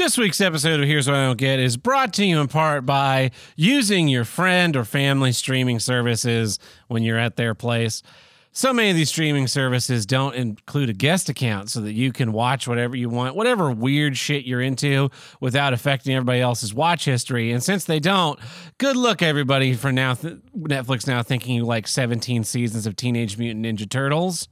This 0.00 0.16
week's 0.16 0.40
episode 0.40 0.80
of 0.80 0.86
Here's 0.86 1.06
What 1.06 1.16
I 1.16 1.26
Don't 1.26 1.36
Get 1.36 1.60
is 1.60 1.76
brought 1.76 2.14
to 2.14 2.24
you 2.24 2.40
in 2.40 2.48
part 2.48 2.86
by 2.86 3.32
using 3.54 4.08
your 4.08 4.24
friend 4.24 4.74
or 4.74 4.86
family 4.86 5.30
streaming 5.30 5.78
services 5.78 6.58
when 6.88 7.02
you're 7.02 7.18
at 7.18 7.36
their 7.36 7.54
place. 7.54 8.02
So 8.50 8.72
many 8.72 8.88
of 8.88 8.96
these 8.96 9.10
streaming 9.10 9.46
services 9.46 10.06
don't 10.06 10.34
include 10.34 10.88
a 10.88 10.94
guest 10.94 11.28
account 11.28 11.68
so 11.68 11.82
that 11.82 11.92
you 11.92 12.12
can 12.12 12.32
watch 12.32 12.66
whatever 12.66 12.96
you 12.96 13.10
want, 13.10 13.36
whatever 13.36 13.70
weird 13.70 14.16
shit 14.16 14.46
you're 14.46 14.62
into 14.62 15.10
without 15.38 15.74
affecting 15.74 16.14
everybody 16.14 16.40
else's 16.40 16.72
watch 16.72 17.04
history. 17.04 17.52
And 17.52 17.62
since 17.62 17.84
they 17.84 18.00
don't, 18.00 18.40
good 18.78 18.96
luck 18.96 19.20
everybody 19.20 19.74
for 19.74 19.92
now 19.92 20.14
Netflix 20.14 21.06
now 21.06 21.22
thinking 21.22 21.56
you 21.56 21.66
like 21.66 21.86
17 21.86 22.44
seasons 22.44 22.86
of 22.86 22.96
Teenage 22.96 23.36
Mutant 23.36 23.66
Ninja 23.66 23.86
Turtles. 23.86 24.48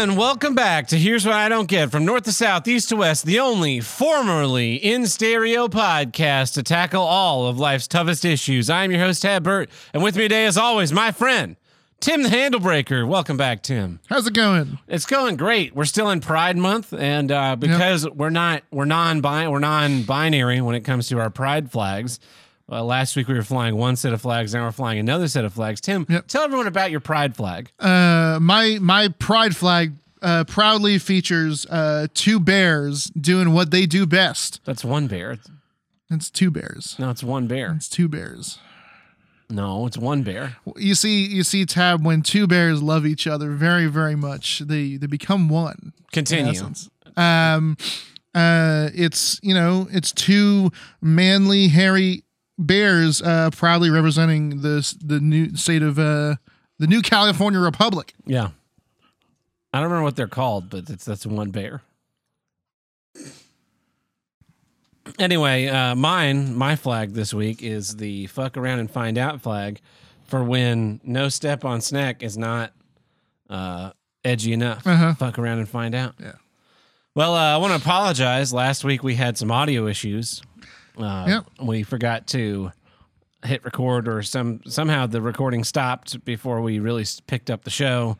And 0.00 0.16
welcome 0.16 0.54
back 0.54 0.86
to 0.86 0.98
Here's 0.98 1.26
What 1.26 1.34
I 1.34 1.50
Don't 1.50 1.68
Get 1.68 1.90
from 1.90 2.06
North 2.06 2.22
to 2.22 2.32
South, 2.32 2.66
East 2.66 2.88
to 2.88 2.96
West, 2.96 3.26
the 3.26 3.38
only 3.38 3.80
formerly 3.80 4.76
in 4.76 5.06
stereo 5.06 5.68
podcast 5.68 6.54
to 6.54 6.62
tackle 6.62 7.02
all 7.02 7.46
of 7.46 7.58
life's 7.58 7.86
toughest 7.86 8.24
issues. 8.24 8.70
I'm 8.70 8.90
your 8.90 9.00
host, 9.00 9.20
Ted 9.20 9.42
Burt, 9.42 9.68
and 9.92 10.02
with 10.02 10.16
me 10.16 10.22
today, 10.22 10.46
as 10.46 10.56
always, 10.56 10.90
my 10.90 11.12
friend, 11.12 11.54
Tim 12.00 12.22
the 12.22 12.30
Handlebreaker. 12.30 13.06
Welcome 13.06 13.36
back, 13.36 13.62
Tim. 13.62 14.00
How's 14.08 14.26
it 14.26 14.32
going? 14.32 14.78
It's 14.88 15.04
going 15.04 15.36
great. 15.36 15.76
We're 15.76 15.84
still 15.84 16.08
in 16.08 16.20
Pride 16.20 16.56
Month, 16.56 16.94
and 16.94 17.30
uh, 17.30 17.56
because 17.56 18.08
we're 18.08 18.30
not 18.30 18.62
we're 18.70 18.86
non 18.86 19.20
we're 19.20 19.58
non-binary 19.58 20.62
when 20.62 20.76
it 20.76 20.80
comes 20.80 21.08
to 21.08 21.18
our 21.18 21.28
Pride 21.28 21.70
flags. 21.70 22.18
Uh, 22.70 22.84
last 22.84 23.16
week 23.16 23.26
we 23.28 23.34
were 23.34 23.42
flying 23.42 23.76
one 23.76 23.96
set 23.96 24.12
of 24.12 24.20
flags. 24.20 24.54
Now 24.54 24.64
we're 24.64 24.72
flying 24.72 24.98
another 24.98 25.26
set 25.28 25.44
of 25.44 25.52
flags. 25.52 25.80
Tim, 25.80 26.06
Yep. 26.08 26.28
tell 26.28 26.42
everyone 26.44 26.66
about 26.66 26.90
your 26.90 27.00
Pride 27.00 27.34
flag. 27.34 27.70
Uh, 27.80 28.38
my 28.40 28.78
my 28.80 29.08
pride 29.08 29.56
flag 29.56 29.92
uh, 30.22 30.44
proudly 30.44 30.98
features 30.98 31.66
uh, 31.66 32.06
two 32.14 32.38
bears 32.38 33.04
doing 33.18 33.52
what 33.52 33.70
they 33.70 33.86
do 33.86 34.06
best. 34.06 34.60
That's 34.64 34.84
one 34.84 35.06
bear. 35.08 35.38
It's 36.10 36.30
two 36.30 36.50
bears. 36.50 36.96
No, 36.98 37.10
it's 37.10 37.22
one 37.24 37.46
bear. 37.46 37.72
It's 37.76 37.88
two 37.88 38.08
bears. 38.08 38.58
No, 39.48 39.86
it's 39.86 39.98
one 39.98 40.22
bear. 40.22 40.56
You 40.76 40.94
see, 40.94 41.24
you 41.26 41.42
see, 41.42 41.64
Tab. 41.66 42.04
When 42.04 42.22
two 42.22 42.46
bears 42.46 42.82
love 42.82 43.04
each 43.04 43.26
other 43.26 43.50
very, 43.50 43.86
very 43.86 44.14
much, 44.14 44.60
they 44.60 44.96
they 44.96 45.06
become 45.08 45.48
one. 45.48 45.92
Continue. 46.12 46.60
Um, 47.16 47.76
uh, 48.34 48.90
it's 48.94 49.40
you 49.42 49.54
know, 49.54 49.88
it's 49.90 50.12
two 50.12 50.70
manly, 51.00 51.68
hairy 51.68 52.22
bears 52.66 53.22
uh, 53.22 53.50
proudly 53.50 53.90
representing 53.90 54.62
the 54.62 54.94
the 55.02 55.20
new 55.20 55.56
state 55.56 55.82
of 55.82 55.98
uh, 55.98 56.36
the 56.78 56.86
new 56.86 57.02
California 57.02 57.60
Republic. 57.60 58.14
Yeah. 58.26 58.50
I 59.72 59.78
don't 59.78 59.84
remember 59.84 60.04
what 60.04 60.16
they're 60.16 60.26
called, 60.26 60.70
but 60.70 60.90
it's 60.90 61.04
that's 61.04 61.26
one 61.26 61.50
bear. 61.50 61.82
Anyway, 65.18 65.66
uh, 65.66 65.94
mine, 65.94 66.54
my 66.54 66.76
flag 66.76 67.14
this 67.14 67.34
week 67.34 67.62
is 67.62 67.96
the 67.96 68.26
fuck 68.28 68.56
around 68.56 68.78
and 68.78 68.90
find 68.90 69.18
out 69.18 69.40
flag 69.40 69.80
for 70.26 70.44
when 70.44 71.00
no 71.02 71.28
step 71.28 71.64
on 71.64 71.80
snack 71.80 72.22
is 72.22 72.38
not 72.38 72.72
uh, 73.48 73.90
edgy 74.24 74.52
enough. 74.52 74.86
Uh-huh. 74.86 75.14
Fuck 75.14 75.38
around 75.38 75.58
and 75.58 75.68
find 75.68 75.94
out. 75.94 76.14
Yeah. 76.20 76.32
Well, 77.14 77.34
uh, 77.34 77.54
I 77.54 77.56
want 77.56 77.72
to 77.72 77.78
apologize. 77.78 78.52
Last 78.52 78.84
week 78.84 79.02
we 79.02 79.16
had 79.16 79.36
some 79.36 79.50
audio 79.50 79.86
issues. 79.88 80.42
Uh, 80.96 81.24
Yep. 81.28 81.46
We 81.62 81.82
forgot 81.82 82.26
to 82.28 82.72
hit 83.44 83.64
record, 83.64 84.06
or 84.08 84.22
some 84.22 84.60
somehow 84.66 85.06
the 85.06 85.22
recording 85.22 85.64
stopped 85.64 86.24
before 86.24 86.60
we 86.60 86.78
really 86.78 87.04
picked 87.26 87.50
up 87.50 87.64
the 87.64 87.70
show 87.70 88.18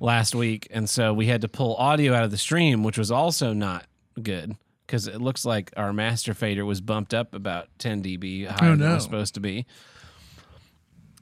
last 0.00 0.34
week, 0.34 0.66
and 0.70 0.88
so 0.88 1.12
we 1.12 1.26
had 1.26 1.40
to 1.42 1.48
pull 1.48 1.76
audio 1.76 2.14
out 2.14 2.24
of 2.24 2.30
the 2.30 2.38
stream, 2.38 2.82
which 2.82 2.98
was 2.98 3.10
also 3.10 3.52
not 3.52 3.84
good 4.22 4.56
because 4.86 5.06
it 5.06 5.20
looks 5.20 5.44
like 5.44 5.72
our 5.76 5.92
master 5.92 6.34
fader 6.34 6.64
was 6.66 6.80
bumped 6.80 7.14
up 7.14 7.34
about 7.34 7.68
10 7.78 8.02
dB 8.02 8.46
higher 8.46 8.76
than 8.76 8.90
it 8.90 8.94
was 8.94 9.04
supposed 9.04 9.34
to 9.34 9.40
be. 9.40 9.64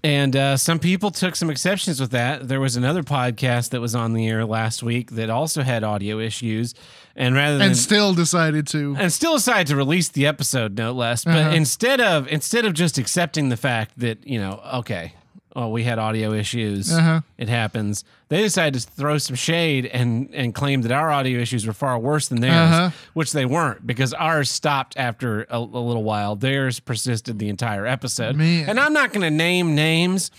And 0.02 0.34
uh, 0.34 0.56
some 0.56 0.78
people 0.78 1.10
took 1.10 1.36
some 1.36 1.50
exceptions 1.50 2.00
with 2.00 2.10
that. 2.12 2.48
There 2.48 2.58
was 2.60 2.74
another 2.76 3.02
podcast 3.02 3.68
that 3.70 3.80
was 3.82 3.94
on 3.94 4.14
the 4.14 4.26
air 4.28 4.46
last 4.46 4.82
week 4.82 5.10
that 5.10 5.28
also 5.28 5.62
had 5.62 5.84
audio 5.84 6.18
issues, 6.18 6.74
and 7.14 7.34
rather 7.34 7.58
than 7.58 7.68
and 7.68 7.76
still 7.76 8.14
decided 8.14 8.66
to 8.68 8.96
and 8.98 9.12
still 9.12 9.34
decided 9.36 9.66
to 9.66 9.76
release 9.76 10.08
the 10.08 10.26
episode, 10.26 10.78
no 10.78 10.92
less. 10.92 11.24
But 11.24 11.36
Uh-huh. 11.36 11.50
instead 11.50 12.00
of 12.00 12.26
instead 12.28 12.64
of 12.64 12.72
just 12.72 12.96
accepting 12.96 13.50
the 13.50 13.58
fact 13.58 13.98
that 13.98 14.26
you 14.26 14.40
know, 14.40 14.60
okay, 14.76 15.12
oh, 15.56 15.68
we 15.68 15.82
had 15.84 15.98
audio 15.98 16.32
issues, 16.32 16.92
Uh-huh. 16.92 17.20
it 17.38 17.48
happens. 17.48 18.04
They 18.28 18.42
decided 18.42 18.80
to 18.80 18.86
throw 18.88 19.18
some 19.18 19.36
shade 19.36 19.86
and 19.86 20.30
and 20.32 20.54
claim 20.54 20.82
that 20.82 20.92
our 20.92 21.10
audio 21.10 21.40
issues 21.40 21.66
were 21.66 21.72
far 21.72 21.98
worse 21.98 22.28
than 22.28 22.40
theirs, 22.40 22.70
Uh-huh. 22.72 22.90
which 23.14 23.32
they 23.32 23.44
weren't 23.44 23.86
because 23.86 24.14
ours 24.14 24.48
stopped 24.50 24.96
after 24.96 25.42
a, 25.50 25.58
a 25.58 25.58
little 25.58 26.04
while. 26.04 26.36
Theirs 26.36 26.78
persisted 26.80 27.38
the 27.38 27.48
entire 27.48 27.86
episode. 27.86 28.36
Man. 28.36 28.68
And 28.68 28.78
I'm 28.78 28.92
not 28.92 29.12
going 29.12 29.22
to 29.22 29.30
name 29.30 29.74
names. 29.74 30.30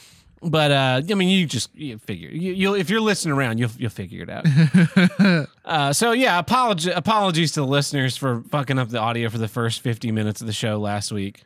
But 0.44 0.72
uh, 0.72 1.01
I 1.07 1.13
mean, 1.13 1.29
you 1.29 1.45
just 1.45 1.69
you 1.75 1.99
figure 1.99 2.29
you, 2.29 2.53
you'll 2.53 2.73
if 2.73 2.89
you're 2.89 2.99
listening 2.99 3.35
around, 3.35 3.59
you'll 3.59 3.69
you'll 3.78 3.91
figure 3.91 4.23
it 4.23 4.29
out. 4.29 4.45
Uh, 5.63 5.93
so 5.93 6.11
yeah, 6.11 6.39
apology, 6.39 6.89
apologies 6.91 7.51
to 7.53 7.61
the 7.61 7.67
listeners 7.67 8.17
for 8.17 8.41
fucking 8.49 8.79
up 8.79 8.89
the 8.89 8.97
audio 8.97 9.29
for 9.29 9.38
the 9.38 9.47
first 9.47 9.81
50 9.81 10.11
minutes 10.11 10.41
of 10.41 10.47
the 10.47 10.53
show 10.53 10.79
last 10.79 11.11
week. 11.11 11.43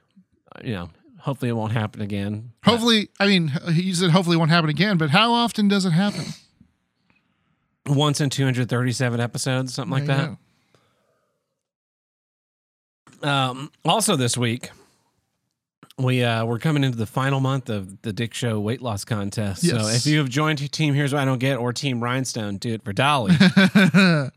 Uh, 0.55 0.61
you 0.63 0.73
know, 0.73 0.89
hopefully 1.25 1.50
it 1.50 1.53
won't 1.53 1.74
happen 1.74 2.02
again. 2.02 2.52
hopefully 2.63 3.09
i 3.19 3.25
mean 3.28 3.52
he 3.74 3.94
said 3.94 4.12
hopefully 4.12 4.36
it 4.36 4.40
won't 4.40 4.52
happen 4.52 4.69
again 4.69 4.97
but 4.97 5.09
how 5.09 5.34
often 5.34 5.68
does 5.68 5.86
it 5.86 5.91
happen 5.91 6.24
Once 7.88 8.19
in 8.19 8.30
237 8.31 9.19
episodes, 9.19 9.74
something 9.75 9.91
like 9.91 10.06
that. 10.08 10.38
Um, 13.22 13.72
also 13.84 14.16
this 14.16 14.36
week, 14.36 14.69
we 15.97 16.23
uh, 16.23 16.45
we're 16.45 16.59
coming 16.59 16.83
into 16.83 16.97
the 16.97 17.06
final 17.06 17.39
month 17.39 17.69
of 17.69 18.01
the 18.01 18.11
Dick 18.11 18.33
Show 18.33 18.59
weight 18.59 18.81
loss 18.81 19.06
contest. 19.06 19.66
So 19.66 19.88
if 19.88 20.06
you 20.06 20.17
have 20.17 20.29
joined 20.29 20.72
Team 20.72 20.94
Here's 20.94 21.13
What 21.13 21.22
I 21.22 21.25
Don't 21.25 21.39
Get 21.39 21.57
or 21.57 21.72
Team 21.72 22.03
Rhinestone, 22.03 22.57
do 22.57 22.73
it 22.73 22.83
for 22.83 22.91
Dolly. 22.91 23.33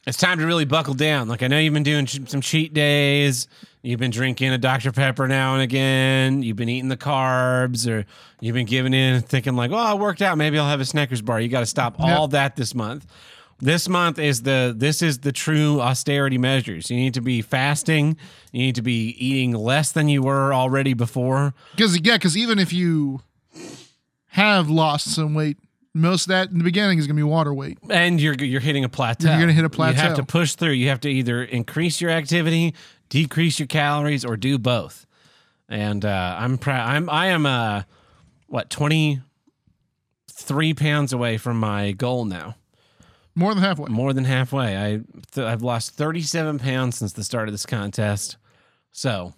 it's 0.07 0.19
time 0.19 0.39
to 0.39 0.47
really 0.47 0.65
buckle 0.65 0.95
down. 0.95 1.27
Like 1.27 1.43
I 1.43 1.49
know 1.49 1.59
you've 1.59 1.75
been 1.75 1.83
doing 1.83 2.07
ch- 2.07 2.29
some 2.29 2.41
cheat 2.41 2.73
days. 2.73 3.49
You've 3.83 4.01
been 4.01 4.11
drinking 4.11 4.53
a 4.53 4.59
Dr 4.59 4.93
Pepper 4.93 5.27
now 5.27 5.55
and 5.55 5.63
again. 5.63 6.43
You've 6.43 6.57
been 6.57 6.69
eating 6.69 6.89
the 6.89 6.97
carbs, 6.97 7.91
or 7.91 8.07
you've 8.41 8.55
been 8.55 8.67
giving 8.67 8.93
in 8.95 9.23
thinking 9.23 9.57
like, 9.57 9.71
"Oh, 9.73 9.77
I 9.77 9.95
worked 9.95 10.23
out. 10.23 10.37
Maybe 10.39 10.59
I'll 10.59 10.69
have 10.69 10.81
a 10.81 10.85
Snickers 10.85 11.23
bar." 11.23 11.41
You 11.41 11.49
got 11.49 11.61
to 11.61 11.67
stop 11.67 11.97
all 11.99 12.29
that 12.29 12.57
this 12.57 12.75
month. 12.75 13.07
This 13.61 13.89
month 13.89 14.19
is 14.21 14.43
the 14.43 14.73
this 14.77 15.03
is 15.03 15.21
the 15.21 15.33
true 15.33 15.81
austerity 15.81 16.39
measures. 16.39 16.91
You 16.91 16.97
need 16.97 17.15
to 17.15 17.21
be 17.21 17.43
fasting. 17.43 18.17
You 18.53 18.61
need 18.61 18.77
to 18.77 18.83
be 18.83 19.09
eating 19.19 19.53
less 19.53 19.91
than 19.91 20.09
you 20.09 20.23
were 20.23 20.55
already 20.55 20.95
before. 20.95 21.55
because 21.73 21.99
yeah 22.01 22.15
because 22.17 22.37
even 22.37 22.59
if 22.59 22.73
you 22.73 23.21
have 24.29 24.71
lost 24.71 25.13
some 25.15 25.35
weight 25.35 25.57
most 25.95 26.27
of 26.27 26.29
that 26.29 26.51
in 26.51 26.59
the 26.59 26.65
beginning 26.65 26.99
is 26.99 27.07
going 27.07 27.17
to 27.17 27.21
be 27.21 27.25
water 27.25 27.53
weight 27.53 27.79
and 27.91 28.21
you're 28.21 28.35
you're 28.35 28.61
hitting 28.61 28.85
a 28.85 28.89
plateau. 28.89 29.31
You're 29.31 29.41
gonna 29.41 29.53
hit 29.53 29.65
a 29.65 29.71
plateau. 29.71 29.97
You 29.97 30.09
have 30.09 30.17
to 30.17 30.23
push 30.23 30.55
through. 30.55 30.73
You 30.73 30.89
have 30.91 31.01
to 31.01 31.09
either 31.09 31.43
increase 31.43 32.01
your 32.01 32.11
activity, 32.11 32.75
decrease 33.09 33.59
your 33.59 33.67
calories, 33.67 34.25
or 34.25 34.37
do 34.37 34.59
both. 34.59 35.07
And 35.69 36.05
uh, 36.05 36.37
I'm 36.39 36.59
proud. 36.59 36.89
I'm 36.89 37.11
I 37.11 37.27
am 37.29 37.45
uh 37.47 37.83
what 38.47 38.71
twenty 38.71 39.21
three 40.31 40.73
pounds 40.75 41.13
away 41.13 41.37
from 41.39 41.59
my 41.59 41.91
goal 41.91 42.25
now. 42.25 42.55
More 43.39 43.55
than 43.55 43.63
halfway 43.63 43.89
More 43.89 44.13
than 44.13 44.25
halfway. 44.25 44.77
I 44.77 45.01
th- 45.33 45.47
I've 45.47 45.63
lost 45.63 45.93
thirty 45.95 46.23
seven 46.23 46.59
pounds 46.59 46.97
since 46.99 47.13
the 47.13 47.25
start 47.25 47.49
of 47.49 47.55
this 47.55 47.67
contest. 47.67 48.37
So. 48.93 49.35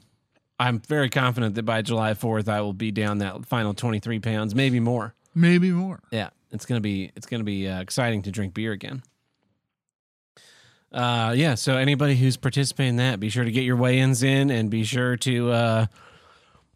I'm 0.58 0.78
very 0.80 1.08
confident 1.08 1.54
that 1.54 1.62
by 1.62 1.80
July 1.80 2.12
4th 2.12 2.46
I 2.46 2.60
will 2.60 2.74
be 2.74 2.90
down 2.90 3.16
that 3.18 3.46
final 3.46 3.72
23 3.72 4.18
pounds, 4.18 4.54
maybe 4.54 4.78
more. 4.78 5.14
maybe 5.34 5.70
more 5.70 6.00
Yeah, 6.10 6.28
it's 6.50 6.66
gonna 6.66 6.82
be 6.82 7.10
it's 7.16 7.26
gonna 7.26 7.44
be 7.44 7.66
uh, 7.66 7.80
exciting 7.80 8.20
to 8.24 8.30
drink 8.30 8.52
beer 8.52 8.72
again. 8.72 9.02
Uh, 10.92 11.32
yeah. 11.36 11.54
So 11.54 11.76
anybody 11.78 12.14
who's 12.14 12.36
participating 12.36 12.90
in 12.90 12.96
that, 12.96 13.20
be 13.20 13.30
sure 13.30 13.44
to 13.44 13.50
get 13.50 13.64
your 13.64 13.76
weigh-ins 13.76 14.22
in, 14.22 14.50
and 14.50 14.70
be 14.70 14.84
sure 14.84 15.16
to 15.16 15.50
uh, 15.50 15.86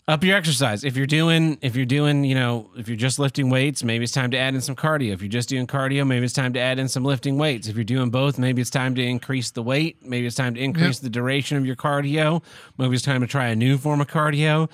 up 0.07 0.23
your 0.23 0.37
exercise. 0.37 0.85
If 0.85 0.97
you're 0.97 1.07
doing 1.07 1.59
if 1.63 1.77
you're 1.77 1.87
doing 1.87 2.25
you 2.25 2.35
know 2.35 2.71
if 2.77 2.89
you're 2.89 2.97
just 2.97 3.19
lifting 3.19 3.49
weights, 3.51 3.83
maybe 3.83 4.05
it's 4.05 4.13
time 4.13 4.31
to 4.33 4.39
add 4.39 4.55
in 4.55 4.61
some 4.61 4.77
cardio. 4.77 5.13
If 5.13 5.23
you're 5.23 5.29
just 5.29 5.49
doing 5.49 5.67
cardio, 5.67 6.07
maybe 6.07 6.25
it's 6.25 6.35
time 6.35 6.53
to 6.55 6.61
add 6.61 6.79
in 6.79 6.89
some 6.89 7.05
lifting 7.05 7.39
weights. 7.39 7.69
If 7.69 7.77
you're 7.77 7.85
doing 7.85 8.11
both, 8.11 8.39
maybe 8.39 8.61
it's 8.61 8.71
time 8.71 8.95
to 8.97 9.03
increase 9.03 9.51
the 9.51 9.63
weight. 9.63 10.05
Maybe 10.05 10.27
it's 10.27 10.37
time 10.37 10.55
to 10.55 10.61
increase 10.61 10.99
the 10.99 11.11
duration 11.11 11.57
of 11.57 11.65
your 11.65 11.77
cardio. 11.77 12.43
Maybe 12.77 12.95
it's 12.95 13.05
time 13.05 13.23
to 13.23 13.27
try 13.27 13.47
a 13.47 13.57
new 13.57 13.79
form 13.79 14.01
of 14.01 14.09
cardio. 14.09 14.71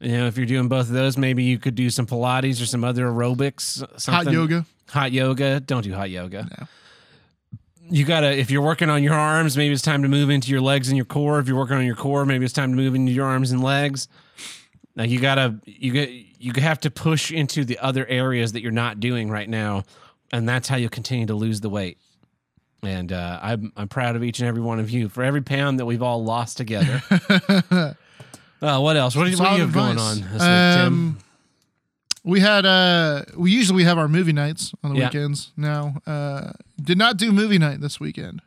You 0.00 0.18
know, 0.18 0.26
if 0.26 0.36
you're 0.36 0.46
doing 0.46 0.68
both 0.68 0.88
of 0.88 0.94
those, 0.94 1.16
maybe 1.16 1.44
you 1.44 1.58
could 1.58 1.76
do 1.76 1.88
some 1.88 2.06
Pilates 2.06 2.60
or 2.60 2.66
some 2.66 2.84
other 2.84 3.06
aerobics. 3.06 3.82
hot 4.06 4.30
yoga 4.32 4.66
Hot 4.90 5.12
yoga. 5.12 5.60
Don't 5.60 5.82
do 5.82 5.94
hot 5.94 6.10
yoga. 6.10 6.68
you 7.88 8.04
gotta 8.04 8.36
if 8.36 8.50
you're 8.50 8.60
working 8.60 8.90
on 8.90 9.02
your 9.02 9.14
arms, 9.14 9.56
maybe 9.56 9.72
it's 9.72 9.82
time 9.82 10.02
to 10.02 10.08
move 10.08 10.30
into 10.30 10.50
your 10.50 10.60
legs 10.60 10.88
and 10.88 10.96
your 10.96 11.06
core. 11.06 11.38
If 11.38 11.46
you're 11.46 11.56
working 11.56 11.76
on 11.76 11.86
your 11.86 11.96
core, 11.96 12.26
maybe 12.26 12.44
it's 12.44 12.52
time 12.52 12.70
to 12.70 12.76
move 12.76 12.94
into 12.94 13.12
your 13.12 13.26
arms 13.26 13.52
and 13.52 13.62
legs. 13.62 14.08
Like 14.96 15.10
you 15.10 15.20
gotta 15.20 15.58
you 15.64 15.92
get 15.92 16.10
you 16.38 16.52
have 16.56 16.80
to 16.80 16.90
push 16.90 17.32
into 17.32 17.64
the 17.64 17.78
other 17.78 18.06
areas 18.06 18.52
that 18.52 18.62
you're 18.62 18.70
not 18.72 19.00
doing 19.00 19.28
right 19.30 19.48
now, 19.48 19.82
and 20.32 20.48
that's 20.48 20.68
how 20.68 20.76
you'll 20.76 20.90
continue 20.90 21.26
to 21.26 21.34
lose 21.34 21.60
the 21.60 21.68
weight. 21.70 21.98
And 22.82 23.12
uh, 23.12 23.40
I'm 23.42 23.72
I'm 23.76 23.88
proud 23.88 24.14
of 24.14 24.22
each 24.22 24.38
and 24.40 24.48
every 24.48 24.62
one 24.62 24.78
of 24.78 24.90
you 24.90 25.08
for 25.08 25.24
every 25.24 25.42
pound 25.42 25.80
that 25.80 25.86
we've 25.86 26.02
all 26.02 26.22
lost 26.22 26.56
together. 26.56 27.02
uh, 27.70 27.94
what 28.80 28.96
else? 28.96 29.16
What 29.16 29.24
do 29.24 29.30
you, 29.30 29.38
what 29.38 29.50
do 29.50 29.56
you 29.56 29.62
have 29.62 29.72
going 29.72 29.98
on 29.98 30.16
this 30.16 30.24
advice. 30.42 30.76
week, 30.76 30.84
Tim? 30.84 30.86
Um, 30.92 31.18
we 32.26 32.40
had 32.40 32.64
uh 32.64 33.24
we 33.36 33.50
usually 33.50 33.76
we 33.76 33.84
have 33.84 33.98
our 33.98 34.08
movie 34.08 34.32
nights 34.32 34.72
on 34.82 34.94
the 34.94 35.00
Yeah. 35.00 35.06
weekends 35.08 35.52
now. 35.56 35.96
Uh 36.06 36.52
did 36.82 36.98
not 36.98 37.16
do 37.16 37.32
movie 37.32 37.58
night 37.58 37.80
this 37.80 38.00
weekend. 38.00 38.40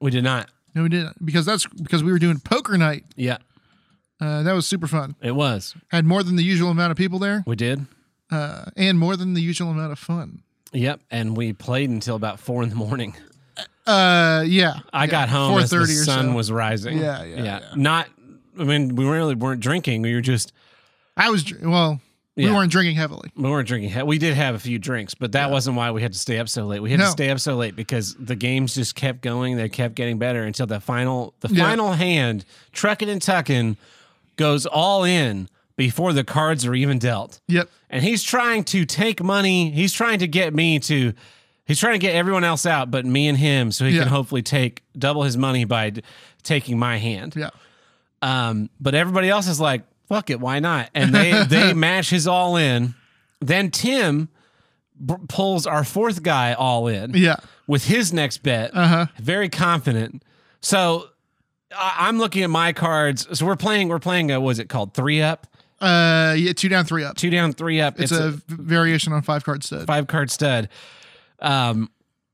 We 0.00 0.10
did 0.10 0.24
not. 0.24 0.48
No, 0.74 0.82
we 0.84 0.88
didn't 0.88 1.24
because 1.24 1.44
that's 1.44 1.66
because 1.66 2.02
we 2.02 2.12
were 2.12 2.18
doing 2.18 2.40
poker 2.40 2.78
night. 2.78 3.04
Yeah, 3.16 3.38
Uh, 4.20 4.42
that 4.42 4.52
was 4.52 4.66
super 4.66 4.86
fun. 4.86 5.14
it 5.22 5.32
was. 5.32 5.74
Had 5.88 6.04
more 6.04 6.22
than 6.22 6.36
the 6.36 6.42
usual 6.42 6.70
amount 6.70 6.90
of 6.90 6.96
people 6.96 7.18
there, 7.18 7.44
We 7.46 7.54
did. 7.56 7.86
uh, 8.30 8.64
and 8.76 8.98
more 8.98 9.16
than 9.16 9.34
the 9.34 9.40
usual 9.40 9.70
amount 9.70 9.92
of 9.92 9.98
fun. 9.98 10.42
Yep, 10.72 11.00
and 11.10 11.36
we 11.36 11.52
played 11.52 11.88
until 11.90 12.16
about 12.16 12.40
four 12.40 12.62
in 12.62 12.68
the 12.68 12.74
morning. 12.74 13.14
Uh, 13.86 14.44
yeah. 14.46 14.80
I 14.92 15.06
got 15.06 15.28
home 15.28 15.58
as 15.58 15.70
the 15.70 15.76
4:30 15.76 15.82
or 15.82 15.86
sun 16.04 16.24
so. 16.26 16.32
was 16.34 16.52
rising. 16.52 16.98
Yeah, 16.98 17.24
yeah, 17.24 17.42
yeah. 17.42 17.60
Not. 17.74 18.08
I 18.58 18.64
mean, 18.64 18.94
we 18.96 19.06
really 19.06 19.34
weren't 19.34 19.60
drinking. 19.60 20.02
We 20.02 20.14
were 20.14 20.20
just 20.20 20.52
I 21.16 21.30
was 21.30 21.42
dr- 21.44 21.62
well. 21.62 22.00
We 22.36 22.44
Yeah. 22.44 22.54
weren't 22.54 22.70
drinking 22.70 22.94
heavily. 22.96 23.30
we 23.34 23.50
weren't 23.50 23.66
drinking. 23.66 24.06
We 24.06 24.18
did 24.18 24.34
have 24.34 24.54
a 24.54 24.58
few 24.60 24.78
drinks, 24.78 25.14
but 25.14 25.32
that 25.32 25.50
wasn't 25.50 25.76
why 25.76 25.90
we 25.90 26.02
had 26.02 26.12
to 26.12 26.18
stay 26.18 26.38
up 26.38 26.48
so 26.48 26.66
late. 26.66 26.80
We 26.80 26.90
had 26.90 27.00
No. 27.00 27.06
to 27.06 27.10
stay 27.10 27.30
up 27.30 27.40
so 27.40 27.56
late 27.56 27.74
because 27.74 28.14
the 28.14 28.36
games 28.36 28.74
just 28.76 28.94
kept 28.94 29.22
going. 29.22 29.56
They 29.56 29.68
kept 29.68 29.96
getting 29.96 30.18
better 30.18 30.44
until 30.44 30.66
the 30.66 30.78
final. 30.80 31.34
The 31.40 31.48
Yeah. 31.52 31.64
final 31.64 31.94
hand, 31.94 32.44
trucking 32.72 33.08
and 33.08 33.20
tucking, 33.20 33.76
goes 34.38 34.64
all 34.64 35.04
in 35.04 35.48
before 35.76 36.14
the 36.14 36.24
cards 36.24 36.64
are 36.64 36.74
even 36.74 36.98
dealt. 36.98 37.40
Yep. 37.48 37.68
and 37.90 38.02
he's 38.02 38.22
trying 38.22 38.64
to 38.64 38.84
take 38.86 39.22
money. 39.22 39.70
He's 39.70 39.92
trying 39.92 40.18
to 40.20 40.26
get 40.26 40.54
me 40.54 40.78
to. 40.80 41.12
He's 41.66 41.78
trying 41.78 41.92
to 41.92 41.98
get 41.98 42.14
everyone 42.14 42.44
else 42.44 42.64
out, 42.64 42.90
but 42.90 43.04
me 43.04 43.28
and 43.28 43.36
him, 43.36 43.70
so 43.72 43.84
he 43.84 43.92
Yeah. 43.94 44.04
can 44.04 44.08
hopefully 44.08 44.40
take 44.42 44.82
double 44.96 45.22
his 45.24 45.36
money 45.36 45.64
by 45.66 45.90
d- 45.90 46.02
taking 46.42 46.78
my 46.78 46.96
hand. 46.96 47.34
Yeah. 47.36 47.50
Um, 48.22 48.70
but 48.80 48.94
everybody 48.94 49.28
else 49.28 49.46
is 49.46 49.60
like, 49.60 49.82
"Fuck 50.08 50.30
it, 50.30 50.40
why 50.40 50.58
not?" 50.60 50.88
And 50.94 51.14
they 51.14 51.44
they 51.48 51.74
match 51.74 52.08
his 52.10 52.26
all 52.26 52.56
in. 52.56 52.94
Then 53.40 53.70
Tim 53.70 54.28
pulls 55.28 55.66
our 55.66 55.84
fourth 55.84 56.22
guy 56.22 56.54
all 56.54 56.88
in 56.88 57.12
Yeah. 57.14 57.36
with 57.66 57.84
his 57.84 58.12
next 58.12 58.38
bet. 58.42 58.70
Uh 58.74 58.86
huh. 58.88 59.06
Very 59.18 59.48
confident. 59.48 60.22
So 60.60 61.10
I'm 61.76 62.18
looking 62.18 62.42
at 62.42 62.50
my 62.50 62.72
cards. 62.72 63.26
So 63.38 63.44
we're 63.46 63.56
playing. 63.56 63.88
We're 63.88 63.98
playing. 63.98 64.30
A, 64.30 64.40
what 64.40 64.46
was 64.46 64.58
it 64.58 64.68
called? 64.68 64.94
Three 64.94 65.20
up, 65.22 65.46
Uh, 65.80 66.34
yeah. 66.38 66.52
Two 66.52 66.68
down, 66.68 66.84
three 66.84 67.04
up. 67.04 67.16
two 67.16 67.30
down, 67.30 67.52
three 67.52 67.80
up. 67.80 68.00
It's, 68.00 68.12
a 68.12 68.30
variation 68.48 69.12
on 69.12 69.22
five 69.22 69.44
card 69.44 69.62
stud. 69.64 69.86
five 69.86 70.06
card 70.06 70.30
stud. 70.30 70.68
Um, 71.40 71.90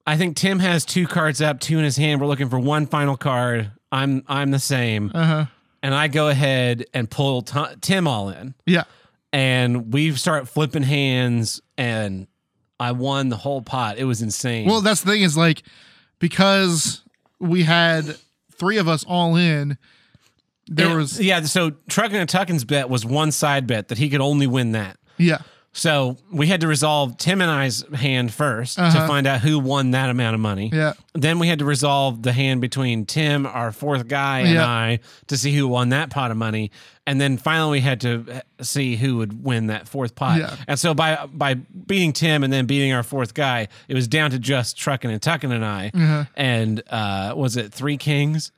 I 0.06 0.16
think 0.16 0.36
Tim 0.36 0.58
has 0.60 0.84
two 0.84 1.06
cards 1.06 1.40
up, 1.40 1.60
two 1.60 1.78
in 1.78 1.84
his 1.84 1.96
hand. 1.96 2.20
We're 2.20 2.26
looking 2.26 2.48
for 2.48 2.58
one 2.58 2.86
final 2.86 3.16
card. 3.16 3.70
I'm 3.90 4.22
I'm 4.28 4.50
the 4.50 4.58
same, 4.58 5.10
Uh 5.14 5.24
huh. 5.26 5.44
and 5.82 5.94
I 5.94 6.08
go 6.08 6.28
ahead 6.28 6.84
and 6.94 7.10
pull 7.10 7.42
T- 7.42 7.60
Tim 7.80 8.06
all 8.08 8.28
in, 8.28 8.54
Yeah. 8.66 8.84
and 9.32 9.92
we 9.94 10.12
start 10.12 10.48
flipping 10.48 10.82
hands, 10.82 11.60
and 11.78 12.26
I 12.80 12.92
won 12.92 13.28
the 13.30 13.36
whole 13.36 13.62
pot. 13.62 13.98
It 13.98 14.04
was 14.04 14.20
insane. 14.20 14.66
Well, 14.68 14.80
that's 14.80 15.02
the 15.02 15.10
thing 15.12 15.22
is 15.22 15.36
like 15.36 15.62
because 16.18 17.02
we 17.40 17.62
had 17.62 18.16
three 18.58 18.78
of 18.78 18.88
us 18.88 19.04
all 19.06 19.36
in. 19.36 19.76
There 20.66 20.86
And- 20.88 20.96
was 20.96 21.20
yeah. 21.20 21.42
So 21.42 21.72
Truckin' 21.88 22.14
and 22.20 22.28
Tuckin's 22.28 22.64
bet 22.64 22.88
was 22.88 23.04
one 23.04 23.32
side 23.32 23.66
bet 23.66 23.88
that 23.88 23.98
he 23.98 24.08
could 24.08 24.20
only 24.20 24.46
win 24.46 24.72
that. 24.72 24.96
yeah. 25.18 25.38
So 25.76 26.16
we 26.30 26.46
had 26.46 26.60
to 26.60 26.68
resolve 26.68 27.18
Tim 27.18 27.40
and 27.40 27.50
I's 27.50 27.84
hand 27.92 28.30
1st 28.30 28.76
to 28.76 28.82
Uh-huh. 28.82 29.06
find 29.08 29.26
out 29.26 29.40
who 29.40 29.58
won 29.58 29.90
that 29.90 30.08
amount 30.08 30.34
of 30.34 30.40
money. 30.40 30.70
Yeah. 30.72 30.92
Then 31.14 31.40
we 31.40 31.48
had 31.48 31.58
to 31.58 31.64
resolve 31.64 32.22
the 32.22 32.32
hand 32.32 32.60
between 32.60 33.06
Tim, 33.06 33.44
our 33.44 33.72
fourth 33.72 34.06
guy, 34.06 34.40
and 34.40 34.54
Yeah. 34.54 34.66
I 34.68 35.00
to 35.26 35.36
see 35.36 35.52
who 35.52 35.66
won 35.66 35.88
that 35.88 36.10
pot 36.10 36.30
of 36.30 36.36
money. 36.36 36.70
And 37.08 37.20
then 37.20 37.36
finally 37.38 37.78
we 37.78 37.80
had 37.80 38.00
to 38.02 38.24
uh, 38.60 38.64
see 38.64 38.94
who 38.96 39.16
would 39.16 39.44
win 39.44 39.66
that 39.66 39.88
fourth 39.88 40.14
pot. 40.14 40.38
Yeah. 40.38 40.54
And 40.68 40.78
so 40.78 40.94
by 40.94 41.26
by 41.26 41.54
beating 41.54 42.12
Tim 42.12 42.44
and 42.44 42.52
then 42.52 42.66
beating 42.66 42.92
our 42.92 43.02
fourth 43.02 43.34
guy, 43.34 43.66
it 43.88 43.94
was 43.94 44.06
down 44.06 44.30
to 44.30 44.38
just 44.38 44.78
Truckin' 44.78 45.10
and 45.10 45.20
Tuckin' 45.20 45.50
and 45.50 45.64
I. 45.64 45.90
Uh-huh. 45.92 46.24
And 46.36 46.82
uh, 46.88 47.34
was 47.36 47.56
it 47.56 47.72
three 47.74 47.96
kings? 47.96 48.52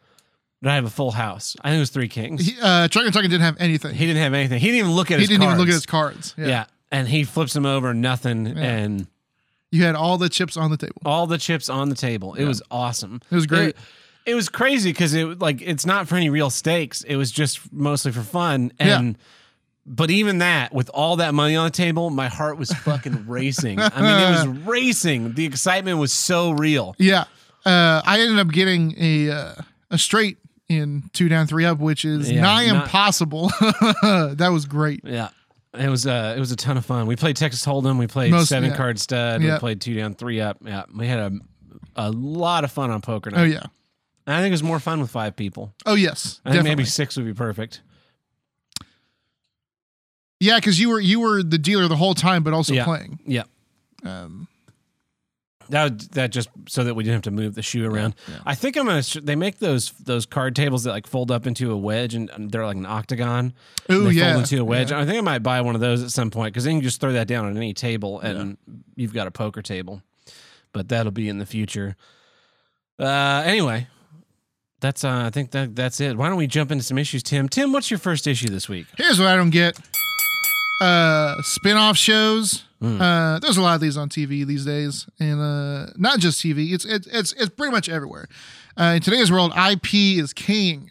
Did 0.63 0.71
I 0.71 0.75
have 0.75 0.85
a 0.85 0.91
full 0.91 1.13
house? 1.13 1.57
I 1.63 1.69
think 1.71 1.77
it 1.79 1.81
was 1.81 1.91
three 1.91 2.09
kings. 2.09 2.45
He, 2.45 2.53
He, 2.53 2.61
uh, 2.61 2.83
and 2.85 2.91
Tuckin 2.93 3.13
didn't 3.31 3.41
have 3.41 3.57
anything. 3.59 3.95
He, 3.95 4.07
didn't 4.07 4.23
have 4.23 4.35
anything. 4.35 4.59
He 4.61 4.67
didn't 4.67 4.79
even 4.81 4.93
look 4.93 5.11
at 5.11 5.19
his 5.19 5.29
cards. 5.29 5.31
He 5.31 5.35
didn't 5.37 5.49
even 5.49 5.59
look 5.59 5.69
at 5.69 5.75
his 5.75 5.87
cards. 5.87 6.35
Yeah. 6.39 6.47
Yeah. 6.47 6.65
And 6.93 7.09
he 7.09 7.25
flips 7.25 7.53
them 7.53 7.67
over, 7.67 7.93
nothing. 7.95 8.47
And 8.47 9.07
You 9.71 9.85
had 9.85 9.95
all 9.97 10.19
the 10.19 10.29
chips 10.29 10.57
on 10.57 10.71
the 10.71 10.77
table. 10.77 10.95
all 11.05 11.27
the 11.27 11.39
chips 11.39 11.69
on 11.69 11.89
the 11.89 11.95
table. 11.97 12.35
It 12.35 12.45
was 12.45 12.63
awesome. 12.71 13.21
It 13.31 13.35
was 13.35 13.47
great. 13.47 13.71
It, 13.71 13.77
it 14.27 14.35
was 14.35 14.49
crazy 14.49 14.91
because 14.91 15.15
it 15.15 15.39
like 15.41 15.63
it's 15.63 15.87
not 15.87 16.09
for 16.09 16.17
any 16.17 16.31
real 16.31 16.51
stakes. 16.51 17.03
It 17.03 17.17
was 17.17 17.31
just 17.31 17.73
mostly 17.73 18.13
for 18.13 18.23
fun. 18.23 18.73
And 18.79 19.17
but 19.89 20.11
even 20.11 20.39
that, 20.39 20.73
with 20.75 20.91
all 20.93 21.17
that 21.17 21.33
money 21.33 21.55
on 21.55 21.65
the 21.67 21.71
table, 21.71 22.11
my 22.11 22.27
heart 22.29 22.59
was 22.59 22.73
fucking 22.73 23.25
racing. 23.29 23.79
I 23.81 24.01
mean, 24.01 24.21
it 24.45 24.49
was 24.49 24.67
racing. 24.67 25.35
The 25.35 25.45
excitement 25.45 25.99
was 25.99 26.13
so 26.13 26.51
real. 26.53 26.97
Yeah. 26.99 27.25
Uh, 27.65 28.03
I 28.05 28.21
ended 28.21 28.39
up 28.41 28.49
getting 28.49 28.95
a 28.99 29.31
uh, 29.31 29.55
a 29.93 29.99
straight 29.99 30.39
in 30.69 31.05
two 31.13 31.29
down, 31.29 31.47
three 31.47 31.65
up, 31.65 31.79
which 31.79 32.05
is 32.05 32.31
Yeah, 32.31 32.41
nigh 32.43 32.67
not- 32.67 32.85
impossible. 32.87 33.49
that 33.61 34.51
was 34.53 34.67
great. 34.67 35.01
Yeah. 35.05 35.29
It 35.79 35.89
was 35.89 36.07
uh 36.07 36.35
it 36.37 36.41
was 36.41 36.53
a 36.53 36.57
ton 36.57 36.77
of 36.77 36.85
fun. 36.87 37.07
We 37.07 37.17
played 37.17 37.37
Texas 37.37 37.65
Hold'em, 37.65 37.99
we 37.99 38.07
played 38.07 38.31
Most- 38.31 38.49
seven 38.49 38.71
yeah. 38.71 38.77
card 38.77 38.99
stud, 38.99 39.43
we 39.43 39.51
played 39.59 39.81
two 39.81 39.95
down, 39.95 40.15
three 40.15 40.41
up. 40.41 40.59
Yeah. 40.65 40.85
We 40.95 41.07
had 41.07 41.19
a 41.19 41.33
a 41.97 42.11
lot 42.11 42.65
of 42.65 42.73
fun 42.73 42.91
on 42.91 43.01
poker 43.01 43.31
night. 43.31 43.41
Oh 43.41 43.45
yeah. 43.45 43.63
And 44.27 44.35
I 44.35 44.41
think 44.41 44.49
it 44.49 44.55
was 44.55 44.63
more 44.63 44.81
fun 44.81 45.01
with 45.01 45.11
five 45.11 45.37
people. 45.37 45.73
Oh 45.87 45.95
yes. 45.95 46.41
I 46.45 46.51
think 46.51 46.57
Definitely. 46.59 46.71
maybe 46.71 46.85
six 46.85 47.17
would 47.17 47.27
be 47.27 47.35
perfect. 47.35 47.81
Yeah, 50.41 50.57
because 50.57 50.79
you 50.79 50.91
were 50.91 51.01
you 51.01 51.21
were 51.21 51.43
the 51.43 51.59
dealer 51.59 51.89
the 51.89 51.97
whole 51.97 52.15
time, 52.15 52.43
but 52.43 52.53
also 52.53 52.75
Yeah. 52.75 52.85
playing. 52.85 53.19
Yeah. 53.27 53.45
Um, 54.05 54.49
That 55.71 55.85
would, 55.85 56.01
that 56.13 56.31
just 56.31 56.49
so 56.69 56.85
that 56.85 56.95
we 56.95 57.03
didn't 57.05 57.15
have 57.15 57.23
to 57.23 57.31
move 57.31 57.55
the 57.55 57.63
shoe 57.63 57.91
around. 57.91 58.15
yeah. 58.29 58.39
I 58.47 58.55
think 58.55 58.77
I'm 58.77 58.87
gonna. 58.87 59.03
They 59.23 59.37
make 59.37 59.59
those 59.59 59.91
those 59.93 60.27
card 60.27 60.55
tables 60.57 60.85
that 60.85 60.91
like 60.93 61.07
fold 61.07 61.31
up 61.31 61.47
into 61.47 61.73
a 61.73 61.77
wedge 61.77 62.15
and 62.15 62.31
and 62.31 62.51
they're 62.51 62.65
like 62.65 62.77
an 62.77 62.87
octagon. 62.87 63.53
oh 63.89 64.09
yeah. 64.09 64.33
fold 64.33 64.45
into 64.45 64.61
a 64.61 64.65
wedge. 64.65 64.91
Yeah. 64.91 65.01
I 65.01 65.05
think 65.07 65.19
I 65.19 65.23
might 65.23 65.43
buy 65.43 65.61
one 65.61 65.75
of 65.75 65.81
those 65.81 66.03
at 66.03 66.11
some 66.11 66.31
point 66.31 66.53
because 66.53 66.65
then 66.65 66.75
you 66.75 66.81
can 66.81 66.89
just 66.89 67.01
throw 67.01 67.13
that 67.13 67.27
down 67.27 67.45
on 67.47 67.57
any 67.57 67.75
table 67.75 68.21
and 68.21 68.57
you've 68.95 69.15
got 69.15 69.27
a 69.27 69.31
poker 69.31 69.63
table. 69.63 70.03
But 70.73 70.89
that'll 70.89 71.13
be 71.13 71.29
in 71.29 71.39
the 71.39 71.47
future. 71.47 71.97
Uh, 72.99 73.43
anyway, 73.45 73.87
that's 74.81 75.05
uh, 75.05 75.25
I 75.27 75.31
think 75.31 75.51
that 75.53 75.75
that's 75.75 76.01
it. 76.01 76.17
Why 76.17 76.29
don't 76.29 76.37
we 76.39 76.47
jump 76.47 76.71
into 76.71 76.85
some 76.85 76.99
issues, 76.99 77.23
Tim? 77.23 77.49
Tim, 77.49 77.73
what's 77.73 77.91
your 77.91 77.99
first 77.99 78.27
issue 78.27 78.49
this 78.49 78.69
week? 78.69 78.87
Here's 78.97 79.19
what 79.19 79.29
I 79.29 79.37
don't 79.37 79.51
get. 79.51 79.79
Uh 80.81 81.41
spin-off 81.43 81.97
shows. 81.97 82.65
Mm. 82.83 83.01
Uh 83.01 83.39
there's 83.39 83.57
a 83.57 83.63
lot 83.63 83.75
of 83.75 83.81
these 83.81 83.97
on 83.97 84.09
TV 84.09 84.47
these 84.47 84.65
days. 84.65 85.07
And 85.19 85.41
uh 85.41 85.87
not 85.97 86.19
just 86.19 86.43
TV. 86.43 86.73
It's 86.73 86.85
it's 86.85 87.07
it's 87.07 87.33
it's 87.33 87.49
pretty 87.51 87.73
much 87.73 87.89
everywhere. 87.89 88.29
Uh 88.79 88.95
in 88.97 89.03
today's 89.03 89.31
world, 89.33 89.53
IP 89.57 89.95
is 89.95 90.33
king. 90.33 90.91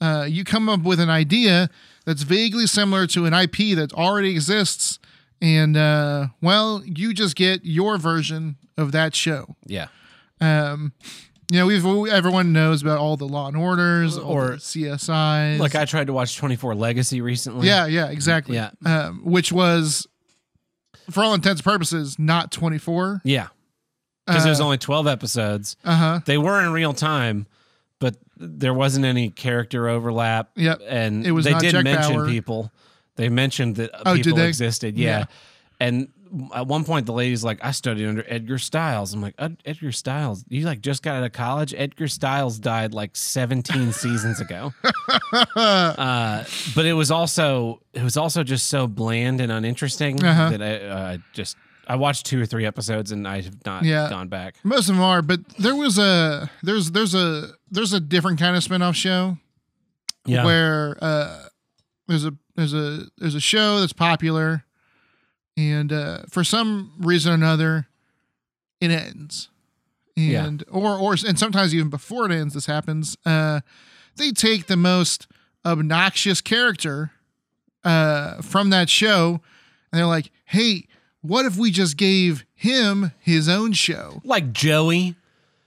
Uh 0.00 0.26
you 0.28 0.44
come 0.44 0.68
up 0.68 0.82
with 0.82 1.00
an 1.00 1.10
idea 1.10 1.68
that's 2.06 2.22
vaguely 2.22 2.66
similar 2.66 3.06
to 3.08 3.26
an 3.26 3.34
IP 3.34 3.76
that 3.76 3.92
already 3.92 4.30
exists 4.30 4.98
and 5.42 5.76
uh 5.76 6.28
well, 6.40 6.82
you 6.84 7.12
just 7.12 7.36
get 7.36 7.64
your 7.64 7.98
version 7.98 8.56
of 8.78 8.92
that 8.92 9.14
show. 9.14 9.54
Yeah, 9.66 9.88
Um 10.40 10.92
you 11.50 11.58
know, 11.58 11.66
we've 11.66 11.84
everyone 12.12 12.52
knows 12.52 12.82
about 12.82 12.98
all 12.98 13.16
the 13.16 13.26
Law 13.26 13.48
and 13.48 13.56
Orders 13.56 14.18
Or- 14.18 14.56
CSI. 14.56 15.58
like 15.58 15.74
I 15.74 15.84
tried 15.86 16.08
to 16.08 16.12
watch 16.12 16.36
24 16.36 16.74
Legacy 16.74 17.20
recently. 17.22 17.66
Yeah, 17.66 17.86
yeah, 17.86 18.08
exactly. 18.10 18.56
Yeah. 18.56 18.70
Um, 18.84 19.20
which 19.24 19.50
was, 19.50 20.06
for 21.10 21.22
all 21.22 21.34
intents 21.34 21.60
and 21.60 21.64
purposes, 21.64 22.18
not 22.18 22.50
24. 22.52 23.22
yeah, 23.24 23.48
because 24.26 24.44
there's 24.44 24.60
Uh 24.60 24.64
only 24.64 24.78
12 24.78 25.06
episodes. 25.06 25.76
Uh 25.84 25.96
huh. 25.96 26.20
They 26.26 26.38
were 26.38 26.60
in 26.62 26.72
real 26.72 26.92
time, 26.92 27.46
but 27.98 28.16
there 28.36 28.74
wasn't 28.74 29.04
any 29.04 29.30
character 29.30 29.88
overlap. 29.88 30.50
Yep. 30.56 30.80
and 30.88 31.26
It 31.26 31.32
was 31.32 31.44
they 31.44 31.54
did 31.54 31.72
Jack 31.72 31.84
mention 31.84 32.14
Bauer. 32.16 32.26
people. 32.28 32.72
They 33.16 33.28
mentioned 33.28 33.76
that 33.76 33.90
Oh, 34.06 34.14
people 34.14 34.38
existed. 34.40 34.96
Yeah. 34.96 35.18
Yeah. 35.20 35.24
And 35.80 36.08
at 36.54 36.66
one 36.66 36.84
point, 36.84 37.06
the 37.06 37.12
lady's 37.12 37.42
like, 37.44 37.58
"I 37.62 37.70
studied 37.72 38.06
under 38.06 38.24
Edgar 38.28 38.58
Stiles. 38.58 39.14
I'm 39.14 39.20
like, 39.22 39.34
"Edgar 39.64 39.92
Stiles, 39.92 40.44
You 40.48 40.64
like 40.64 40.80
just 40.80 41.02
got 41.02 41.16
out 41.16 41.24
of 41.24 41.32
college? 41.32 41.74
Edgar 41.76 42.08
Stiles 42.08 42.58
died 42.58 42.94
like 42.94 43.16
17 43.16 43.92
seasons 43.92 44.40
ago." 44.40 44.72
Uh, 45.56 46.44
but 46.74 46.86
it 46.86 46.92
was 46.94 47.10
also 47.10 47.80
it 47.92 48.02
was 48.02 48.16
also 48.16 48.42
just 48.42 48.66
so 48.68 48.86
bland 48.86 49.40
and 49.40 49.50
uninteresting 49.52 50.22
Uh-huh. 50.24 50.50
that 50.50 50.62
I 50.62 50.74
uh, 50.86 51.16
just 51.32 51.56
I 51.86 51.96
watched 51.96 52.26
two 52.26 52.40
or 52.40 52.46
three 52.46 52.66
episodes 52.66 53.12
and 53.12 53.26
I 53.26 53.40
have 53.42 53.64
not 53.64 53.84
Yeah. 53.84 54.08
gone 54.10 54.28
back. 54.28 54.56
Most 54.62 54.88
of 54.88 54.94
them 54.96 55.04
are, 55.04 55.22
but 55.22 55.40
there 55.58 55.74
was 55.76 55.98
a 55.98 56.50
there's 56.62 56.90
there's 56.92 57.14
a 57.14 57.50
there's 57.70 57.92
a 57.92 58.00
different 58.00 58.38
kind 58.38 58.56
of 58.56 58.62
spin-off 58.62 58.96
show 58.96 59.38
Yeah. 60.26 60.44
where 60.44 60.96
uh 61.02 61.44
there's 62.06 62.24
a 62.24 62.32
there's 62.56 62.74
a 62.74 63.04
there's 63.18 63.34
a 63.34 63.40
show 63.40 63.80
that's 63.80 63.92
popular 63.92 64.64
and 65.58 65.92
uh 65.92 66.20
for 66.30 66.44
some 66.44 66.92
reason 67.00 67.32
or 67.32 67.34
another 67.34 67.88
it 68.80 68.90
ends. 68.92 69.48
Yeah. 70.14 70.44
And 70.46 70.64
or 70.70 70.96
or 70.96 71.16
and 71.26 71.38
sometimes 71.38 71.74
even 71.74 71.90
before 71.90 72.24
it 72.26 72.32
ends 72.32 72.54
this 72.54 72.66
happens. 72.66 73.16
Uh 73.26 73.60
they 74.16 74.30
take 74.30 74.66
the 74.66 74.76
most 74.76 75.26
obnoxious 75.66 76.40
character 76.40 77.10
uh 77.84 78.40
from 78.40 78.70
that 78.70 78.88
show 78.88 79.40
and 79.90 79.98
they're 79.98 80.06
like, 80.06 80.30
"Hey, 80.44 80.86
what 81.22 81.44
if 81.44 81.56
we 81.56 81.70
just 81.70 81.96
gave 81.96 82.44
him 82.54 83.12
his 83.18 83.48
own 83.48 83.72
show?" 83.72 84.22
like 84.24 84.52
Joey 84.52 85.16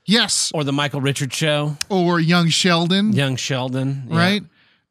Yes, 0.05 0.51
or 0.53 0.63
the 0.63 0.73
Michael 0.73 0.99
Richards 0.99 1.35
show, 1.35 1.77
or 1.87 2.19
young 2.19 2.49
Sheldon, 2.49 3.13
Young 3.13 3.35
Sheldon. 3.35 4.07
Yeah. 4.09 4.17
right? 4.17 4.43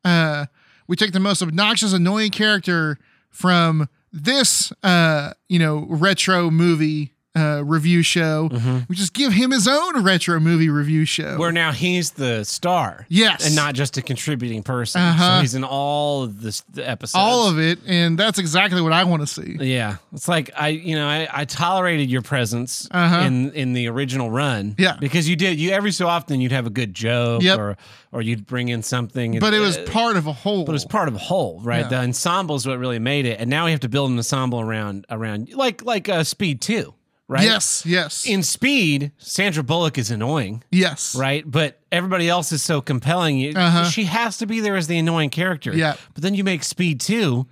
Uh, 0.04 0.46
we 0.86 0.94
take 0.96 1.12
the 1.12 1.20
most 1.20 1.42
obnoxious, 1.42 1.92
annoying 1.92 2.30
character 2.30 2.96
from 3.28 3.88
this, 4.12 4.72
uh, 4.82 5.32
you 5.48 5.58
know, 5.58 5.86
retro 5.88 6.50
movie 6.50 7.14
uh, 7.36 7.62
review 7.64 8.02
show. 8.02 8.48
We 8.88 8.96
just 8.96 9.12
give 9.12 9.32
him 9.32 9.52
his 9.52 9.68
own 9.68 10.02
retro 10.02 10.40
movie 10.40 10.68
review 10.68 11.04
show. 11.04 11.22
Mm-hmm. 11.24 11.38
Where 11.38 11.52
now 11.52 11.70
he's 11.72 12.10
the 12.12 12.44
star. 12.44 13.06
Yes. 13.08 13.46
And 13.46 13.54
not 13.54 13.74
just 13.74 13.96
a 13.96 14.02
contributing 14.02 14.62
person. 14.64 15.00
Uh-huh. 15.00 15.36
So 15.36 15.40
he's 15.42 15.54
in 15.54 15.62
all 15.62 16.24
of 16.24 16.42
this, 16.42 16.62
the 16.72 16.88
episodes. 16.88 17.14
all 17.20 17.48
of 17.48 17.58
it, 17.60 17.78
and 17.86 18.18
that's 18.18 18.38
exactly 18.40 18.80
what 18.80 18.92
I 18.92 19.04
want 19.04 19.22
to 19.22 19.26
see. 19.28 19.56
Yeah, 19.60 19.96
it's 20.12 20.26
like 20.26 20.50
I, 20.56 20.68
you 20.68 20.96
know, 20.96 21.06
I, 21.06 21.28
I 21.32 21.44
tolerated 21.44 22.10
your 22.10 22.22
presence 22.22 22.88
Uh-huh. 22.90 23.20
in 23.26 23.52
in 23.52 23.72
the 23.74 23.88
original 23.88 24.30
run. 24.30 24.74
Yeah. 24.78 24.96
because 25.00 25.28
you 25.28 25.36
did. 25.36 25.60
You 25.60 25.70
every 25.70 25.92
so 25.92 26.08
often 26.08 26.40
you'd 26.40 26.52
have 26.52 26.66
a 26.66 26.70
good 26.70 26.94
joke, 26.94 27.42
Yep. 27.42 27.58
or 27.58 27.76
or 28.12 28.22
you'd 28.22 28.44
bring 28.46 28.68
in 28.70 28.82
something. 28.82 29.38
But 29.38 29.54
it 29.54 29.60
was 29.60 29.78
uh, 29.78 29.86
part 29.88 30.16
of 30.16 30.26
a 30.26 30.32
whole. 30.32 30.64
but 30.64 30.72
it 30.72 30.74
was 30.74 30.84
part 30.84 31.06
of 31.06 31.14
a 31.14 31.18
whole, 31.18 31.60
right? 31.62 31.82
Yeah. 31.82 31.88
The 31.88 31.96
ensemble 32.00 32.56
is 32.56 32.66
what 32.66 32.78
really 32.80 32.98
made 32.98 33.24
it, 33.24 33.38
and 33.38 33.48
now 33.48 33.66
we 33.66 33.70
have 33.70 33.80
to 33.80 33.88
build 33.88 34.10
an 34.10 34.16
ensemble 34.16 34.60
around 34.60 35.06
around 35.10 35.52
like 35.54 35.84
like 35.84 36.08
uh, 36.08 36.24
Speed 36.24 36.60
Two, 36.60 36.94
right? 37.30 37.44
Yes, 37.44 37.86
yes, 37.86 38.26
In 38.26 38.42
Speed, 38.42 39.12
Sandra 39.18 39.62
Bullock 39.62 39.96
is 39.98 40.10
annoying, 40.10 40.64
yes. 40.70 41.14
right? 41.14 41.48
But 41.48 41.78
everybody 41.92 42.28
else 42.28 42.50
is 42.50 42.60
so 42.60 42.80
compelling. 42.80 43.38
You, 43.38 43.52
Uh-huh. 43.54 43.84
She 43.84 44.04
has 44.04 44.38
to 44.38 44.46
be 44.46 44.60
there 44.60 44.74
as 44.76 44.88
the 44.88 44.98
annoying 44.98 45.30
character. 45.30 45.72
Yeah. 45.72 45.94
But 46.12 46.24
then 46.24 46.34
you 46.34 46.42
make 46.42 46.64
Speed 46.64 47.00
Two, 47.00 47.46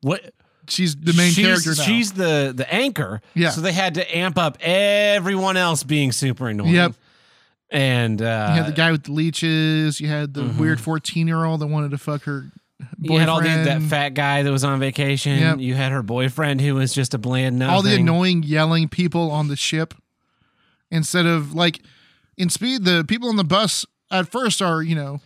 what? 0.00 0.32
She's 0.68 0.96
the 0.96 1.12
main 1.12 1.32
she's, 1.32 1.44
character 1.44 1.74
now. 1.76 1.82
She's 1.82 2.12
the 2.12 2.52
the 2.56 2.72
anchor. 2.72 3.20
Yeah. 3.34 3.50
So 3.50 3.60
they 3.60 3.72
had 3.72 3.94
to 3.94 4.16
amp 4.16 4.38
up 4.38 4.56
everyone 4.60 5.56
else 5.58 5.82
being 5.82 6.12
super 6.12 6.48
annoying. 6.48 6.72
Yep. 6.72 6.94
And 7.70 8.22
uh, 8.22 8.52
you 8.54 8.62
had 8.62 8.66
the 8.72 8.76
guy 8.76 8.92
with 8.92 9.02
the 9.02 9.12
leeches. 9.12 10.00
You 10.00 10.08
had 10.08 10.32
the 10.32 10.44
weird 10.44 10.80
fourteen-year-old 10.80 11.60
that 11.60 11.66
wanted 11.66 11.90
to 11.90 11.98
fuck 11.98 12.22
her. 12.22 12.50
Boyfriend. 12.80 13.12
you 13.12 13.18
had 13.18 13.28
all 13.28 13.40
the, 13.40 13.48
that 13.48 13.82
fat 13.82 14.10
guy 14.10 14.42
that 14.42 14.50
was 14.50 14.64
on 14.64 14.78
vacation. 14.80 15.38
Yep. 15.38 15.58
You 15.60 15.74
had 15.74 15.92
her 15.92 16.02
boyfriend 16.02 16.60
who 16.60 16.74
was 16.74 16.92
just 16.92 17.14
a 17.14 17.18
bland 17.18 17.58
nothing. 17.58 17.74
all 17.74 17.82
the 17.82 17.94
annoying 17.94 18.42
yelling 18.42 18.88
people 18.88 19.30
on 19.30 19.48
the 19.48 19.56
ship 19.56 19.94
instead 20.90 21.24
of 21.26 21.54
like 21.54 21.80
in 22.36 22.50
speed 22.50 22.84
the 22.84 23.04
people 23.06 23.28
on 23.28 23.36
the 23.36 23.44
bus 23.44 23.86
at 24.10 24.28
first 24.30 24.60
are 24.60 24.82
you 24.82 24.94
know 24.94 25.20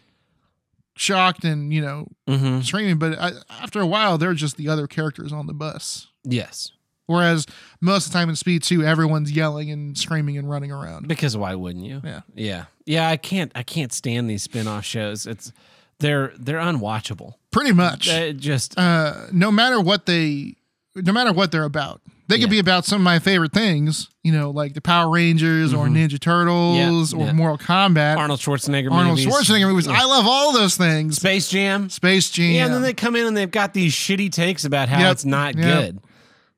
shocked 0.97 1.45
and 1.45 1.73
you 1.73 1.81
know 1.81 2.07
Mhm. 2.29 2.65
screaming 2.65 2.99
but 2.99 3.19
I, 3.19 3.33
after 3.63 3.81
a 3.81 3.87
while 3.87 4.19
they're 4.19 4.35
just 4.35 4.57
the 4.57 4.69
other 4.69 4.87
characters 4.87 5.33
on 5.33 5.47
the 5.47 5.55
bus 5.55 6.09
Yes. 6.25 6.73
whereas 7.07 7.47
most 7.81 8.07
of 8.07 8.13
the 8.13 8.19
time 8.19 8.29
in 8.29 8.37
speed 8.37 8.63
2 8.63 8.85
everyone's 8.85 9.31
yelling 9.33 9.71
and 9.71 9.97
screaming 9.97 10.37
and 10.39 10.51
running 10.51 10.73
around 10.73 11.07
Because 11.09 11.37
why 11.37 11.55
wouldn't 11.55 11.85
you? 11.85 12.01
yeah 12.05 12.21
Yeah. 12.35 12.65
Yeah, 12.85 13.09
I 13.09 13.17
can't 13.17 13.53
I 13.55 13.63
can't 13.63 13.93
stand 13.93 14.29
these 14.31 14.43
spin-off 14.45 14.85
shows. 14.85 15.27
It's 15.27 15.53
they're 16.01 16.33
they're 16.39 16.59
unwatchable. 16.61 17.35
pretty 17.51 17.73
much 17.73 18.07
They 18.07 18.33
just 18.33 18.79
uh 18.79 19.27
no 19.33 19.51
matter 19.51 19.81
what 19.81 20.07
they 20.07 20.55
no 20.95 21.13
matter 21.13 21.33
what 21.33 21.51
they're 21.53 21.65
about 21.65 22.01
they 22.29 22.37
could 22.37 22.43
Yeah. 22.43 22.49
be 22.51 22.59
about 22.59 22.85
some 22.85 23.01
of 23.01 23.05
my 23.05 23.19
favorite 23.19 23.53
things 23.53 24.09
you 24.23 24.33
know 24.33 24.51
like 24.51 24.75
the 24.75 24.81
power 24.81 25.11
rangers 25.11 25.73
or 25.75 25.87
ninja 25.87 26.19
turtles 26.21 26.77
Mm-hmm. 27.13 27.19
Yeah, 27.21 27.25
or 27.25 27.27
yeah. 27.29 27.33
mortal 27.33 27.59
kombat 27.59 28.17
Arnold 28.17 28.41
Schwarzenegger 28.41 28.91
Arnold 28.93 29.19
movies. 29.19 29.27
Schwarzenegger 29.27 29.69
movies. 29.71 29.89
I 29.89 30.05
love 30.05 30.27
all 30.27 30.53
those 30.53 30.77
things. 30.77 31.17
Space 31.17 31.49
Jam. 31.49 31.89
Space 31.91 32.31
Jam. 32.31 32.53
Yeah, 32.53 32.65
and 32.67 32.75
then 32.75 32.83
they 32.83 32.93
come 32.95 33.17
in 33.17 33.27
and 33.27 33.37
they've 33.37 33.51
got 33.51 33.75
these 33.75 33.93
shitty 33.95 34.31
takes 34.31 34.65
about 34.65 34.89
how 34.89 35.01
Yep. 35.01 35.13
it's 35.13 35.25
not 35.25 35.55
Yep. 35.57 35.65
good. 35.65 35.99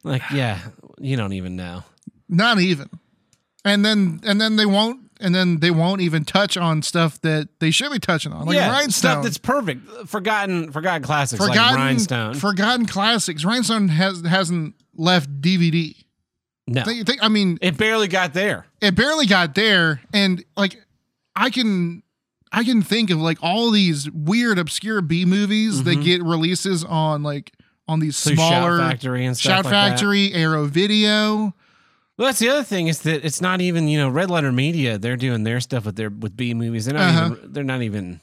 Like, 0.02 0.22
yeah, 0.32 0.58
you 0.98 1.16
don't 1.16 1.32
even 1.34 1.56
know. 1.56 1.84
Not 2.28 2.58
even. 2.60 2.88
And 3.64 3.84
then 3.84 4.20
and 4.24 4.40
then 4.40 4.56
they 4.56 4.64
won't 4.66 5.00
and 5.20 5.34
then 5.34 5.60
they 5.60 5.70
won't 5.70 6.00
even 6.00 6.24
touch 6.24 6.56
on 6.56 6.82
stuff 6.82 7.20
that 7.20 7.48
they 7.60 7.70
should 7.70 7.92
be 7.92 7.98
touching 7.98 8.32
on, 8.32 8.46
like 8.46 8.56
yeah, 8.56 8.70
Rhinestone. 8.70 8.90
stuff 9.12 9.22
that's 9.24 9.38
perfect. 9.38 9.88
Forgotten, 10.08 10.72
forgotten 10.72 11.02
classics 11.02 11.40
forgotten, 11.44 11.62
like 11.74 11.76
Rhinestone. 11.76 12.34
forgotten 12.34 12.86
classics. 12.86 13.44
Rhinestone 13.44 13.88
has 13.88 14.22
hasn't 14.22 14.74
left 14.94 15.40
DVD. 15.40 15.94
no, 16.66 16.82
Think, 16.84 17.06
think, 17.06 17.22
I 17.22 17.28
mean, 17.28 17.58
it 17.60 17.76
barely 17.76 18.08
got 18.08 18.34
there. 18.34 18.66
it 18.80 18.94
barely 18.94 19.26
got 19.26 19.54
there, 19.54 20.00
and 20.12 20.44
like 20.56 20.76
I 21.36 21.50
can 21.50 22.02
I 22.52 22.64
can 22.64 22.82
think 22.82 23.10
of 23.10 23.18
like 23.20 23.38
all 23.42 23.70
these 23.70 24.10
weird 24.10 24.58
obscure 24.58 25.00
B 25.02 25.24
movies 25.24 25.84
that 25.84 25.96
get 26.02 26.22
releases 26.22 26.82
on 26.84 27.22
like 27.22 27.52
on 27.88 28.00
these 28.00 28.16
Mm-hmm. 28.16 28.34
Smaller 28.34 28.78
Shout 28.78 28.90
Factory 28.90 29.24
and 29.26 29.36
stuff 29.36 29.50
Shout 29.52 29.64
like 29.66 29.72
that. 29.72 29.88
Factory, 29.90 30.32
Arrow 30.32 30.64
Video. 30.66 31.54
Well, 32.20 32.28
that's 32.28 32.38
the 32.38 32.50
other 32.50 32.64
thing 32.64 32.88
is 32.88 33.00
that 33.00 33.24
it's 33.24 33.40
not 33.40 33.62
even 33.62 33.88
you 33.88 33.96
know 33.98 34.10
Red 34.10 34.28
Letter 34.30 34.52
Media. 34.52 34.98
They're 34.98 35.16
doing 35.16 35.42
their 35.44 35.58
stuff 35.58 35.86
with 35.86 35.96
their 35.96 36.10
with 36.10 36.36
B 36.36 36.52
movies. 36.52 36.84
They're 36.84 36.92
not 36.92 37.08
Uh-huh. 37.14 37.34
even. 37.34 37.52
They're 37.54 37.64
not 37.64 37.80
even. 37.80 38.20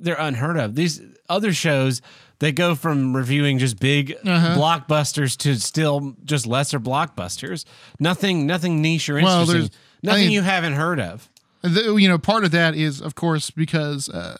They're 0.00 0.16
unheard 0.18 0.56
of. 0.58 0.74
These 0.74 1.00
other 1.28 1.52
shows 1.52 2.02
they 2.40 2.50
go 2.50 2.74
from 2.74 3.14
reviewing 3.14 3.58
just 3.60 3.78
big 3.78 4.16
Uh-huh. 4.26 4.56
blockbusters 4.58 5.36
to 5.38 5.54
still 5.60 6.16
just 6.24 6.44
lesser 6.44 6.80
blockbusters. 6.80 7.64
Nothing, 8.00 8.46
nothing 8.48 8.82
niche 8.82 9.08
or 9.08 9.14
Well, 9.14 9.42
interesting. 9.42 9.54
there's- 9.54 9.70
I 10.02 10.06
nothing 10.06 10.22
mean- 10.24 10.32
you 10.32 10.42
haven't 10.42 10.72
heard 10.74 10.98
of. 10.98 11.28
The, 11.62 11.94
you 11.96 12.08
know, 12.08 12.18
part 12.18 12.42
of 12.44 12.50
that 12.50 12.74
is, 12.74 13.00
of 13.00 13.14
course, 13.14 13.50
because 13.52 14.08
uh, 14.08 14.36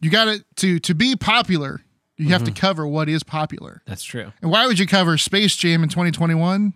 you 0.00 0.10
got 0.10 0.26
it 0.28 0.44
to 0.56 0.78
to 0.80 0.94
be 0.94 1.14
popular. 1.16 1.80
You 2.16 2.28
have 2.30 2.42
to 2.44 2.50
Mm-hmm. 2.50 2.60
cover 2.60 2.86
what 2.86 3.08
is 3.08 3.22
popular. 3.22 3.82
That's 3.86 4.02
true. 4.04 4.32
And 4.42 4.50
why 4.50 4.66
would 4.66 4.78
you 4.80 4.86
cover 4.86 5.16
Space 5.16 5.54
Jam 5.56 5.82
in 5.84 5.88
2021? 5.88 6.74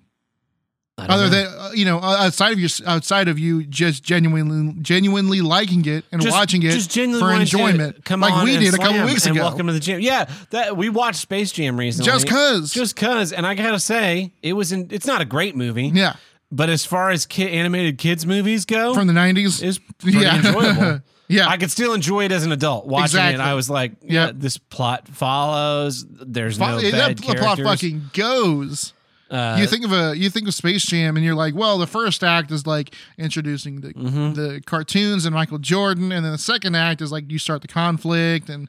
Other 0.99 1.25
know. 1.25 1.29
than 1.31 1.47
uh, 1.47 1.71
you 1.75 1.85
know, 1.85 2.01
outside 2.03 2.53
of 2.53 2.59
your 2.59 2.71
outside 2.87 3.29
of 3.29 3.39
you 3.39 3.65
just 3.65 4.03
genuinely 4.03 4.75
genuinely 4.83 5.41
liking 5.41 5.85
it 5.87 6.05
and 6.13 6.21
Just- 6.21 6.35
watching 6.37 6.63
it 6.63 6.71
just 6.73 6.91
genuinely 6.91 7.35
for 7.37 7.41
enjoyment, 7.41 8.05
come 8.05 8.21
like 8.21 8.43
we 8.45 8.57
did 8.57 8.75
a 8.75 8.79
couple 8.79 9.05
weeks 9.05 9.27
and 9.27 9.37
ago. 9.37 9.45
Welcome 9.45 9.67
to 9.69 9.73
the 9.73 9.81
gym. 9.81 10.01
Yeah, 10.01 10.29
that 10.51 10.77
we 10.77 10.89
watched 10.89 11.21
Space 11.21 11.53
Jam 11.53 11.79
recently. 11.79 12.11
Just 12.11 12.27
cause, 12.29 12.73
just 12.73 12.97
cause, 12.97 13.33
and 13.33 13.47
I 13.47 13.55
gotta 13.55 13.81
say, 13.81 14.33
it 14.43 14.55
was. 14.55 14.73
In, 14.73 14.89
it's 14.91 15.07
not 15.07 15.21
a 15.21 15.25
great 15.25 15.55
movie. 15.57 15.89
yeah, 15.95 16.17
But 16.51 16.69
as 16.71 16.85
far 16.85 17.11
as 17.11 17.27
kid, 17.27 17.51
animated 17.53 17.99
kids 17.99 18.27
movies 18.27 18.65
go, 18.65 18.95
from 18.95 19.07
the 19.07 19.13
90s. 19.13 19.63
it's 19.63 19.79
pretty 19.99 20.19
Yeah. 20.19 20.37
enjoyable. 20.37 21.01
yeah, 21.29 21.47
I 21.49 21.57
could 21.59 21.71
still 21.71 21.93
enjoy 21.95 22.25
it 22.25 22.33
as 22.33 22.45
an 22.45 22.53
adult. 22.53 22.87
Watching 22.87 23.03
it, 23.21 23.23
Exactly. 23.31 23.45
I 23.45 23.55
was 23.55 23.69
like, 23.71 23.93
yeah, 24.03 24.27
Yep. 24.27 24.35
this 24.39 24.57
plot 24.59 25.07
follows. 25.09 26.07
There's 26.09 26.59
no 26.59 26.79
Fu- 26.81 26.91
bad 26.91 27.17
that 27.19 27.25
the 27.27 27.35
plot 27.35 27.59
fucking 27.59 28.11
goes. 28.15 28.95
Uh, 29.31 29.57
you 29.61 29.67
think 29.67 29.85
of 29.85 29.93
a 29.93 30.17
you 30.17 30.31
think 30.31 30.49
of 30.49 30.55
Space 30.55 30.85
Jam 30.87 31.17
and 31.17 31.25
you're 31.25 31.35
like, 31.35 31.55
well, 31.55 31.77
the 31.79 31.87
first 31.87 32.25
act 32.25 32.51
is 32.51 32.67
like 32.67 32.95
introducing 33.19 33.81
the 33.83 33.93
Mm-hmm. 33.95 34.33
the 34.35 34.63
cartoons 34.65 35.25
and 35.27 35.35
Michael 35.35 35.59
Jordan, 35.59 36.13
and 36.13 36.25
then 36.25 36.33
the 36.33 36.39
second 36.39 36.75
act 36.75 37.01
is 37.03 37.13
like 37.13 37.31
you 37.31 37.39
start 37.39 37.63
the 37.63 37.69
conflict 37.69 38.49
and 38.49 38.69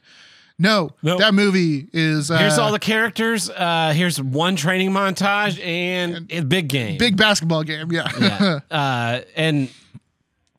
no, 0.58 0.90
Nope. 1.02 1.20
that 1.20 1.32
movie 1.32 1.88
is 1.94 2.30
uh, 2.30 2.36
here's 2.36 2.58
all 2.58 2.70
the 2.70 2.78
characters. 2.78 3.48
Uh, 3.48 3.94
here's 3.96 4.20
one 4.20 4.56
training 4.56 4.90
montage 4.90 5.58
and 5.64 6.30
a 6.30 6.40
big 6.42 6.68
game. 6.68 6.98
big 6.98 7.16
basketball 7.16 7.62
game. 7.62 7.90
Yeah, 7.90 8.10
yeah. 8.20 8.58
uh, 8.70 9.20
and 9.36 9.70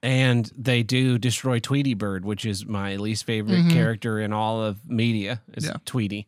and 0.04 0.52
they 0.58 0.82
do 0.84 1.20
destroy 1.20 1.60
Tweety 1.60 1.94
Bird, 1.94 2.26
which 2.26 2.46
is 2.46 2.66
my 2.66 2.96
least 2.96 3.26
favorite 3.26 3.70
character 3.70 4.20
in 4.20 4.34
all 4.34 4.64
of 4.64 4.80
media. 4.90 5.42
Is 5.54 5.66
Mm-hmm. 5.66 5.74
Yeah. 5.74 5.78
Tweety. 5.86 6.28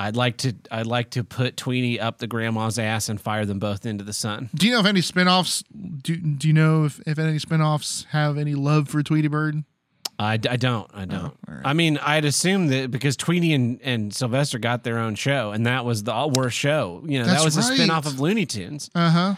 I'd 0.00 0.16
like 0.16 0.38
to 0.38 0.54
I'd 0.70 0.86
like 0.86 1.10
to 1.10 1.24
put 1.24 1.56
Tweety 1.56 2.00
up 2.00 2.18
the 2.18 2.26
grandma's 2.26 2.78
ass 2.78 3.08
and 3.08 3.20
fire 3.20 3.44
them 3.44 3.58
both 3.58 3.84
into 3.84 4.02
the 4.02 4.12
sun. 4.14 4.48
do 4.54 4.66
you 4.66 4.72
know 4.72 4.80
if 4.80 4.86
any 4.86 5.00
spinoffs? 5.00 5.62
Do 6.02 6.16
Do 6.16 6.48
you 6.48 6.54
know 6.54 6.84
if 6.84 7.00
if 7.06 7.18
any 7.18 7.38
spinoffs 7.38 8.06
have 8.06 8.38
any 8.38 8.54
love 8.54 8.88
for 8.88 9.02
Tweety 9.02 9.28
Bird? 9.28 9.64
I, 10.18 10.34
I 10.34 10.56
don't. 10.56 10.90
I 10.92 11.06
don't. 11.06 11.24
all 11.24 11.34
right. 11.48 11.62
I 11.64 11.72
mean, 11.72 11.96
I'd 11.96 12.26
assume 12.26 12.66
that 12.68 12.90
because 12.90 13.16
Tweety 13.16 13.54
and, 13.54 13.80
and 13.82 14.14
Sylvester 14.14 14.58
got 14.58 14.84
their 14.84 14.98
own 14.98 15.14
show, 15.14 15.52
and 15.52 15.64
that 15.64 15.86
was 15.86 16.02
the 16.02 16.30
worst 16.34 16.58
show. 16.58 17.02
You 17.06 17.20
know, 17.20 17.24
That's 17.24 17.38
that 17.38 17.44
was 17.44 17.56
a 17.56 17.60
right. 17.70 17.80
spinoff 17.80 18.06
of 18.06 18.20
Looney 18.20 18.44
Tunes. 18.44 18.90
Uh 18.94 19.10
huh. 19.10 19.34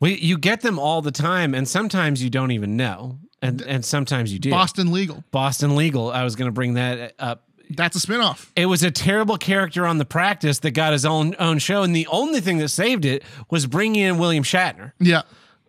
We, 0.00 0.14
you 0.16 0.36
get 0.36 0.60
them 0.62 0.78
all 0.78 1.02
the 1.02 1.12
time, 1.12 1.54
and 1.54 1.68
sometimes 1.68 2.20
you 2.22 2.30
don't 2.30 2.50
even 2.50 2.76
know, 2.76 3.18
and 3.42 3.62
and 3.62 3.84
sometimes 3.84 4.32
you 4.32 4.40
do. 4.40 4.50
Boston 4.50 4.90
Legal. 4.90 5.22
Boston 5.30 5.76
Legal. 5.76 6.10
I 6.10 6.24
was 6.24 6.34
going 6.34 6.48
to 6.48 6.52
bring 6.52 6.74
that 6.74 7.14
up. 7.20 7.44
That's 7.70 7.96
a 7.96 8.06
spinoff. 8.06 8.50
It 8.56 8.66
was 8.66 8.82
a 8.82 8.90
terrible 8.90 9.36
character 9.38 9.86
on 9.86 9.98
the 9.98 10.04
practice 10.04 10.58
that 10.60 10.72
got 10.72 10.92
his 10.92 11.04
own 11.04 11.34
own 11.38 11.58
show, 11.58 11.82
and 11.82 11.94
the 11.94 12.06
only 12.08 12.40
thing 12.40 12.58
that 12.58 12.68
saved 12.68 13.04
it 13.04 13.22
was 13.50 13.66
bringing 13.66 14.02
in 14.02 14.18
William 14.18 14.44
Shatner. 14.44 14.92
Yeah. 15.00 15.22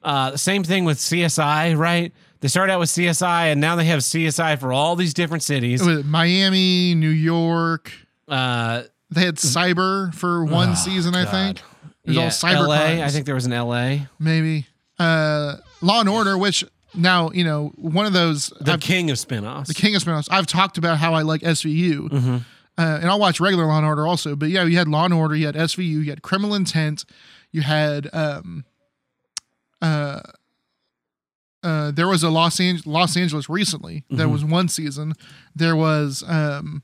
Uh, 0.03 0.35
same 0.37 0.63
thing 0.63 0.85
with 0.85 0.97
CSI, 0.99 1.75
right? 1.77 2.13
They 2.41 2.47
started 2.47 2.73
out 2.73 2.79
with 2.79 2.89
CSI, 2.89 3.51
and 3.51 3.59
now 3.59 3.75
they 3.75 3.85
have 3.85 4.01
CSI 4.01 4.59
for 4.59 4.71
all 4.71 4.95
these 4.95 5.13
different 5.15 5.41
cities. 5.41 5.81
It 5.81 5.85
was 5.87 6.03
Miami, 6.05 6.93
New 6.93 7.09
York. 7.09 7.91
Uh, 8.27 8.83
They 9.09 9.21
had 9.25 9.35
Cyber 9.37 10.13
for 10.13 10.45
one 10.45 10.75
season, 10.75 11.15
I 11.15 11.25
think. 11.25 11.59
It 12.03 12.09
was 12.09 12.17
all 12.17 12.27
cyber 12.51 12.67
LA. 12.67 12.77
crimes. 12.77 13.01
I 13.01 13.09
think 13.09 13.25
there 13.25 13.33
was 13.35 13.47
an 13.47 13.51
LA. 13.53 14.05
maybe. 14.19 14.67
Uh, 14.99 15.55
Law 15.81 16.01
and 16.01 16.09
Order, 16.09 16.37
which 16.37 16.63
now 16.97 17.31
you 17.31 17.43
know 17.43 17.71
one 17.75 18.05
of 18.05 18.13
those. 18.13 18.47
The 18.59 18.73
I've- 18.73 18.81
king 18.81 19.09
of 19.11 19.17
spinoffs. 19.17 19.67
the 19.67 19.73
king 19.73 19.95
of 19.95 20.03
spinoffs. 20.03 20.27
I've 20.31 20.47
talked 20.47 20.77
about 20.77 20.97
how 20.97 21.13
I 21.13 21.21
like 21.21 21.41
SVU, 21.41 22.09
Mm-hmm. 22.09 22.35
uh, 22.77 22.99
and 23.01 23.05
I'll 23.09 23.19
watch 23.19 23.39
regular 23.39 23.65
Law 23.65 23.77
and 23.77 23.85
Order 23.85 24.05
also. 24.07 24.35
But 24.35 24.49
yeah, 24.49 24.63
you 24.63 24.77
had 24.77 24.87
Law 24.87 25.05
and 25.05 25.13
Order, 25.13 25.35
you 25.35 25.45
had 25.45 25.55
SVU, 25.55 25.83
you 26.03 26.09
had 26.09 26.21
Criminal 26.21 26.55
Intent, 26.55 27.05
you 27.51 27.61
had 27.61 28.09
um, 28.13 28.65
uh, 29.81 30.21
uh, 31.63 31.91
there 31.91 32.07
was 32.07 32.23
a 32.23 32.29
Los 32.29 32.59
Angeles, 32.59 32.85
Los 32.85 33.17
Angeles 33.17 33.49
recently. 33.49 34.03
There 34.09 34.25
Mm-hmm. 34.25 34.33
was 34.33 34.45
one 34.45 34.67
season. 34.69 35.13
There 35.55 35.75
was 35.75 36.23
um, 36.27 36.83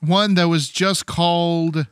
one 0.00 0.34
that 0.34 0.48
was 0.48 0.68
just 0.68 1.06
called 1.06 1.86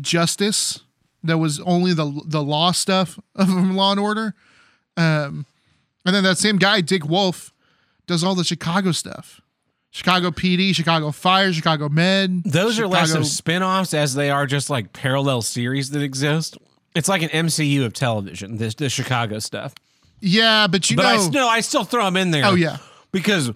Justice. 0.00 0.80
That 1.22 1.38
was 1.38 1.60
only 1.60 1.92
the 1.92 2.22
the 2.24 2.42
law 2.42 2.70
stuff 2.72 3.18
of 3.34 3.48
Law 3.48 3.90
and 3.92 4.00
Order. 4.00 4.34
Um, 4.96 5.46
and 6.08 6.14
then 6.16 6.24
that 6.24 6.38
same 6.38 6.56
guy, 6.56 6.80
Dick 6.80 7.04
Wolf, 7.06 7.52
does 8.06 8.24
all 8.24 8.34
the 8.34 8.44
Chicago 8.44 8.92
stuff. 8.92 9.40
Chicago 9.90 10.30
PD, 10.30 10.74
Chicago 10.74 11.10
Fire, 11.10 11.52
Chicago 11.52 11.88
Med. 11.88 12.42
Those 12.44 12.78
are 12.78 12.86
less 12.86 13.08
Chicago- 13.08 13.20
of 13.20 13.26
spinoffs 13.26 13.94
as 13.94 14.14
they 14.14 14.30
are 14.30 14.46
just 14.46 14.68
like 14.70 14.92
parallel 14.92 15.42
series 15.42 15.90
that 15.90 16.02
exist. 16.02 16.58
It's 16.94 17.08
like 17.08 17.22
an 17.22 17.28
MCU 17.30 17.84
of 17.84 17.92
television. 17.92 18.56
This 18.58 18.74
the 18.74 18.88
Chicago 18.90 19.38
stuff. 19.38 19.74
Yeah, 20.20 20.66
but 20.66 20.90
you 20.90 20.96
But 20.96 21.06
I 21.06 21.26
know, 21.28 21.46
I 21.48 21.60
still 21.60 21.84
throw 21.84 22.04
them 22.04 22.16
in 22.16 22.32
there. 22.32 22.44
oh 22.44 22.54
yeah, 22.54 22.78
because 23.12 23.50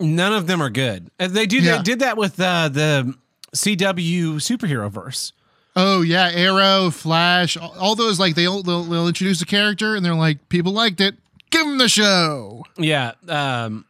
none 0.00 0.32
of 0.32 0.46
them 0.46 0.62
are 0.62 0.70
good. 0.70 1.10
And 1.18 1.32
They 1.34 1.46
do. 1.46 1.58
Yeah. 1.58 1.76
They 1.76 1.82
did 1.82 1.98
that 2.00 2.16
with 2.16 2.40
uh, 2.40 2.68
the 2.70 3.14
CW 3.54 4.34
superhero 4.36 4.90
verse. 4.90 5.32
oh 5.76 6.02
yeah, 6.02 6.30
Arrow, 6.32 6.90
Flash, 6.90 7.56
all, 7.56 7.74
all 7.78 7.94
those 7.94 8.18
like 8.18 8.34
they'll, 8.34 8.62
they'll 8.62 8.82
they'll 8.84 9.08
introduce 9.08 9.40
a 9.42 9.46
character 9.46 9.94
and 9.94 10.04
they're 10.04 10.14
like 10.14 10.48
people 10.48 10.72
liked 10.72 11.00
it, 11.00 11.16
give 11.50 11.66
them 11.66 11.78
the 11.78 11.88
show. 11.88 12.64
Yeah. 12.78 13.12
Um, 13.28 13.84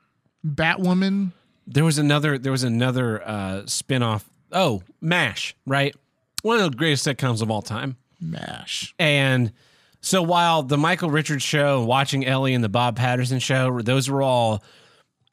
Batwoman, 0.46 1.32
there 1.66 1.84
was 1.84 1.98
another. 1.98 2.38
There 2.38 2.52
was 2.52 2.62
another 2.64 3.22
uh, 3.26 3.62
spinoff. 3.66 4.24
Oh, 4.52 4.82
Mash. 5.00 5.54
Right. 5.66 5.94
One 6.42 6.58
of 6.58 6.70
the 6.70 6.76
greatest 6.76 7.06
sitcoms 7.06 7.42
of 7.42 7.50
all 7.50 7.62
time. 7.62 7.96
Mash. 8.20 8.94
And 8.98 9.52
so 10.00 10.22
while 10.22 10.62
the 10.62 10.78
Michael 10.78 11.10
Richards 11.10 11.42
show, 11.42 11.84
watching 11.84 12.24
Ellie 12.26 12.54
and 12.54 12.64
the 12.64 12.68
Bob 12.68 12.96
Patterson 12.96 13.38
show, 13.38 13.80
those 13.80 14.08
were 14.10 14.22
all 14.22 14.62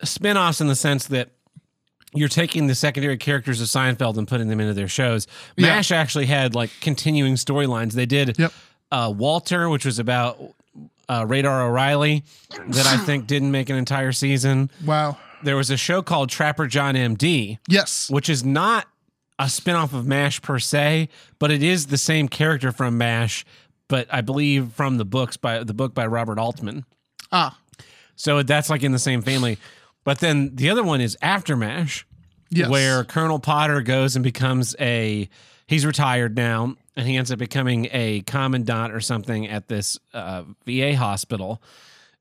spin-offs 0.04 0.62
in 0.62 0.68
the 0.68 0.76
sense 0.76 1.08
that 1.08 1.30
you're 2.14 2.30
taking 2.30 2.68
the 2.68 2.76
secondary 2.76 3.18
characters 3.18 3.62
of 3.62 3.68
Seinfeld 3.68 4.18
and 4.18 4.28
putting 4.28 4.48
them 4.50 4.60
into 4.60 4.74
their 4.74 4.88
shows. 4.88 5.28
Yeah. 5.56 5.68
MASH 5.68 5.92
actually 5.92 6.26
had 6.26 6.54
like 6.56 6.70
continuing 6.82 7.36
storylines. 7.36 7.94
They 7.94 8.06
did 8.06 8.38
Yep. 8.38 8.54
uh, 8.92 9.14
Walter, 9.16 9.70
which 9.70 9.86
was 9.86 10.00
about 10.00 10.38
uh, 11.10 11.26
Radar 11.28 11.68
O'Reilly, 11.68 12.24
that 12.68 12.86
I 12.86 12.98
think 12.98 13.28
didn't 13.28 13.52
make 13.52 13.70
an 13.70 13.76
entire 13.78 14.12
season. 14.12 14.70
Wow. 14.86 15.18
There 15.44 15.56
was 15.56 15.70
a 15.70 15.78
show 15.78 16.02
called 16.02 16.30
Trapper 16.30 16.68
John 16.68 16.96
MD, 16.96 17.60
Yes. 17.68 18.10
which 18.10 18.28
is 18.30 18.44
not 18.44 18.88
a 19.40 19.46
spinoff 19.46 19.94
of 19.94 20.06
MASH 20.08 20.42
per 20.42 20.58
se, 20.60 21.10
but 21.38 21.52
it 21.52 21.62
is 21.62 21.88
the 21.88 21.98
same 21.98 22.28
character 22.28 22.72
from 22.72 22.98
MASH, 22.98 23.46
but 23.88 24.08
I 24.12 24.22
believe 24.22 24.72
from 24.74 24.98
the 24.98 25.06
books 25.06 25.38
by 25.38 25.64
the 25.64 25.76
book 25.76 25.94
by 25.94 26.08
Robert 26.08 26.40
Altman. 26.40 26.86
Ah. 27.32 27.58
So 28.16 28.42
that's 28.42 28.70
like 28.72 28.82
in 28.82 28.92
the 28.94 29.00
same 29.00 29.22
family. 29.22 29.60
But 30.04 30.20
then 30.20 30.56
the 30.56 30.70
other 30.72 30.84
one 30.84 31.02
is 31.02 31.16
After 31.22 31.56
MASH, 31.56 32.06
Yes. 32.50 32.68
where 32.70 33.04
Colonel 33.04 33.40
Potter 33.40 33.82
goes 33.82 34.16
and 34.16 34.24
becomes 34.24 34.76
a 34.80 35.30
he's 35.68 35.86
retired 35.86 36.36
now 36.36 36.76
and 36.98 37.08
he 37.08 37.16
ends 37.16 37.32
up 37.32 37.40
becoming 37.40 37.88
a 37.94 38.22
commandant 38.22 38.92
or 38.92 39.00
something 39.00 39.48
at 39.48 39.70
this 39.70 39.98
uh, 40.14 40.44
VA 40.66 40.98
hospital. 40.98 41.62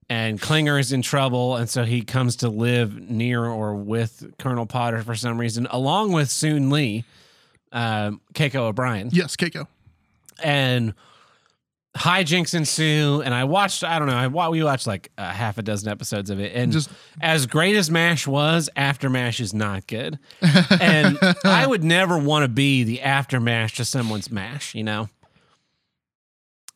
And 0.09 0.41
Klinger 0.41 0.79
is 0.79 0.93
in 0.93 1.03
trouble, 1.03 1.57
and 1.57 1.69
so 1.69 1.83
he 1.85 2.03
comes 2.03 2.37
to 2.37 2.49
live 2.49 3.11
near 3.11 3.45
or 3.45 3.75
with 3.75 4.35
Colonel 4.39 4.67
Potter 4.67 5.03
for 5.03 5.17
some 5.17 5.37
reason, 5.37 5.67
along 5.73 6.13
with 6.13 6.31
Soon 6.31 6.71
Lee, 6.71 7.03
um, 7.73 8.21
Keiko 8.33 8.57
O'Brien 8.69 9.09
Yes, 9.13 9.35
Keiko. 9.35 9.67
and 10.45 10.95
hijinks 11.97 12.55
ensue. 12.55 13.23
And 13.25 13.35
I 13.35 13.45
watched, 13.45 13.83
I 13.83 13.99
don't 13.99 14.09
know, 14.09 14.17
I 14.17 14.49
we 14.49 14.63
watched 14.63 14.87
like 14.87 15.11
a 15.19 15.33
half 15.33 15.59
a 15.59 15.63
dozen 15.63 15.89
episodes 15.89 16.31
of 16.31 16.39
it, 16.39 16.55
and 16.55 16.73
Just- 16.73 16.91
as 17.21 17.47
great 17.47 17.77
as 17.77 17.91
Mash 17.91 18.27
was, 18.27 18.69
After 18.77 19.09
Mash 19.11 19.41
is 19.41 19.55
not 19.55 19.87
good. 19.87 20.19
and 20.81 21.19
I 21.45 21.67
would 21.67 21.83
never 21.83 22.19
want 22.19 22.45
to 22.45 22.49
be 22.49 22.85
the 22.85 23.03
After 23.03 23.41
Mash 23.41 23.75
to 23.77 23.85
someone's 23.85 24.31
Mash. 24.31 24.75
You 24.75 24.85
know, 24.85 25.09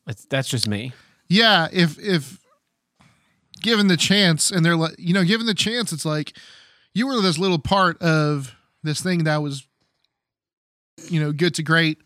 it's, 0.07 0.25
that's 0.25 0.49
just 0.49 0.67
me. 0.67 0.93
Yeah, 1.27 1.67
if 1.71 1.97
if 1.99 2.39
given 3.61 3.87
the 3.87 3.97
chance 3.97 4.51
and 4.51 4.65
they're 4.65 4.75
like 4.75 4.95
you 4.97 5.13
know, 5.13 5.23
given 5.23 5.45
the 5.45 5.53
chance, 5.53 5.93
it's 5.93 6.05
like 6.05 6.33
you 6.93 7.07
were 7.07 7.21
this 7.21 7.37
little 7.37 7.59
part 7.59 8.01
of 8.01 8.53
this 8.83 9.01
thing 9.01 9.23
that 9.23 9.41
was 9.41 9.65
you 11.09 11.19
know, 11.19 11.31
good 11.31 11.55
to 11.55 11.63
great. 11.63 11.99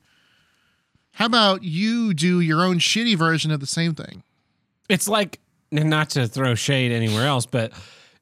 How 1.15 1.25
about 1.25 1.63
you 1.63 2.13
do 2.13 2.39
your 2.39 2.61
own 2.63 2.79
shitty 2.79 3.17
version 3.17 3.51
of 3.51 3.59
the 3.59 3.65
same 3.67 3.95
thing? 3.95 4.23
It's 4.89 5.07
like 5.07 5.39
not 5.71 6.11
to 6.11 6.27
throw 6.27 6.55
shade 6.55 6.91
anywhere 6.91 7.25
else, 7.25 7.45
but 7.45 7.71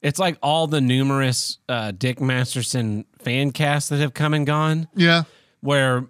it's 0.02 0.20
like 0.20 0.38
all 0.42 0.68
the 0.68 0.82
numerous 0.82 1.58
uh, 1.68 1.92
Dick 1.92 2.22
Masterson 2.22 3.06
fan 3.20 3.52
casts 3.52 3.90
that 3.90 4.00
have 4.00 4.14
come 4.14 4.34
and 4.34 4.46
gone. 4.46 4.88
Yeah. 4.96 5.24
where 5.62 6.06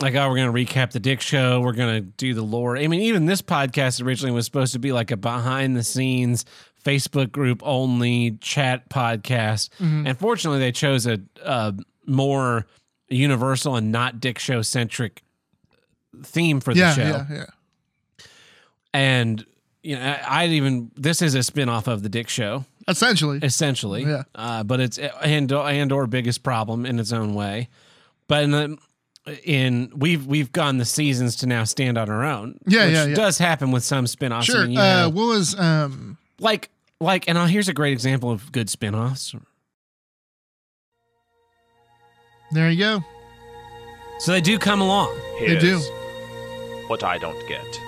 like 0.00 0.14
oh 0.14 0.28
we're 0.30 0.36
gonna 0.36 0.52
recap 0.52 0.92
the 0.92 0.98
dick 1.00 1.20
show 1.20 1.60
we're 1.60 1.74
gonna 1.74 2.00
do 2.00 2.32
the 2.32 2.40
lore 2.40 2.78
i 2.78 2.86
mean 2.86 3.00
even 3.02 3.26
this 3.26 3.42
podcast 3.42 4.02
originally 4.02 4.32
was 4.32 4.46
supposed 4.46 4.72
to 4.72 4.78
be 4.78 4.92
like 4.92 5.10
a 5.10 5.16
behind 5.18 5.76
the 5.76 5.82
scenes 5.84 6.46
facebook 6.82 7.30
group 7.30 7.60
only 7.62 8.30
chat 8.40 8.88
podcast 8.88 9.68
and 9.78 10.18
fortunately 10.18 10.58
they 10.58 10.72
chose 10.72 11.06
a, 11.06 11.20
a 11.44 11.74
more 12.06 12.64
universal 13.10 13.76
and 13.76 13.92
not 13.92 14.20
dick 14.20 14.38
show 14.38 14.62
centric 14.62 15.22
theme 16.24 16.60
for 16.60 16.74
the 16.74 16.80
Yeah, 16.80 16.94
show 16.94 17.02
yeah, 17.02 17.26
yeah. 17.30 17.44
and 18.92 19.44
you 19.82 19.96
know 19.96 20.02
I, 20.02 20.42
i'd 20.42 20.50
even 20.50 20.90
this 20.96 21.22
is 21.22 21.34
a 21.34 21.42
spin-off 21.42 21.86
of 21.86 22.02
the 22.02 22.08
dick 22.08 22.28
show 22.28 22.64
Essentially. 22.88 23.38
essentially. 23.42 24.02
Yeah. 24.02 24.22
Uh, 24.34 24.64
but 24.64 24.80
it's 24.80 24.98
and 24.98 25.52
and 25.52 25.92
or 25.92 26.06
biggest 26.08 26.42
problem 26.42 26.84
in 26.84 26.98
its 26.98 27.12
own 27.12 27.34
way. 27.34 27.68
But 28.26 28.42
in 28.42 28.50
the 28.50 28.78
in 29.44 29.92
we've 29.94 30.26
we've 30.26 30.50
gone 30.50 30.78
the 30.78 30.84
seasons 30.84 31.36
to 31.36 31.46
now 31.46 31.62
stand 31.62 31.96
on 31.96 32.10
our 32.10 32.24
own. 32.24 32.58
Yeah, 32.66 32.86
which 32.86 32.94
yeah, 32.94 33.04
yeah. 33.06 33.14
does 33.14 33.38
happen 33.38 33.70
with 33.70 33.84
some 33.84 34.08
spin-offs. 34.08 34.50
I 34.50 34.52
Sure. 34.52 34.62
mean, 34.62 34.72
you 34.72 34.80
Uh 34.80 35.02
have- 35.02 35.14
what 35.14 35.26
was 35.28 35.56
um 35.56 36.18
like 36.40 36.68
like 37.00 37.28
and 37.28 37.38
here's 37.48 37.68
a 37.68 37.72
great 37.74 37.92
example 37.92 38.32
of 38.32 38.50
good 38.50 38.68
spin-offs. 38.68 39.36
there 42.52 42.70
you 42.70 42.78
go. 42.78 43.04
So 44.18 44.32
they 44.32 44.40
do 44.40 44.58
come 44.58 44.80
along. 44.80 45.16
They 45.38 45.58
do. 45.60 45.80
What 46.90 47.04
I 47.04 47.18
don't 47.18 47.46
get. 47.46 47.80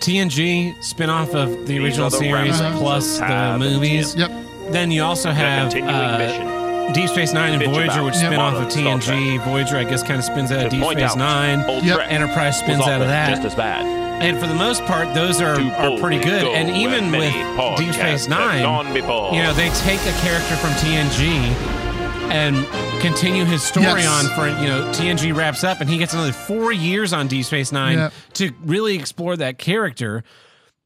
TNG 0.00 0.74
spin-off 0.84 1.34
of 1.34 1.48
the 1.66 1.78
These 1.78 1.80
original 1.82 2.10
the 2.10 2.18
series 2.18 2.58
plus 2.76 3.18
the 3.18 3.56
movies. 3.58 4.14
Yep. 4.16 4.30
Then 4.68 4.90
you 4.90 5.02
also 5.02 5.30
have 5.30 5.74
uh. 5.74 6.92
Deep 6.92 7.08
Space 7.08 7.32
Nine 7.32 7.54
and 7.54 7.72
Voyager, 7.72 8.04
which 8.04 8.16
Yep. 8.16 8.24
spin 8.26 8.38
off 8.38 8.52
of 8.52 8.76
modern 8.76 9.00
Star 9.00 9.16
TNG. 9.16 9.38
Voyager, 9.44 9.78
I 9.78 9.84
guess, 9.84 10.02
kind 10.02 10.18
of 10.18 10.26
spins 10.26 10.52
out 10.52 10.58
To 10.58 10.66
of 10.66 10.72
Deep 10.72 10.84
Space 10.84 11.12
out, 11.12 11.16
Nine. 11.16 11.64
Old 11.64 11.84
Yep. 11.84 12.00
Enterprise 12.10 12.58
spins 12.58 12.82
out 12.82 13.00
of 13.00 13.08
that. 13.08 13.30
Just 13.30 13.46
as 13.46 13.54
bad. 13.54 13.86
And 14.22 14.38
for 14.38 14.46
the 14.46 14.54
most 14.54 14.84
part, 14.84 15.14
those 15.14 15.40
are, 15.40 15.58
are 15.58 15.98
pretty 15.98 16.18
good. 16.22 16.44
And 16.44 16.68
even 16.68 17.10
with 17.12 17.32
Deep 17.78 17.94
Space 17.94 18.28
Nine, 18.28 18.60
you 18.94 19.42
know, 19.42 19.54
they 19.54 19.70
take 19.70 20.00
a 20.00 20.12
character 20.20 20.54
from 20.56 20.72
TNG 20.72 21.83
and 22.30 22.66
continue 23.00 23.44
his 23.44 23.62
story 23.62 23.84
Yes. 24.02 24.06
on 24.08 24.34
for, 24.36 24.48
you 24.62 24.68
know, 24.68 24.90
TNG 24.92 25.32
wraps 25.34 25.62
up 25.64 25.80
and 25.80 25.88
he 25.88 25.98
gets 25.98 26.12
another 26.14 26.32
four 26.32 26.72
years 26.72 27.12
on 27.12 27.28
Deep 27.28 27.44
Space 27.44 27.70
Nine 27.72 27.98
Yeah. 27.98 28.10
to 28.34 28.52
really 28.64 28.96
explore 28.96 29.36
that 29.36 29.58
character 29.58 30.24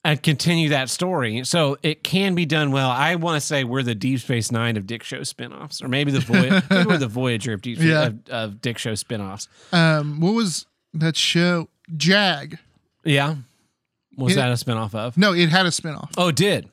and 0.05 0.22
continue 0.22 0.68
that 0.70 0.90
story. 0.90 1.44
So 1.44 1.77
it 1.83 2.03
can 2.05 2.35
be 2.35 2.46
done 2.46 2.70
well. 2.72 2.90
I 2.90 3.14
want 3.16 3.40
to 3.40 3.46
say 3.46 3.64
we're 3.64 3.83
the 3.83 3.94
Deep 3.94 4.20
Space 4.20 4.51
Nine 4.53 4.77
of 4.77 4.87
Dick 4.87 5.03
Show 5.03 5.20
spinoffs, 5.20 5.83
or 5.83 5.88
maybe 5.88 6.11
the 6.12 6.20
Voy- 6.20 6.61
maybe 6.70 6.87
we're 6.87 6.98
the 6.98 7.09
Voyager 7.09 7.53
of 7.53 7.62
Deep 7.62 7.79
Yeah. 7.81 8.07
of, 8.07 8.18
of 8.29 8.61
Dick 8.61 8.79
Show 8.79 8.92
spinoffs. 8.92 9.48
Um 9.72 10.20
what 10.20 10.35
was 10.35 10.66
that 10.94 11.16
show? 11.16 11.68
Jag. 11.96 12.59
Yeah. 13.05 13.37
Was 14.16 14.33
It- 14.33 14.37
that 14.37 14.51
a 14.51 14.55
spinoff 14.55 14.94
of? 14.94 15.16
No, 15.16 15.33
it 15.33 15.48
had 15.51 15.66
a 15.66 15.70
spinoff. 15.70 16.11
Oh, 16.16 16.29
it 16.29 16.37
did. 16.37 16.68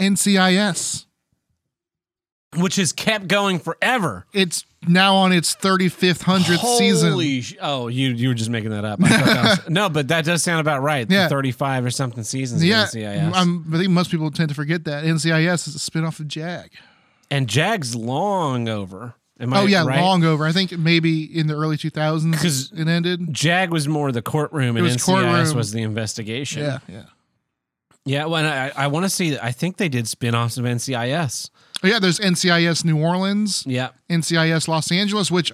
NCIS. 0.00 1.05
Which 2.56 2.76
has 2.76 2.92
kept 2.92 3.28
going 3.28 3.58
forever. 3.58 4.26
It's 4.32 4.64
now 4.88 5.16
on 5.16 5.32
its 5.32 5.54
35th, 5.56 6.22
100th 6.22 6.78
season. 6.78 7.10
Holy 7.12 7.40
sh- 7.42 7.56
oh, 7.60 7.88
you 7.88 8.10
you 8.10 8.28
were 8.28 8.34
just 8.34 8.50
making 8.50 8.70
that 8.70 8.84
up. 8.84 9.00
I 9.02 9.08
thought 9.08 9.24
that 9.26 9.58
was- 9.64 9.68
no, 9.70 9.88
but 9.88 10.08
that 10.08 10.24
does 10.24 10.42
sound 10.42 10.60
about 10.60 10.82
right. 10.82 11.10
Yeah. 11.10 11.24
The 11.24 11.30
35 11.30 11.84
or 11.84 11.90
something 11.90 12.22
seasons 12.24 12.64
Yeah, 12.64 12.84
of 12.84 12.90
NCIS. 12.90 13.32
I'm, 13.34 13.64
I 13.74 13.78
think 13.78 13.90
most 13.90 14.10
people 14.10 14.30
tend 14.30 14.48
to 14.50 14.54
forget 14.54 14.84
that 14.84 15.04
NCIS 15.04 15.68
is 15.68 15.74
a 15.76 15.78
spinoff 15.90 16.20
of 16.20 16.28
JAG. 16.28 16.70
and 17.30 17.48
Jag's 17.48 17.94
long 17.96 18.68
over. 18.68 19.14
Am 19.38 19.52
I 19.52 19.60
oh 19.60 19.66
yeah, 19.66 19.84
right? 19.84 20.00
long 20.00 20.24
over. 20.24 20.46
I 20.46 20.52
think 20.52 20.72
maybe 20.78 21.24
in 21.24 21.46
the 21.48 21.54
early 21.54 21.76
2000s 21.76 22.40
'Cause- 22.40 22.72
it 22.74 22.88
ended. 22.88 23.34
Jag 23.34 23.70
was 23.70 23.86
more 23.86 24.10
the 24.12 24.22
courtroom, 24.22 24.76
and 24.76 24.82
was 24.84 24.96
NCIS 24.96 25.04
courtroom. 25.04 25.56
was 25.56 25.72
the 25.72 25.82
investigation. 25.82 26.62
Yeah, 26.62 26.78
yeah. 26.88 27.02
yeah. 28.06 28.24
Well, 28.24 28.36
and 28.36 28.46
I, 28.46 28.72
I 28.84 28.86
want 28.86 29.04
to 29.04 29.10
see. 29.10 29.36
I 29.38 29.52
think 29.52 29.76
they 29.76 29.88
did 29.90 30.08
spin-offs 30.08 30.56
of 30.56 30.64
NCIS. 30.64 31.50
Oh, 31.82 31.88
yeah, 31.88 31.98
there's 31.98 32.18
NCIS 32.18 32.84
New 32.84 33.00
Orleans, 33.02 33.64
Yeah, 33.66 33.90
NCIS 34.08 34.66
Los 34.68 34.90
Angeles, 34.90 35.30
which 35.30 35.52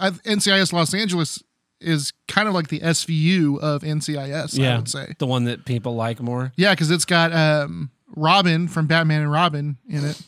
I, 0.00 0.10
NCIS 0.10 0.72
Los 0.72 0.94
Angeles 0.94 1.42
is 1.80 2.12
kind 2.26 2.48
of 2.48 2.54
like 2.54 2.68
the 2.68 2.80
SVU 2.80 3.58
of 3.60 3.82
NCIS, 3.82 4.58
yeah, 4.58 4.74
I 4.74 4.76
would 4.78 4.88
say. 4.88 5.14
the 5.18 5.26
one 5.26 5.44
that 5.44 5.64
people 5.64 5.94
like 5.94 6.20
more. 6.20 6.52
Yeah, 6.56 6.72
because 6.74 6.90
it's 6.90 7.04
got 7.04 7.32
um, 7.32 7.90
Robin 8.14 8.68
from 8.68 8.86
Batman 8.86 9.22
and 9.22 9.32
Robin 9.32 9.78
in 9.88 10.04
it, 10.04 10.20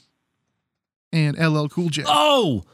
and 1.12 1.37
LL 1.38 1.66
Cool 1.69 1.88
J. 1.90 2.05
Oh, 2.07 2.64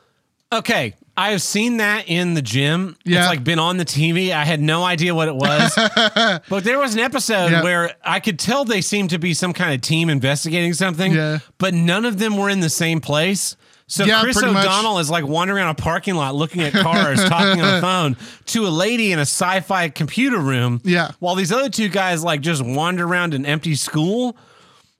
okay. 0.52 0.94
I 1.18 1.30
have 1.30 1.40
seen 1.40 1.78
that 1.78 2.08
in 2.08 2.34
the 2.34 2.42
gym. 2.42 2.96
Yeah. 3.04 3.20
It's 3.20 3.28
like 3.28 3.42
been 3.42 3.58
on 3.58 3.78
the 3.78 3.84
TV. 3.86 4.32
I 4.32 4.44
had 4.44 4.60
no 4.60 4.84
idea 4.84 5.14
what 5.14 5.28
it 5.28 5.34
was. 5.34 5.72
but 6.48 6.62
there 6.64 6.78
was 6.78 6.92
an 6.94 7.00
episode 7.00 7.62
where 7.64 7.94
I 8.04 8.20
could 8.20 8.38
tell 8.38 8.64
they 8.66 8.82
seemed 8.82 9.10
to 9.10 9.18
be 9.18 9.32
some 9.32 9.52
kind 9.54 9.74
of 9.74 9.80
team 9.80 10.10
investigating 10.10 10.74
something, 10.74 11.12
Yeah. 11.12 11.38
but 11.58 11.72
none 11.72 12.04
of 12.04 12.18
them 12.18 12.36
were 12.36 12.50
in 12.50 12.60
the 12.60 12.68
same 12.68 13.00
place. 13.00 13.56
So 13.88 14.04
Yeah, 14.04 14.20
Chris 14.20 14.36
pretty 14.36 14.52
much. 14.52 14.64
O'Donnell 14.66 14.98
is 14.98 15.08
like 15.08 15.24
wandering 15.26 15.58
around 15.62 15.70
a 15.70 15.74
parking 15.80 16.16
lot 16.16 16.34
looking 16.34 16.60
at 16.62 16.72
cars, 16.74 17.22
talking 17.28 17.62
on 17.62 17.74
the 17.76 17.80
phone 17.80 18.16
to 18.46 18.66
a 18.66 18.68
lady 18.68 19.12
in 19.12 19.18
a 19.18 19.22
sci-fi 19.22 19.88
computer 19.88 20.38
room. 20.38 20.80
Yeah. 20.84 21.12
While 21.20 21.36
these 21.36 21.52
other 21.52 21.70
two 21.70 21.88
guys 21.88 22.22
like 22.24 22.40
just 22.42 22.62
wander 22.62 23.06
around 23.06 23.32
an 23.32 23.46
empty 23.46 23.74
school. 23.74 24.36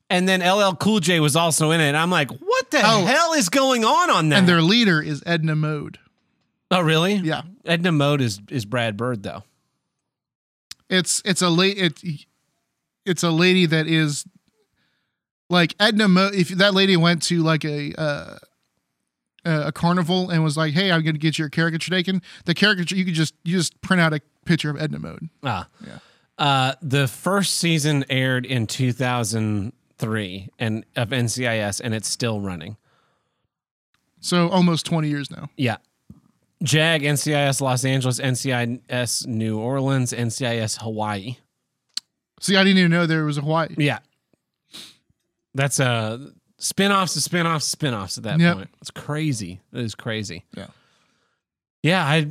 And 0.08 0.28
then 0.28 0.40
LL 0.40 0.76
Cool 0.76 1.00
J 1.00 1.18
was 1.18 1.34
also 1.34 1.72
in 1.72 1.80
it. 1.80 1.88
And 1.88 1.96
I'm 1.96 2.10
like, 2.12 2.30
what 2.30 2.70
the 2.70 2.80
Oh. 2.82 3.04
hell 3.04 3.32
is 3.32 3.48
going 3.48 3.84
on 3.84 4.08
on 4.08 4.28
that? 4.28 4.38
And 4.38 4.48
their 4.48 4.62
leader 4.62 5.02
is 5.02 5.20
Edna 5.26 5.56
Mode. 5.56 5.98
Oh, 6.70 6.80
really? 6.80 7.14
Yeah. 7.14 7.42
Edna 7.64 7.92
Mode 7.92 8.20
is 8.20 8.40
is 8.50 8.64
Brad 8.64 8.96
Bird 8.96 9.22
though. 9.22 9.44
It's 10.88 11.22
it's 11.24 11.42
a 11.42 11.48
late 11.48 11.78
it, 11.78 12.00
it's 13.04 13.22
a 13.22 13.30
lady 13.30 13.66
that 13.66 13.86
is 13.86 14.24
like 15.48 15.74
Edna 15.78 16.08
Mode. 16.08 16.34
If 16.34 16.48
that 16.50 16.74
lady 16.74 16.96
went 16.96 17.22
to 17.24 17.42
like 17.42 17.64
a 17.64 17.92
uh, 18.00 18.38
a 19.44 19.72
carnival 19.72 20.30
and 20.30 20.42
was 20.42 20.56
like, 20.56 20.74
"Hey, 20.74 20.90
I'm 20.90 21.02
going 21.02 21.14
to 21.14 21.20
get 21.20 21.38
your 21.38 21.48
caricature 21.48 21.90
taken," 21.90 22.20
the 22.46 22.54
caricature 22.54 22.96
you 22.96 23.04
could 23.04 23.14
just 23.14 23.34
you 23.44 23.56
just 23.56 23.80
print 23.80 24.00
out 24.00 24.12
a 24.12 24.20
picture 24.44 24.70
of 24.70 24.80
Edna 24.80 24.98
Mode. 24.98 25.28
Ah, 25.44 25.68
Yeah. 25.86 25.98
Uh, 26.38 26.74
the 26.82 27.08
first 27.08 27.54
season 27.54 28.04
aired 28.10 28.44
in 28.44 28.66
2003 28.66 30.48
and 30.58 30.84
of 30.94 31.08
NCIS, 31.10 31.80
and 31.82 31.94
it's 31.94 32.08
still 32.08 32.40
running. 32.40 32.76
So 34.20 34.48
almost 34.50 34.84
20 34.86 35.08
years 35.08 35.30
now. 35.30 35.48
Yeah. 35.56 35.76
JAG, 36.62 37.02
NCIS 37.02 37.60
Los 37.60 37.84
Angeles, 37.84 38.18
NCIS 38.18 39.26
New 39.26 39.58
Orleans, 39.58 40.12
NCIS 40.12 40.80
Hawaii. 40.80 41.36
See, 42.40 42.56
I 42.56 42.64
didn't 42.64 42.78
even 42.78 42.90
know 42.90 43.06
there 43.06 43.24
was 43.24 43.38
a 43.38 43.42
Hawaii. 43.42 43.74
Yeah. 43.76 43.98
That's 45.54 45.80
uh 45.80 46.18
spin-offs 46.58 47.16
of 47.16 47.22
spin-offs 47.22 47.66
of 47.66 47.70
spin-offs 47.70 48.18
at 48.18 48.24
that 48.24 48.40
Yep. 48.40 48.54
point. 48.56 48.70
It's 48.80 48.90
crazy. 48.90 49.60
It 49.72 49.80
is 49.80 49.94
crazy. 49.94 50.44
Yeah. 50.56 50.66
Yeah, 51.82 52.04
I 52.04 52.26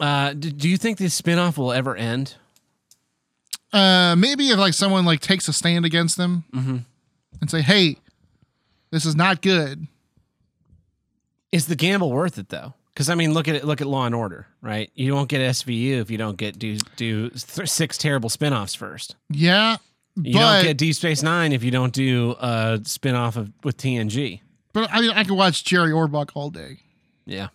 uh 0.00 0.32
d- 0.34 0.52
do 0.52 0.68
you 0.68 0.76
think 0.76 0.98
this 0.98 1.14
spin-off 1.14 1.58
will 1.58 1.72
ever 1.72 1.96
end? 1.96 2.34
Uh, 3.72 4.14
maybe 4.16 4.48
if 4.48 4.58
like 4.58 4.74
someone 4.74 5.04
like 5.04 5.20
takes 5.20 5.48
a 5.48 5.52
stand 5.52 5.84
against 5.84 6.16
them 6.16 6.44
mm-hmm. 6.54 6.78
and 7.40 7.50
say, 7.50 7.60
"Hey, 7.60 7.98
this 8.90 9.04
is 9.04 9.14
not 9.14 9.42
good." 9.42 9.86
Is 11.52 11.66
the 11.66 11.76
gamble 11.76 12.10
worth 12.10 12.38
it 12.38 12.48
though? 12.48 12.74
Because 12.96 13.10
I 13.10 13.14
mean, 13.14 13.34
look 13.34 13.46
at 13.46 13.56
it. 13.56 13.64
Look 13.66 13.82
at 13.82 13.86
Law 13.86 14.06
and 14.06 14.14
Order, 14.14 14.46
right? 14.62 14.90
You 14.94 15.12
won't 15.14 15.28
get 15.28 15.42
SVU 15.42 16.00
if 16.00 16.10
you 16.10 16.16
don't 16.16 16.38
get 16.38 16.58
do 16.58 16.78
do 16.96 17.28
th- 17.28 17.68
six 17.68 17.98
terrible 17.98 18.30
spin-offs 18.30 18.74
first. 18.74 19.16
Yeah, 19.28 19.76
You 20.16 20.32
but 20.32 20.38
don't 20.54 20.64
get 20.64 20.78
Deep 20.78 20.94
Space 20.94 21.22
Nine 21.22 21.52
if 21.52 21.62
you 21.62 21.70
don't 21.70 21.92
do 21.92 22.34
a 22.40 22.80
spin-off 22.84 23.36
of 23.36 23.52
with 23.62 23.76
TNG. 23.76 24.40
but 24.72 24.88
I 24.90 25.02
mean, 25.02 25.10
I 25.10 25.24
could 25.24 25.36
watch 25.36 25.62
Jerry 25.62 25.90
Orbach 25.90 26.30
all 26.34 26.48
day. 26.48 26.78
Yeah. 27.26 27.48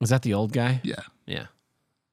Was 0.00 0.10
that 0.10 0.22
the 0.22 0.34
old 0.34 0.52
guy? 0.52 0.80
Yeah. 0.82 0.96
Yeah. 1.26 1.46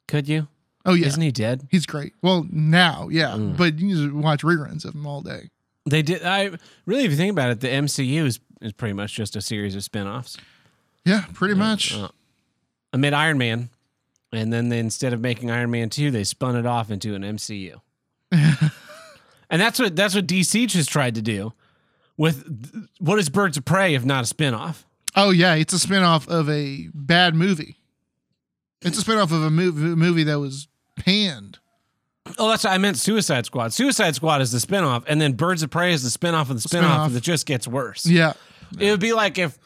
Could 0.07 0.27
you? 0.27 0.47
Oh 0.85 0.93
yeah, 0.93 1.07
Isn't 1.07 1.21
he 1.21 1.31
dead? 1.31 1.67
he's 1.71 1.85
great. 1.85 2.13
Well, 2.21 2.45
now, 2.51 3.09
yeah, 3.09 3.31
Mm. 3.31 3.57
but 3.57 3.79
you 3.79 3.95
just 3.95 4.13
watch 4.13 4.41
reruns 4.43 4.85
of 4.85 4.93
him 4.95 5.05
all 5.05 5.21
day. 5.21 5.49
They 5.89 6.01
did. 6.03 6.23
I 6.23 6.51
really, 6.85 7.03
if 7.05 7.11
you 7.11 7.17
think 7.17 7.31
about 7.31 7.49
it, 7.51 7.59
the 7.61 7.67
MCU 7.67 8.25
is 8.25 8.39
is 8.61 8.73
pretty 8.73 8.93
much 8.93 9.13
just 9.15 9.35
a 9.35 9.41
series 9.41 9.75
of 9.75 9.83
spin-offs. 9.83 10.37
Yeah, 11.05 11.25
pretty 11.33 11.55
much. 11.55 11.93
Uh, 11.95 12.09
made 12.97 13.13
Iron 13.13 13.37
Man, 13.37 13.69
and 14.31 14.51
then 14.51 14.69
they, 14.69 14.79
instead 14.79 15.13
of 15.13 15.21
making 15.21 15.49
Iron 15.51 15.71
Man 15.71 15.89
two, 15.89 16.11
they 16.11 16.23
spun 16.23 16.55
it 16.55 16.65
off 16.65 16.91
into 16.91 17.15
an 17.15 17.21
MCU. 17.23 17.79
and 18.31 19.61
that's 19.61 19.79
what 19.79 19.95
that's 19.95 20.15
what 20.15 20.27
DC 20.27 20.67
just 20.67 20.89
tried 20.89 21.15
to 21.15 21.21
do 21.21 21.53
with 22.17 22.87
what 22.99 23.17
is 23.19 23.29
Birds 23.29 23.57
of 23.57 23.65
Prey 23.65 23.95
if 23.95 24.05
not 24.05 24.23
a 24.23 24.27
spin-off? 24.27 24.85
Oh 25.15 25.31
yeah, 25.31 25.55
it's 25.55 25.73
a 25.73 25.77
spinoff 25.87 26.27
of 26.27 26.49
a 26.49 26.89
bad 26.93 27.33
movie. 27.35 27.77
It's 28.81 28.99
a 28.99 29.03
spinoff 29.03 29.23
of 29.31 29.43
a 29.43 29.49
movie, 29.49 29.81
movie 29.95 30.23
that 30.23 30.39
was 30.39 30.67
panned. 30.95 31.59
Oh, 32.37 32.47
that's 32.49 32.63
I 32.65 32.77
meant 32.77 32.97
Suicide 32.97 33.45
Squad. 33.47 33.73
Suicide 33.73 34.13
Squad 34.15 34.41
is 34.41 34.51
the 34.51 34.59
spin-off, 34.59 35.03
and 35.07 35.19
then 35.19 35.33
Birds 35.33 35.63
of 35.63 35.71
Prey 35.71 35.93
is 35.93 36.03
the 36.03 36.11
spin-off 36.11 36.49
of 36.49 36.55
the 36.57 36.61
spin-off, 36.61 36.91
Spin-off. 36.91 37.13
that 37.13 37.23
just 37.23 37.45
gets 37.47 37.67
worse. 37.67 38.05
Yeah, 38.05 38.33
It 38.79 38.91
would 38.91 38.99
be 38.99 39.13
like 39.13 39.37
if 39.39 39.57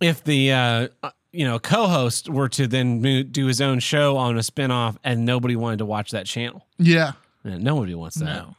if 0.00 0.24
the 0.24 0.52
uh, 0.52 0.88
uh, 1.02 1.10
you 1.32 1.44
know 1.44 1.58
co-host 1.58 2.28
were 2.28 2.48
to 2.50 2.66
then 2.66 3.00
do 3.30 3.46
his 3.46 3.60
own 3.60 3.78
show 3.80 4.16
on 4.16 4.38
a 4.38 4.42
spin-off 4.42 4.96
and 5.04 5.24
nobody 5.24 5.56
wanted 5.56 5.78
to 5.78 5.84
watch 5.86 6.10
that 6.12 6.26
channel. 6.26 6.66
yeah. 6.78 7.12
Yeah, 7.44 7.56
nobody 7.58 7.94
wants 7.94 8.16
that. 8.16 8.24
No, 8.24 8.54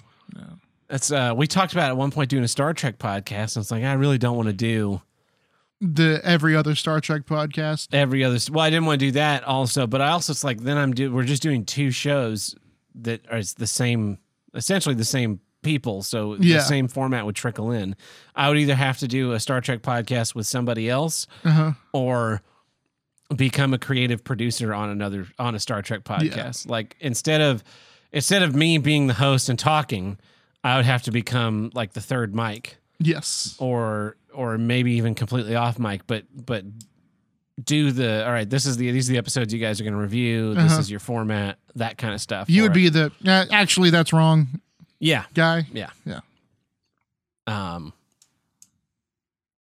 That's 0.87 1.11
uh 1.11 1.33
we 1.35 1.45
talked 1.47 1.73
about 1.73 1.89
at 1.89 1.97
one 1.97 2.09
point 2.11 2.29
doing 2.29 2.43
a 2.43 2.47
Star 2.47 2.73
Trek 2.73 2.97
podcast 2.97 3.55
and 3.55 3.63
it's 3.63 3.71
like 3.71 3.83
I 3.83 3.93
really 3.93 4.17
don't 4.17 4.35
want 4.37 4.47
to 4.47 4.53
do 4.53 5.01
the 5.81 6.19
every 6.23 6.55
other 6.55 6.75
Star 6.75 6.99
Trek 6.99 7.25
podcast. 7.25 7.89
every 7.93 8.23
other 8.23 8.37
well 8.51 8.65
I 8.65 8.69
didn't 8.69 8.85
want 8.85 8.99
to 8.99 9.05
do 9.07 9.11
that 9.11 9.43
also 9.43 9.85
but 9.85 10.01
I 10.01 10.09
also 10.09 10.31
it's 10.31 10.43
like 10.43 10.59
then 10.61 10.77
I'm 10.77 10.93
do 10.93 11.11
we're 11.13 11.23
just 11.23 11.43
doing 11.43 11.65
two 11.65 11.91
shows 11.91 12.55
that 12.95 13.21
are 13.29 13.41
the 13.57 13.67
same 13.67 14.17
essentially 14.55 14.95
the 14.95 15.05
same 15.05 15.39
people 15.61 16.01
so 16.03 16.35
Yeah. 16.39 16.57
the 16.57 16.63
same 16.63 16.87
format 16.87 17.25
would 17.25 17.35
trickle 17.35 17.71
in. 17.71 17.95
I 18.35 18.47
would 18.49 18.57
either 18.57 18.75
have 18.75 18.97
to 18.99 19.07
do 19.07 19.33
a 19.33 19.39
Star 19.39 19.59
Trek 19.61 19.81
podcast 19.81 20.33
with 20.35 20.47
somebody 20.47 20.89
else 20.89 21.27
Uh 21.43 21.49
huh. 21.51 21.71
or 21.93 22.41
become 23.35 23.73
a 23.73 23.77
creative 23.77 24.23
producer 24.23 24.73
on 24.73 24.89
another 24.89 25.27
on 25.37 25.55
a 25.55 25.59
Star 25.59 25.81
Trek 25.81 26.03
podcast. 26.03 26.67
Like 26.69 26.95
instead 26.99 27.41
of 27.41 27.63
instead 28.11 28.41
of 28.41 28.55
me 28.55 28.77
being 28.77 29.07
the 29.07 29.13
host 29.13 29.49
and 29.49 29.59
talking, 29.59 30.17
I 30.63 30.77
would 30.77 30.85
have 30.85 31.03
to 31.03 31.11
become 31.11 31.71
like 31.73 31.93
the 31.93 32.01
third 32.01 32.33
mic 32.33 32.77
Yes. 32.99 33.55
or 33.59 34.15
or 34.33 34.57
maybe 34.57 34.93
even 34.93 35.13
completely 35.15 35.55
off 35.55 35.77
mic, 35.77 36.07
but 36.07 36.23
but 36.45 36.63
do 37.63 37.91
the 37.91 38.25
all 38.25 38.31
right, 38.31 38.49
this 38.49 38.65
is 38.65 38.77
the 38.77 38.89
these 38.91 39.09
are 39.09 39.13
the 39.13 39.17
episodes 39.19 39.53
you 39.53 39.59
guys 39.59 39.79
are 39.81 39.83
going 39.83 39.93
to 39.93 39.99
review. 39.99 40.53
This 40.53 40.71
Uh-huh. 40.71 40.79
is 40.79 40.89
your 40.89 40.99
format, 41.01 41.59
that 41.75 41.97
kind 41.97 42.13
of 42.13 42.21
stuff. 42.21 42.49
You 42.49 42.63
would 42.63 42.71
it. 42.71 42.75
be 42.75 42.89
the 42.89 43.11
uh, 43.27 43.45
actually 43.51 43.89
that's 43.89 44.13
wrong 44.13 44.61
Yeah. 44.99 45.25
guy. 45.33 45.65
Yeah. 45.73 45.89
Yeah. 46.05 46.19
Um 47.47 47.93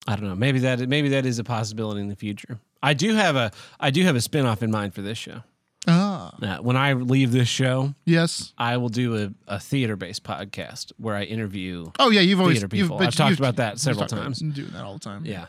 I 0.06 0.16
don't 0.16 0.24
know. 0.24 0.34
Maybe 0.34 0.60
that 0.60 0.80
maybe 0.88 1.10
that 1.10 1.26
is 1.26 1.38
a 1.38 1.44
possibility 1.44 2.00
in 2.00 2.08
the 2.08 2.16
future. 2.16 2.58
I 2.82 2.94
do 2.94 3.14
have 3.14 3.36
a 3.36 3.50
I 3.78 3.90
do 3.90 4.02
have 4.04 4.16
a 4.16 4.20
spin-off 4.20 4.62
in 4.62 4.70
mind 4.70 4.94
for 4.94 5.02
this 5.02 5.18
show. 5.18 5.42
Ah, 5.86 6.34
Uh, 6.42 6.58
when 6.58 6.76
I 6.76 6.92
leave 6.92 7.30
this 7.32 7.48
show, 7.48 7.94
yes. 8.04 8.52
I 8.58 8.76
will 8.76 8.88
do 8.90 9.16
a, 9.16 9.54
a 9.56 9.58
theater 9.60 9.96
based 9.96 10.22
podcast 10.24 10.92
where 10.98 11.14
I 11.14 11.22
interview. 11.22 11.90
Oh 11.98 12.10
yeah, 12.10 12.20
you've 12.20 12.40
always 12.40 12.60
you've- 12.72 12.92
I've 12.94 13.14
talked 13.14 13.30
you've- 13.30 13.42
about 13.42 13.56
that 13.56 13.78
several 13.78 14.06
times. 14.06 14.40
Doing 14.40 14.70
that 14.72 14.82
all 14.84 14.94
the 14.94 14.98
time. 15.00 15.24
Yeah. 15.24 15.46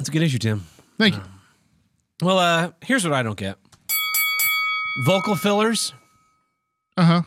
It's 0.00 0.08
a 0.08 0.12
good 0.12 0.22
issue, 0.22 0.38
Tim. 0.38 0.66
Thank 0.98 1.14
you. 1.14 1.22
Well, 2.20 2.38
uh, 2.38 2.72
here's 2.82 3.04
what 3.04 3.12
I 3.14 3.22
don't 3.22 3.38
get 3.38 3.56
vocal 5.06 5.36
fillers, 5.36 5.92
Uh 6.96 7.04
huh. 7.04 7.22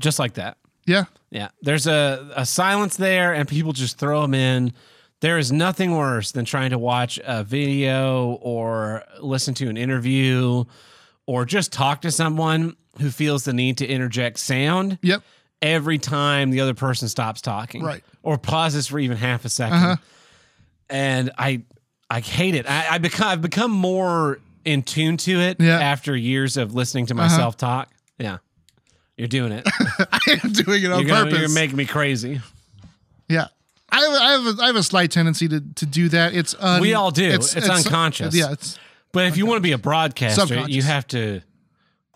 Just 0.00 0.18
like 0.18 0.34
that. 0.34 0.56
Yeah. 0.86 1.04
Yeah. 1.30 1.50
There's 1.62 1.86
a, 1.86 2.32
a 2.34 2.44
silence 2.44 2.96
there, 2.96 3.32
and 3.32 3.48
people 3.48 3.72
just 3.72 3.98
throw 3.98 4.22
them 4.22 4.34
in. 4.34 4.72
There 5.20 5.38
is 5.38 5.52
nothing 5.52 5.96
worse 5.96 6.32
than 6.32 6.44
trying 6.44 6.70
to 6.70 6.78
watch 6.78 7.20
a 7.24 7.44
video 7.44 8.32
or 8.40 9.04
listen 9.20 9.54
to 9.54 9.68
an 9.68 9.76
interview 9.76 10.64
or 11.26 11.44
just 11.44 11.72
talk 11.72 12.00
to 12.00 12.10
someone 12.10 12.74
who 13.00 13.10
feels 13.10 13.44
the 13.44 13.52
need 13.52 13.78
to 13.78 13.86
interject 13.86 14.38
sound 14.40 14.98
Yep. 15.02 15.22
every 15.62 15.98
time 15.98 16.50
the 16.50 16.60
other 16.60 16.74
person 16.74 17.06
stops 17.08 17.40
talking 17.42 17.82
Right. 17.82 18.02
or 18.22 18.38
pauses 18.38 18.86
for 18.88 18.98
even 18.98 19.16
half 19.18 19.44
a 19.44 19.48
2nd 19.48 19.72
Uh-huh. 19.72 19.96
and 20.88 21.30
i 21.38 21.62
I 22.12 22.18
hate 22.18 22.56
it. 22.56 22.68
I, 22.68 22.94
I 22.94 22.98
become 22.98 23.28
I've 23.28 23.42
become 23.42 23.70
more 23.70 24.40
in 24.64 24.82
tune 24.82 25.16
to 25.18 25.38
it 25.40 25.58
Yeah. 25.60 25.78
after 25.78 26.16
years 26.16 26.56
of 26.56 26.74
listening 26.74 27.06
to 27.06 27.14
Uh-huh. 27.14 27.22
myself 27.28 27.56
talk. 27.56 27.90
Yeah, 28.18 28.38
you're 29.20 29.28
doing 29.28 29.52
it. 29.52 29.64
I 30.12 30.18
am 30.42 30.52
doing 30.52 30.82
it 30.82 30.90
on 30.90 31.00
you're, 31.00 31.08
gonna- 31.08 31.24
purpose. 31.30 31.38
you're 31.40 31.48
making 31.54 31.76
me 31.76 31.84
crazy. 31.86 32.40
yeah. 33.28 33.48
I 33.92 34.00
have, 34.00 34.12
I, 34.12 34.30
have 34.32 34.58
a, 34.58 34.62
I 34.62 34.66
have 34.68 34.76
a 34.76 34.82
slight 34.84 35.10
tendency 35.10 35.48
to, 35.48 35.60
to 35.60 35.84
do 35.86 36.08
that. 36.10 36.32
It's 36.32 36.54
un, 36.60 36.80
We 36.80 36.94
all 36.94 37.10
do. 37.10 37.28
It's 37.28 37.56
unconscious. 37.56 38.34
Yeah, 38.34 38.52
it's 38.52 38.78
But 39.12 39.26
if 39.26 39.36
you 39.36 39.46
want 39.46 39.56
to 39.58 39.62
be 39.62 39.72
a 39.72 39.78
broadcaster, 39.78 40.60
you 40.68 40.82
have 40.82 41.06
to 41.08 41.40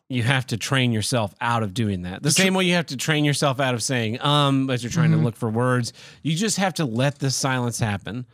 you 0.09 0.23
have 0.23 0.47
to 0.49 0.57
train 0.57 0.93
yourself 0.93 1.35
out 1.41 1.63
of 1.65 1.75
doing 1.75 2.03
that. 2.03 2.23
The 2.23 2.31
same 2.31 2.55
way 2.55 2.65
you 2.65 2.75
have 2.75 2.87
to 2.87 2.97
train 2.97 3.25
yourself 3.25 3.59
out 3.59 3.75
of 3.75 3.83
saying 3.83 4.21
um 4.23 4.71
as 4.71 4.85
you're 4.85 4.91
trying 4.93 5.11
Mm-hmm. 5.11 5.19
to 5.21 5.25
look 5.25 5.37
for 5.37 5.49
words. 5.51 5.93
You 6.23 6.37
just 6.37 6.59
have 6.59 6.75
to 6.75 6.85
let 6.85 7.19
the 7.19 7.31
silence 7.31 7.81
happen. 7.81 8.25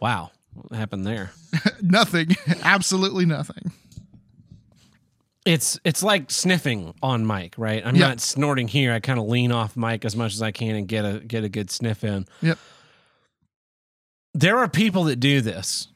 Wow, 0.00 0.30
what 0.54 0.72
happened 0.78 1.04
there? 1.06 1.32
nothing. 1.82 2.28
Absolutely 2.62 3.26
nothing. 3.26 3.72
It's 5.46 5.78
it's 5.84 6.02
like 6.02 6.30
sniffing 6.30 6.92
on 7.02 7.26
mic, 7.26 7.54
right? 7.56 7.80
I'm 7.86 7.94
Yeah. 7.96 8.08
not 8.08 8.20
snorting 8.20 8.68
here. 8.68 8.92
I 8.92 9.00
kind 9.00 9.18
of 9.18 9.26
lean 9.26 9.52
off 9.52 9.76
mic 9.76 10.04
as 10.04 10.14
much 10.16 10.34
as 10.34 10.42
I 10.42 10.50
can 10.50 10.74
and 10.76 10.86
get 10.88 11.04
a 11.04 11.20
get 11.20 11.44
a 11.44 11.48
good 11.48 11.70
sniff 11.70 12.02
in. 12.04 12.26
Yep. 12.42 12.58
There 14.34 14.58
are 14.58 14.68
people 14.68 15.04
that 15.04 15.16
do 15.20 15.40
this 15.40 15.88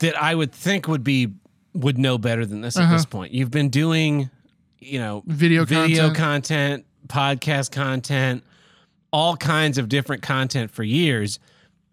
that 0.00 0.20
I 0.20 0.34
would 0.34 0.52
think 0.52 0.88
would 0.88 1.04
be 1.04 1.28
would 1.74 1.98
know 1.98 2.18
better 2.18 2.46
than 2.46 2.60
this 2.60 2.76
at 2.76 2.84
Uh-huh. 2.84 2.94
this 2.94 3.04
point. 3.06 3.32
You've 3.32 3.50
been 3.50 3.68
doing, 3.68 4.30
you 4.78 4.98
know, 4.98 5.22
Video, 5.26 5.64
video 5.64 6.08
content. 6.12 6.16
content, 6.16 6.84
podcast 7.08 7.70
content, 7.72 8.44
all 9.12 9.36
kinds 9.36 9.76
of 9.78 9.88
different 9.88 10.22
content 10.22 10.70
for 10.70 10.82
years. 10.82 11.38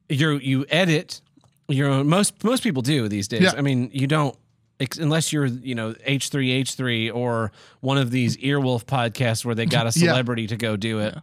You 0.09 0.37
you 0.37 0.65
edit 0.69 1.21
your 1.67 1.89
own. 1.89 2.07
Most 2.07 2.43
most 2.43 2.63
people 2.63 2.81
do 2.81 3.07
these 3.07 3.27
days. 3.27 3.41
Yeah. 3.41 3.53
I 3.57 3.61
mean, 3.61 3.89
you 3.93 4.07
don't 4.07 4.35
unless 4.99 5.31
you're 5.33 5.45
you 5.45 5.75
know 5.75 5.95
H 6.05 6.29
three 6.29 6.51
H 6.51 6.73
three 6.75 7.09
or 7.09 7.51
one 7.81 7.97
of 7.97 8.11
these 8.11 8.37
Earwolf 8.37 8.85
podcasts 8.85 9.43
where 9.45 9.55
they 9.55 9.65
got 9.65 9.83
a 9.85 9.89
Yeah. 9.99 10.07
celebrity 10.09 10.47
to 10.47 10.57
go 10.57 10.75
do 10.77 10.99
it. 10.99 11.15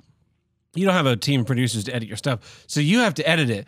You 0.75 0.85
don't 0.85 0.95
have 0.95 1.07
a 1.07 1.17
team 1.17 1.41
of 1.41 1.47
producers 1.47 1.85
to 1.85 1.95
edit 1.95 2.09
your 2.09 2.17
stuff, 2.17 2.65
so 2.67 2.81
you 2.81 2.99
have 3.01 3.15
to 3.15 3.29
edit 3.29 3.51
it, 3.51 3.67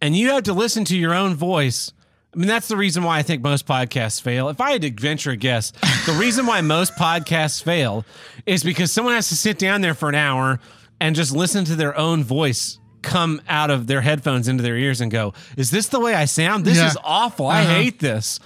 and 0.00 0.16
you 0.16 0.30
have 0.30 0.44
to 0.44 0.52
listen 0.52 0.84
to 0.86 0.96
your 0.96 1.14
own 1.14 1.34
voice. 1.34 1.92
I 2.34 2.38
mean, 2.38 2.48
that's 2.48 2.68
the 2.68 2.76
reason 2.76 3.02
why 3.04 3.18
I 3.18 3.22
think 3.22 3.42
most 3.42 3.66
podcasts 3.66 4.20
fail. 4.20 4.48
If 4.50 4.60
I 4.60 4.72
had 4.72 4.82
to 4.82 4.90
venture 4.90 5.30
a 5.30 5.36
guess, 5.36 5.72
the 6.06 6.12
reason 6.18 6.46
why 6.46 6.60
most 6.60 6.94
podcasts 6.94 7.62
fail 7.62 8.04
is 8.44 8.62
because 8.62 8.92
someone 8.92 9.14
has 9.14 9.28
to 9.30 9.36
sit 9.36 9.58
down 9.58 9.80
there 9.80 9.94
for 9.94 10.08
an 10.10 10.14
hour 10.14 10.60
and 11.00 11.16
just 11.16 11.34
listen 11.34 11.64
to 11.66 11.74
their 11.76 11.96
own 11.96 12.22
voice 12.24 12.78
come 13.00 13.40
out 13.48 13.70
of 13.70 13.86
their 13.86 14.00
headphones 14.00 14.48
into 14.48 14.62
their 14.62 14.76
ears 14.76 15.00
and 15.00 15.10
go, 15.10 15.32
"Is 15.56 15.70
this 15.70 15.86
the 15.86 16.00
way 16.00 16.14
I 16.14 16.24
sound? 16.24 16.64
This 16.64 16.76
Yeah. 16.78 16.88
is 16.88 16.96
awful. 17.04 17.46
I 17.46 17.62
Uh-huh. 17.62 17.74
hate 17.74 17.98
this." 18.00 18.40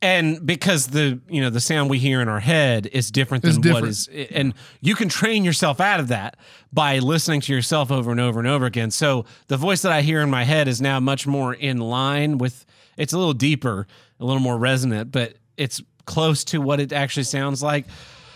And 0.00 0.46
because 0.46 0.88
the 0.88 1.20
you 1.28 1.40
know 1.40 1.50
the 1.50 1.60
sound 1.60 1.90
we 1.90 1.98
hear 1.98 2.20
in 2.20 2.28
our 2.28 2.38
head 2.38 2.86
is 2.92 3.10
different 3.10 3.42
than 3.42 3.56
what 3.56 3.62
different. 3.62 3.88
is, 3.88 4.08
and 4.30 4.54
you 4.80 4.94
can 4.94 5.08
train 5.08 5.44
yourself 5.44 5.80
out 5.80 5.98
of 5.98 6.08
that 6.08 6.36
by 6.72 7.00
listening 7.00 7.40
to 7.40 7.52
yourself 7.52 7.90
over 7.90 8.12
and 8.12 8.20
over 8.20 8.38
and 8.38 8.46
over 8.46 8.64
again. 8.64 8.92
So 8.92 9.24
the 9.48 9.56
voice 9.56 9.82
that 9.82 9.90
I 9.90 10.02
hear 10.02 10.20
in 10.20 10.30
my 10.30 10.44
head 10.44 10.68
is 10.68 10.80
now 10.80 11.00
much 11.00 11.26
more 11.26 11.52
in 11.52 11.78
line 11.78 12.38
with. 12.38 12.64
It's 12.96 13.12
a 13.12 13.18
little 13.18 13.32
deeper, 13.34 13.88
a 14.20 14.24
little 14.24 14.40
more 14.42 14.56
resonant, 14.56 15.10
but 15.10 15.34
it's 15.56 15.80
close 16.04 16.44
to 16.44 16.60
what 16.60 16.78
it 16.80 16.92
actually 16.92 17.24
sounds 17.24 17.62
like, 17.62 17.84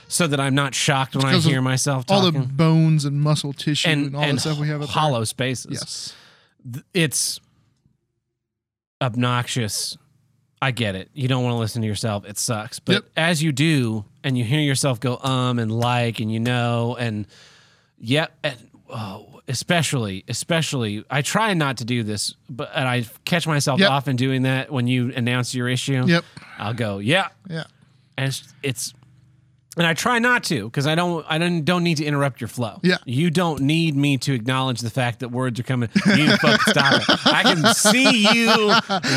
so 0.08 0.26
that 0.26 0.40
I'm 0.40 0.54
not 0.54 0.74
shocked 0.74 1.14
when 1.16 1.24
I 1.24 1.38
hear 1.38 1.62
myself 1.62 2.06
All 2.08 2.28
the 2.30 2.32
bones 2.40 3.04
and 3.04 3.20
muscle 3.20 3.52
tissue 3.52 3.88
and, 3.88 4.06
and, 4.06 4.16
all 4.16 4.22
and 4.22 4.36
the 4.36 4.40
stuff 4.40 4.58
we 4.58 4.66
have 4.66 4.82
up 4.82 4.88
there. 4.88 4.94
hollow 4.94 5.24
spaces 5.24 5.70
Yes. 5.70 6.14
it's 6.92 7.40
obnoxious. 9.00 9.96
I 10.62 10.70
get 10.70 10.94
it. 10.94 11.10
You 11.12 11.26
don't 11.28 11.42
want 11.44 11.54
to 11.54 11.58
listen 11.58 11.82
to 11.82 11.88
yourself. 11.88 12.24
It 12.24 12.38
sucks. 12.38 12.78
But 12.78 12.92
Yep. 12.92 13.04
as 13.16 13.42
you 13.42 13.50
do, 13.52 14.04
and 14.24 14.38
you 14.38 14.44
hear 14.44 14.60
yourself 14.60 15.00
go 15.00 15.18
um 15.18 15.58
and 15.58 15.70
like, 15.70 16.20
and 16.20 16.32
you 16.32 16.38
know, 16.40 16.96
and 16.98 17.26
yep, 17.98 18.32
and 18.44 18.56
oh, 18.88 19.40
especially, 19.48 20.24
especially, 20.28 21.04
I 21.10 21.20
try 21.22 21.52
not 21.54 21.78
to 21.78 21.84
do 21.84 22.02
this, 22.04 22.34
but 22.48 22.70
and 22.74 22.86
I 22.88 23.04
catch 23.24 23.46
myself 23.46 23.80
Yep. 23.80 23.90
often 23.90 24.16
doing 24.16 24.42
that 24.42 24.70
when 24.70 24.86
you 24.86 25.12
announce 25.14 25.52
your 25.54 25.68
issue. 25.68 26.04
Yep. 26.06 26.24
I'll 26.58 26.74
go, 26.74 26.98
yeah, 26.98 27.28
Yeah. 27.50 27.64
and 28.16 28.28
it's, 28.28 28.54
it's 28.62 28.94
and 29.76 29.86
I 29.86 29.94
try 29.94 30.18
not 30.18 30.44
to 30.44 30.64
because 30.64 30.86
I 30.86 30.94
don't 30.94 31.24
I 31.28 31.38
don't 31.38 31.64
don't 31.64 31.82
need 31.82 31.96
to 31.96 32.04
interrupt 32.04 32.40
your 32.40 32.48
flow. 32.48 32.78
Yeah. 32.82 32.98
you 33.06 33.30
don't 33.30 33.62
need 33.62 33.96
me 33.96 34.18
to 34.18 34.34
acknowledge 34.34 34.80
the 34.80 34.90
fact 34.90 35.20
that 35.20 35.30
words 35.30 35.58
are 35.58 35.62
coming. 35.62 35.88
You 36.06 36.36
fucking 36.36 36.58
stop 36.66 37.00
it. 37.00 37.26
I 37.26 37.42
can 37.42 37.72
see 37.74 38.28
you 38.34 38.68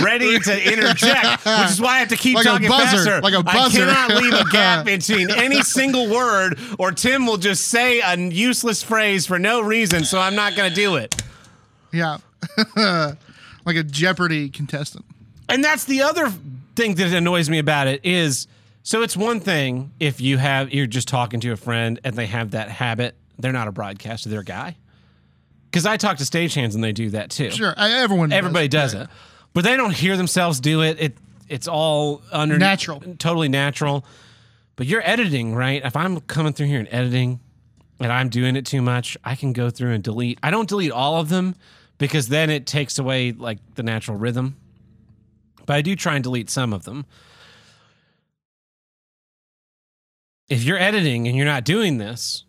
ready 0.04 0.40
to 0.40 0.74
interject, 0.74 1.46
which 1.46 1.70
is 1.72 1.82
why 1.82 1.96
I 1.96 2.00
have 2.00 2.08
to 2.10 2.16
keep 2.16 2.36
Like 2.36 2.46
a 2.46 2.50
talking 2.50 2.70
buzzer, 2.70 2.98
faster. 2.98 3.22
like 3.22 3.34
a 3.34 3.44
buzzer. 3.44 3.84
I 3.84 3.94
cannot 3.94 4.22
leave 4.24 4.34
a 4.34 4.46
gap 4.52 4.86
between 4.86 5.30
any 5.32 5.62
single 5.62 6.10
word, 6.10 6.58
or 6.80 6.92
Tim 6.92 7.26
will 7.26 7.38
just 7.38 7.68
say 7.68 8.00
a 8.00 8.16
useless 8.18 8.82
phrase 8.82 9.26
for 9.26 9.38
no 9.38 9.62
reason. 9.62 10.06
So 10.06 10.20
I'm 10.20 10.36
not 10.36 10.56
going 10.56 10.70
to 10.70 10.76
do 10.76 10.96
it. 10.96 11.22
Yeah. 11.92 12.18
like 13.66 13.76
a 13.76 13.84
Jeopardy 13.84 14.50
contestant. 14.50 15.06
And 15.50 15.64
that's 15.64 15.86
the 15.86 16.02
other 16.02 16.32
thing 16.76 16.96
that 16.96 17.14
annoys 17.14 17.50
me 17.50 17.60
about 17.60 17.88
it 17.88 18.02
is 18.04 18.48
so 18.86 19.02
it's 19.02 19.18
one 19.18 19.40
thing 19.40 19.92
if 20.00 20.22
you 20.22 20.38
have 20.38 20.72
you're 20.72 20.86
just 20.86 21.08
talking 21.08 21.40
to 21.40 21.52
a 21.52 21.56
friend 21.58 22.00
and 22.04 22.16
they 22.16 22.28
have 22.28 22.52
that 22.52 22.70
habit, 22.70 23.16
they're 23.40 23.52
not 23.52 23.68
a 23.68 23.72
broadcaster, 23.72 24.30
they're 24.30 24.42
a 24.42 24.46
guy. 24.46 24.78
Because 25.72 25.86
I 25.88 25.98
talk 25.98 26.18
to 26.18 26.24
stagehands 26.24 26.76
and 26.76 26.84
they 26.84 26.92
do 26.94 27.10
that 27.10 27.32
too. 27.32 27.50
Sure. 27.52 27.74
I, 27.76 27.92
everyone 28.02 28.32
Everybody 28.32 28.68
does 28.68 28.94
Yeah. 28.94 29.04
it. 29.04 29.10
But 29.54 29.64
they 29.64 29.76
don't 29.76 29.94
hear 29.94 30.16
themselves 30.18 30.60
do 30.60 30.82
it. 30.84 30.98
It 31.02 31.18
it's 31.50 31.68
all 31.68 32.22
under 32.32 32.58
Natural. 32.58 33.02
Totally 33.18 33.50
natural. 33.50 34.06
But 34.76 34.86
you're 34.88 35.02
editing, 35.04 35.56
right? 35.56 35.82
If 35.84 35.96
I'm 35.96 36.20
coming 36.22 36.54
through 36.54 36.68
here 36.68 36.80
and 36.80 36.88
editing 36.92 37.40
and 38.00 38.12
I'm 38.12 38.30
doing 38.30 38.56
it 38.56 38.66
too 38.66 38.82
much, 38.82 39.18
I 39.24 39.36
can 39.36 39.52
go 39.54 39.70
through 39.70 39.94
and 39.94 40.04
delete. 40.04 40.38
I 40.44 40.52
don't 40.52 40.70
delete 40.70 40.92
all 40.92 41.20
of 41.20 41.30
them 41.30 41.56
because 41.98 42.28
then 42.28 42.50
it 42.50 42.66
takes 42.68 43.00
away 43.00 43.32
like 43.32 43.58
the 43.76 43.84
natural 43.84 44.18
rhythm. 44.18 44.58
But 45.66 45.76
I 45.78 45.82
do 45.82 45.96
try 45.96 46.16
and 46.16 46.24
delete 46.24 46.50
some 46.50 46.72
of 46.74 46.84
them. 46.84 47.06
If 50.48 50.64
you're 50.64 50.78
editing 50.78 51.28
and 51.28 51.36
you're 51.36 51.46
not 51.46 51.64
doing 51.64 51.98
this, 51.98 52.44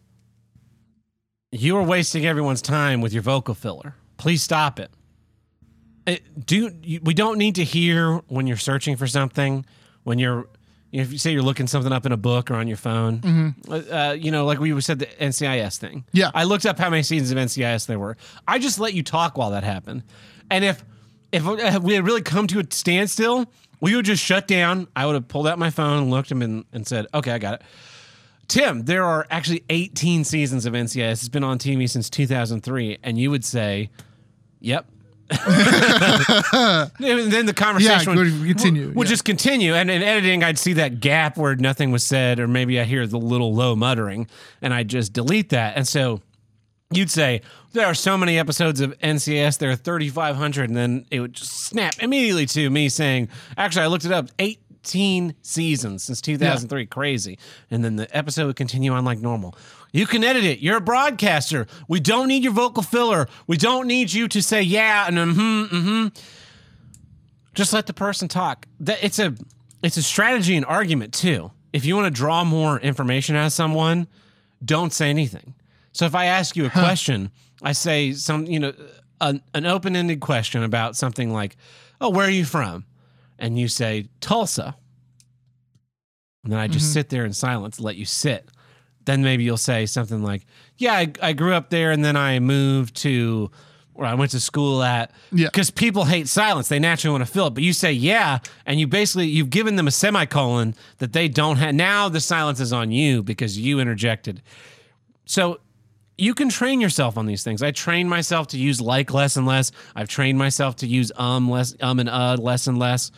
you 1.51 1.77
are 1.77 1.83
wasting 1.83 2.27
everyone's 2.27 2.61
time 2.63 3.01
with 3.01 3.13
your 3.13 3.23
vocal 3.23 3.55
filler. 3.55 3.95
Please 4.19 4.43
stop 4.43 4.79
it. 4.79 4.91
It- 6.07 6.47
do 6.47 6.71
you, 6.83 7.01
we 7.03 7.15
don't 7.15 7.39
need 7.39 7.55
to 7.57 7.65
hear 7.65 8.17
when 8.29 8.47
you're 8.47 8.57
searching 8.57 8.97
for 8.97 9.07
something 9.07 9.65
when 10.05 10.19
you're 10.19 10.47
if 10.93 11.11
you 11.13 11.19
say 11.19 11.33
you're 11.33 11.43
looking 11.43 11.67
something 11.67 11.93
up 11.93 12.07
in 12.07 12.13
a 12.13 12.17
book 12.17 12.49
or 12.51 12.55
on 12.55 12.69
your 12.69 12.77
phone 12.77 13.19
mm-hmm. 13.19 13.73
uh, 13.73 13.77
uh, 14.11 14.13
you 14.13 14.31
know 14.31 14.45
like 14.47 14.61
we 14.61 14.81
said 14.81 15.01
the 15.01 15.07
ncis 15.07 15.79
thing 15.79 16.05
Yeah. 16.13 16.31
i 16.33 16.45
looked 16.45 16.65
up 16.65 16.79
how 16.79 16.89
many 16.91 17.03
seasons 17.03 17.33
of 17.33 17.39
ncis 17.39 17.87
there 17.87 17.99
were 17.99 18.17
i 18.47 18.61
just 18.61 18.79
let 18.79 18.95
you 18.95 19.03
talk 19.03 19.37
while 19.37 19.51
that 19.51 19.65
happened 19.65 20.05
and 20.49 20.65
if 20.65 20.85
if 21.33 21.45
we 21.83 21.95
had 21.95 22.07
really 22.07 22.23
come 22.23 22.47
to 22.47 22.61
a 22.61 22.65
standstill 22.71 23.51
we 23.81 23.95
would 23.95 24.05
just 24.05 24.23
shut 24.23 24.47
down 24.47 24.87
i 24.97 25.05
would 25.07 25.15
have 25.15 25.29
pulled 25.29 25.47
out 25.47 25.59
my 25.59 25.71
phone 25.71 26.11
looked 26.11 26.31
him 26.31 26.43
and, 26.43 26.65
and 26.73 26.87
said 26.87 27.07
okay 27.15 27.33
i 27.33 27.39
got 27.39 27.55
it 27.55 27.63
Tim, 28.49 28.85
there 28.85 29.05
are 29.05 29.27
actually 29.29 29.65
18 29.71 30.23
seasons 30.23 30.67
of 30.67 30.73
NCIS. 30.73 31.13
It's 31.15 31.29
been 31.29 31.43
on 31.43 31.59
TV 31.59 31.91
since 31.91 32.09
2003, 32.09 32.99
and 33.03 33.19
you 33.19 33.31
would 33.31 33.45
say, 33.45 33.91
"Yep." 34.61 34.87
and 35.31 35.41
then 37.33 37.47
the 37.47 37.53
conversation 37.53 38.13
Yeah, 38.13 38.23
would, 38.23 38.47
continue, 38.47 38.93
would 38.93 39.09
yeah. 39.09 39.11
just 39.11 39.25
continue. 39.25 39.75
And 39.75 39.91
in 39.91 40.01
editing, 40.01 40.45
I'd 40.45 40.59
see 40.59 40.75
that 40.75 41.01
gap 41.01 41.37
where 41.37 41.57
nothing 41.57 41.91
was 41.91 42.05
said, 42.05 42.39
or 42.39 42.47
maybe 42.47 42.79
I 42.79 42.85
hear 42.85 43.09
the 43.09 43.19
little 43.19 43.53
low 43.53 43.75
muttering, 43.75 44.29
and 44.63 44.73
I'd 44.73 44.87
just 44.89 45.13
delete 45.13 45.49
that. 45.49 45.77
And 45.77 45.89
so 45.89 46.21
you'd 46.91 47.11
say, 47.11 47.43
There 47.73 47.87
are 47.87 47.95
so 47.95 48.17
many 48.17 48.39
episodes 48.39 48.81
of 48.81 48.99
NCS, 49.01 49.59
there 49.59 49.71
are 49.71 49.77
3,500. 49.77 50.71
And 50.71 50.77
then 50.77 51.07
it 51.11 51.21
would 51.21 51.35
just 51.35 51.53
snap 51.53 51.95
immediately 52.01 52.47
to 52.47 52.71
me 52.71 52.89
saying, 52.89 53.29
Actually, 53.57 53.83
I 53.83 53.87
looked 53.89 54.05
it 54.05 54.13
up 54.13 54.29
18 54.39 55.35
seasons 55.43 56.05
since 56.05 56.21
2003. 56.21 56.87
Crazy. 56.87 57.39
And 57.71 57.85
then 57.85 57.97
the 57.97 58.15
episode 58.17 58.47
would 58.47 58.57
continue 58.57 58.93
on 58.93 59.05
like 59.05 59.19
normal. 59.19 59.57
You 59.93 60.07
can 60.07 60.25
edit 60.25 60.45
it. 60.45 60.59
You're 60.59 60.77
a 60.77 60.81
broadcaster. 60.81 61.67
We 61.89 62.01
don't 62.01 62.29
need 62.29 62.43
your 62.43 62.53
vocal 62.53 62.83
filler. 62.83 63.29
We 63.47 63.57
don't 63.57 63.87
need 63.87 64.13
you 64.13 64.29
to 64.29 64.43
say 64.43 64.63
yeah 64.63 65.07
and 65.09 65.17
mm 65.17 65.35
hmm, 65.35 65.77
mm 65.77 65.83
hmm. 65.83 66.07
Just 67.55 67.73
let 67.73 67.87
the 67.87 67.95
person 67.95 68.29
talk. 68.29 68.67
That 68.81 69.03
it's 69.03 69.19
a 69.19 69.35
it's 69.83 69.97
a 69.97 70.03
strategy 70.03 70.57
and 70.57 70.67
argument 70.67 71.15
too. 71.15 71.51
If 71.73 71.85
you 71.85 71.97
want 71.97 72.07
to 72.07 72.11
draw 72.11 72.45
more 72.45 72.79
information 72.79 73.37
out 73.37 73.47
of 73.47 73.53
someone, 73.53 74.09
don't 74.65 74.93
say 74.93 75.09
anything. 75.11 75.55
So 75.97 76.05
if 76.05 76.15
I 76.15 76.27
ask 76.27 76.57
you 76.57 76.67
a 76.67 76.71
question, 76.71 77.31
I 77.63 77.73
say 77.73 78.13
some, 78.13 78.45
you 78.45 78.61
know, 78.61 78.75
an, 79.19 79.41
an 79.55 79.65
open-ended 79.65 80.21
question 80.21 80.63
about 80.63 80.95
something 80.95 81.33
like, 81.33 81.57
"Oh, 82.03 82.11
where 82.11 82.27
are 82.27 82.31
you 82.31 82.45
from?" 82.45 82.85
and 83.39 83.59
you 83.59 83.67
say 83.67 84.09
Tulsa. 84.21 84.77
And 86.45 86.53
then 86.53 86.61
I 86.61 86.69
just 86.69 86.87
mm-hmm. 86.87 86.93
sit 86.93 87.09
there 87.09 87.25
in 87.25 87.33
silence, 87.33 87.81
let 87.81 87.97
you 87.97 88.05
sit. 88.05 88.51
Then 89.07 89.23
maybe 89.23 89.45
you'll 89.45 89.57
say 89.57 89.87
something 89.87 90.23
like, 90.23 90.45
"Yeah, 90.77 90.93
I, 90.93 91.13
I 91.23 91.33
grew 91.33 91.55
up 91.55 91.71
there, 91.71 91.93
and 91.93 92.05
then 92.05 92.15
I 92.15 92.41
moved 92.41 92.95
to 92.97 93.51
where 93.95 94.07
I 94.07 94.13
went 94.13 94.33
to 94.33 94.41
school 94.41 94.83
at. 94.83 95.13
Yeah. 95.33 95.47
Because 95.47 95.71
people 95.71 96.05
hate 96.05 96.29
silence. 96.29 96.69
They 96.69 96.79
naturally 96.79 97.13
want 97.13 97.27
to 97.27 97.33
fill 97.33 97.47
it. 97.47 97.55
But 97.55 97.63
you 97.63 97.73
say 97.73 97.93
yeah, 97.93 98.41
and 98.67 98.79
you 98.79 98.87
basically 98.87 99.29
you've 99.29 99.49
given 99.49 99.77
them 99.77 99.89
a 99.89 99.91
semicolon 99.91 100.75
that 100.99 101.15
they 101.15 101.27
don't 101.27 101.57
have. 101.57 101.75
Now 101.75 102.11
the 102.11 102.21
silence 102.21 102.61
is 102.61 102.75
on 102.75 102.91
you 102.91 103.23
because 103.23 103.59
you 103.59 103.81
interjected. 103.81 104.43
So 105.25 105.61
you 106.19 106.35
can 106.35 106.49
train 106.49 106.81
yourself 106.81 107.19
on 107.19 107.27
these 107.27 107.43
things. 107.43 107.63
I 107.63 107.71
train 107.73 108.09
myself 108.09 108.49
to 108.49 108.59
use 108.59 108.81
like 108.81 109.13
less 109.13 109.37
and 109.37 109.47
less. 109.47 109.71
I've 109.95 110.09
trained 110.09 110.39
myself 110.39 110.77
to 110.77 110.87
use 110.87 111.13
um 111.17 111.51
less 111.51 111.75
um 111.81 111.99
and 111.99 112.09
uh 112.09 112.37
less 112.39 112.67
and 112.67 112.79
less. 112.79 113.11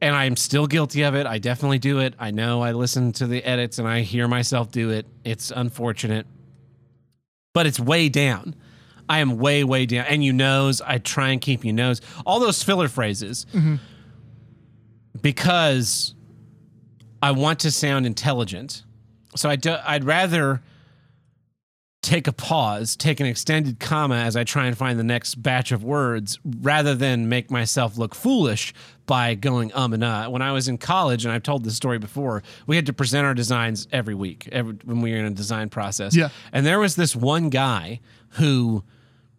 And 0.00 0.14
I'm 0.14 0.36
still 0.36 0.68
guilty 0.68 1.02
of 1.02 1.16
it. 1.16 1.26
I 1.26 1.38
definitely 1.38 1.80
do 1.80 1.98
it. 1.98 2.14
I 2.18 2.30
know 2.30 2.62
I 2.62 2.70
listen 2.70 3.12
to 3.14 3.26
the 3.26 3.42
edits 3.42 3.80
and 3.80 3.88
I 3.88 4.02
hear 4.02 4.28
myself 4.28 4.70
do 4.70 4.90
it. 4.90 5.06
It's 5.24 5.50
unfortunate. 5.50 6.26
But 7.52 7.66
it's 7.66 7.80
way 7.80 8.08
down. 8.08 8.54
I 9.08 9.18
am 9.18 9.38
way, 9.38 9.64
way 9.64 9.86
down. 9.86 10.06
And 10.06 10.22
you 10.22 10.32
knows, 10.32 10.80
I 10.80 10.98
try 10.98 11.30
and 11.30 11.40
keep 11.40 11.64
you 11.64 11.72
knows. 11.72 12.00
All 12.24 12.38
those 12.38 12.62
filler 12.62 12.86
phrases. 12.86 13.46
Because 15.20 16.14
I 17.20 17.32
want 17.32 17.60
to 17.60 17.72
sound 17.72 18.06
intelligent. 18.06 18.84
So 19.34 19.48
I 19.48 19.56
do, 19.56 19.76
I'd 19.84 20.04
rather 20.04 20.62
take 22.08 22.26
a 22.26 22.32
pause, 22.32 22.96
take 22.96 23.20
an 23.20 23.26
extended 23.26 23.78
comma 23.78 24.16
as 24.16 24.34
I 24.34 24.42
try 24.42 24.64
and 24.64 24.76
find 24.76 24.98
the 24.98 25.04
next 25.04 25.34
batch 25.42 25.72
of 25.72 25.84
words 25.84 26.38
rather 26.42 26.94
than 26.94 27.28
make 27.28 27.50
myself 27.50 27.98
look 27.98 28.14
foolish 28.14 28.72
by 29.04 29.34
going 29.34 29.70
um 29.74 29.92
and 29.92 30.02
uh. 30.02 30.26
When 30.30 30.40
I 30.40 30.52
was 30.52 30.68
in 30.68 30.78
college, 30.78 31.26
and 31.26 31.34
I've 31.34 31.42
told 31.42 31.64
this 31.64 31.76
story 31.76 31.98
before, 31.98 32.42
we 32.66 32.76
had 32.76 32.86
to 32.86 32.94
present 32.94 33.26
our 33.26 33.34
designs 33.34 33.86
every 33.92 34.14
week 34.14 34.48
every, 34.50 34.72
when 34.86 35.02
we 35.02 35.12
were 35.12 35.18
in 35.18 35.26
a 35.26 35.30
design 35.32 35.68
process. 35.68 36.16
Yeah. 36.16 36.30
And 36.50 36.64
there 36.64 36.80
was 36.80 36.96
this 36.96 37.14
one 37.14 37.50
guy 37.50 38.00
who 38.30 38.84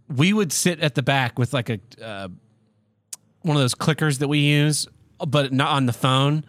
we 0.08 0.32
would 0.32 0.52
sit 0.52 0.80
at 0.80 0.94
the 0.94 1.02
back 1.02 1.40
with 1.40 1.56
like 1.56 1.72
a 1.72 1.80
uh, 2.00 2.28
one 3.42 3.58
of 3.58 3.64
those 3.64 3.74
clickers 3.74 4.20
that 4.20 4.28
we 4.28 4.40
use, 4.40 4.88
but 5.28 5.52
not 5.52 5.70
on 5.70 5.88
the 5.88 5.94
phone. 5.94 6.46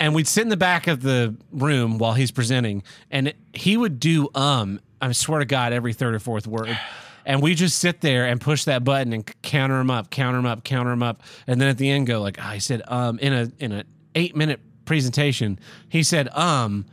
And 0.00 0.12
we'd 0.12 0.26
sit 0.26 0.42
in 0.42 0.48
the 0.48 0.56
back 0.56 0.88
of 0.88 1.02
the 1.02 1.36
room 1.52 1.98
while 1.98 2.14
he's 2.14 2.32
presenting, 2.32 2.82
and 3.12 3.32
he 3.52 3.76
would 3.76 4.00
do 4.00 4.28
um. 4.34 4.80
I 5.02 5.12
swear 5.12 5.40
to 5.40 5.44
God, 5.44 5.72
every 5.72 5.92
third 5.92 6.14
or 6.14 6.18
fourth 6.20 6.46
word. 6.46 6.78
And 7.26 7.42
we 7.42 7.54
just 7.54 7.78
sit 7.78 8.00
there 8.00 8.26
and 8.26 8.40
push 8.40 8.64
that 8.64 8.82
button 8.84 9.12
and 9.12 9.42
counter 9.42 9.78
him 9.78 9.90
up, 9.90 10.10
counter 10.10 10.38
him 10.38 10.46
up, 10.46 10.64
counter 10.64 10.90
him 10.92 11.02
up, 11.02 11.22
and 11.46 11.60
then 11.60 11.68
at 11.68 11.76
the 11.78 11.90
end 11.90 12.06
go 12.06 12.20
like, 12.20 12.36
"Ah, 12.40 12.50
I 12.50 12.58
said 12.58 12.82
um 12.88 13.18
in 13.18 13.32
a 13.32 13.50
in 13.58 13.72
a 13.72 13.84
eight 14.14 14.34
minute 14.34 14.60
presentation. 14.86 15.58
He 15.88 16.02
said 16.02 16.28
um 16.30 16.86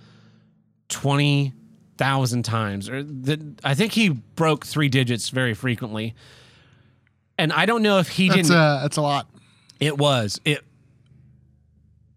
twenty 0.87 1.53
thousand 1.97 2.43
times, 2.43 2.89
or 2.89 3.03
the, 3.03 3.55
I 3.63 3.73
think 3.75 3.93
he 3.93 4.09
broke 4.09 4.65
three 4.65 4.87
digits 4.89 5.29
very 5.29 5.53
frequently. 5.53 6.15
And 7.37 7.51
I 7.53 7.65
don't 7.65 7.81
know 7.81 7.99
if 7.99 8.09
he 8.09 8.27
That's 8.27 8.49
didn't. 8.49 8.57
uh, 8.57 8.79
that's 8.81 8.97
a 8.97 9.01
lot. 9.01 9.29
It 9.79 9.97
was 9.97 10.39
it. 10.45 10.63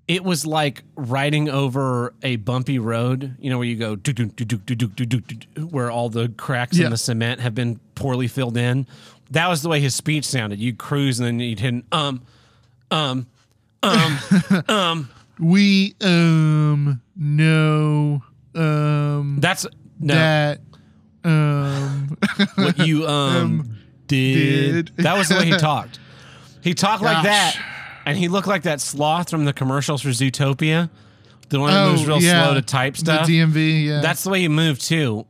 It 0.08 0.24
was 0.24 0.44
like 0.44 0.82
riding 0.96 1.48
over 1.48 2.12
a 2.22 2.36
bumpy 2.36 2.78
road, 2.78 3.36
you 3.38 3.50
know, 3.50 3.58
where 3.58 3.66
you 3.66 3.76
go 3.76 3.94
do 3.96 4.12
do 4.12 4.26
do 4.26 4.44
do 4.44 4.56
do 4.56 4.74
do 4.74 4.86
do 5.06 5.06
do 5.06 5.20
do, 5.54 5.66
where 5.66 5.90
all 5.90 6.08
the 6.08 6.28
cracks 6.30 6.76
Yeah. 6.76 6.86
in 6.86 6.90
the 6.90 6.96
cement 6.96 7.40
have 7.40 7.54
been 7.54 7.78
poorly 7.94 8.26
filled 8.28 8.56
in. 8.56 8.86
That 9.30 9.48
was 9.48 9.62
the 9.62 9.68
way 9.68 9.80
his 9.80 9.94
speech 9.94 10.24
sounded. 10.24 10.58
You'd 10.58 10.76
cruise 10.78 11.18
and 11.20 11.26
then 11.26 11.38
you'd 11.40 11.60
hit 11.60 11.72
an 11.74 11.84
um, 11.92 12.22
um, 12.90 13.26
um, 13.82 14.18
um. 14.68 15.08
We 15.38 15.94
um 16.02 17.00
know 17.16 18.22
um 18.54 19.38
That's 19.40 19.66
no 19.98 20.14
that 20.14 20.60
um 21.24 22.16
what 22.56 22.78
you 22.86 23.06
um, 23.08 23.76
did. 24.08 24.86
did. 24.94 24.96
That 25.04 25.16
was 25.16 25.28
the 25.28 25.36
way 25.36 25.46
he 25.46 25.52
talked. 25.56 25.98
He 26.60 26.74
talked 26.74 27.02
like 27.02 27.24
that, 27.24 27.56
and 28.06 28.16
he 28.18 28.28
looked 28.28 28.46
like 28.48 28.62
that 28.62 28.80
sloth 28.80 29.30
from 29.30 29.44
the 29.44 29.52
commercials 29.52 30.02
for 30.02 30.08
Zootopia, 30.10 30.90
the 31.48 31.60
one 31.60 31.72
that 31.72 31.88
moves 31.90 32.02
Oh, 32.04 32.06
real 32.06 32.22
yeah. 32.22 32.44
slow 32.44 32.54
to 32.54 32.62
type 32.62 32.96
stuff. 32.96 33.26
the 33.26 33.40
DMV. 33.40 33.84
Yeah, 33.86 34.00
That's 34.00 34.24
the 34.24 34.30
way 34.30 34.40
he 34.40 34.48
moved 34.48 34.80
too. 34.82 35.26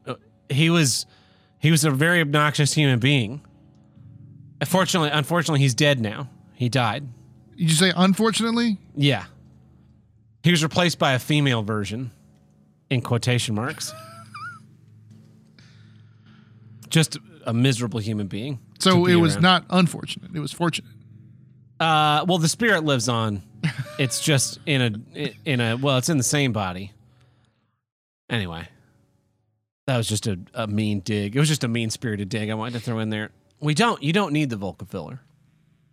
He 0.49 0.71
was 0.71 1.07
he 1.59 1.71
was 1.71 1.85
a 1.85 1.91
very 1.91 2.21
obnoxious 2.21 2.73
human 2.75 2.99
being. 2.99 3.41
Unfortunately, 4.61 5.11
unfortunately, 5.13 5.61
he's 5.61 5.75
dead 5.75 6.01
now. 6.01 6.29
He 6.55 6.69
died. 6.69 7.05
Did 7.57 7.71
you 7.71 7.77
say 7.77 7.93
unfortunately? 7.95 8.79
Yeah. 8.97 9.25
He 10.43 10.51
was 10.51 10.63
replaced 10.63 10.99
by 10.99 11.13
a 11.13 11.19
female 11.19 11.63
version, 11.63 12.11
in 12.91 13.01
quotation 13.01 13.55
marks. 13.55 13.93
Just 16.89 17.17
a 17.47 17.53
miserable 17.55 18.01
human 18.01 18.27
being. 18.27 18.59
So 18.79 19.07
it 19.07 19.15
was 19.17 19.35
around. 19.35 19.43
not 19.43 19.65
unfortunate. 19.71 20.35
It 20.35 20.41
was 20.41 20.53
fortunate. 20.53 20.91
Uh, 21.83 22.25
well, 22.29 22.39
the 22.39 22.47
spirit 22.47 22.85
lives 22.85 23.09
on. 23.09 23.43
It's 23.99 24.21
just 24.21 24.61
in 24.67 25.05
a 25.17 25.35
in 25.45 25.61
a 25.61 25.77
well, 25.77 25.99
it's 25.99 26.09
in 26.09 26.17
the 26.17 26.23
same 26.23 26.53
body. 26.53 26.93
Anyway, 28.31 28.69
that 29.89 29.97
was 29.97 30.07
just 30.07 30.29
a, 30.29 30.39
a 30.55 30.69
mean 30.69 31.01
dig. 31.01 31.35
It 31.35 31.39
was 31.41 31.49
just 31.49 31.65
a 31.65 31.69
mean 31.69 31.91
spirited 31.91 32.29
dig 32.29 32.51
I 32.51 32.55
wanted 32.55 32.75
to 32.75 32.81
throw 32.81 33.01
in 33.01 33.11
there. 33.11 33.31
We 33.59 33.75
don't. 33.75 34.01
You 34.01 34.13
don't 34.13 34.33
need 34.33 34.49
the 34.49 34.57
Volca 34.57 34.87
filler. 34.87 35.23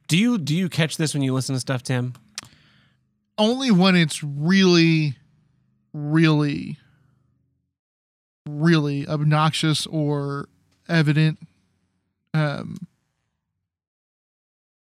Do 0.08 0.15
you? 0.15 0.38
Do 0.38 0.56
you 0.56 0.69
catch 0.69 0.97
this 0.97 1.15
when 1.15 1.23
you 1.23 1.34
listen 1.34 1.56
to 1.56 1.60
stuff, 1.60 1.82
Tim? 1.82 2.13
Only 3.39 3.71
when 3.71 3.95
it's 3.95 4.23
really, 4.23 5.15
really, 5.91 6.78
really 8.47 9.08
obnoxious 9.08 9.88
or 9.88 10.49
evident. 10.88 11.39
Um, 12.36 12.78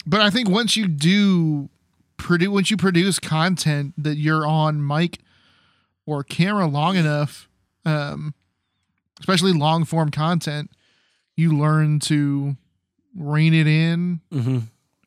but 0.05 0.21
I 0.21 0.29
think 0.29 0.49
once 0.49 0.75
you 0.75 0.87
do 0.87 1.69
produce, 2.17 2.49
once 2.49 2.71
you 2.71 2.77
produce 2.77 3.19
content 3.19 3.93
that 3.97 4.15
you're 4.17 4.45
on 4.45 4.85
mic 4.85 5.19
or 6.05 6.23
camera 6.23 6.67
long 6.67 6.95
enough, 6.95 7.47
um, 7.85 8.33
especially 9.19 9.53
long 9.53 9.85
form 9.85 10.11
content, 10.11 10.71
you 11.35 11.57
learn 11.57 11.99
to 12.01 12.55
rein 13.15 13.53
it 13.53 13.67
in. 13.67 14.21
Mm-hmm. 14.31 14.59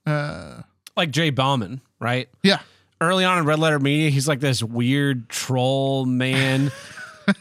Uh, 0.06 0.62
Like 0.96 1.10
Jay 1.10 1.30
Bauman, 1.30 1.80
right? 2.00 2.28
yeah, 2.42 2.60
early 3.00 3.24
on 3.24 3.38
in 3.38 3.44
Red 3.44 3.58
Letter 3.58 3.78
Media, 3.78 4.10
he's 4.10 4.26
like 4.28 4.40
this 4.40 4.62
weird 4.62 5.28
troll 5.28 6.04
man. 6.06 6.72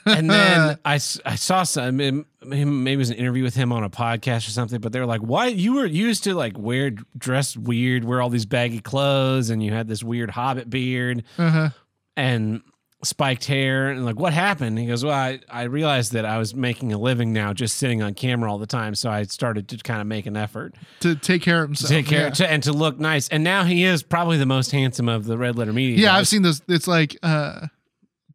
and 0.05 0.29
then 0.29 0.77
I, 0.85 0.93
I 0.95 1.35
saw 1.35 1.63
some 1.63 2.25
him, 2.51 2.83
maybe 2.83 2.95
it 2.95 2.97
was 2.97 3.09
an 3.09 3.17
interview 3.17 3.43
with 3.43 3.55
him 3.55 3.71
on 3.71 3.83
a 3.83 3.89
podcast 3.89 4.47
or 4.47 4.51
something, 4.51 4.79
but 4.79 4.91
they 4.91 4.99
were 4.99 5.05
like, 5.05 5.21
"Why 5.21 5.47
you 5.47 5.73
were 5.73 5.85
used 5.85 6.23
to 6.25 6.33
like 6.35 6.57
wear 6.57 6.91
dress 7.17 7.55
weird, 7.57 8.03
wear 8.03 8.21
all 8.21 8.29
these 8.29 8.45
baggy 8.45 8.79
clothes, 8.79 9.49
and 9.49 9.63
you 9.63 9.71
had 9.71 9.87
this 9.87 10.03
weird 10.03 10.31
hobbit 10.31 10.69
beard 10.69 11.23
uh-huh. 11.37 11.69
and 12.15 12.61
spiked 13.03 13.45
hair, 13.45 13.89
and 13.89 14.05
like 14.05 14.19
what 14.19 14.33
happened?" 14.33 14.77
He 14.79 14.85
goes, 14.85 15.03
"Well, 15.03 15.13
I, 15.13 15.39
I 15.49 15.63
realized 15.63 16.13
that 16.13 16.25
I 16.25 16.37
was 16.37 16.53
making 16.55 16.93
a 16.93 16.97
living 16.97 17.33
now 17.33 17.53
just 17.53 17.77
sitting 17.77 18.01
on 18.01 18.13
camera 18.13 18.51
all 18.51 18.57
the 18.57 18.67
time, 18.67 18.95
so 18.95 19.09
I 19.09 19.23
started 19.23 19.67
to 19.69 19.77
kind 19.77 20.01
of 20.01 20.07
make 20.07 20.25
an 20.25 20.37
effort 20.37 20.75
to 21.01 21.15
take 21.15 21.41
care 21.41 21.63
of 21.63 21.69
himself. 21.69 21.89
to 21.89 21.95
take 21.95 22.07
care 22.07 22.27
yeah. 22.27 22.29
to, 22.31 22.51
and 22.51 22.63
to 22.63 22.73
look 22.73 22.99
nice, 22.99 23.27
and 23.29 23.43
now 23.43 23.63
he 23.63 23.83
is 23.83 24.03
probably 24.03 24.37
the 24.37 24.45
most 24.45 24.71
handsome 24.71 25.09
of 25.09 25.25
the 25.25 25.37
Red 25.37 25.57
Letter 25.57 25.73
Media. 25.73 25.97
Yeah, 25.97 26.07
guys. 26.09 26.19
I've 26.19 26.27
seen 26.27 26.41
this. 26.41 26.61
It's 26.67 26.87
like 26.87 27.17
uh, 27.23 27.67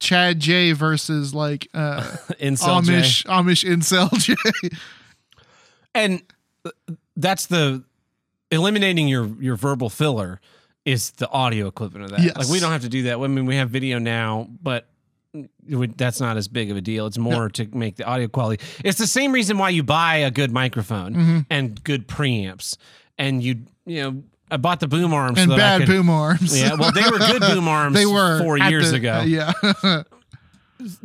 Chad 0.03 0.41
J 0.41 0.73
versus 0.73 1.33
like 1.35 1.69
uh, 1.73 2.03
Incel 2.41 2.83
J. 2.85 2.93
Amish 2.93 3.25
Amish 3.27 3.65
incel 3.65 4.13
J. 4.19 4.35
and 5.95 6.23
that's 7.17 7.47
the 7.47 7.85
eliminating 8.51 9.09
your 9.09 9.27
your 9.41 9.57
verbal 9.57 9.89
filler 9.89 10.41
is 10.85 11.13
the 11.13 11.29
audio 11.31 11.69
equivalent 11.69 12.07
of 12.07 12.11
that. 12.11 12.21
Yes. 12.21 12.37
Like 12.37 12.49
we 12.49 12.59
don't 12.61 12.73
have 12.73 12.83
to 12.83 12.89
do 12.89 13.05
that. 13.05 13.19
I 13.19 13.27
mean, 13.29 13.47
we 13.47 13.57
have 13.57 13.71
video 13.71 13.99
now, 14.01 14.49
but 14.63 14.89
would- 15.69 15.97
that's 15.97 16.21
not 16.21 16.37
as 16.37 16.49
big 16.49 16.71
of 16.73 16.77
a 16.77 16.81
deal. 16.81 17.07
It's 17.07 17.19
more 17.19 17.49
to 17.51 17.69
make 17.73 17.97
the 17.97 18.05
audio 18.05 18.27
quality. 18.29 18.63
It's 18.85 18.99
the 18.99 19.07
same 19.07 19.31
reason 19.33 19.59
why 19.59 19.69
you 19.71 19.83
buy 19.85 20.17
a 20.17 20.31
good 20.31 20.51
microphone 20.51 21.15
Mm-hmm. 21.15 21.39
and 21.51 21.83
good 21.85 22.09
preamps, 22.09 22.77
and 23.17 23.43
you 23.43 23.61
you 23.87 24.03
know. 24.03 24.23
I 24.53 24.57
bought 24.59 24.81
the 24.81 24.89
boom 24.89 25.13
arms 25.15 25.39
and 25.39 25.51
so 25.51 25.57
bad 25.57 25.81
could, 25.81 25.89
boom 25.89 26.11
arms. 26.11 26.59
Yeah, 26.61 26.75
well, 26.75 26.93
they 26.93 27.03
were 27.03 27.19
good 27.19 27.41
boom 27.41 27.67
arms. 27.79 27.95
they 27.97 28.07
were 28.07 28.39
four 28.41 28.59
years 28.59 28.91
the- 28.91 28.97
ago. 28.99 29.13
uh, 29.15 29.23
yeah, 29.25 30.03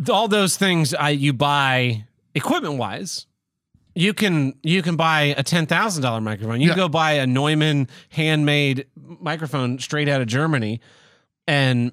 all 0.11 0.27
those 0.27 0.57
things 0.57 0.93
I 0.93 1.09
you 1.11 1.33
buy 1.33 2.05
equipment 2.35 2.75
wise. 2.77 3.25
You 3.95 4.13
can 4.13 4.53
you 4.61 4.83
can 4.83 4.95
buy 4.95 5.33
a 5.37 5.41
ten 5.43 5.65
thousand 5.65 6.03
dollar 6.03 6.21
microphone. 6.21 6.61
You 6.61 6.69
Yeah. 6.69 6.75
go 6.75 6.87
buy 6.89 7.13
a 7.13 7.25
Neumann 7.25 7.87
handmade 8.09 8.85
microphone 8.95 9.79
straight 9.79 10.07
out 10.07 10.21
of 10.21 10.27
Germany, 10.27 10.81
and 11.47 11.91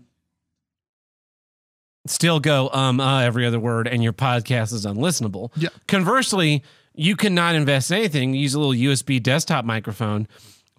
still 2.07 2.41
go 2.41 2.69
um 2.73 3.01
uh 3.01 3.21
every 3.23 3.47
other 3.47 3.59
word, 3.61 3.89
and 3.89 4.03
your 4.03 4.13
podcast 4.13 4.73
is 4.73 4.85
unlistenable. 4.85 5.51
Yeah. 5.57 5.71
Conversely, 5.89 6.63
you 6.95 7.17
cannot 7.17 7.55
invest 7.55 7.91
in 7.91 7.97
anything. 7.99 8.35
Use 8.35 8.55
a 8.55 8.61
little 8.61 8.75
USB 8.75 9.23
desktop 9.23 9.65
microphone. 9.65 10.29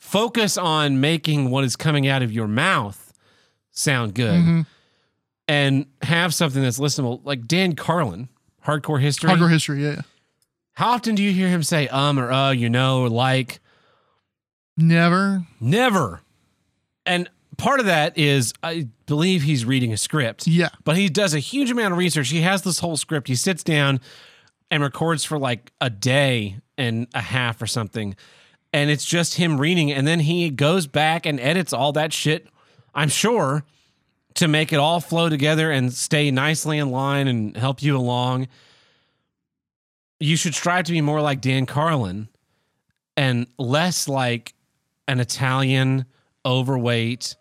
Focus 0.05 0.55
on 0.57 0.99
making 1.01 1.49
what 1.49 1.63
is 1.63 1.75
coming 1.75 2.07
out 2.07 2.21
of 2.21 2.31
your 2.31 2.47
mouth 2.47 3.11
sound 3.71 4.13
good 4.13 4.39
Mhm. 4.39 4.65
and 5.47 5.85
have 6.03 6.33
something 6.33 6.61
that's 6.61 6.79
listenable. 6.79 7.21
Like 7.23 7.47
Dan 7.47 7.75
Carlin, 7.75 8.29
Hardcore 8.65 9.01
History. 9.01 9.29
hardcore 9.29 9.49
history. 9.49 9.83
Yeah, 9.83 10.01
How 10.73 10.91
often 10.91 11.15
do 11.15 11.23
you 11.23 11.31
hear 11.33 11.47
him 11.49 11.63
say 11.63 11.87
um 11.89 12.19
or 12.19 12.31
uh, 12.31 12.51
you 12.51 12.69
know, 12.69 13.01
or 13.01 13.09
like? 13.09 13.59
Never. 14.77 15.45
Never. 15.59 16.21
And 17.05 17.29
part 17.57 17.79
of 17.79 17.85
that 17.85 18.17
is 18.17 18.53
I 18.61 18.87
believe 19.05 19.43
he's 19.43 19.65
reading 19.65 19.93
a 19.93 19.97
script. 19.97 20.47
Yeah. 20.47 20.69
But 20.83 20.97
he 20.97 21.09
does 21.09 21.33
a 21.33 21.39
huge 21.39 21.71
amount 21.71 21.93
of 21.93 21.97
research. 21.97 22.29
He 22.29 22.41
has 22.41 22.61
this 22.63 22.79
whole 22.79 22.97
script. 22.97 23.27
He 23.27 23.35
sits 23.35 23.63
down 23.63 23.99
and 24.69 24.83
records 24.83 25.23
for 25.23 25.37
like 25.37 25.71
a 25.81 25.89
day 25.89 26.57
and 26.77 27.07
a 27.13 27.21
half 27.21 27.61
or 27.61 27.67
something. 27.67 28.15
And 28.75 28.89
it's 28.89 29.05
just 29.05 29.35
him 29.35 29.57
reading. 29.57 29.89
And 29.89 30.05
then 30.05 30.19
he 30.19 30.49
goes 30.49 30.85
back 30.85 31.25
and 31.25 31.39
edits 31.39 31.71
all 31.71 31.93
that 31.93 32.11
shit, 32.11 32.45
I'm 32.93 33.07
sure, 33.07 33.63
to 34.33 34.49
make 34.49 34.73
it 34.73 34.79
all 34.79 34.99
flow 34.99 35.29
together 35.29 35.71
and 35.71 35.93
stay 35.93 36.29
nicely 36.29 36.77
in 36.77 36.91
line 36.91 37.29
and 37.29 37.55
help 37.55 37.81
you 37.81 37.95
along. 37.95 38.49
You 40.19 40.35
should 40.35 40.53
strive 40.55 40.83
to 40.85 40.91
be 40.91 40.99
more 40.99 41.21
like 41.21 41.39
Dan 41.39 41.65
Carlin 41.65 42.27
and 43.15 43.47
less 43.57 44.09
like 44.09 44.53
an 45.07 45.21
Italian 45.21 46.05
overweight 46.45 47.37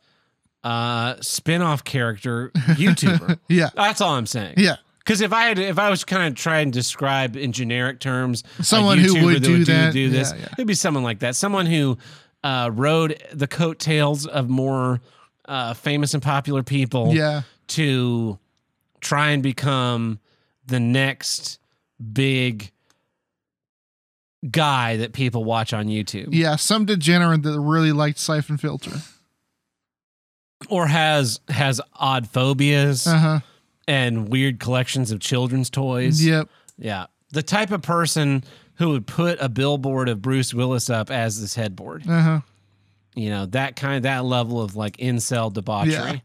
uh 0.62 1.16
spin-off 1.20 1.82
character 1.82 2.52
YouTuber. 2.54 3.40
Yeah. 3.48 3.70
That's 3.74 4.00
all 4.00 4.14
I'm 4.14 4.26
saying. 4.26 4.54
Yeah. 4.56 4.76
Because 5.04 5.20
if 5.20 5.32
I 5.34 5.44
had, 5.44 5.58
if 5.58 5.78
I 5.78 5.90
was 5.90 6.02
kind 6.04 6.26
of 6.28 6.34
trying 6.34 6.70
to 6.72 6.78
describe 6.78 7.36
in 7.36 7.52
generic 7.52 8.00
terms, 8.00 8.42
Someone 8.62 8.98
who 8.98 9.24
would 9.26 9.42
do 9.42 9.64
that. 9.66 9.92
do 9.92 10.08
this, 10.08 10.32
Yeah, 10.32 10.38
yeah. 10.38 10.48
it'd 10.54 10.66
be 10.66 10.72
someone 10.74 11.02
like 11.04 11.18
that. 11.18 11.36
Someone 11.36 11.66
who 11.66 11.98
uh, 12.42 12.70
rode 12.72 13.22
the 13.32 13.46
coattails 13.46 14.26
of 14.26 14.48
more 14.48 15.00
uh, 15.46 15.74
famous 15.74 16.14
and 16.14 16.22
popular 16.22 16.62
people 16.62 17.12
Yeah. 17.14 17.42
to 17.68 18.38
try 19.02 19.30
and 19.30 19.42
become 19.42 20.20
the 20.66 20.80
next 20.80 21.58
big 22.12 22.70
guy 24.50 24.96
that 24.98 25.12
people 25.12 25.44
watch 25.44 25.72
on 25.72 25.86
YouTube, 25.86 26.28
Yeah. 26.32 26.56
Some 26.56 26.84
degenerate 26.86 27.42
that 27.42 27.58
really 27.60 27.92
liked 27.92 28.18
Siphon 28.18 28.56
Filter. 28.58 28.92
or 30.70 30.86
has 30.86 31.40
has 31.50 31.78
odd 31.94 32.26
phobias 32.28 33.06
Uh 33.06 33.18
huh. 33.18 33.40
And 33.86 34.28
weird 34.28 34.60
collections 34.60 35.10
of 35.10 35.20
children's 35.20 35.70
toys. 35.70 36.24
Yep. 36.24 36.48
Yeah. 36.78 37.06
The 37.30 37.42
type 37.42 37.70
of 37.70 37.82
person 37.82 38.44
who 38.76 38.90
would 38.90 39.06
put 39.06 39.38
a 39.40 39.48
billboard 39.48 40.08
of 40.08 40.22
Bruce 40.22 40.52
Willis 40.52 40.90
up 40.90 41.10
as 41.10 41.40
this 41.40 41.54
headboard. 41.54 42.08
Uh 42.08 42.20
huh. 42.20 42.40
You 43.14 43.30
know, 43.30 43.46
that 43.46 43.76
kind 43.76 43.96
of 43.96 44.02
that 44.02 44.24
level 44.24 44.60
of 44.60 44.74
like 44.74 44.96
incel 44.96 45.52
debauchery. 45.52 45.92
Yeah. 45.92 46.18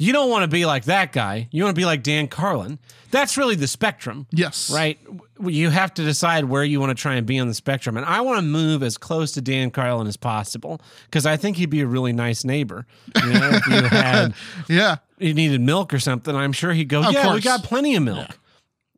You 0.00 0.14
don't 0.14 0.30
want 0.30 0.44
to 0.44 0.48
be 0.48 0.64
like 0.64 0.84
that 0.86 1.12
guy. 1.12 1.46
You 1.50 1.62
want 1.62 1.74
to 1.76 1.78
be 1.78 1.84
like 1.84 2.02
Dan 2.02 2.26
Carlin. 2.26 2.78
That's 3.10 3.36
really 3.36 3.54
the 3.54 3.66
spectrum, 3.66 4.26
Yes. 4.32 4.70
right? 4.72 4.98
You 5.44 5.68
have 5.68 5.92
to 5.94 6.02
decide 6.02 6.44
where 6.46 6.64
you 6.64 6.80
want 6.80 6.96
to 6.96 7.00
try 7.00 7.16
and 7.16 7.26
be 7.26 7.38
on 7.38 7.48
the 7.48 7.54
spectrum. 7.54 7.96
And 7.98 8.06
I 8.06 8.22
want 8.22 8.38
to 8.38 8.42
move 8.42 8.82
as 8.82 8.96
close 8.96 9.32
to 9.32 9.42
Dan 9.42 9.70
Carlin 9.70 10.06
as 10.06 10.16
possible 10.16 10.80
because 11.04 11.26
I 11.26 11.36
think 11.36 11.58
he'd 11.58 11.68
be 11.70 11.80
a 11.82 11.86
really 11.86 12.12
nice 12.14 12.44
neighbor. 12.44 12.86
You 13.22 13.32
know, 13.32 13.50
if 13.52 13.66
you 13.66 13.82
had 13.82 14.32
Yeah. 14.68 14.96
you 15.18 15.34
needed 15.34 15.60
milk 15.60 15.92
or 15.92 15.98
something, 15.98 16.34
I'm 16.34 16.52
sure 16.52 16.72
he'd 16.72 16.88
go, 16.88 17.02
Of 17.04 17.12
"Yeah, 17.12 17.34
we 17.34 17.40
got 17.42 17.62
plenty 17.62 17.94
of 17.94 18.02
milk." 18.02 18.38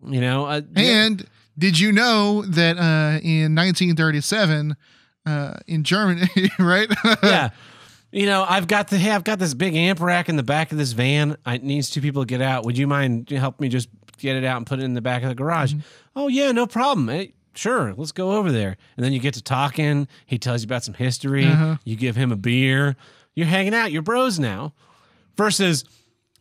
You 0.06 0.20
know, 0.20 0.44
uh, 0.46 0.60
And 0.76 1.26
did 1.58 1.80
you 1.80 1.90
know 1.90 2.42
that 2.42 2.76
uh, 2.78 3.18
in 3.22 3.54
1937, 3.56 4.76
uh, 5.26 5.54
in 5.66 5.82
Germany, 5.84 6.28
right? 6.60 6.88
yeah. 7.22 7.50
You 8.12 8.26
know, 8.26 8.44
I've 8.46 8.66
got 8.68 8.88
the 8.88 8.98
hey, 8.98 9.10
I've 9.10 9.24
got 9.24 9.38
this 9.38 9.54
big 9.54 9.74
amp 9.74 10.00
rack 10.00 10.28
in 10.28 10.36
the 10.36 10.42
back 10.42 10.70
of 10.70 10.78
this 10.78 10.92
van. 10.92 11.36
I 11.46 11.56
needs 11.58 11.88
two 11.90 12.00
people 12.02 12.22
to 12.22 12.26
get 12.26 12.42
out. 12.42 12.64
Would 12.64 12.76
you 12.76 12.86
mind 12.86 13.30
help 13.30 13.58
me 13.58 13.68
just 13.70 13.88
get 14.18 14.36
it 14.36 14.44
out 14.44 14.58
and 14.58 14.66
put 14.66 14.78
it 14.80 14.82
in 14.84 14.92
the 14.94 15.00
back 15.00 15.22
of 15.22 15.30
the 15.30 15.34
garage? 15.34 15.74
Oh 16.14 16.28
yeah, 16.28 16.52
no 16.52 16.66
problem. 16.66 17.08
Hey, 17.08 17.32
sure, 17.54 17.94
let's 17.96 18.12
go 18.12 18.32
over 18.32 18.52
there. 18.52 18.76
And 18.96 19.04
then 19.04 19.12
you 19.14 19.18
get 19.18 19.34
to 19.34 19.42
talking. 19.42 20.06
He 20.26 20.38
tells 20.38 20.62
you 20.62 20.66
about 20.66 20.84
some 20.84 20.94
history. 20.94 21.46
Uh-huh. 21.46 21.76
You 21.84 21.96
give 21.96 22.14
him 22.14 22.30
a 22.32 22.36
beer. 22.36 22.96
You're 23.34 23.46
hanging 23.46 23.74
out. 23.74 23.90
You're 23.92 24.02
bros 24.02 24.38
now. 24.38 24.74
Versus 25.38 25.84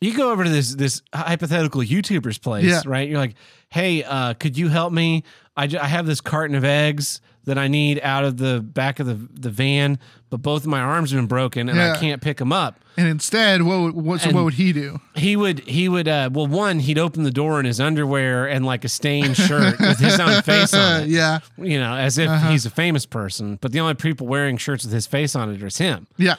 you 0.01 0.13
go 0.13 0.31
over 0.31 0.43
to 0.43 0.49
this 0.49 0.75
this 0.75 1.01
hypothetical 1.13 1.81
YouTuber's 1.81 2.37
place, 2.37 2.65
Yeah. 2.65 2.81
right? 2.85 3.07
You're 3.07 3.19
like, 3.19 3.35
hey, 3.69 4.03
uh, 4.03 4.33
could 4.33 4.57
you 4.57 4.67
help 4.67 4.91
me? 4.91 5.23
I, 5.55 5.69
I 5.79 5.87
have 5.87 6.05
this 6.05 6.19
carton 6.19 6.55
of 6.57 6.65
eggs 6.65 7.21
that 7.45 7.57
I 7.57 7.67
need 7.67 7.99
out 8.03 8.23
of 8.23 8.37
the 8.37 8.59
back 8.61 8.99
of 8.99 9.07
the, 9.07 9.15
the 9.33 9.49
van, 9.49 9.97
but 10.29 10.41
both 10.41 10.61
of 10.61 10.67
my 10.67 10.79
arms 10.79 11.09
have 11.11 11.17
been 11.17 11.27
broken 11.27 11.69
and 11.69 11.81
I 11.81 11.97
can't 11.97 12.21
pick 12.21 12.37
them 12.37 12.53
up. 12.53 12.79
and 12.97 13.07
instead, 13.07 13.63
what 13.63 13.79
would, 13.81 13.95
what, 13.95 14.21
so 14.21 14.29
what 14.31 14.43
would 14.43 14.53
he 14.53 14.71
do? 14.73 14.99
He 15.15 15.35
would 15.35 15.61
he 15.61 15.89
would 15.89 16.07
uh, 16.07 16.29
well 16.31 16.45
one 16.45 16.79
he'd 16.79 16.99
open 16.99 17.23
the 17.23 17.31
door 17.31 17.59
in 17.59 17.65
his 17.65 17.79
underwear 17.79 18.47
and 18.47 18.65
like 18.65 18.85
a 18.85 18.89
stained 18.89 19.35
shirt 19.37 19.79
with 19.79 19.97
his 19.99 20.19
own 20.19 20.41
face 20.43 20.73
on 20.73 21.01
it. 21.03 21.07
yeah. 21.09 21.39
You 21.57 21.79
know, 21.79 21.95
as 21.95 22.17
if 22.17 22.29
Uh-huh. 22.29 22.51
he's 22.51 22.65
a 22.65 22.69
famous 22.69 23.05
person, 23.07 23.57
but 23.61 23.71
the 23.71 23.79
only 23.79 23.95
people 23.95 24.27
wearing 24.27 24.57
shirts 24.57 24.83
with 24.83 24.93
his 24.93 25.07
face 25.07 25.35
on 25.35 25.51
it 25.51 25.63
is 25.63 25.77
him. 25.77 26.05
Yeah. 26.17 26.35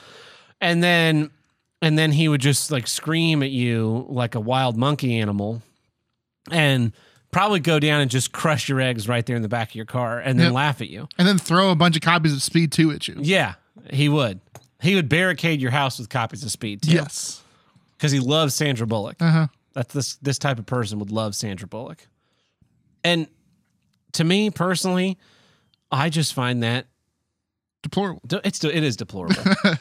and 0.61 0.83
then 0.83 1.31
and 1.81 1.99
then 1.99 2.13
he 2.13 2.29
would 2.29 2.41
just 2.41 2.71
like 2.71 2.87
scream 2.87 3.43
at 3.43 3.51
you 3.51 4.07
like 4.09 4.37
a 4.37 4.41
wild 4.41 4.77
monkey 4.77 5.19
animal 5.19 5.63
and 6.51 6.93
probably 7.33 7.59
go 7.59 7.81
down 7.81 8.01
and 8.01 8.11
just 8.11 8.31
crush 8.31 8.69
your 8.69 8.81
eggs 8.81 9.09
right 9.09 9.27
there 9.27 9.35
in 9.37 9.43
the 9.43 9.49
back 9.49 9.71
of 9.71 9.75
your 9.75 9.85
car 9.87 10.21
and 10.21 10.39
then 10.39 10.47
Yep. 10.47 10.55
laugh 10.55 10.81
at 10.81 10.89
you 10.89 11.09
And 11.19 11.27
then 11.27 11.39
throw 11.39 11.71
a 11.71 11.75
bunch 11.75 11.97
of 11.97 12.03
copies 12.03 12.33
of 12.33 12.43
Speed 12.43 12.71
2 12.73 12.93
at 12.93 13.09
you. 13.09 13.17
yeah 13.21 13.55
he 13.91 14.09
would 14.09 14.39
he 14.81 14.95
would 14.95 15.09
barricade 15.09 15.61
your 15.61 15.71
house 15.73 15.99
with 15.99 16.09
copies 16.09 16.45
of 16.45 16.51
speed 16.51 16.83
2. 16.83 16.91
Yes. 16.93 17.43
because 17.97 18.13
he 18.13 18.21
loves 18.21 18.55
sandra 18.55 18.87
bullock 18.87 19.17
Uh 19.21 19.31
huh. 19.31 19.47
that's 19.73 19.93
this 19.95 20.17
this 20.17 20.39
type 20.39 20.59
of 20.59 20.67
person 20.67 20.99
would 21.01 21.11
love 21.11 21.35
sandra 21.35 21.67
bullock 21.67 22.07
and 23.03 23.27
to 24.13 24.25
me 24.25 24.51
personally 24.51 25.19
i 25.91 26.09
just 26.09 26.35
find 26.35 26.63
that 26.63 26.87
Deplorable. 27.83 28.21
It's 28.45 28.63
it 28.63 28.85
is 28.85 28.97
deplorable. 28.97 29.43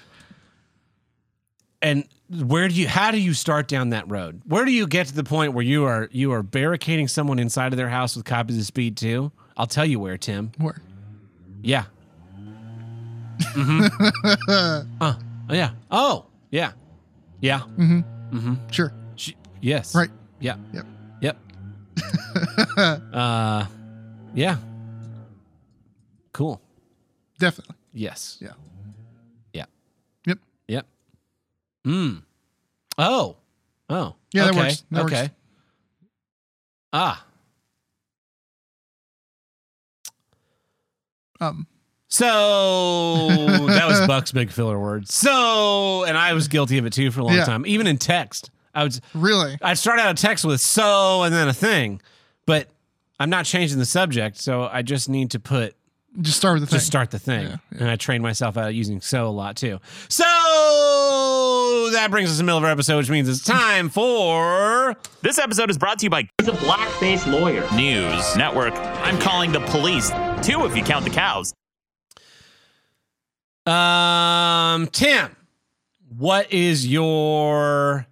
and 1.83 2.03
where 2.31 2.67
do 2.67 2.73
you 2.75 2.87
how 2.87 3.11
do 3.11 3.19
you 3.19 3.33
start 3.33 3.67
down 3.67 3.89
that 3.89 4.09
road? 4.09 4.41
Where 4.45 4.63
do 4.65 4.71
you 4.71 4.87
get 4.87 5.07
to 5.07 5.13
the 5.13 5.23
point 5.23 5.53
where 5.53 5.63
you 5.63 5.85
are 5.85 6.07
you 6.11 6.31
are 6.33 6.43
barricading 6.43 7.07
someone 7.07 7.39
inside 7.39 7.73
of 7.73 7.77
their 7.77 7.89
house 7.89 8.15
with 8.15 8.25
copies 8.25 8.57
of 8.57 8.65
Speed 8.65 8.97
2? 8.97 9.31
I'll 9.57 9.67
tell 9.67 9.85
you 9.85 9.99
where, 9.99 10.17
Tim. 10.17 10.51
Where? 10.57 10.81
Yeah. 11.61 11.85
Mm-hmm. 13.39 14.91
uh, 15.01 15.13
yeah. 15.49 15.71
Oh, 15.89 16.25
yeah. 16.51 16.71
Yeah. 17.41 17.61
Sure. 18.71 18.93
Sh- 19.15 19.33
yes. 19.59 19.93
Right. 19.93 20.09
Yeah. 20.39 20.55
Yep. 20.73 20.85
Yep. 21.21 21.37
uh 23.13 23.65
yeah. 24.33 24.57
Cool. 26.31 26.61
Definitely. 27.39 27.75
Yes. 27.93 28.37
Yeah. 28.39 28.51
Yep. 30.25 30.39
Yep. 30.67 30.85
Mm. 31.85 32.21
Oh. 32.97 33.37
Oh. 33.89 34.15
Yeah, 34.33 34.45
that 34.45 34.51
okay. 34.51 34.59
works. 34.59 34.83
That 34.91 35.01
works. 35.03 35.13
okay. 35.13 35.29
Ah. 36.93 37.25
Um. 41.39 41.67
So 42.07 42.27
that 43.67 43.87
was 43.87 44.05
Buck's 44.05 44.31
big 44.33 44.51
filler 44.51 44.77
word. 44.77 45.07
So, 45.09 46.03
and 46.03 46.17
I 46.17 46.33
was 46.33 46.49
guilty 46.49 46.77
of 46.77 46.85
it 46.85 46.91
too 46.93 47.09
for 47.09 47.21
a 47.21 47.23
long 47.23 47.35
Yeah. 47.35 47.45
time. 47.45 47.65
Even 47.65 47.87
in 47.87 47.97
text, 47.97 48.51
I 48.75 48.83
would 48.83 48.99
Really? 49.13 49.57
I'd 49.61 49.77
start 49.77 49.97
out 49.99 50.11
a 50.11 50.21
text 50.21 50.43
with 50.43 50.59
so 50.59 51.23
and 51.23 51.33
then 51.33 51.47
a 51.47 51.53
thing, 51.53 52.01
but 52.45 52.67
I'm 53.17 53.29
not 53.29 53.45
changing 53.45 53.79
the 53.79 53.85
subject, 53.85 54.37
so 54.37 54.63
I 54.63 54.81
just 54.81 55.07
need 55.07 55.31
to 55.31 55.39
put 55.39 55.73
Just 56.21 56.35
start 56.37 56.59
with 56.59 56.69
the 56.69 56.75
just 56.75 56.85
thing. 56.87 56.91
start 56.91 57.11
the 57.11 57.19
thing. 57.19 57.47
Yeah, 57.47 57.57
And 57.79 57.89
I 57.89 57.95
trained 57.95 58.23
myself 58.23 58.57
out 58.57 58.73
using 58.75 58.99
so 58.99 59.27
a 59.27 59.29
lot 59.31 59.55
too. 59.55 59.79
So 60.09 60.25
that 61.91 62.11
brings 62.11 62.29
us 62.29 62.35
to 62.35 62.37
the 62.39 62.43
middle 62.45 62.57
of 62.57 62.63
our 62.63 62.71
episode, 62.71 62.97
which 62.97 63.09
means 63.09 63.27
it's 63.29 63.43
time 63.43 63.89
for 63.89 64.95
This 65.21 65.37
episode 65.39 65.69
is 65.69 65.77
brought 65.77 65.99
to 65.99 66.05
you 66.05 66.09
by 66.09 66.27
He's 66.39 66.47
a 66.47 66.53
black-faced 66.53 67.27
lawyer. 67.27 67.65
News 67.75 68.35
Network. 68.35 68.73
I'm 68.75 69.19
calling 69.19 69.51
the 69.51 69.59
police. 69.61 70.09
Two 70.41 70.65
if 70.65 70.75
you 70.75 70.83
count 70.83 71.05
the 71.05 71.11
cows. 71.11 71.53
um 73.65 74.87
Tim. 74.87 75.35
What 76.17 76.51
is 76.51 76.85
your 76.87 78.05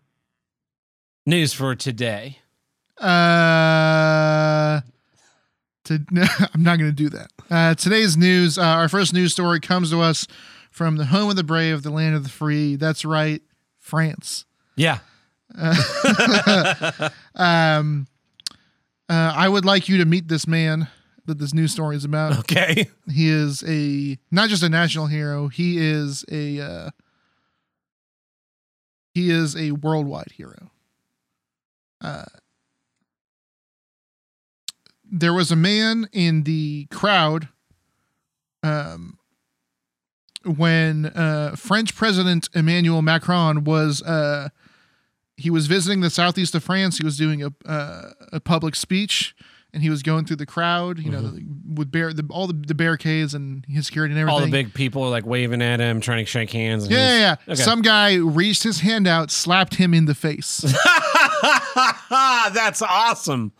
news 1.25 1.53
for 1.53 1.75
today? 1.75 2.39
Uh, 2.97 4.81
to, 5.85 5.99
I'm 6.53 6.63
not 6.63 6.77
going 6.79 6.89
to 6.89 6.95
do 6.95 7.09
that. 7.09 7.31
Uh, 7.49 7.75
today's 7.75 8.15
news, 8.17 8.57
uh, 8.57 8.63
our 8.63 8.89
first 8.89 9.13
news 9.13 9.31
story 9.31 9.59
comes 9.59 9.89
to 9.91 10.01
us 10.01 10.27
from 10.71 10.97
the 10.97 11.05
home 11.05 11.29
of 11.29 11.35
the 11.35 11.43
brave, 11.43 11.81
the 11.83 11.89
land 11.89 12.15
of 12.15 12.23
the 12.23 12.29
free. 12.29 12.75
That's 12.75 13.03
right, 13.05 13.41
France. 13.89 14.45
Yeah. 14.75 14.99
Um, 17.35 18.07
uh, 19.07 19.33
I 19.35 19.47
would 19.47 19.63
like 19.63 19.87
you 19.87 19.97
to 19.99 20.05
meet 20.05 20.27
this 20.27 20.45
man 20.45 20.89
that 21.25 21.37
this 21.39 21.53
news 21.53 21.71
story 21.71 21.95
is 21.95 22.03
about. 22.03 22.37
Okay. 22.39 22.89
He 23.09 23.29
is 23.29 23.63
a 23.65 24.17
not 24.29 24.49
just 24.49 24.61
a 24.61 24.67
national 24.69 25.05
hero. 25.05 25.47
He 25.47 25.77
is 25.77 26.25
a 26.29 26.59
uh, 26.59 26.89
he 29.13 29.29
is 29.29 29.55
a 29.55 29.71
worldwide 29.71 30.31
hero. 30.35 30.71
Uh, 32.01 32.25
there 35.09 35.33
was 35.33 35.51
a 35.51 35.55
man 35.55 36.09
in 36.11 36.43
the 36.43 36.87
crowd, 36.91 37.49
um, 38.63 39.17
when 40.45 41.07
uh, 41.07 41.55
French 41.55 41.95
President 41.95 42.47
Emmanuel 42.53 43.01
Macron 43.01 43.63
was 43.63 44.01
uh, 44.01 44.49
he 45.37 45.49
was 45.49 45.67
visiting 45.67 46.01
the 46.01 46.09
southeast 46.09 46.55
of 46.55 46.63
France. 46.63 46.97
He 46.97 47.05
was 47.05 47.17
doing 47.17 47.43
a 47.43 47.51
uh, 47.65 48.11
a 48.33 48.39
public 48.39 48.75
speech, 48.75 49.35
and 49.73 49.83
he 49.83 49.89
was 49.89 50.01
going 50.03 50.25
through 50.25 50.37
the 50.37 50.45
crowd. 50.45 50.99
You 50.99 51.11
know, 51.11 51.33
with 51.75 51.91
bear 51.91 52.13
the, 52.13 52.25
all 52.29 52.47
the, 52.47 52.53
the 52.53 52.75
barricades 52.75 53.33
and 53.33 53.65
his 53.67 53.85
security 53.85 54.13
and 54.13 54.19
everything. 54.21 54.39
All 54.39 54.45
the 54.45 54.51
big 54.51 54.73
people 54.73 55.03
are 55.03 55.09
like 55.09 55.25
waving 55.25 55.61
at 55.61 55.79
him, 55.79 56.01
trying 56.01 56.23
to 56.23 56.29
shake 56.29 56.51
hands. 56.51 56.83
and 56.83 56.91
Yeah, 56.91 57.09
yeah, 57.09 57.19
yeah. 57.19 57.53
Okay. 57.53 57.61
Some 57.61 57.81
guy 57.81 58.15
reached 58.15 58.63
his 58.63 58.79
hand 58.81 59.07
out, 59.07 59.31
slapped 59.31 59.75
him 59.75 59.93
in 59.93 60.05
the 60.05 60.15
face. 60.15 60.61
That's 62.09 62.81
awesome. 62.81 63.51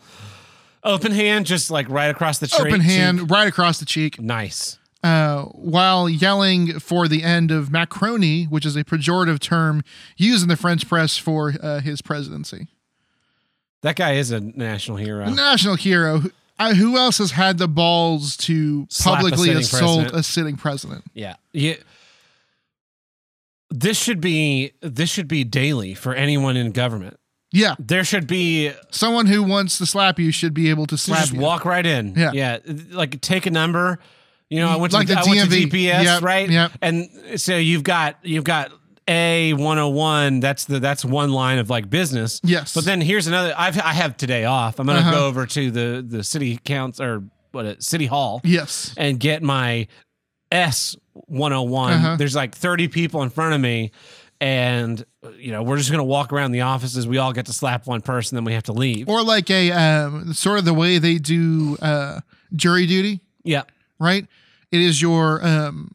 Open 0.82 1.12
hand, 1.12 1.44
just 1.46 1.70
like 1.70 1.88
right 1.90 2.08
across 2.10 2.38
the. 2.38 2.50
Open 2.58 2.80
hand, 2.80 3.30
right 3.30 3.46
across 3.46 3.78
the 3.80 3.86
cheek. 3.86 4.20
Nice. 4.20 4.78
Uh, 5.02 5.44
while 5.44 6.10
yelling 6.10 6.78
for 6.78 7.08
the 7.08 7.22
end 7.22 7.50
of 7.50 7.70
Macronie, 7.70 8.44
which 8.44 8.66
is 8.66 8.76
a 8.76 8.84
pejorative 8.84 9.38
term 9.38 9.82
used 10.18 10.42
in 10.42 10.48
the 10.50 10.56
French 10.56 10.86
press 10.86 11.16
for 11.16 11.54
uh, 11.62 11.80
his 11.80 12.02
presidency. 12.02 12.66
That 13.80 13.96
guy 13.96 14.12
is 14.12 14.30
a 14.30 14.40
national 14.40 14.98
hero. 14.98 15.24
A 15.24 15.30
national 15.30 15.76
hero. 15.76 16.22
Uh, 16.58 16.74
who 16.74 16.98
else 16.98 17.16
has 17.16 17.30
had 17.30 17.56
the 17.56 17.66
balls 17.66 18.36
to 18.36 18.86
Slap 18.90 19.16
publicly 19.16 19.46
sitting 19.46 19.60
assault 19.62 19.82
president. 20.00 20.14
a 20.20 20.22
sitting 20.22 20.56
president? 20.58 21.04
Yeah. 21.14 21.36
Yeah. 21.54 21.76
This 23.70 23.98
should 23.98 24.20
be 24.20 24.72
this 24.82 25.08
should 25.08 25.28
be 25.28 25.44
daily 25.44 25.94
for 25.94 26.12
anyone 26.14 26.56
in 26.58 26.72
government. 26.72 27.16
Yeah, 27.52 27.74
There 27.80 28.04
should 28.04 28.26
be 28.28 28.72
someone 28.92 29.26
who 29.26 29.42
wants 29.42 29.78
to 29.78 29.86
slap 29.86 30.20
you 30.20 30.30
should 30.30 30.54
be 30.54 30.70
able 30.70 30.86
to 30.86 30.96
slap 30.96 31.20
just 31.22 31.32
you. 31.32 31.40
walk 31.40 31.64
right 31.64 31.84
in. 31.84 32.14
Yeah. 32.14 32.30
Yeah. 32.32 32.58
Like 32.90 33.20
take 33.22 33.46
a 33.46 33.50
number. 33.50 33.98
You 34.50 34.58
know, 34.60 34.68
I 34.68 34.76
went 34.76 34.90
to 34.92 34.98
Like 34.98 35.06
the, 35.08 35.14
the 35.14 35.20
I 35.20 35.24
went 35.28 35.50
to. 35.50 35.56
GPS, 35.56 36.04
Yep, 36.04 36.22
right? 36.22 36.50
yep. 36.50 36.72
And 36.82 37.08
so 37.40 37.56
you've 37.56 37.84
got 37.84 38.16
you've 38.22 38.44
got 38.44 38.72
A 39.08 39.52
one 39.54 39.76
hundred 39.78 39.90
one. 39.94 40.40
That's 40.40 40.64
the 40.64 40.80
that's 40.80 41.04
one 41.04 41.32
line 41.32 41.58
of 41.58 41.70
like 41.70 41.88
business. 41.88 42.40
Yes. 42.42 42.74
But 42.74 42.84
then 42.84 43.00
here's 43.00 43.26
another. 43.28 43.54
I've 43.56 43.78
I 43.78 43.92
have 43.92 44.16
today 44.16 44.44
off. 44.44 44.78
I'm 44.80 44.86
gonna 44.86 44.98
Uh-huh. 45.00 45.10
go 45.12 45.26
over 45.28 45.46
to 45.46 45.70
the 45.70 46.04
the 46.06 46.24
city 46.24 46.58
council 46.64 47.04
or 47.06 47.22
what 47.52 47.64
it, 47.64 47.82
city 47.82 48.06
hall 48.06 48.40
Yes. 48.44 48.92
and 48.96 49.18
get 49.20 49.42
my 49.42 49.86
S 50.52 50.96
101. 51.14 51.92
Uh-huh. 51.92 52.16
There's 52.16 52.34
like 52.36 52.54
30 52.54 52.88
people 52.88 53.22
in 53.22 53.30
front 53.30 53.54
of 53.54 53.60
me. 53.60 53.92
And, 54.42 55.04
you 55.36 55.52
know, 55.52 55.62
we're 55.62 55.76
just 55.76 55.90
going 55.90 55.98
to 55.98 56.04
walk 56.04 56.32
around 56.32 56.52
the 56.52 56.62
offices. 56.62 57.06
We 57.06 57.18
all 57.18 57.32
get 57.34 57.46
to 57.46 57.52
slap 57.52 57.86
one 57.86 58.00
person, 58.00 58.36
then 58.36 58.44
we 58.44 58.54
have 58.54 58.62
to 58.64 58.72
leave. 58.72 59.06
Or 59.08 59.22
like 59.22 59.50
a 59.50 59.70
um, 59.72 60.32
sort 60.32 60.58
of 60.58 60.64
the 60.64 60.72
way 60.72 60.96
they 60.98 61.18
do 61.18 61.76
uh, 61.82 62.20
jury 62.56 62.86
duty, 62.86 63.20
yeah. 63.44 63.64
right? 63.98 64.26
It 64.72 64.80
is 64.80 65.00
your 65.02 65.44
um, 65.44 65.92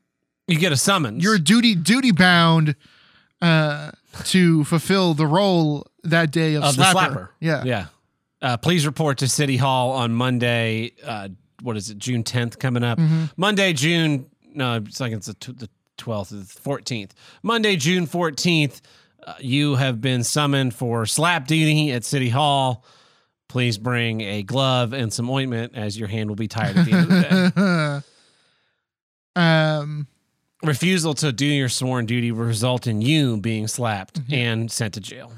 You 0.47 0.59
get 0.59 0.71
a 0.71 0.77
summons. 0.77 1.23
you're 1.23 1.37
duty 1.37 1.75
duty 1.75 2.11
bound 2.11 2.75
uh, 3.41 3.91
to 4.25 4.63
fulfill 4.65 5.13
the 5.13 5.27
role 5.27 5.87
that 6.03 6.31
day 6.31 6.55
of, 6.55 6.63
of 6.63 6.75
slapper. 6.75 6.93
the 6.93 6.99
slapper. 6.99 7.29
Yeah. 7.39 7.63
Yeah. 7.63 7.85
Uh, 8.41 8.57
please 8.57 8.85
report 8.85 9.17
to 9.19 9.27
City 9.27 9.57
Hall 9.57 9.91
on 9.91 10.13
Monday. 10.13 10.91
Uh, 11.03 11.29
what 11.63 11.77
is 11.77 11.89
it? 11.89 11.97
June 11.97 12.23
10th 12.23 12.59
coming 12.59 12.83
up. 12.83 12.99
Mm-hmm. 12.99 13.25
Monday, 13.37 13.73
June. 13.73 14.29
No, 14.53 14.75
it's 14.75 14.99
like 14.99 15.13
it's 15.13 15.27
the, 15.27 15.33
tw- 15.33 15.57
the 15.57 15.69
12th, 15.97 16.31
or 16.31 16.35
the 16.35 16.81
14th. 16.83 17.11
Monday, 17.41 17.75
June 17.75 18.05
14th. 18.05 18.81
Uh, 19.25 19.33
you 19.39 19.75
have 19.75 19.99
been 20.01 20.23
summoned 20.23 20.75
for 20.75 21.05
slap 21.07 21.47
duty 21.47 21.91
at 21.91 22.03
City 22.03 22.29
Hall. 22.29 22.85
Please 23.47 23.77
bring 23.79 24.21
a 24.21 24.43
glove 24.43 24.93
and 24.93 25.11
some 25.11 25.29
ointment, 25.29 25.73
as 25.75 25.97
your 25.97 26.07
hand 26.09 26.29
will 26.29 26.35
be 26.35 26.47
tired 26.47 26.77
at 26.77 26.85
the 26.85 26.91
end 26.91 27.01
of 27.03 27.09
the 27.09 28.01
day. 28.01 28.07
um, 29.35 30.07
Refusal 30.63 31.13
to 31.15 31.31
do 31.31 31.45
your 31.45 31.69
sworn 31.69 32.05
duty 32.05 32.31
will 32.31 32.45
result 32.45 32.87
in 32.87 33.01
you 33.01 33.37
being 33.37 33.67
slapped 33.67 34.21
Mm-hmm. 34.21 34.33
and 34.33 34.71
sent 34.71 34.93
to 34.95 34.99
jail. 35.01 35.31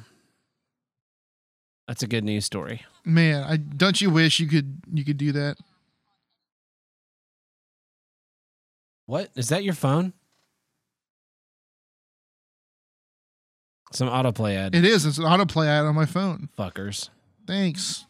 That's 1.88 2.04
a 2.04 2.08
good 2.08 2.24
news 2.24 2.46
story. 2.46 2.82
man, 3.06 3.44
I 3.44 3.58
don't 3.58 4.00
you 4.02 4.10
wish 4.10 4.40
you 4.40 4.48
could 4.48 4.78
you 4.94 5.04
could 5.06 5.18
do 5.18 5.32
that? 5.34 5.58
What 9.06 9.30
is 9.36 9.50
that? 9.50 9.64
Your 9.64 9.74
phone? 9.74 10.14
Some 13.94 14.10
autoplay 14.10 14.56
ad. 14.58 14.76
It 14.76 14.84
is. 14.84 15.06
It's 15.06 15.18
an 15.18 15.24
autoplay 15.24 15.68
ad 15.68 15.86
on 15.86 15.96
my 15.96 16.06
phone. 16.06 16.50
Fuckers. 16.58 17.10
Thanks. 17.48 18.06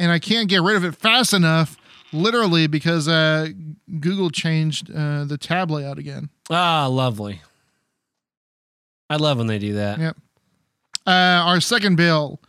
And 0.00 0.10
I 0.10 0.18
can't 0.18 0.48
get 0.48 0.62
rid 0.62 0.76
of 0.76 0.84
it 0.84 0.96
fast 0.96 1.32
enough, 1.32 1.76
literally, 2.12 2.66
because 2.66 3.08
uh, 3.08 3.48
Google 4.00 4.30
changed 4.30 4.90
uh, 4.90 5.24
the 5.24 5.38
tab 5.38 5.70
layout 5.70 5.98
again. 5.98 6.30
Ah, 6.50 6.86
lovely. 6.86 7.40
I 9.08 9.16
love 9.16 9.38
when 9.38 9.46
they 9.46 9.58
do 9.58 9.74
that. 9.74 9.98
Yep. 9.98 10.16
Uh, 11.06 11.10
our 11.10 11.60
second 11.60 11.96
bill, 11.96 12.40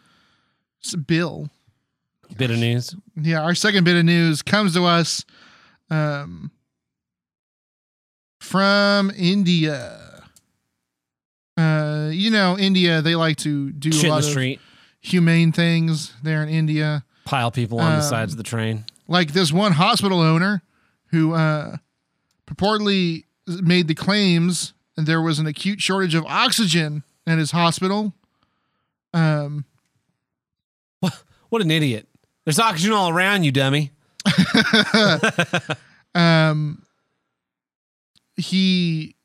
bill, 1.07 1.49
Bit 2.37 2.51
of 2.51 2.57
news. 2.59 2.95
yeah, 3.15 3.41
our 3.41 3.55
second 3.55 3.83
bit 3.83 3.95
of 3.97 4.05
news 4.05 4.41
comes 4.41 4.73
to 4.75 4.85
us 4.85 5.25
um, 5.89 6.51
from 8.39 9.11
India. 9.17 10.23
Uh, 11.57 12.09
you 12.11 12.31
know, 12.31 12.57
India, 12.57 13.01
they 13.01 13.15
like 13.15 13.37
to 13.37 13.71
do 13.71 13.91
Shit 13.91 14.05
a 14.05 14.09
lot 14.09 14.21
the 14.21 14.27
of 14.27 14.31
street. 14.31 14.59
humane 15.01 15.51
things 15.51 16.13
there 16.23 16.41
in 16.43 16.49
India. 16.49 17.03
Pile 17.25 17.51
people 17.51 17.79
on 17.79 17.91
the 17.91 17.97
Um, 17.97 18.03
sides 18.03 18.33
of 18.33 18.37
the 18.37 18.43
train. 18.43 18.85
Like 19.11 19.33
this 19.33 19.51
one 19.51 19.73
hospital 19.73 20.21
owner 20.21 20.61
who 21.07 21.33
uh, 21.33 21.77
purportedly 22.47 23.25
made 23.47 23.87
the 23.87 23.95
claims 23.95 24.73
that 24.95 25.05
there 25.05 25.21
was 25.21 25.39
an 25.39 25.45
acute 25.47 25.81
shortage 25.81 26.15
of 26.15 26.25
oxygen 26.25 27.03
at 27.27 27.37
his 27.37 27.51
hospital. 27.51 28.13
Um, 29.13 29.65
What 31.49 31.61
an 31.61 31.69
idiot. 31.69 32.07
There's 32.45 32.59
oxygen 32.59 32.93
all 32.93 33.09
around 33.09 33.43
you, 33.43 33.51
dummy. 33.51 33.91
um, 36.15 36.85
he 38.37 39.15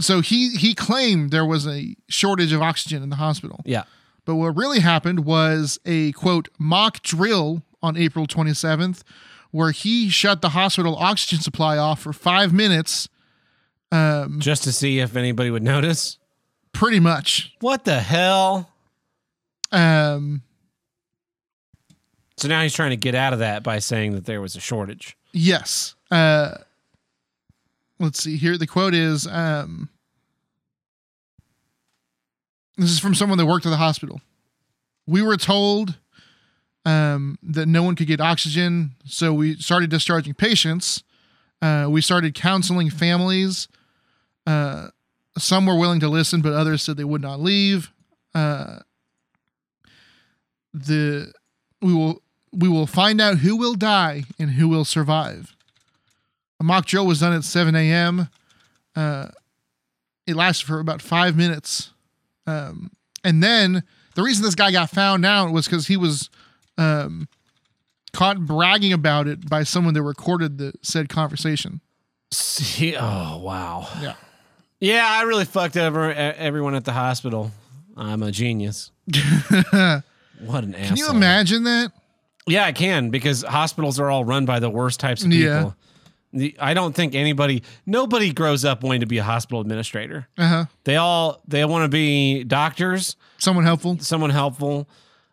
so 0.00 0.22
he 0.22 0.56
he 0.56 0.74
claimed 0.74 1.30
there 1.30 1.44
was 1.44 1.66
a 1.66 1.94
shortage 2.08 2.52
of 2.52 2.62
oxygen 2.62 3.02
in 3.02 3.10
the 3.10 3.16
hospital. 3.16 3.60
Yeah. 3.66 3.82
But 4.24 4.36
what 4.36 4.56
really 4.56 4.80
happened 4.80 5.26
was 5.26 5.78
a 5.84 6.12
quote 6.12 6.48
mock 6.58 7.02
drill 7.02 7.62
on 7.82 7.96
April 7.96 8.26
27th, 8.26 9.02
where 9.50 9.70
he 9.70 10.08
shut 10.08 10.42
the 10.42 10.50
hospital 10.50 10.96
oxygen 10.96 11.40
supply 11.40 11.76
off 11.78 12.00
for 12.02 12.12
five 12.12 12.52
minutes, 12.52 13.08
um, 13.92 14.40
Just 14.40 14.64
to 14.64 14.72
see 14.72 14.98
if 14.98 15.16
anybody 15.16 15.50
would 15.50 15.62
notice. 15.62 16.18
pretty 16.72 17.00
much. 17.00 17.54
What 17.60 17.84
the 17.84 18.00
hell? 18.00 18.70
Um, 19.72 20.42
So 22.36 22.48
now 22.48 22.62
he's 22.62 22.74
trying 22.74 22.90
to 22.90 22.96
get 22.96 23.14
out 23.14 23.32
of 23.32 23.38
that 23.38 23.62
by 23.62 23.78
saying 23.78 24.12
that 24.14 24.26
there 24.26 24.40
was 24.40 24.56
a 24.56 24.60
shortage. 24.60 25.16
yes. 25.32 25.94
Uh, 26.10 26.58
let's 27.98 28.22
see 28.22 28.36
here. 28.36 28.56
The 28.58 28.66
quote 28.66 28.94
is 28.94 29.26
um, 29.26 29.88
this 32.76 32.90
is 32.90 32.98
from 33.00 33.14
someone 33.14 33.38
that 33.38 33.46
worked 33.46 33.66
at 33.66 33.70
the 33.70 33.76
hospital. 33.76 34.20
We 35.06 35.22
were 35.22 35.36
told 35.36 35.96
um, 36.86 37.36
that 37.42 37.66
no 37.66 37.82
one 37.82 37.96
could 37.96 38.06
get 38.06 38.20
oxygen, 38.20 38.92
so 39.04 39.34
we 39.34 39.56
started 39.56 39.90
discharging 39.90 40.34
patients. 40.34 41.02
Uh, 41.60 41.88
we 41.90 42.00
started 42.00 42.34
counseling 42.34 42.90
families. 42.90 43.66
Uh, 44.46 44.88
some 45.36 45.66
were 45.66 45.76
willing 45.76 45.98
to 46.00 46.08
listen, 46.08 46.40
but 46.40 46.52
others 46.52 46.82
said 46.82 46.96
they 46.96 47.04
would 47.04 47.20
not 47.20 47.40
leave. 47.40 47.90
Uh, 48.34 48.78
the 50.72 51.32
we 51.82 51.92
will 51.92 52.22
we 52.52 52.68
will 52.68 52.86
find 52.86 53.20
out 53.20 53.38
who 53.38 53.56
will 53.56 53.74
die 53.74 54.24
and 54.38 54.52
who 54.52 54.68
will 54.68 54.84
survive. 54.84 55.56
A 56.60 56.64
mock 56.64 56.86
drill 56.86 57.06
was 57.06 57.20
done 57.20 57.32
at 57.32 57.44
7 57.44 57.74
a.m. 57.74 58.28
Uh, 58.94 59.28
it 60.26 60.36
lasted 60.36 60.66
for 60.66 60.78
about 60.78 61.02
five 61.02 61.36
minutes. 61.36 61.90
Um, 62.46 62.92
and 63.24 63.42
then 63.42 63.82
the 64.14 64.22
reason 64.22 64.44
this 64.44 64.54
guy 64.54 64.70
got 64.70 64.88
found 64.88 65.26
out 65.26 65.52
was 65.52 65.66
because 65.66 65.88
he 65.88 65.96
was 65.96 66.30
um, 66.78 67.28
caught 68.12 68.38
bragging 68.44 68.92
about 68.92 69.28
it 69.28 69.48
by 69.48 69.62
someone 69.62 69.94
that 69.94 70.02
recorded 70.02 70.58
the 70.58 70.72
said 70.82 71.08
conversation. 71.08 71.80
See, 72.32 72.96
oh 72.96 73.38
wow. 73.38 73.88
Yeah. 74.00 74.14
Yeah, 74.78 75.06
I 75.08 75.22
really 75.22 75.46
fucked 75.46 75.76
over 75.76 76.12
everyone 76.12 76.74
at 76.74 76.84
the 76.84 76.92
hospital. 76.92 77.50
I'm 77.96 78.22
a 78.22 78.30
genius. 78.30 78.90
What 80.40 80.64
an 80.64 80.74
asshole. 80.74 80.88
Can 80.88 80.96
you 80.98 81.08
imagine 81.10 81.64
that? 81.64 81.92
Yeah, 82.46 82.64
I 82.66 82.72
can 82.72 83.10
because 83.10 83.42
hospitals 83.42 83.98
are 83.98 84.10
all 84.10 84.24
run 84.24 84.44
by 84.44 84.60
the 84.60 84.68
worst 84.70 85.00
types 85.00 85.24
of 85.24 85.30
people. 85.30 85.74
Yeah. 86.32 86.50
I 86.60 86.74
don't 86.74 86.94
think 86.94 87.14
anybody, 87.14 87.62
nobody 87.86 88.32
grows 88.32 88.64
up 88.64 88.82
wanting 88.82 89.00
to 89.00 89.06
be 89.06 89.16
a 89.18 89.22
hospital 89.22 89.60
administrator. 89.62 90.28
Uh 90.36 90.46
huh. 90.46 90.64
They 90.84 90.96
all 90.96 91.40
they 91.48 91.64
want 91.64 91.84
to 91.84 91.88
be 91.88 92.44
doctors, 92.44 93.16
Someone 93.38 93.64
helpful. 93.64 93.96
someone 94.00 94.30
helpful. 94.30 94.88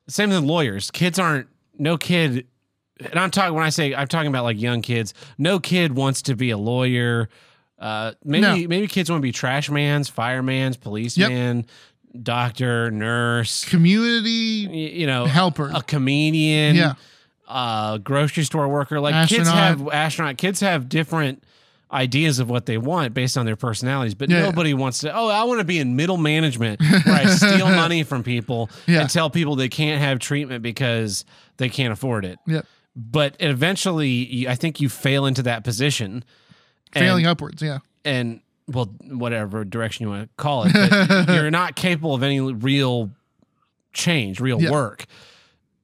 Same 0.08 0.30
with 0.30 0.44
lawyers. 0.44 0.92
Kids 0.92 1.18
aren't. 1.20 1.48
No 1.78 1.98
kid 1.98 2.46
and 3.00 3.20
I'm 3.20 3.32
talking 3.32 3.56
when 3.56 3.64
I 3.66 3.70
say 3.70 3.96
I'm 3.96 4.08
talking 4.08 4.28
about 4.28 4.44
like 4.44 4.60
young 4.62 4.82
kids. 4.82 5.14
No 5.38 5.60
kid 5.60 5.96
wants 5.96 6.22
to 6.24 6.36
be 6.36 6.52
a 6.52 6.58
lawyer. 6.58 7.30
Uh, 7.80 8.14
maybe 8.24 8.42
No. 8.42 8.68
maybe 8.68 8.88
kids 8.88 9.10
want 9.10 9.20
to 9.20 9.24
be 9.24 9.32
trash 9.32 9.70
mans, 9.70 10.08
fireman's, 10.08 10.78
policeman, 10.78 11.66
doctor, 12.22 12.92
nurse. 12.92 13.66
Community 13.66 14.30
You 14.96 15.08
know, 15.08 15.26
helper. 15.26 15.72
a 15.74 15.82
comedian. 15.82 16.76
Yeah. 16.76 16.94
uh, 17.48 17.98
grocery 17.98 18.44
store 18.44 18.68
worker. 18.68 19.00
Like 19.00 19.28
kids 19.28 19.50
have 19.50 19.88
astronaut. 19.90 20.38
Kids 20.38 20.60
have 20.60 20.88
different 20.88 21.44
ideas 21.94 22.40
of 22.40 22.50
what 22.50 22.66
they 22.66 22.78
want 22.78 23.14
based 23.14 23.38
on 23.38 23.46
their 23.46 23.56
personalities, 23.56 24.16
but 24.16 24.30
Yeah. 24.30 24.42
nobody 24.42 24.74
wants 24.74 25.00
to. 25.00 25.16
Oh, 25.16 25.28
I 25.28 25.44
want 25.44 25.60
to 25.60 25.64
be 25.64 25.78
in 25.80 25.96
middle 25.96 26.18
management 26.18 26.82
where 26.82 27.02
I 27.16 27.26
steal 27.28 27.68
money 27.70 28.04
from 28.04 28.24
people 28.24 28.70
Yeah. 28.88 29.02
and 29.02 29.10
tell 29.10 29.30
people 29.30 29.56
they 29.56 29.70
can't 29.70 30.02
have 30.02 30.18
treatment 30.20 30.64
because 30.64 31.24
they 31.58 31.70
can't 31.70 31.94
afford 31.94 32.26
it. 32.26 32.40
Yep. 32.48 32.66
But 32.96 33.36
eventually, 33.40 34.48
I 34.48 34.56
think 34.56 34.80
you 34.82 34.90
fail 34.90 35.26
into 35.26 35.44
that 35.44 35.64
position. 35.64 36.24
and- 36.94 37.04
Failing 37.06 37.26
upwards. 37.26 37.62
Yeah. 37.62 37.80
and 38.06 38.40
well, 38.68 38.86
whatever 39.10 39.64
direction 39.66 40.06
you 40.06 40.10
want 40.10 40.24
to 40.24 40.30
call 40.42 40.64
it, 40.64 40.74
but 40.74 41.28
you're 41.36 41.52
not 41.52 41.76
capable 41.76 42.14
of 42.16 42.24
any 42.24 42.40
real 42.40 43.12
change, 43.94 44.40
real 44.40 44.62
Yeah. 44.62 44.72
work, 44.72 45.06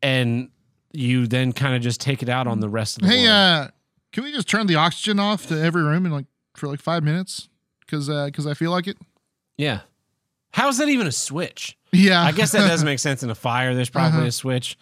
and 0.01 0.49
you 0.93 1.27
then 1.27 1.51
kind 1.51 1.75
of 1.75 1.81
just 1.81 1.99
take 2.01 2.23
it 2.23 2.29
out 2.29 2.47
on 2.47 2.61
the 2.61 2.69
rest 2.69 2.97
of 2.97 3.03
the 3.03 3.09
Hey, 3.09 3.23
world. 3.23 3.29
uh, 3.29 3.67
can 4.11 4.23
we 4.23 4.31
just 4.31 4.47
turn 4.49 4.67
the 4.67 4.75
oxygen 4.75 5.19
off 5.19 5.47
to 5.47 5.59
every 5.61 5.83
room 5.83 6.05
in 6.05 6.11
like 6.11 6.25
for 6.55 6.67
like 6.67 6.79
five 6.81 7.03
minutes? 7.03 7.49
Because 7.81 8.09
uh, 8.09 8.25
because 8.25 8.45
I 8.47 8.53
feel 8.53 8.71
like 8.71 8.87
it. 8.87 8.97
yeah. 9.57 9.81
How 10.51 10.67
is 10.67 10.79
that 10.79 10.89
even 10.89 11.05
a 11.05 11.11
switch? 11.11 11.77
Yeah. 11.91 12.23
I 12.23 12.31
guess 12.31 12.51
that 12.53 12.67
doesn't 12.67 12.85
make 12.85 12.97
sense 13.07 13.21
in 13.21 13.29
a 13.29 13.35
fire. 13.35 13.75
There's 13.75 13.89
probably 13.91 14.19
Uh-huh. 14.19 14.27
a 14.27 14.31
switch. 14.31 14.77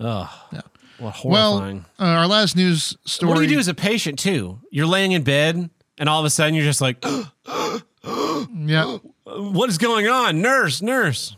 Oh, 0.00 0.30
Yeah. 0.52 0.60
what 0.98 1.24
well, 1.24 1.52
horrifying! 1.58 1.84
uh, 1.98 2.04
our 2.04 2.26
last 2.28 2.54
news 2.56 2.96
story. 3.04 3.28
what 3.30 3.36
do 3.38 3.42
you 3.42 3.48
do 3.48 3.58
as 3.58 3.66
a 3.66 3.74
patient 3.74 4.18
too? 4.20 4.60
You're 4.70 4.86
laying 4.86 5.10
in 5.12 5.24
bed, 5.24 5.68
and 5.98 6.08
all 6.08 6.20
of 6.20 6.24
a 6.26 6.30
sudden 6.30 6.54
you're 6.54 6.64
just 6.64 6.80
like, 6.80 7.04
yeah. 8.04 8.98
"What 9.24 9.68
is 9.68 9.78
going 9.78 10.08
on, 10.08 10.40
nurse? 10.40 10.80
Nurse." 10.82 11.36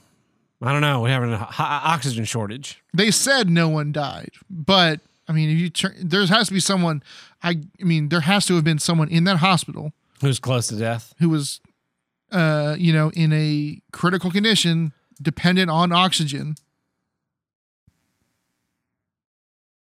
I 0.63 0.73
don't 0.73 0.83
know. 0.83 1.01
We're 1.01 1.09
having 1.09 1.33
a 1.33 1.39
ho- 1.39 1.65
oxygen 1.65 2.27
shortage. 2.27 2.83
They 2.93 3.11
said 3.11 3.49
no 3.49 3.71
one 3.71 3.93
died, 3.93 4.33
but 4.51 5.01
I 5.31 5.33
mean, 5.33 5.49
if 5.49 5.59
you 5.59 5.71
turn, 5.71 5.95
there 6.03 6.27
has 6.27 6.49
to 6.49 6.53
be 6.55 6.59
someone. 6.59 7.05
I, 7.41 7.61
I 7.81 7.85
mean, 7.85 8.09
there 8.09 8.23
has 8.23 8.47
to 8.47 8.57
have 8.57 8.65
been 8.65 8.81
someone 8.81 9.09
in 9.09 9.23
that 9.25 9.37
hospital 9.37 9.93
Who's 10.21 10.41
close 10.41 10.67
to 10.67 10.77
death? 10.77 11.15
who 11.21 11.29
was, 11.29 11.61
uh, 12.33 12.75
you 12.77 12.93
know, 12.93 13.13
in 13.15 13.33
a 13.33 13.81
critical 13.93 14.33
condition, 14.33 14.93
dependent 15.23 15.71
on 15.71 15.93
oxygen. 15.93 16.57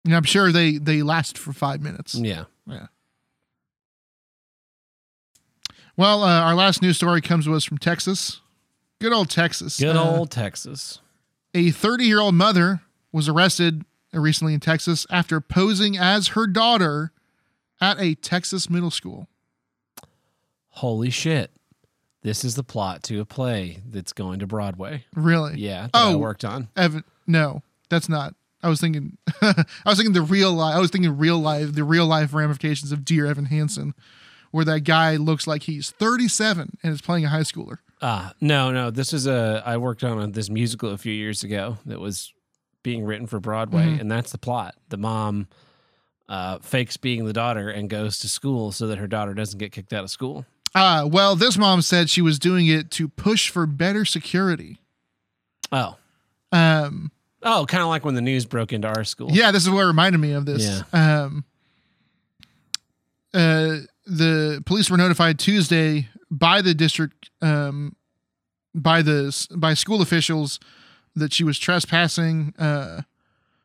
And 0.07 0.17
I'm 0.17 0.23
sure 0.25 0.53
they 0.53 0.79
they 0.79 1.03
lasted 1.03 1.37
for 1.37 1.53
five 1.53 1.83
minutes. 1.83 2.15
Yeah. 2.15 2.45
Yeah. 2.67 2.87
Well, 5.99 6.23
uh, 6.23 6.41
our 6.41 6.55
last 6.55 6.81
news 6.81 6.97
story 6.97 7.21
comes 7.21 7.45
to 7.47 7.55
us 7.55 7.65
from 7.65 7.79
Texas. 7.79 8.41
Good 9.01 9.13
old 9.13 9.29
Texas. 9.31 9.79
Good 9.79 9.97
Uh, 9.97 10.03
old 10.19 10.31
Texas. 10.31 11.01
a 11.55 11.71
30 11.71 12.05
year 12.05 12.21
old 12.21 12.35
mother 12.35 12.81
was 13.13 13.29
arrested 13.29 13.85
recently 14.21 14.55
in 14.55 14.61
Texas 14.61 15.07
after 15.11 15.41
posing 15.41 15.97
as 15.97 16.29
her 16.29 16.47
daughter 16.47 17.13
at 17.81 18.01
a 18.01 18.15
Texas 18.15 18.71
middle 18.71 18.91
school. 18.91 19.29
Holy 20.71 21.11
shit. 21.11 21.51
This 22.23 22.45
is 22.45 22.55
the 22.57 22.65
plot 22.65 23.03
to 23.05 23.21
a 23.21 23.25
play 23.25 23.79
that's 23.89 24.13
going 24.13 24.41
to 24.41 24.47
Broadway. 24.47 25.05
Really? 25.15 25.59
Yeah. 25.59 25.83
That 25.93 25.95
I 25.95 26.13
Oh. 26.13 26.19
worked 26.19 26.45
on. 26.45 26.69
Evan, 26.77 27.05
no, 27.27 27.63
that's 27.89 28.09
not. 28.09 28.35
I 28.63 28.69
was 28.69 28.81
thinking, 28.81 29.17
I 29.43 29.65
was 29.85 29.97
thinking 29.97 30.13
the 30.13 30.23
real 30.23 30.53
life. 30.53 30.75
I 30.75 30.81
was 30.81 30.91
thinking 30.91 31.17
real 31.17 31.39
life, 31.39 31.73
the 31.75 31.85
real 31.85 32.07
life 32.07 32.35
ramifications 32.35 32.91
of 32.91 33.05
Dear 33.05 33.27
Evan 33.27 33.45
Hansen, 33.47 33.95
where 34.51 34.65
that 34.65 34.81
guy 34.81 35.17
looks 35.17 35.47
like 35.47 35.65
he's 35.65 35.91
37 35.93 36.79
and 36.83 36.93
is 36.93 37.01
playing 37.01 37.25
a 37.25 37.29
high 37.29 37.41
schooler. 37.41 37.79
Ah, 38.03 38.33
no, 38.41 38.73
no. 38.73 38.91
This 38.91 39.13
is 39.13 39.27
a 39.27 39.63
I 39.65 39.77
worked 39.77 40.03
on 40.03 40.21
a, 40.21 40.27
this 40.27 40.51
musical 40.51 40.91
a 40.91 40.99
few 40.99 41.13
years 41.13 41.45
ago 41.45 41.79
that 41.87 42.01
was 42.01 42.33
being 42.87 43.05
written 43.05 43.27
for 43.27 43.41
Broadway, 43.41 43.85
Mhm. 43.87 44.01
and 44.03 44.09
that's 44.13 44.31
the 44.31 44.39
plot. 44.39 44.77
The 44.91 44.97
mom 44.97 45.49
uh, 46.29 46.59
fakes 46.61 46.97
being 46.97 47.25
the 47.25 47.33
daughter 47.33 47.69
and 47.69 47.91
goes 47.91 48.19
to 48.21 48.29
school 48.29 48.71
so 48.71 48.87
that 48.87 48.99
her 48.99 49.09
daughter 49.09 49.35
doesn't 49.35 49.59
get 49.59 49.73
kicked 49.73 49.93
out 49.93 50.05
of 50.05 50.11
school. 50.11 50.47
Uh, 50.73 51.09
well, 51.11 51.35
this 51.37 51.57
mom 51.59 51.83
said 51.83 52.09
she 52.11 52.21
was 52.23 52.39
doing 52.39 52.67
it 52.69 52.91
to 52.93 53.09
push 53.09 53.49
for 53.49 53.67
better 53.67 54.05
security. 54.05 54.79
Oh, 55.73 55.97
Um, 56.53 57.11
oh, 57.43 57.67
kind 57.67 57.83
of 57.83 57.89
like 57.89 58.05
when 58.05 58.15
the 58.15 58.21
news 58.21 58.45
broke 58.47 58.73
into 58.73 58.87
our 58.89 59.03
school. 59.05 59.31
Yeah, 59.33 59.51
this 59.51 59.65
is 59.65 59.71
what 59.71 59.83
reminded 59.85 60.19
me 60.19 60.31
of 60.33 60.47
this. 60.47 60.83
Um, 60.93 61.45
uh, 63.35 63.79
the 64.07 64.63
police 64.65 64.89
were 64.91 64.97
notified 64.97 65.39
Tuesday 65.39 66.09
by 66.31 66.63
the 66.63 66.73
district, 66.75 67.31
um, 67.43 67.97
by 68.75 69.03
the 69.03 69.47
by 69.57 69.75
school 69.75 70.03
officials 70.03 70.59
that 71.17 71.33
she 71.33 71.43
was 71.43 71.59
trespassing. 71.59 72.55
Uh, 72.59 73.03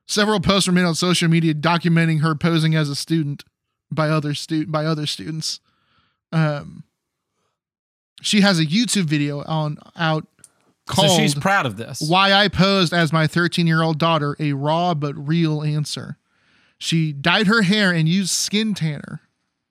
several 0.08 0.40
posts 0.40 0.68
were 0.68 0.74
made 0.74 0.86
on 0.86 0.96
social 0.96 1.30
media 1.30 1.54
documenting 1.54 2.22
her 2.22 2.34
posing 2.34 2.74
as 2.76 2.90
a 2.90 2.96
student 2.96 3.44
by 3.92 4.10
other 4.10 4.34
stu- 4.34 4.66
by 4.66 4.86
other 4.86 5.06
students. 5.06 5.60
Um, 6.32 6.84
she 8.22 8.42
has 8.42 8.60
a 8.60 8.66
YouTube 8.66 9.06
video 9.06 9.44
on 9.44 9.78
out 9.96 10.28
called 10.88 11.10
so 11.12 11.18
she's 11.18 11.36
proud 11.36 11.66
of 11.66 11.78
this. 11.78 12.02
why 12.02 12.34
I 12.34 12.48
posed 12.48 12.94
as 12.94 13.12
my 13.12 13.28
13 13.28 13.68
year 13.68 13.82
old 13.82 14.00
daughter, 14.00 14.36
a 14.40 14.54
raw 14.54 14.94
but 14.94 15.16
real 15.16 15.62
answer. 15.62 16.18
She 16.78 17.14
dyed 17.14 17.48
her 17.48 17.62
hair 17.62 17.92
and 17.92 18.10
used 18.10 18.32
skin 18.32 18.74
tanner 18.74 19.22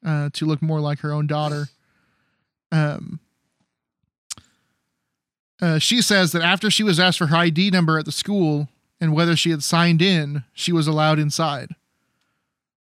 uh, 0.05 0.31
to 0.35 0.47
look 0.47 0.62
more 0.62 0.81
like 0.81 1.01
her 1.01 1.12
own 1.12 1.26
daughter. 1.26 1.68
Um, 2.70 3.18
uh, 5.61 5.79
she 5.79 6.01
says 6.03 6.33
that 6.33 6.43
after 6.43 6.71
she 6.71 6.83
was 6.83 6.99
asked 7.01 7.19
for 7.19 7.27
her 7.27 7.37
ID 7.37 7.71
number 7.71 7.99
at 7.99 8.05
the 8.05 8.13
school 8.13 8.69
and 9.01 9.13
whether 9.15 9.37
she 9.37 9.51
had 9.51 9.63
signed 9.63 10.01
in, 10.03 10.45
she 10.53 10.73
was 10.73 10.87
allowed 10.87 11.19
inside. 11.19 11.75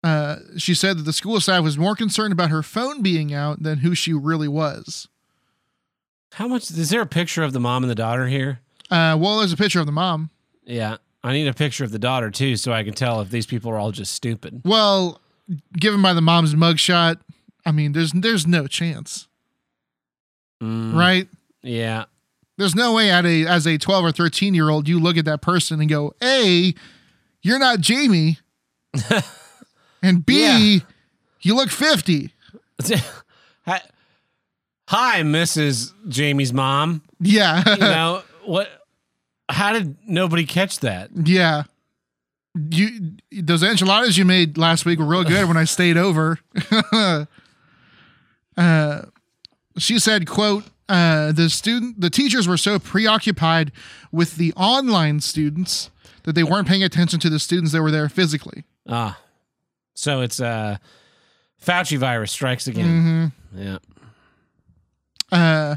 Uh, 0.04 0.38
she 0.58 0.74
said 0.74 0.98
that 0.98 1.04
the 1.04 1.14
school 1.14 1.40
staff 1.40 1.64
was 1.64 1.78
more 1.78 1.96
concerned 1.96 2.34
about 2.34 2.50
her 2.50 2.64
phone 2.64 3.02
being 3.04 3.34
out 3.34 3.62
than 3.62 3.80
who 3.80 3.94
she 3.94 4.14
really 4.14 4.48
was. 4.48 5.08
How 6.34 6.48
much 6.48 6.72
is 6.72 6.90
there 6.90 7.02
a 7.02 7.06
picture 7.06 7.44
of 7.44 7.54
the 7.54 7.60
mom 7.60 7.84
and 7.84 7.90
the 7.92 7.96
daughter 7.96 8.28
here? 8.28 8.60
Uh, 8.90 9.16
well, 9.20 9.40
there's 9.40 9.54
a 9.54 9.58
picture 9.58 9.80
of 9.80 9.86
the 9.86 9.92
mom. 9.92 10.30
Yeah. 10.64 10.98
I 11.24 11.34
need 11.34 11.48
a 11.48 11.54
picture 11.54 11.84
of 11.84 11.92
the 11.92 12.00
daughter 12.00 12.32
too 12.32 12.56
so 12.56 12.72
I 12.74 12.84
can 12.84 12.94
tell 12.94 13.22
if 13.22 13.30
these 13.30 13.46
people 13.46 13.70
are 13.72 13.78
all 13.78 13.92
just 13.92 14.14
stupid. 14.14 14.62
Well, 14.66 15.22
given 15.78 16.02
by 16.02 16.14
the 16.14 16.22
mom's 16.22 16.56
mugshot, 16.56 17.18
I 17.64 17.72
mean, 17.72 17.92
there's 17.92 18.12
there's 18.12 18.48
no 18.48 18.66
chance, 18.66 19.28
Mm, 20.64 20.96
right? 20.96 21.28
Yeah. 21.62 22.06
There's 22.58 22.76
no 22.76 22.94
way 22.94 23.10
at 23.10 23.26
a 23.26 23.46
as 23.46 23.66
a 23.66 23.78
12 23.78 24.06
or 24.06 24.12
13 24.12 24.54
year 24.54 24.70
old 24.70 24.88
you 24.88 25.00
look 25.00 25.18
at 25.18 25.26
that 25.26 25.42
person 25.42 25.80
and 25.80 25.90
go, 25.90 26.14
"A, 26.22 26.74
you're 27.42 27.60
not 27.60 27.80
Jamie," 27.80 28.38
and 30.04 30.26
B, 30.26 30.74
Yeah. 30.76 30.80
you 31.42 31.56
look 31.56 31.70
50. 31.70 32.34
Hi, 34.88 35.22
Mrs. 35.22 35.94
Jamie's 36.10 36.52
mom. 36.52 37.02
Yeah, 37.22 37.64
You 37.76 37.78
know 37.80 38.24
what? 38.44 38.70
How 39.48 39.72
did 39.74 39.96
nobody 40.06 40.46
catch 40.46 40.80
that? 40.80 41.10
yeah. 41.16 41.64
You 42.70 43.14
those 43.32 43.64
enchiladas 43.64 44.18
you 44.18 44.26
made 44.26 44.58
last 44.58 44.86
week 44.86 45.00
were 45.00 45.06
real 45.06 45.24
good 45.24 45.48
when 45.48 45.56
I 45.56 45.64
stayed 45.64 45.96
over. 45.96 46.38
uh, 48.58 49.04
she 49.78 49.98
said, 50.00 50.28
"quote 50.28 50.66
uh, 50.92 51.32
The 51.32 51.50
student, 51.50 52.02
the 52.02 52.10
teachers 52.10 52.48
were 52.48 52.58
so 52.58 52.80
preoccupied 52.80 53.72
with 54.12 54.36
the 54.36 54.54
online 54.54 55.20
students 55.22 55.90
that 56.24 56.34
they 56.36 56.44
weren't 56.44 56.68
paying 56.68 56.84
attention 56.84 57.20
to 57.22 57.30
the 57.30 57.40
students 57.40 57.72
that 57.72 57.82
were 57.82 57.92
there 57.92 58.10
physically." 58.10 58.64
Ah, 58.88 59.18
so 59.94 60.22
it's 60.22 60.40
uh, 60.40 60.78
Fauci 61.64 61.98
virus 61.98 62.32
strikes 62.32 62.68
again. 62.68 63.32
hmm 63.54 63.60
Yeah. 63.62 63.78
Uh, 65.32 65.76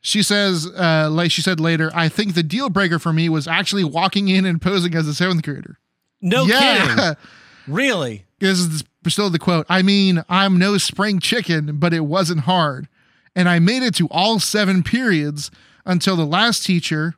she 0.00 0.22
says, 0.22 0.66
uh, 0.66 1.08
like 1.10 1.30
she 1.30 1.42
said 1.42 1.60
later, 1.60 1.90
I 1.94 2.08
think 2.08 2.34
the 2.34 2.42
deal 2.42 2.70
breaker 2.70 2.98
for 2.98 3.12
me 3.12 3.28
was 3.28 3.46
actually 3.46 3.84
walking 3.84 4.28
in 4.28 4.46
and 4.46 4.62
posing 4.62 4.94
as 4.94 5.06
a 5.06 5.14
seventh 5.14 5.42
grader. 5.42 5.78
No 6.20 6.44
yeah. 6.44 6.86
kidding. 6.96 7.16
Really? 7.66 8.24
This 8.38 8.58
is 8.58 8.82
still 9.08 9.28
the 9.28 9.38
quote. 9.38 9.66
I 9.68 9.82
mean, 9.82 10.24
I'm 10.30 10.58
no 10.58 10.78
spring 10.78 11.20
chicken, 11.20 11.78
but 11.78 11.92
it 11.92 12.00
wasn't 12.06 12.40
hard. 12.40 12.88
And 13.36 13.48
I 13.48 13.58
made 13.58 13.82
it 13.82 13.94
to 13.96 14.08
all 14.10 14.40
seven 14.40 14.82
periods 14.82 15.50
until 15.86 16.16
the 16.16 16.26
last 16.26 16.64
teacher, 16.64 17.14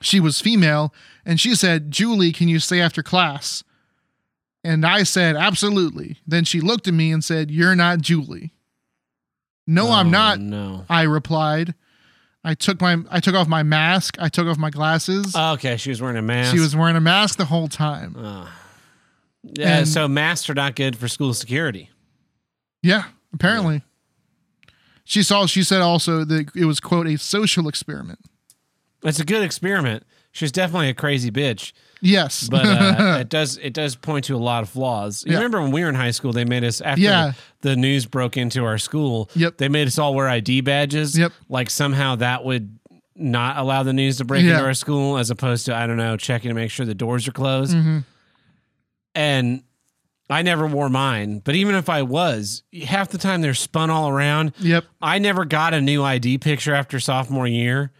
she 0.00 0.20
was 0.20 0.40
female, 0.40 0.92
and 1.24 1.38
she 1.40 1.54
said, 1.54 1.90
Julie, 1.90 2.32
can 2.32 2.48
you 2.48 2.58
stay 2.58 2.80
after 2.80 3.02
class? 3.02 3.62
And 4.62 4.84
I 4.86 5.02
said, 5.02 5.36
absolutely. 5.36 6.18
Then 6.26 6.44
she 6.44 6.60
looked 6.60 6.88
at 6.88 6.94
me 6.94 7.12
and 7.12 7.22
said, 7.22 7.50
You're 7.50 7.76
not 7.76 8.00
Julie. 8.00 8.52
No, 9.66 9.90
I'm 9.90 10.08
Oh, 10.08 10.10
not. 10.10 10.40
No. 10.40 10.86
I 10.88 11.02
replied. 11.02 11.74
I 12.42 12.54
took 12.54 12.80
my 12.80 12.98
I 13.10 13.20
took 13.20 13.34
off 13.34 13.48
my 13.48 13.62
mask. 13.62 14.16
I 14.18 14.28
took 14.28 14.46
off 14.46 14.58
my 14.58 14.68
glasses. 14.70 15.32
Oh, 15.34 15.52
Okay, 15.54 15.76
she 15.78 15.88
was 15.90 16.00
wearing 16.02 16.16
a 16.18 16.22
mask. 16.22 16.52
she 16.54 16.60
was 16.60 16.76
wearing 16.76 16.96
a 16.96 17.00
mask 17.00 17.38
the 17.38 17.46
whole 17.46 17.68
time. 17.68 18.14
Ah. 18.18 18.60
Yeah, 19.42 19.78
And- 19.78 19.88
so 19.88 20.08
masks 20.08 20.48
are 20.50 20.54
not 20.54 20.74
good 20.76 20.96
for 20.96 21.08
school 21.08 21.32
security. 21.34 21.90
Yeah, 22.82 23.04
apparently. 23.32 23.82
She 25.04 25.22
saw. 25.22 25.46
She 25.46 25.62
said 25.62 25.80
also 25.82 26.24
that 26.24 26.50
it 26.56 26.64
was 26.64 26.80
quote 26.80 27.06
a 27.06 27.16
social 27.18 27.68
experiment. 27.68 28.18
It's 29.02 29.20
a 29.20 29.24
good 29.24 29.42
experiment. 29.42 30.04
She's 30.32 30.50
definitely 30.50 30.88
a 30.88 30.94
crazy 30.94 31.30
bitch, 31.30 31.72
Yes, 32.00 32.48
but 32.48 32.64
uh, 32.66 33.18
it 33.20 33.28
does 33.28 33.56
it 33.58 33.72
does 33.72 33.94
point 33.94 34.24
to 34.24 34.34
a 34.34 34.38
lot 34.38 34.62
of 34.62 34.68
flaws. 34.70 35.22
You 35.26 35.32
Yeah. 35.32 35.38
remember 35.38 35.60
when 35.62 35.70
we 35.70 35.82
were 35.82 35.88
in 35.88 35.94
high 35.94 36.10
school, 36.10 36.32
they 36.32 36.44
made 36.44 36.64
us 36.64 36.80
after 36.80 37.00
Yeah. 37.02 37.32
the 37.60 37.76
news 37.76 38.04
broke 38.06 38.36
into 38.36 38.64
our 38.64 38.78
school. 38.78 39.30
Yep. 39.36 39.58
they 39.58 39.68
made 39.68 39.86
us 39.86 39.98
all 39.98 40.14
wear 40.14 40.28
ID 40.28 40.62
badges. 40.62 41.16
Yep. 41.16 41.32
like 41.48 41.70
somehow 41.70 42.16
that 42.16 42.44
would 42.44 42.78
not 43.14 43.58
allow 43.58 43.84
the 43.84 43.92
news 43.92 44.16
to 44.16 44.24
break 44.24 44.42
Yeah. 44.44 44.52
into 44.54 44.64
our 44.64 44.74
school, 44.74 45.18
as 45.18 45.30
opposed 45.30 45.66
to 45.66 45.74
I 45.76 45.86
don't 45.86 45.98
know 45.98 46.16
checking 46.16 46.48
to 46.48 46.54
make 46.54 46.70
sure 46.72 46.84
the 46.84 46.94
doors 46.94 47.28
are 47.28 47.32
closed. 47.32 47.76
Mhm. 47.76 48.04
And 49.14 49.62
I 50.30 50.42
never 50.42 50.66
wore 50.66 50.88
mine, 50.88 51.40
but 51.44 51.54
even 51.54 51.74
if 51.74 51.88
I 51.90 52.02
was, 52.02 52.62
half 52.86 53.10
the 53.10 53.18
time 53.18 53.42
they're 53.42 53.52
spun 53.54 53.90
all 53.90 54.08
around. 54.08 54.54
Yep. 54.58 54.84
I 55.02 55.18
never 55.18 55.44
got 55.44 55.74
a 55.74 55.80
new 55.80 56.02
ID 56.02 56.38
picture 56.38 56.74
after 56.74 56.98
sophomore 56.98 57.46
year. 57.46 57.92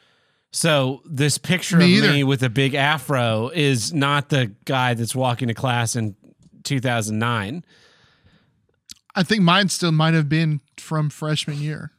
So 0.50 1.02
this 1.04 1.36
picture 1.36 1.76
Me 1.76 1.84
of 1.98 2.04
either. 2.04 2.12
me 2.12 2.24
with 2.24 2.42
a 2.42 2.48
big 2.48 2.74
afro 2.74 3.50
is 3.52 3.92
not 3.92 4.28
the 4.30 4.52
guy 4.64 4.94
that's 4.94 5.14
walking 5.14 5.48
to 5.48 5.54
class 5.54 5.96
in 5.96 6.16
2009. 6.62 7.64
I 9.14 9.22
think 9.22 9.42
mine 9.42 9.68
still 9.68 9.92
might 9.92 10.14
have 10.14 10.28
been 10.28 10.60
from 10.78 11.10
freshman 11.10 11.58
year 11.58 11.92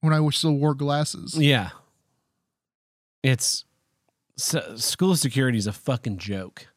when 0.00 0.12
I 0.12 0.26
still 0.30 0.54
wore 0.54 0.74
glasses. 0.74 1.34
Yeah. 1.36 1.70
It's 3.22 3.64
so, 4.36 4.76
school 4.76 5.16
security 5.16 5.58
is 5.58 5.66
a 5.66 5.72
fucking 5.72 6.18
joke. 6.18 6.68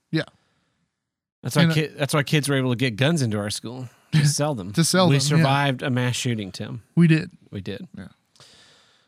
Yeah. 1.44 1.50
That's 1.50 1.56
why 1.56 1.64
uh, 1.66 1.74
ki- 1.74 1.88
that's 1.98 2.14
why 2.14 2.24
kids 2.24 2.48
were 2.50 2.56
able 2.56 2.70
to 2.72 2.76
get 2.76 2.96
guns 2.96 3.22
into 3.22 3.38
our 3.40 3.50
school 3.50 3.90
to 4.12 4.28
sell 4.28 4.54
them. 4.56 4.72
To 4.74 4.84
sell 4.84 5.08
we 5.08 5.14
them, 5.14 5.16
We 5.16 5.20
survived 5.38 5.82
a 5.82 5.90
mass 5.90 6.16
shooting, 6.16 6.52
Tim. 6.52 6.84
We 6.96 7.08
did. 7.08 7.32
We 7.52 7.62
did. 7.62 7.88
Yeah. 7.98 8.08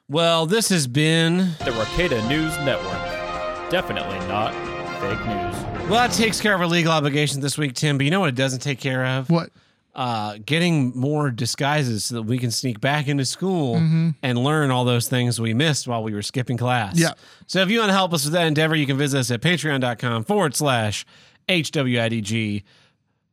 Well, 0.09 0.45
this 0.45 0.69
has 0.69 0.87
been 0.87 1.37
The 1.37 1.71
Rocada 1.71 2.27
News 2.27 2.55
Network. 2.59 3.71
Definitely 3.71 4.19
not 4.27 4.51
fake 4.99 5.19
news. 5.25 5.89
well. 5.89 6.07
That 6.07 6.11
takes 6.11 6.39
care 6.41 6.53
of 6.53 6.61
our 6.61 6.67
legal 6.67 6.91
obligations 6.91 7.41
this 7.41 7.57
week, 7.57 7.73
Tim. 7.73 7.97
But 7.97 8.05
you 8.05 8.11
know 8.11 8.19
what 8.19 8.29
it 8.29 8.35
doesn't 8.35 8.59
take 8.59 8.79
care 8.79 9.05
of? 9.05 9.29
What? 9.29 9.49
uh, 9.95 10.39
getting 10.43 10.91
more 10.97 11.29
disguises 11.29 12.03
so 12.05 12.15
that 12.15 12.23
we 12.23 12.39
can 12.39 12.49
sneak 12.49 12.81
back 12.81 13.07
into 13.07 13.23
school 13.23 13.75
Mm-hmm. 13.75 14.09
and 14.23 14.39
learn 14.39 14.71
all 14.71 14.85
those 14.85 15.07
things 15.07 15.39
we 15.39 15.53
missed 15.53 15.87
while 15.87 16.01
we 16.01 16.15
were 16.15 16.23
skipping 16.23 16.57
class. 16.57 16.97
Yeah. 16.97 17.11
So 17.45 17.61
if 17.61 17.69
you 17.69 17.77
want 17.77 17.89
to 17.89 17.93
help 17.93 18.11
us 18.11 18.23
with 18.25 18.33
that 18.33 18.47
endeavor, 18.47 18.75
you 18.75 18.87
can 18.87 18.97
visit 18.97 19.19
us 19.19 19.29
at 19.29 19.41
patreon.com 19.41 20.23
forward 20.23 20.55
slash 20.55 21.05
HWIDG, 21.47 22.63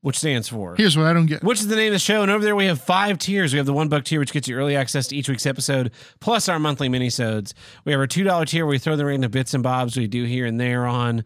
which 0.03 0.19
stands 0.19 0.49
for. 0.49 0.77
Here's 0.77 0.97
what 0.97 1.07
I 1.07 1.13
don't 1.13 1.27
get. 1.27 1.43
Which 1.43 1.61
is 1.61 1.69
the 1.69 1.77
name 1.77 1.89
of 1.89 1.93
the 1.93 1.99
show. 1.99 2.23
And 2.23 2.31
over 2.31 2.45
there, 2.45 2.57
we 2.57 2.67
have 2.67 2.81
five 2.81 3.19
tiers. 3.19 3.53
We 3.53 3.59
have 3.59 3.67
the 3.67 3.73
one 3.73 3.89
buck 3.89 4.05
tier, 4.05 4.19
which 4.19 4.33
gets 4.33 4.49
you 4.49 4.57
early 4.57 4.77
access 4.77 5.09
to 5.09 5.17
each 5.17 5.29
week's 5.29 5.47
episode, 5.47 5.93
plus 6.21 6.49
our 6.49 6.59
monthly 6.59 6.89
minisodes. 6.89 7.53
We 7.85 7.93
have 7.93 8.01
our 8.01 8.07
$2 8.07 8.47
tier 8.47 8.65
where 8.65 8.71
we 8.71 8.79
throw 8.79 8.97
the 8.97 9.05
random 9.05 9.31
bits 9.31 9.55
and 9.55 9.63
bobs 9.63 9.97
we 9.97 10.07
do 10.07 10.25
here 10.25 10.47
and 10.47 10.59
there 10.59 10.87
on. 10.87 11.25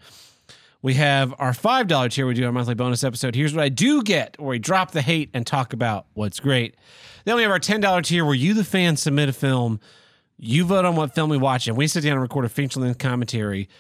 We 0.82 0.94
have 0.94 1.34
our 1.38 1.52
$5 1.52 2.10
tier. 2.10 2.26
We 2.26 2.34
do 2.34 2.44
our 2.44 2.52
monthly 2.52 2.74
bonus 2.74 3.04
episode. 3.04 3.34
Here's 3.34 3.54
what 3.54 3.64
I 3.64 3.70
do 3.70 4.02
get, 4.02 4.38
where 4.38 4.50
we 4.50 4.58
drop 4.58 4.90
the 4.90 5.00
hate 5.00 5.30
and 5.32 5.46
talk 5.46 5.72
about 5.72 6.06
what's 6.12 6.40
great. 6.40 6.76
Then 7.24 7.36
we 7.36 7.42
have 7.42 7.50
our 7.50 7.58
$10 7.58 8.04
tier, 8.04 8.22
where 8.24 8.34
you, 8.34 8.52
the 8.52 8.64
fan, 8.64 8.96
submit 8.96 9.30
a 9.30 9.32
film. 9.32 9.80
You 10.36 10.66
vote 10.66 10.84
on 10.84 10.94
what 10.94 11.14
film 11.14 11.30
we 11.30 11.38
watch, 11.38 11.68
and 11.68 11.76
we 11.76 11.86
sit 11.86 12.02
down 12.02 12.12
and 12.12 12.20
record 12.20 12.44
a 12.44 12.50
feature 12.50 12.80
length 12.80 12.98
commentary. 12.98 13.70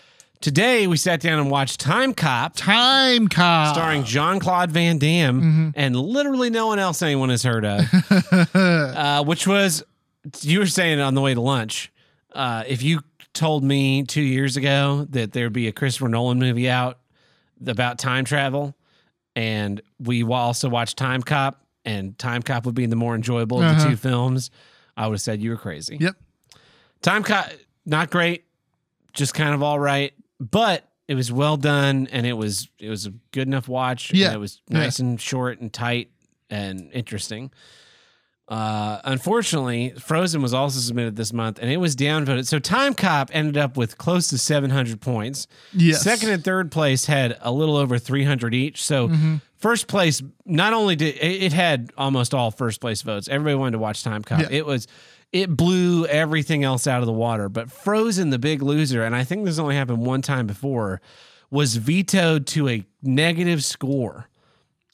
Today, 0.48 0.86
we 0.86 0.98
sat 0.98 1.20
down 1.22 1.38
and 1.38 1.50
watched 1.50 1.80
Time 1.80 2.12
Cop, 2.12 2.54
Time 2.54 3.28
cop. 3.28 3.74
starring 3.74 4.04
Jean 4.04 4.38
Claude 4.40 4.70
Van 4.70 4.98
Damme, 4.98 5.72
and 5.74 5.96
literally 5.96 6.50
no 6.50 6.66
one 6.66 6.78
else 6.78 7.00
anyone 7.00 7.30
has 7.30 7.42
heard 7.42 7.64
of, 7.64 7.80
uh, 8.54 9.24
which 9.24 9.46
was, 9.46 9.82
you 10.42 10.58
were 10.58 10.66
saying 10.66 11.00
on 11.00 11.14
the 11.14 11.22
way 11.22 11.32
to 11.32 11.40
lunch. 11.40 11.90
Uh, 12.30 12.62
if 12.66 12.82
you 12.82 13.00
told 13.32 13.64
me 13.64 14.02
two 14.02 14.20
years 14.20 14.58
ago 14.58 15.06
that 15.08 15.32
there'd 15.32 15.54
be 15.54 15.66
a 15.66 15.72
Christopher 15.72 16.08
Nolan 16.10 16.38
movie 16.38 16.68
out 16.68 16.98
about 17.66 17.98
time 17.98 18.26
travel, 18.26 18.74
and 19.34 19.80
we 19.98 20.24
also 20.24 20.68
watched 20.68 20.98
Time 20.98 21.22
Cop, 21.22 21.64
and 21.86 22.18
Time 22.18 22.42
Cop 22.42 22.66
would 22.66 22.74
be 22.74 22.84
the 22.84 22.96
more 22.96 23.14
enjoyable 23.14 23.62
of 23.62 23.64
the 23.64 23.70
Uh-huh. 23.80 23.88
two 23.92 23.96
films, 23.96 24.50
I 24.94 25.06
would 25.06 25.14
have 25.14 25.20
said 25.22 25.40
you 25.40 25.52
were 25.52 25.56
crazy. 25.56 25.96
Yep. 25.98 26.16
Time 27.00 27.22
Cop, 27.22 27.46
not 27.86 28.10
great, 28.10 28.44
just 29.14 29.32
kind 29.32 29.54
of 29.54 29.62
all 29.62 29.78
right, 29.78 30.12
but 30.40 30.88
it 31.08 31.14
was 31.14 31.30
well 31.30 31.56
done 31.56 32.08
and 32.12 32.26
it 32.26 32.32
was 32.32 32.68
it 32.78 32.88
was 32.88 33.06
a 33.06 33.12
good 33.32 33.46
enough 33.48 33.68
watch. 33.68 34.10
and 34.10 34.18
Yeah. 34.18 34.32
it 34.32 34.40
was 34.40 34.60
Yeah. 34.70 34.78
nice 34.78 34.98
and 34.98 35.20
short 35.20 35.60
and 35.60 35.72
tight 35.72 36.10
and 36.50 36.90
interesting. 36.92 37.50
Uh, 38.46 39.00
unfortunately, 39.04 39.94
Frozen 39.98 40.42
was 40.42 40.52
also 40.52 40.78
submitted 40.78 41.16
this 41.16 41.32
month 41.32 41.58
and 41.62 41.70
it 41.70 41.78
was 41.78 41.96
downvoted. 41.96 42.46
So 42.46 42.58
Time 42.58 42.92
Cop 42.92 43.30
ended 43.32 43.56
up 43.56 43.76
with 43.78 43.96
close 43.96 44.28
to 44.28 44.38
700 44.38 45.00
points. 45.00 45.46
Yes. 45.72 46.02
Second 46.02 46.28
and 46.28 46.44
third 46.44 46.70
place 46.70 47.06
had 47.06 47.38
a 47.40 47.50
little 47.50 47.76
over 47.76 47.98
300 47.98 48.52
each. 48.54 48.82
So 48.82 49.08
Mm-hmm. 49.08 49.36
first 49.56 49.86
place, 49.88 50.22
not 50.44 50.74
only 50.74 50.94
did 50.94 51.16
it, 51.16 51.42
it 51.44 51.52
had 51.54 51.90
almost 51.96 52.34
all 52.34 52.50
first 52.50 52.82
place 52.82 53.00
votes. 53.00 53.28
Everybody 53.28 53.54
wanted 53.54 53.72
to 53.72 53.78
watch 53.78 54.02
Time 54.04 54.22
Cop. 54.22 54.40
Yeah. 54.40 54.48
It 54.50 54.66
was 54.66 54.86
it 55.34 55.56
blew 55.56 56.06
everything 56.06 56.62
else 56.62 56.86
out 56.86 57.00
of 57.00 57.06
the 57.06 57.12
water. 57.12 57.48
But 57.48 57.68
Frozen, 57.68 58.30
the 58.30 58.38
big 58.38 58.62
loser, 58.62 59.02
and 59.02 59.16
I 59.16 59.24
think 59.24 59.44
this 59.44 59.58
only 59.58 59.74
happened 59.74 60.06
one 60.06 60.22
time 60.22 60.46
before, 60.46 61.00
was 61.50 61.74
vetoed 61.74 62.46
to 62.46 62.68
a 62.68 62.84
negative 63.02 63.64
score. 63.64 64.28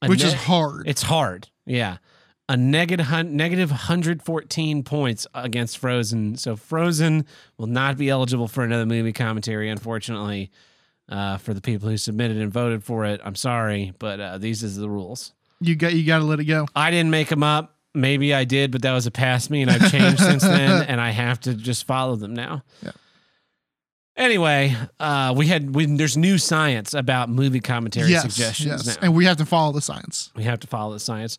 A 0.01 0.09
Which 0.09 0.24
is 0.24 0.32
hard. 0.32 0.88
It's 0.88 1.03
hard. 1.03 1.49
Yeah. 1.66 1.99
A 2.49 2.57
negative 2.57 3.05
hun- 3.07 3.36
negative 3.36 3.70
114 3.70 4.82
points 4.82 5.26
against 5.34 5.76
Frozen. 5.76 6.36
So 6.38 6.57
Frozen 6.57 7.26
will 7.59 7.66
not 7.66 7.99
be 7.99 8.09
eligible 8.09 8.49
for 8.49 8.64
another 8.64 8.86
movie 8.86 9.12
commentary, 9.12 9.68
unfortunately. 9.68 10.51
Uh, 11.07 11.36
for 11.36 11.53
the 11.53 11.61
people 11.61 11.88
who 11.88 11.97
submitted 11.97 12.36
and 12.38 12.53
voted 12.53 12.82
for 12.84 13.05
it, 13.05 13.20
I'm 13.24 13.34
sorry, 13.34 13.93
but 13.99 14.20
uh, 14.20 14.38
these 14.38 14.62
is 14.62 14.76
the 14.76 14.88
rules. 14.88 15.32
you 15.61 15.74
got 15.74 15.93
you 15.93 16.07
got 16.07 16.20
to 16.20 16.24
let 16.24 16.38
it 16.38 16.45
go. 16.45 16.66
I 16.74 16.91
didn't 16.93 17.11
make 17.11 17.28
them 17.28 17.43
up. 17.43 17.76
Maybe 17.95 18.32
I 18.32 18.45
did, 18.45 18.70
but 18.70 18.82
that 18.82 18.93
was 18.93 19.07
a 19.07 19.11
past 19.11 19.51
me, 19.51 19.62
and 19.62 19.70
I've 19.70 19.91
changed 19.91 20.20
since 20.20 20.43
then, 20.45 20.82
and 20.84 21.01
I 21.01 21.11
have 21.11 21.41
to 21.41 21.55
just 21.55 21.86
follow 21.86 22.16
them 22.16 22.34
now. 22.34 22.62
Yeah. 22.82 22.93
Anyway, 24.16 24.76
uh, 24.99 25.32
we 25.34 25.47
had 25.47 25.74
we, 25.74 25.86
there's 25.86 26.16
new 26.16 26.36
science 26.36 26.93
about 26.93 27.30
movie 27.30 27.61
commentary 27.61 28.11
yes. 28.11 28.22
suggestions 28.22 28.86
Yes. 28.86 28.97
now. 28.97 29.07
And 29.07 29.14
we 29.14 29.24
have 29.24 29.38
to 29.38 29.47
follow 29.47 29.72
the 29.72 29.80
science. 29.80 30.30
We 30.36 30.43
have 30.43 30.61
to 30.61 30.66
follow 30.66 30.93
the 30.93 31.01
science. 31.01 31.38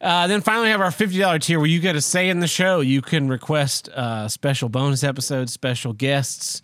Uh, 0.00 0.26
then 0.28 0.40
finally, 0.40 0.66
we 0.66 0.70
have 0.70 0.80
our 0.80 0.90
fifty 0.90 1.18
dollar 1.18 1.38
tier 1.38 1.58
where 1.58 1.68
you 1.68 1.78
get 1.78 1.94
a 1.94 2.00
say 2.00 2.30
in 2.30 2.40
the 2.40 2.46
show. 2.46 2.80
You 2.80 3.02
can 3.02 3.28
request 3.28 3.88
uh, 3.90 4.28
special 4.28 4.68
bonus 4.70 5.04
episodes, 5.04 5.52
special 5.52 5.92
guests. 5.92 6.62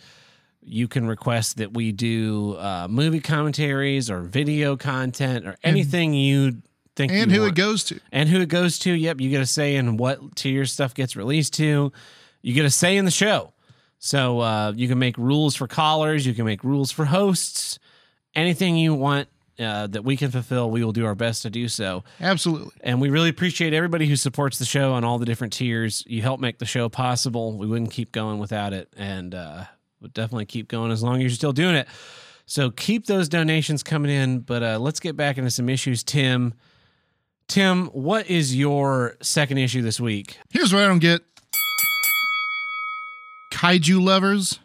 You 0.63 0.89
can 0.89 1.07
request 1.07 1.59
that 1.59 1.75
we 1.75 1.93
do 1.93 2.55
uh, 2.57 2.87
movie 2.89 3.21
commentaries 3.21 4.11
or 4.11 4.21
video 4.23 4.77
content 4.77 5.47
or 5.47 5.57
anything 5.63 6.15
you 6.15 6.63
think. 6.99 7.13
And 7.13 7.33
who 7.33 7.41
want. 7.41 7.53
it 7.53 7.55
goes 7.57 7.85
to. 7.85 8.01
and 8.13 8.29
who 8.29 8.41
it 8.41 8.49
goes 8.49 8.79
to. 8.81 8.93
Yep, 8.93 9.21
you 9.21 9.31
get 9.31 9.41
a 9.41 9.47
say 9.47 9.77
in 9.77 9.97
what 9.97 10.37
tier 10.37 10.67
stuff 10.67 10.93
gets 10.93 11.17
released 11.17 11.55
to. 11.55 11.93
You 12.43 12.55
get 12.55 12.67
a 12.67 12.71
say 12.71 12.97
in 12.97 13.05
the 13.07 13.11
show. 13.11 13.55
So 13.99 14.41
uh, 14.41 14.73
you 14.77 14.87
can 14.87 14.99
make 14.99 15.17
rules 15.19 15.57
for 15.57 15.67
callers. 15.67 16.27
You 16.27 16.35
can 16.35 16.45
make 16.45 16.63
rules 16.63 16.93
for 16.93 17.07
hosts. 17.07 17.79
Anything 18.35 18.77
you 18.77 18.95
want 18.95 19.29
uh, 19.59 19.89
that 19.89 20.05
we 20.05 20.17
can 20.17 20.31
fulfill, 20.31 20.71
we 20.71 20.85
will 20.85 20.93
do 20.93 21.05
our 21.05 21.17
best 21.17 21.43
to 21.43 21.51
do 21.51 21.67
so. 21.67 22.05
Absolutely. 22.21 22.71
And 22.83 23.01
we 23.01 23.11
really 23.11 23.29
appreciate 23.29 23.73
everybody 23.73 24.07
who 24.07 24.15
supports 24.15 24.59
the 24.59 24.65
show 24.65 24.93
on 24.93 25.03
all 25.03 25.19
the 25.19 25.27
different 25.27 25.53
tiers. 25.53 26.05
You 26.07 26.23
help 26.23 26.39
make 26.39 26.59
the 26.59 26.67
show 26.67 26.89
possible. 26.89 27.57
We 27.57 27.67
wouldn't 27.67 27.91
keep 27.91 28.13
going 28.13 28.39
without 28.39 28.73
it, 28.73 28.89
and 28.97 29.35
uh, 29.35 29.65
we'll 30.01 30.11
definitely 30.11 30.47
keep 30.47 30.69
going 30.69 30.93
as 30.93 31.03
long 31.03 31.17
as 31.17 31.23
you're 31.23 31.31
still 31.31 31.53
doing 31.53 31.75
it. 31.75 31.89
So 32.47 32.71
keep 32.71 33.07
those 33.07 33.29
donations 33.29 33.83
coming 33.83 34.13
in. 34.13 34.41
But 34.41 34.63
uh, 34.63 34.79
let's 34.79 35.01
get 35.01 35.17
back 35.17 35.39
into 35.39 35.51
some 35.51 35.69
issues, 35.69 36.05
Tim. 36.05 36.55
Tim, 37.49 37.87
what 37.87 38.29
is 38.29 38.55
your 38.55 39.17
second 39.23 39.59
issue 39.59 39.81
this 39.83 39.99
week? 39.99 40.39
Here's 40.51 40.73
what 40.73 40.83
I 40.83 40.87
don't 40.87 40.99
get. 40.99 41.23
Kaiju 43.55 44.03
lovers. 44.03 44.61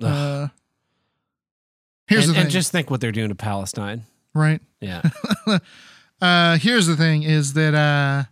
Uh, 0.00 0.48
here's 2.06 2.24
and, 2.24 2.30
the 2.30 2.34
thing. 2.34 2.42
and 2.44 2.50
just 2.50 2.70
think 2.70 2.90
what 2.90 3.00
they're 3.00 3.12
doing 3.12 3.28
to 3.30 3.34
Palestine. 3.34 4.04
right. 4.34 4.60
Yeah. 4.80 5.02
Uh, 6.20 6.58
here's 6.58 6.88
the 6.88 6.96
thing: 6.96 7.22
is 7.22 7.52
that 7.52 7.74
uh, 7.76 8.24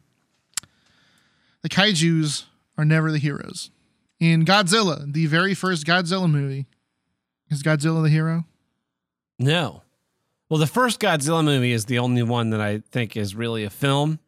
the 1.62 1.68
kaiju's 1.68 2.46
are 2.76 2.84
never 2.84 3.12
the 3.12 3.18
heroes. 3.18 3.70
In 4.18 4.44
Godzilla, 4.44 5.12
the 5.12 5.26
very 5.26 5.54
first 5.54 5.86
Godzilla 5.86 6.28
movie, 6.28 6.66
is 7.48 7.62
Godzilla 7.62 8.02
the 8.02 8.10
hero? 8.10 8.44
no. 9.38 9.82
Well, 10.48 10.58
the 10.58 10.66
first 10.66 11.00
Godzilla 11.00 11.44
movie 11.44 11.72
is 11.72 11.86
the 11.86 11.98
only 11.98 12.22
one 12.22 12.50
that 12.50 12.60
I 12.60 12.78
think 12.90 13.16
is 13.16 13.34
really 13.34 13.64
a 13.64 13.70
film 13.70 14.18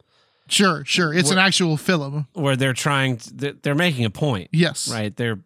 Sure, 0.50 0.82
sure. 0.86 1.12
It's 1.12 1.30
an 1.30 1.36
actual 1.36 1.76
film. 1.76 2.26
where 2.32 2.56
they're 2.56 2.72
trying. 2.72 3.18
To, 3.18 3.52
they're- 3.60 3.74
making 3.74 4.06
a 4.06 4.10
point. 4.10 4.48
Yes. 4.52 4.90
right 4.90 5.14
they're 5.14 5.38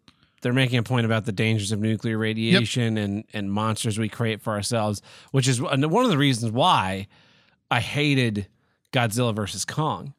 they're 0.43 0.53
making 0.53 0.79
a 0.79 0.83
point 0.85 1.07
about 1.07 1.25
the 1.25 1.33
dangers 1.33 1.73
of 1.73 1.81
nuclear 1.81 2.17
radiation 2.19 2.97
and 2.97 3.25
and 3.33 3.51
monsters 3.53 3.99
we 3.99 4.09
create 4.09 4.41
for 4.43 4.53
ourselves 4.53 5.03
which 5.33 5.47
is 5.49 5.61
one 5.61 5.89
one 5.91 6.05
of 6.05 6.11
the 6.11 6.19
reasons 6.19 6.53
why 6.53 7.09
I 7.71 7.81
hated 7.81 8.47
Godzilla 8.93 9.35
versus 9.35 9.65
Kong 9.65 10.15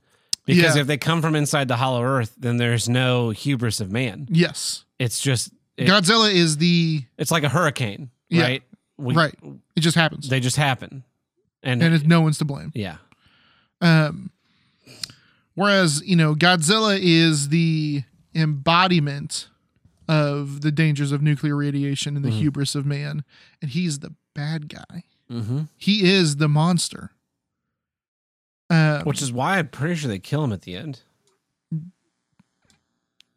because 0.46 0.76
Yeah. 0.76 0.82
if 0.82 0.88
they 0.88 0.98
come 0.98 1.22
from 1.22 1.36
inside 1.36 1.70
the 1.70 1.78
Hollow 1.78 2.04
Earth, 2.04 2.34
then 2.38 2.58
there's 2.58 2.90
no 2.90 3.30
hubris 3.30 3.80
of 3.80 3.90
man. 3.90 4.28
Yes. 4.30 4.84
It's 5.00 5.22
just 5.22 5.52
it- 5.78 5.88
Godzilla 5.88 6.30
is 6.34 6.58
the 6.58 7.04
it's 7.18 7.32
like 7.32 7.44
a 7.44 7.50
hurricane, 7.50 8.10
Yeah. 8.30 8.42
right? 8.44 8.64
We- 9.04 9.14
right. 9.16 9.36
It 9.76 9.82
just 9.82 9.96
happens. 9.96 10.30
They 10.30 10.40
just 10.40 10.56
happen, 10.58 11.04
and, 11.62 11.82
and 11.84 11.94
it's 11.94 12.04
no 12.06 12.22
one's 12.22 12.38
to 12.40 12.46
blame. 12.46 12.72
yeah, 12.76 12.98
Um, 13.82 14.32
whereas 15.56 16.02
you 16.06 16.16
know 16.16 16.36
Godzilla 16.36 16.98
is 17.02 17.50
the 17.50 18.04
embodiment 18.36 19.48
of 20.08 20.62
the 20.62 20.72
dangers 20.72 21.12
of 21.12 21.22
nuclear 21.22 21.56
radiation 21.56 22.16
and 22.16 22.26
the 22.26 22.30
Mhm. 22.30 22.40
hubris 22.40 22.76
of 22.76 22.86
man, 22.86 23.24
and 23.62 23.72
he's 23.72 24.00
the 24.00 24.14
bad 24.34 24.68
guy. 24.70 25.04
hmm 25.30 25.64
He 25.78 26.04
is 26.10 26.36
the 26.38 26.48
monster. 26.50 27.12
Um, 28.70 29.04
which 29.04 29.22
is 29.22 29.32
why 29.32 29.60
I'm 29.60 29.68
pretty 29.68 29.96
sure 29.96 30.08
they 30.10 30.20
kill 30.20 30.44
him 30.44 30.52
at 30.54 30.64
the 30.64 30.76
end. 30.76 31.02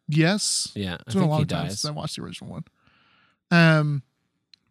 yes, 0.07 0.71
Yeah, 0.75 0.93
I 0.93 0.95
it's 1.05 1.13
been 1.15 1.23
a 1.23 1.25
think 1.25 1.31
he 1.31 1.37
long 1.37 1.45
time 1.45 1.63
dies. 1.67 1.79
since 1.79 1.85
I 1.85 1.91
watched 1.91 2.15
the 2.15 2.23
original 2.23 2.51
one. 2.51 2.63
Um, 3.51 4.03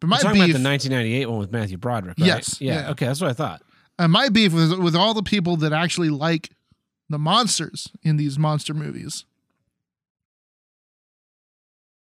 but 0.01 0.09
my 0.09 0.17
We're 0.17 0.21
talking 0.23 0.41
beef, 0.43 0.51
about 0.55 0.63
the 0.63 0.69
1998 0.69 1.27
one 1.27 1.39
with 1.39 1.53
Matthew 1.53 1.77
Broderick, 1.79 2.19
right? 2.19 2.27
Yes, 2.27 2.61
Yeah. 2.61 2.83
yeah. 2.83 2.91
Okay, 2.91 3.07
that's 3.07 3.21
what 3.21 3.31
I 3.31 3.35
thought. 3.35 3.63
And 3.99 4.13
my 4.13 4.29
beef 4.29 4.53
with 4.53 4.79
with 4.79 4.95
all 4.95 5.15
the 5.15 5.23
people 5.23 5.57
that 5.59 5.73
actually 5.73 6.11
like 6.11 6.51
the 7.09 7.19
monsters 7.19 7.89
in 8.03 8.17
these 8.17 8.39
monster 8.39 8.75
movies. 8.75 9.25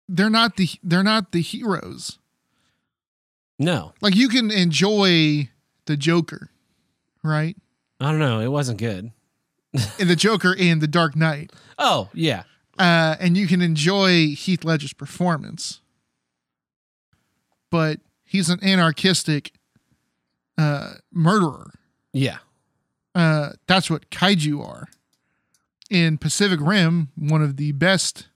They're 0.09 0.29
not 0.29 0.55
the 0.57 0.69
they're 0.83 1.03
not 1.03 1.31
the 1.31 1.41
heroes. 1.41 2.19
No, 3.59 3.93
Like 4.01 4.15
you 4.15 4.29
can 4.29 4.51
enjoy 4.51 5.49
the 5.87 5.97
Joker, 5.97 6.51
right? 7.23 7.57
I 7.99 8.11
don't 8.11 8.19
know. 8.19 8.39
It 8.39 8.49
wasn't 8.49 8.77
good. 8.79 9.11
The 9.97 10.15
Joker 10.15 10.53
in 10.53 10.77
The 10.79 10.87
Dark 10.87 11.15
Knight. 11.15 11.51
Oh 11.79 12.09
yeah, 12.13 12.43
Uh, 12.77 13.15
and 13.19 13.35
you 13.35 13.47
can 13.47 13.61
enjoy 13.61 14.27
Heath 14.29 14.63
Ledger's 14.63 14.93
performance. 14.93 15.81
But 17.69 17.99
he's 18.23 18.49
an 18.49 18.63
anarchistic 18.63 19.51
uh, 20.57 20.93
murderer. 21.11 21.71
yeah. 22.13 22.37
Uh, 23.15 23.53
that's 23.65 23.89
what 23.89 24.11
kaiju 24.11 24.63
are. 24.63 24.87
In 25.89 26.19
Pacific 26.19 26.59
Rim, 26.61 27.09
one 27.17 27.41
of 27.41 27.57
the 27.57 27.71
best 27.71 28.27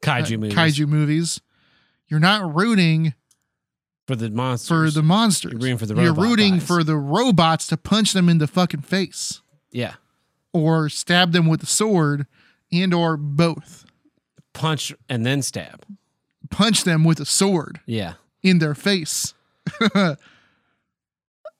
Kaiju 0.00 0.34
uh, 0.36 0.38
movies 0.38 0.54
kaiju 0.56 0.88
movies, 0.88 1.40
you're 2.08 2.20
not 2.20 2.54
rooting 2.54 3.12
for 4.06 4.16
the 4.16 4.30
monsters. 4.30 4.94
for 4.94 4.98
the 4.98 5.02
monsters. 5.02 5.52
You're 5.52 5.60
rooting 5.60 5.76
for 5.78 5.86
the 5.86 5.94
You're 6.02 6.14
rooting 6.14 6.54
guys. 6.54 6.66
for 6.66 6.82
the 6.82 6.96
robots 6.96 7.66
to 7.66 7.76
punch 7.76 8.14
them 8.14 8.30
in 8.30 8.38
the 8.38 8.46
fucking 8.46 8.80
face 8.80 9.42
yeah. 9.70 9.94
or 10.54 10.88
stab 10.88 11.32
them 11.32 11.46
with 11.46 11.62
a 11.62 11.66
sword 11.66 12.26
and 12.72 12.94
or 12.94 13.18
both. 13.18 13.84
Punch 14.54 14.94
and 15.08 15.26
then 15.26 15.42
stab. 15.42 15.84
Punch 16.50 16.84
them 16.84 17.04
with 17.04 17.20
a 17.20 17.26
sword 17.26 17.80
Yeah. 17.84 18.14
In 18.42 18.58
their 18.58 18.74
face. 18.74 19.34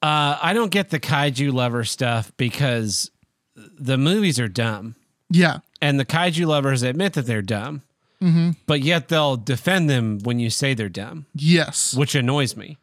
Uh, 0.02 0.38
I 0.40 0.54
don't 0.54 0.70
get 0.70 0.88
the 0.88 0.98
kaiju 0.98 1.52
lover 1.52 1.84
stuff 1.84 2.32
because 2.38 3.10
the 3.54 3.98
movies 3.98 4.40
are 4.40 4.48
dumb, 4.48 4.94
Yeah. 5.28 5.58
and 5.82 6.00
the 6.00 6.06
kaiju 6.06 6.46
lovers 6.46 6.82
admit 6.82 7.12
that 7.14 7.26
they're 7.26 7.42
dumb, 7.42 7.82
hmm 8.18 8.52
but 8.66 8.80
yet 8.80 9.08
they'll 9.08 9.36
defend 9.36 9.90
them 9.90 10.18
when 10.22 10.38
you 10.38 10.48
say 10.48 10.72
they're 10.72 10.88
dumb, 10.88 11.26
Yes. 11.34 11.92
which 11.92 12.14
annoys 12.14 12.56
me 12.56 12.78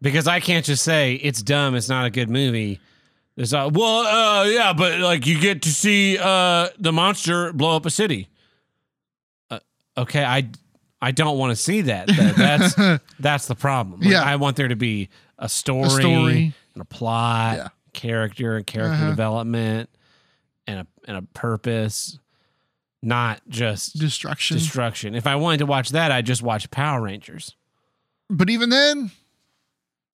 because 0.00 0.28
I 0.28 0.38
can't 0.38 0.64
just 0.64 0.84
say 0.84 1.14
it's 1.14 1.42
dumb. 1.42 1.74
It's 1.74 1.88
not 1.88 2.06
a 2.06 2.10
good 2.10 2.30
movie. 2.30 2.78
There's 3.34 3.52
a, 3.52 3.68
well, 3.68 4.00
uh, 4.06 4.44
yeah, 4.44 4.72
but 4.72 5.00
like 5.00 5.26
you 5.26 5.40
get 5.40 5.62
to 5.62 5.68
see 5.70 6.16
uh, 6.16 6.68
the 6.78 6.92
monster 6.92 7.52
blow 7.52 7.74
up 7.74 7.86
a 7.86 7.90
city. 7.90 8.28
Uh, 9.50 9.58
okay, 9.98 10.24
I 10.24 10.48
I 11.00 11.10
don't 11.12 11.38
want 11.38 11.50
to 11.50 11.56
see 11.56 11.82
that. 11.82 12.06
That- 12.08 12.36
That's 12.36 13.02
that's 13.20 13.46
the 13.46 13.54
problem. 13.54 14.00
Like, 14.00 14.10
Yeah. 14.10 14.22
I 14.22 14.36
want 14.36 14.56
there 14.56 14.68
to 14.68 14.76
be 14.76 15.08
a 15.38 15.48
story, 15.48 15.86
A 15.86 15.90
story. 15.90 16.54
and 16.74 16.80
a 16.82 16.86
plot, 16.86 17.56
Yeah. 17.56 17.68
character 17.92 18.56
and 18.56 18.66
character 18.66 18.94
Uh-huh. 18.94 19.10
development, 19.10 19.90
and 20.66 20.80
a 20.80 20.86
and 21.06 21.16
a 21.18 21.22
purpose, 21.22 22.18
not 23.02 23.40
just 23.48 23.98
Destruction. 23.98 24.56
destruction. 24.56 25.14
If 25.14 25.26
I 25.26 25.36
wanted 25.36 25.58
to 25.58 25.66
watch 25.66 25.90
that, 25.90 26.10
I'd 26.10 26.26
just 26.26 26.42
watch 26.42 26.70
Power 26.70 27.02
Rangers. 27.02 27.54
but 28.28 28.50
even 28.50 28.70
then, 28.70 29.10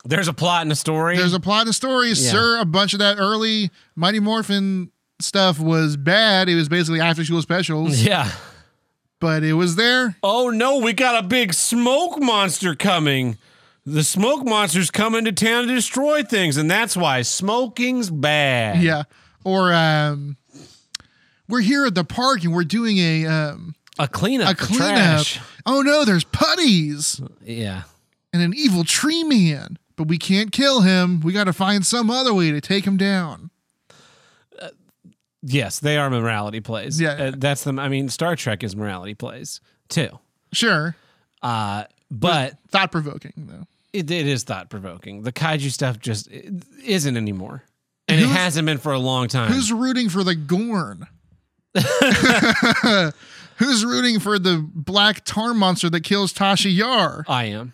There's 0.04 0.26
a 0.28 0.32
plot 0.34 0.62
and 0.62 0.72
a 0.72 0.76
story. 0.76 1.16
there's 1.16 1.32
a 1.32 1.40
plot 1.40 1.60
and 1.62 1.70
a 1.70 1.72
story. 1.72 2.08
Yeah. 2.08 2.30
Sure, 2.32 2.58
a 2.58 2.64
bunch 2.64 2.92
of 2.92 2.98
that 2.98 3.18
early 3.18 3.70
Mighty 3.94 4.18
Morphin 4.20 4.90
stuff 5.20 5.60
was 5.60 5.96
bad. 5.96 6.48
It 6.48 6.56
was 6.56 6.68
basically 6.68 7.00
after 7.00 7.24
school 7.24 7.40
specials, 7.40 8.02
yeah. 8.02 8.28
But 9.22 9.42
it 9.44 9.52
was 9.54 9.76
there. 9.76 10.16
Oh 10.22 10.50
no, 10.50 10.78
we 10.80 10.92
got 10.92 11.24
a 11.24 11.26
big 11.26 11.54
smoke 11.54 12.20
monster 12.20 12.74
coming. 12.74 13.38
The 13.86 14.02
smoke 14.04 14.44
monster's 14.44 14.90
coming 14.90 15.24
to 15.26 15.32
town 15.32 15.68
to 15.68 15.74
destroy 15.74 16.24
things, 16.24 16.56
and 16.56 16.68
that's 16.70 16.96
why 16.96 17.22
smoking's 17.22 18.10
bad. 18.10 18.82
Yeah. 18.82 19.04
Or 19.44 19.72
um, 19.72 20.36
we're 21.48 21.60
here 21.60 21.86
at 21.86 21.94
the 21.94 22.04
park 22.04 22.42
and 22.44 22.52
we're 22.52 22.64
doing 22.64 22.98
a 22.98 23.26
um, 23.26 23.74
A 23.98 24.08
cleanup. 24.08 24.50
a 24.50 24.54
cleanup. 24.56 24.88
trash. 24.96 25.40
Oh 25.66 25.82
no, 25.82 26.04
there's 26.04 26.24
putties 26.24 27.20
Yeah. 27.44 27.82
and 28.32 28.42
an 28.42 28.52
evil 28.56 28.82
tree 28.84 29.22
man, 29.22 29.78
but 29.96 30.08
we 30.08 30.18
can't 30.18 30.50
kill 30.50 30.80
him. 30.80 31.20
We 31.20 31.32
got 31.32 31.44
to 31.44 31.52
find 31.52 31.86
some 31.86 32.10
other 32.10 32.34
way 32.34 32.50
to 32.50 32.60
take 32.60 32.84
him 32.84 32.96
down. 32.96 33.50
Yes, 35.42 35.80
they 35.80 35.96
are 35.96 36.08
morality 36.08 36.60
plays. 36.60 37.00
Yeah. 37.00 37.10
Uh, 37.12 37.32
that's 37.36 37.64
the. 37.64 37.72
I 37.78 37.88
mean, 37.88 38.08
Star 38.08 38.36
Trek 38.36 38.62
is 38.62 38.76
morality 38.76 39.14
plays 39.14 39.60
too. 39.88 40.18
Sure, 40.52 40.94
Uh, 41.42 41.84
but 42.10 42.58
thought 42.68 42.92
provoking 42.92 43.32
though. 43.36 43.66
it, 43.92 44.10
it 44.10 44.26
is 44.26 44.44
thought 44.44 44.68
provoking. 44.70 45.22
The 45.22 45.32
kaiju 45.32 45.70
stuff 45.70 45.98
just 45.98 46.28
isn't 46.84 47.16
anymore, 47.16 47.64
and 48.06 48.20
it 48.20 48.28
hasn't 48.28 48.66
been 48.66 48.78
for 48.78 48.92
a 48.92 48.98
long 48.98 49.28
time. 49.28 49.50
Who's 49.50 49.72
rooting 49.72 50.08
for 50.10 50.22
the 50.22 50.34
Gorn? 50.34 51.06
Who's 53.56 53.84
rooting 53.84 54.18
for 54.20 54.38
the 54.38 54.66
black 54.74 55.24
tar 55.24 55.54
monster 55.54 55.88
that 55.90 56.00
kills 56.04 56.32
Tasha 56.32 56.74
Yar? 56.74 57.24
I 57.28 57.44
am. 57.44 57.72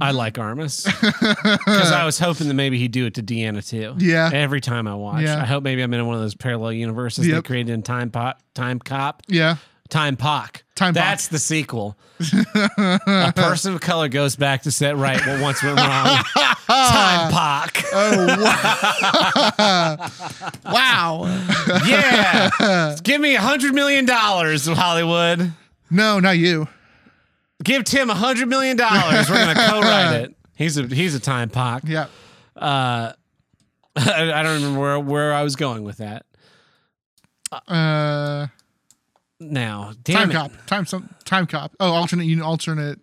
I 0.00 0.10
like 0.10 0.34
Armus 0.34 0.84
because 0.84 1.90
I 1.92 2.04
was 2.04 2.18
hoping 2.18 2.48
that 2.48 2.54
maybe 2.54 2.78
he'd 2.78 2.92
do 2.92 3.06
it 3.06 3.14
to 3.14 3.22
Deanna 3.22 3.66
too. 3.66 3.94
Yeah. 3.98 4.30
Every 4.32 4.60
time 4.60 4.86
I 4.86 4.94
watch, 4.94 5.22
Yeah. 5.22 5.40
I 5.40 5.46
hope 5.46 5.62
maybe 5.62 5.82
I'm 5.82 5.92
in 5.94 6.06
one 6.06 6.14
of 6.16 6.20
those 6.20 6.34
parallel 6.34 6.72
universes 6.72 7.26
Yep. 7.26 7.34
they 7.36 7.42
created 7.46 7.72
in 7.72 7.82
Time 7.82 8.10
Pop, 8.10 8.40
Time 8.54 8.78
Cop, 8.78 9.22
Yeah. 9.28 9.56
Time 9.88 10.16
Pock. 10.16 10.64
Time 10.74 10.92
Pock. 10.94 11.02
That's 11.02 11.28
the 11.28 11.38
sequel. 11.38 11.96
a 12.20 13.32
person 13.36 13.72
of 13.74 13.80
color 13.80 14.08
goes 14.08 14.34
back 14.36 14.62
to 14.62 14.70
set 14.72 14.96
right 14.96 15.24
what 15.26 15.40
once 15.40 15.62
went 15.62 15.78
wrong. 15.78 16.18
Time 16.66 17.30
Pock. 17.32 17.78
Oh 17.92 18.26
wow! 19.56 19.96
wow! 20.64 21.42
yeah. 21.86 22.96
Give 23.02 23.20
me 23.20 23.36
a 23.36 23.40
hundred 23.40 23.74
million 23.74 24.04
dollars, 24.06 24.66
Hollywood. 24.66 25.52
No, 25.90 26.18
not 26.20 26.36
you. 26.38 26.66
Give 27.64 27.84
Tim 27.84 28.10
a 28.10 28.14
hundred 28.14 28.48
million 28.48 28.76
dollars. 28.76 29.28
We're 29.30 29.36
gonna 29.36 29.54
co-write 29.54 30.20
it. 30.20 30.36
He's 30.54 30.76
a 30.78 30.86
he's 30.86 31.14
a 31.14 31.20
time 31.20 31.48
pock. 31.50 31.82
Yeah. 31.84 32.06
Uh, 32.54 33.12
I, 33.96 34.32
I 34.32 34.42
don't 34.42 34.54
remember 34.62 34.80
where 34.80 35.00
where 35.00 35.32
I 35.34 35.42
was 35.42 35.56
going 35.56 35.82
with 35.84 35.98
that. 35.98 36.26
Uh, 37.68 38.48
Now, 39.40 39.92
time 40.04 40.30
it. 40.30 40.34
cop. 40.34 40.52
Time 40.66 40.86
some. 40.86 41.14
Time 41.24 41.46
cop. 41.46 41.72
Oh, 41.80 41.92
alternate. 41.92 42.24
un- 42.26 42.42
Alternate 42.42 42.98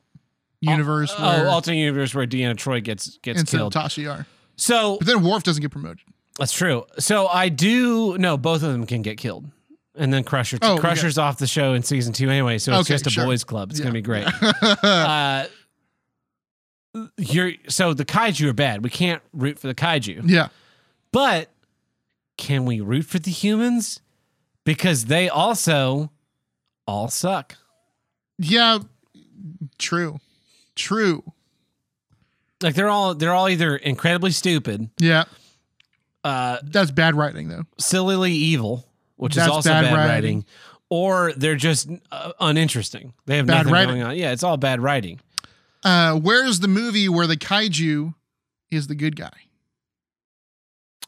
universe. 0.61 1.13
Oh, 1.17 1.23
where 1.41 1.49
alternate 1.49 1.77
universe 1.77 2.13
where 2.15 2.25
Deanna 2.27 2.55
Troi 2.55 2.83
gets 2.83 3.17
gets 3.19 3.39
instead 3.41 3.57
killed. 3.57 3.73
Tasha 3.73 4.03
Yar. 4.03 4.25
So 4.55 4.97
But 4.99 5.07
then 5.07 5.23
Worf 5.23 5.43
doesn't 5.43 5.61
get 5.61 5.71
promoted. 5.71 5.99
that's 6.37 6.53
true. 6.53 6.85
So 6.99 7.27
I 7.27 7.49
do 7.49 8.17
no, 8.17 8.37
both 8.37 8.63
of 8.63 8.71
them 8.71 8.85
can 8.85 9.01
get 9.01 9.17
killed. 9.17 9.45
And 9.95 10.11
then 10.11 10.23
Crusher, 10.23 10.57
Oh, 10.61 10.77
Crusher's 10.77 11.17
off 11.19 11.37
the 11.37 11.45
show 11.47 11.73
in 11.73 11.83
season 11.83 12.13
two 12.13 12.29
anyway, 12.29 12.57
so 12.57 12.71
it's 12.73 12.81
Okay, 12.87 12.93
just 12.95 13.07
a 13.07 13.09
sure. 13.11 13.25
boys' 13.25 13.43
club. 13.43 13.69
It's 13.71 13.79
Yeah. 13.79 13.83
gonna 13.85 13.93
be 13.93 14.01
great. 14.01 14.25
uh, 14.83 15.45
you're 17.17 17.53
so 17.69 17.93
the 17.93 18.05
kaiju 18.05 18.49
are 18.49 18.53
bad. 18.53 18.83
We 18.83 18.89
can't 18.89 19.21
root 19.33 19.59
for 19.59 19.67
the 19.67 19.75
kaiju, 19.75 20.23
Yeah. 20.29 20.49
but 21.11 21.49
can 22.37 22.65
we 22.65 22.81
root 22.81 23.05
for 23.05 23.19
the 23.19 23.31
humans? 23.31 23.99
Because 24.63 25.05
they 25.05 25.29
also 25.29 26.11
all 26.87 27.09
suck. 27.09 27.55
Yeah. 28.37 28.79
True. 29.77 30.19
True. 30.75 31.23
Like 32.61 32.75
they're 32.75 32.89
all 32.89 33.13
they're 33.13 33.33
all 33.33 33.49
either 33.49 33.75
incredibly 33.75 34.31
stupid, 34.31 34.89
Yeah. 34.97 35.25
uh, 36.23 36.59
That's 36.63 36.91
bad 36.91 37.15
writing 37.15 37.49
though. 37.49 37.65
sillily 37.77 38.31
evil, 38.31 38.87
which 39.15 39.35
That's 39.35 39.47
is 39.47 39.53
also 39.53 39.69
bad 39.69 39.83
bad, 39.83 39.93
writing. 39.93 40.07
writing. 40.09 40.45
or 40.89 41.33
they're 41.33 41.55
just 41.55 41.89
uh, 42.11 42.31
uninteresting. 42.39 43.13
They 43.25 43.37
have 43.37 43.47
Bad 43.47 43.57
nothing 43.59 43.73
writing. 43.73 43.95
going 43.95 44.03
on. 44.03 44.15
Yeah, 44.17 44.31
it's 44.31 44.43
all 44.43 44.57
bad 44.57 44.81
writing. 44.81 45.19
Uh, 45.83 46.15
where's 46.15 46.59
the 46.59 46.67
movie 46.67 47.09
where 47.09 47.27
the 47.27 47.37
kaiju 47.37 48.13
is 48.71 48.87
the 48.87 48.95
good 48.95 49.15
guy? 49.15 49.31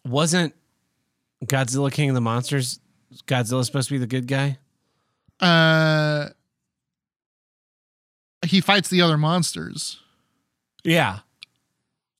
wasn't 0.07 0.53
Godzilla 1.45 1.91
King 1.91 2.09
of 2.09 2.15
the 2.15 2.21
Monsters 2.21 2.79
Godzilla 3.27 3.65
supposed 3.65 3.87
to 3.89 3.95
be 3.95 3.97
the 3.97 4.05
good 4.07 4.27
guy? 4.27 4.57
Uh, 5.39 6.29
he 8.45 8.61
fights 8.61 8.89
the 8.89 9.01
other 9.01 9.17
monsters. 9.17 9.99
Yeah. 10.83 11.19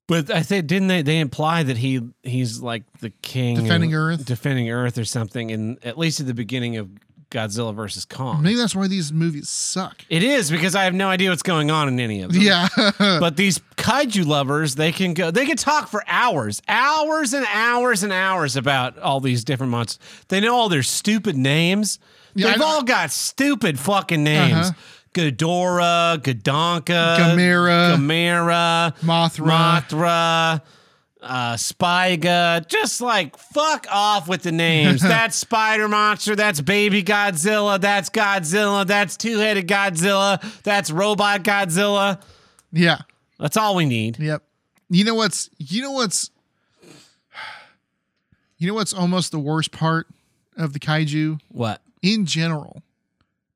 But 0.08 0.30
I 0.30 0.44
think 0.44 0.68
didn't 0.68 0.88
they 0.88 1.02
they 1.02 1.20
imply 1.20 1.64
that 1.64 1.78
he 1.78 2.02
he's 2.24 2.62
like 2.62 2.84
the 3.00 3.10
king 3.10 3.56
Defending 3.56 3.94
Earth? 3.96 4.26
defending 4.26 4.70
Earth 4.70 4.98
or 4.98 5.06
something 5.06 5.52
and 5.52 5.84
at 5.84 5.98
least 5.98 6.20
at 6.20 6.28
the 6.28 6.34
beginning 6.34 6.78
of 6.78 6.90
Godzilla 7.32 7.74
versus 7.76 8.06
Kong. 8.06 8.44
Maybe 8.44 8.56
that's 8.56 8.76
why 8.76 8.88
these 8.88 9.12
movies 9.12 9.50
suck. 9.50 10.06
It 10.10 10.22
is 10.24 10.52
because 10.52 10.76
I 10.76 10.84
have 10.84 10.94
no 10.94 11.10
idea 11.10 11.32
what's 11.32 11.42
going 11.44 11.72
on 11.72 11.88
in 11.88 12.00
any 12.00 12.22
of 12.22 12.32
them. 12.32 12.42
Yeah. 12.42 12.68
But 13.00 13.36
these 13.36 13.60
kaiju 13.78 14.26
lovers, 14.28 14.76
they 14.76 14.92
can 14.92 15.16
go 15.16 15.32
they 15.32 15.46
can 15.48 15.58
talk 15.58 15.88
for 15.90 16.04
hours, 16.08 16.62
hours 16.68 17.34
and 17.34 17.46
hours 17.52 18.04
and 18.04 18.14
hours 18.14 18.56
about 18.56 18.98
all 19.00 19.20
these 19.20 19.44
different 19.44 19.72
monsters. 19.72 20.00
They 20.28 20.40
know 20.40 20.56
all 20.56 20.70
their 20.70 20.84
stupid 20.84 21.36
names. 21.36 21.98
Yeah, 22.36 22.52
They've 22.52 22.62
all 22.62 22.84
got 22.84 23.12
stupid 23.12 23.80
fucking 23.80 24.24
names. 24.24 24.54
Uh-huh. 24.70 24.72
Ghidorah, 25.16 26.18
Gadonka, 26.22 27.18
Gamera. 27.18 27.96
Gamera, 27.96 28.96
Mothra. 29.00 29.82
Mothra, 29.82 30.62
uh, 31.22 31.54
Spyga. 31.54 32.68
Just 32.68 33.00
like 33.00 33.38
fuck 33.38 33.88
off 33.90 34.28
with 34.28 34.44
the 34.44 34.52
names. 34.52 35.02
that's 35.02 35.38
Spider 35.38 35.88
Monster. 35.88 36.36
That's 36.36 36.60
Baby 36.60 37.02
Godzilla. 37.02 37.80
That's 37.80 38.10
Godzilla. 38.10 38.86
That's 38.86 39.16
Two 39.16 39.38
Headed 39.40 39.68
Godzilla. 39.70 40.42
That's 40.64 40.92
Robot 40.92 41.44
Godzilla. 41.44 42.22
yeah. 42.72 43.00
That's 43.40 43.58
all 43.58 43.76
we 43.76 43.86
need. 43.86 44.20
Yep. 44.20 44.44
You 44.90 45.04
know 45.06 45.16
what's 45.16 45.50
you 45.58 45.82
know 45.82 45.92
what's 45.92 46.30
you 48.58 48.68
know 48.68 48.74
what's 48.74 48.94
almost 48.94 49.32
the 49.32 49.40
worst 49.40 49.72
part 49.72 50.08
of 50.58 50.74
the 50.74 50.80
kaiju 50.80 51.40
What? 51.50 51.82
in 52.02 52.26
general 52.26 52.82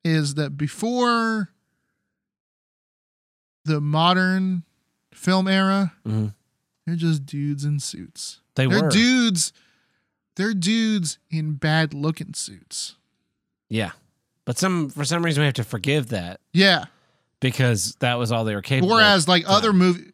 is 0.03 0.35
that 0.35 0.57
before 0.57 1.49
the 3.65 3.81
modern 3.81 4.63
film 5.13 5.47
era, 5.47 5.93
Mhm. 6.05 6.33
they're 6.85 6.95
just 6.95 7.25
dudes 7.25 7.65
in 7.65 7.79
suits. 7.79 8.39
They 8.55 8.65
They're 8.67 8.83
were. 8.83 8.89
dudes. 8.89 9.53
They're 10.35 10.53
dudes 10.53 11.17
in 11.29 11.53
bad 11.55 11.93
looking 11.93 12.33
suits. 12.33 12.95
Yeah. 13.69 13.91
But 14.45 14.57
some 14.57 14.89
for 14.89 15.03
some 15.05 15.23
reason 15.23 15.41
we 15.41 15.45
have 15.45 15.53
to 15.55 15.63
forgive 15.63 16.07
that 16.09 16.39
Yeah. 16.53 16.85
because 17.39 17.95
that 17.99 18.15
was 18.15 18.31
all 18.31 18.45
they 18.45 18.55
were 18.55 18.61
capable. 18.61 18.95
Whereas 18.95 19.23
of. 19.23 19.29
like 19.29 19.43
other 19.47 19.73
movie 19.73 20.13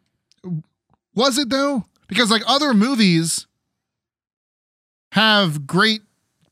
was 1.13 1.37
it 1.37 1.49
though? 1.49 1.85
Because 2.07 2.29
like 2.31 2.43
other 2.47 2.73
movies 2.73 3.45
have 5.13 5.65
great 5.65 6.01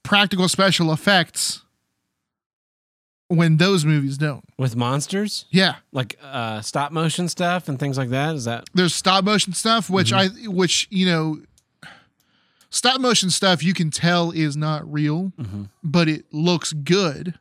practical 0.04 0.48
special 0.48 0.94
effects 0.94 1.63
when 3.34 3.58
those 3.58 3.86
movies 3.86 4.18
don't. 4.18 4.44
with 4.58 4.76
monsters, 4.76 5.46
Yeah. 5.52 5.76
like 5.92 6.18
uh 6.24 6.62
stop 6.62 6.92
motion 6.92 7.28
stuff 7.30 7.68
and 7.70 7.80
things 7.80 7.98
like 7.98 8.10
that, 8.10 8.36
is 8.36 8.46
that 8.46 8.66
There's 8.74 8.94
stop 8.96 9.24
motion 9.24 9.54
stuff 9.54 9.90
which 9.90 10.12
Mm-hmm. 10.12 10.46
I 10.46 10.48
which 10.50 10.88
you 10.90 11.06
know 11.06 11.40
stop 12.70 13.00
motion 13.02 13.30
stuff 13.30 13.64
you 13.64 13.74
can 13.74 13.92
tell 13.92 14.32
is 14.32 14.56
not 14.58 14.92
real, 14.92 15.32
Mm-hmm. 15.40 15.64
but 15.84 16.08
it 16.10 16.26
looks 16.32 16.74
good. 16.74 17.38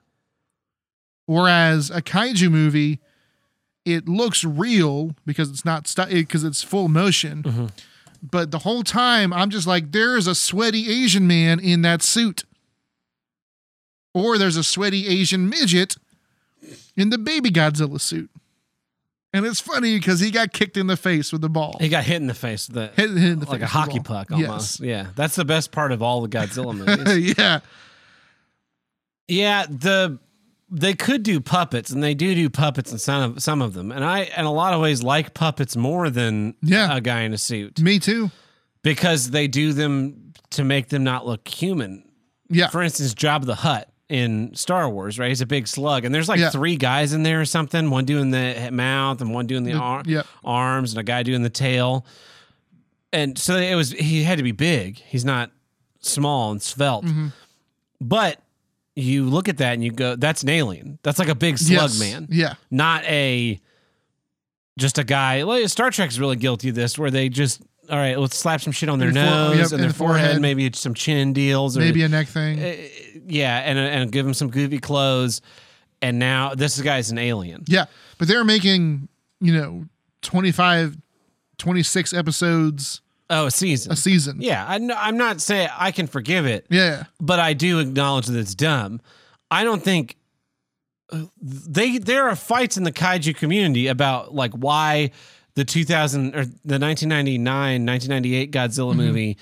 Whereas 1.27 1.91
a 1.91 2.03
kaiju 2.03 2.51
movie 2.51 3.01
it 3.85 4.09
looks 4.09 4.45
real 4.45 5.15
because 5.27 5.51
it's 5.51 5.65
not 5.65 5.89
stu- 5.89 6.07
because 6.07 6.45
it's 6.45 6.63
full 6.63 6.89
motion. 6.89 7.43
Mm-hmm. 7.43 7.67
But 8.23 8.51
the 8.53 8.61
whole 8.61 8.83
time 8.85 9.33
I'm 9.33 9.51
just 9.51 9.67
like 9.67 9.91
there 9.93 10.17
is 10.17 10.27
a 10.29 10.35
sweaty 10.35 10.89
Asian 10.89 11.27
man 11.27 11.59
in 11.59 11.83
that 11.83 12.03
suit. 12.03 12.45
Or 14.15 14.37
there's 14.39 14.57
a 14.57 14.65
sweaty 14.65 15.07
Asian 15.09 15.49
midget 15.49 15.97
in 16.97 17.11
the 17.11 17.19
baby 17.19 17.51
Godzilla 17.51 18.01
suit. 18.01 18.31
And 19.35 19.47
it's 19.47 19.61
funny 19.61 19.99
because 19.99 20.21
he 20.21 20.31
got 20.31 20.53
kicked 20.53 20.77
in 20.77 20.87
the 20.89 20.97
face 20.97 21.33
with 21.33 21.41
the 21.41 21.49
ball. 21.49 21.79
he 21.81 21.89
got 21.89 22.05
hit 22.05 22.17
in 22.17 22.27
the 22.27 22.35
face 22.35 22.69
with 22.69 22.75
the 22.75 22.87
Hit, 23.01 23.11
hit 23.17 23.31
in 23.33 23.39
the 23.39 23.47
like 23.47 23.61
face 23.61 23.69
a 23.71 23.73
hockey 23.73 24.01
puck 24.01 24.31
almost. 24.31 24.81
Yeah. 24.81 25.07
That's 25.17 25.37
the 25.37 25.45
best 25.47 25.73
part 25.73 25.91
of 25.93 26.03
all 26.03 26.21
the 26.21 26.29
Godzilla 26.29 26.75
movies. 27.07 27.35
Yeah. 27.39 27.61
yeah, 29.29 29.67
the 29.69 30.19
they 30.75 30.95
could 30.95 31.23
do 31.23 31.39
puppets 31.41 31.91
and 31.91 32.03
they 32.03 32.15
do 32.15 32.35
do 32.35 32.49
puppets 32.49 32.93
in 32.93 32.99
some 32.99 33.33
of 33.33 33.43
some 33.43 33.63
of 33.63 33.73
them. 33.75 33.93
And 33.93 34.05
I 34.05 34.25
in 34.37 34.45
a 34.45 34.53
lot 34.53 34.75
of 34.75 34.81
ways 34.81 35.03
like 35.03 35.35
puppets 35.35 35.77
more 35.77 36.11
than 36.11 36.55
Yeah. 36.63 36.97
a 36.97 37.01
guy 37.01 37.23
in 37.23 37.33
a 37.33 37.39
suit 37.39 37.81
Me 37.81 37.99
too. 37.99 38.31
because 38.83 39.31
they 39.31 39.49
do 39.49 39.73
them 39.73 40.33
to 40.51 40.65
make 40.65 40.89
them 40.89 41.05
not 41.05 41.27
look 41.27 41.47
human. 41.49 42.05
Yeah. 42.49 42.69
for 42.69 42.83
instance, 42.83 43.15
Jabba 43.15 43.47
the 43.47 43.55
Hutt 43.55 43.89
in 44.13 44.55
Star 44.55 44.91
Wars, 44.91 45.19
right? 45.19 45.29
He's 45.31 45.41
a 45.41 45.47
big 45.47 45.67
slug, 45.67 46.05
and 46.05 46.15
there's 46.15 46.29
like 46.29 46.39
Yeah. 46.39 46.51
three 46.51 46.77
guys 46.77 47.13
in 47.15 47.23
there 47.23 47.41
or 47.41 47.45
something. 47.47 47.89
One 47.89 48.05
doing 48.05 48.31
the 48.31 48.69
mouth, 48.71 49.21
and 49.23 49.33
one 49.33 49.47
doing 49.47 49.65
the, 49.65 49.73
The- 49.73 49.79
ar- 49.79 50.05
arms, 50.45 50.93
and 50.93 51.01
a 51.01 51.03
guy 51.03 51.23
doing 51.23 51.43
the 51.43 51.49
tail. 51.51 52.05
And 53.13 53.39
so 53.39 53.57
it 53.57 53.75
was. 53.75 53.91
He 53.93 54.23
had 54.23 54.37
to 54.39 54.45
be 54.45 54.53
big. 54.53 54.99
He's 54.99 55.25
not 55.25 55.51
small 56.01 56.51
and 56.53 56.61
svelte. 56.61 57.05
Mm-hmm. 57.05 57.29
But 58.01 58.39
you 58.97 59.25
look 59.25 59.49
at 59.49 59.57
that 59.59 59.73
and 59.75 59.83
you 59.85 59.91
go, 59.93 60.15
"That's 60.17 60.43
an 60.43 60.51
alien. 60.51 60.99
That's 61.03 61.19
like 61.19 61.29
a 61.29 61.35
big 61.35 61.57
slug 61.59 61.91
Yes. 61.91 61.99
man, 62.01 62.29
Yeah. 62.31 62.55
not 62.71 63.05
a 63.05 63.61
just 64.79 64.99
a 64.99 65.05
guy." 65.05 65.43
Like 65.43 65.69
Star 65.69 65.91
Trek's 65.91 66.19
really 66.19 66.37
guilty 66.37 66.69
of 66.71 66.75
this, 66.75 66.99
where 66.99 67.11
they 67.11 67.29
just. 67.31 67.63
All 67.91 67.99
right, 67.99 68.19
let's 68.19 68.37
slap 68.37 68.61
some 68.61 68.73
shit 68.73 68.89
on 68.89 68.99
their 68.99 69.09
fore- 69.13 69.23
nose 69.23 69.57
yep, 69.57 69.65
and 69.67 69.73
and 69.75 69.83
their 69.83 69.89
the 69.89 69.95
forehead, 69.95 70.21
forehead. 70.25 70.43
maybe 70.43 70.71
some 70.75 70.95
chin 70.95 71.33
deals, 71.33 71.77
or 71.77 71.81
Maybe 71.81 72.03
a 72.05 72.09
neck 72.09 72.29
thing. 72.29 72.59
uh, 72.63 72.77
yeah, 73.27 73.59
and 73.59 73.79
and 73.79 74.13
give 74.13 74.25
them 74.25 74.35
some 74.35 74.51
goofy 74.51 74.79
clothes. 74.79 75.41
And 76.01 76.19
now 76.19 76.55
this 76.55 76.81
guy's 76.81 77.11
an 77.11 77.19
alien. 77.19 77.63
Yeah. 77.69 77.85
But 78.19 78.27
they're 78.29 78.43
making, 78.45 79.09
you 79.41 79.53
know, 79.53 79.85
25, 80.23 80.97
26 81.59 82.13
episodes 82.13 83.01
Oh, 83.31 83.47
a 83.47 83.51
season. 83.53 83.93
a 83.93 83.97
season. 83.97 84.39
Yeah, 84.41 84.65
I, 84.67 84.75
I'm 84.97 85.17
not 85.17 85.41
saying 85.41 85.69
I 85.77 85.91
can 85.93 86.07
forgive 86.09 86.45
it, 86.45 86.67
Yeah. 86.71 87.05
but 87.21 87.39
I 87.39 87.53
do 87.53 87.79
acknowledge 87.79 88.27
that 88.27 88.39
it's 88.39 88.55
dumb. 88.55 89.01
I 89.51 89.63
don't 89.65 89.83
think 89.83 90.17
uh, 91.13 91.25
they 91.41 91.99
there 91.99 92.29
are 92.29 92.37
fights 92.37 92.77
in 92.77 92.83
the 92.85 92.93
kaiju 92.93 93.37
community 93.37 93.87
about 93.87 94.35
like 94.35 94.53
why 94.53 95.13
the 95.55 95.65
2000 95.65 96.29
or 96.35 96.45
the 96.45 96.79
1999 96.79 97.87
1998 97.87 98.53
Godzilla 98.53 98.91
mm-hmm. 98.91 98.99
movie 98.99 99.39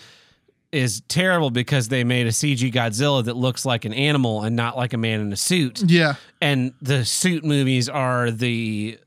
is 0.73 1.03
terrible 1.09 1.51
because 1.51 1.89
they 1.89 2.05
made 2.05 2.27
a 2.27 2.31
CG 2.31 2.73
Godzilla 2.73 3.25
that 3.25 3.37
looks 3.37 3.65
like 3.65 3.85
an 3.85 3.93
animal 3.93 4.43
and 4.43 4.55
not 4.55 4.77
like 4.77 4.93
a 4.93 4.97
man 4.97 5.21
in 5.21 5.33
a 5.33 5.37
suit. 5.37 5.83
Yeah. 5.83 6.15
and 6.41 6.73
the 6.81 7.05
suit 7.05 7.45
movies 7.45 7.89
are 7.89 8.31
the 8.31 8.99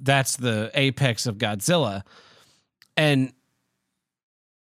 that's 0.00 0.36
the 0.36 0.70
apex 0.74 1.26
of 1.26 1.38
Godzilla. 1.38 2.02
And 2.96 3.32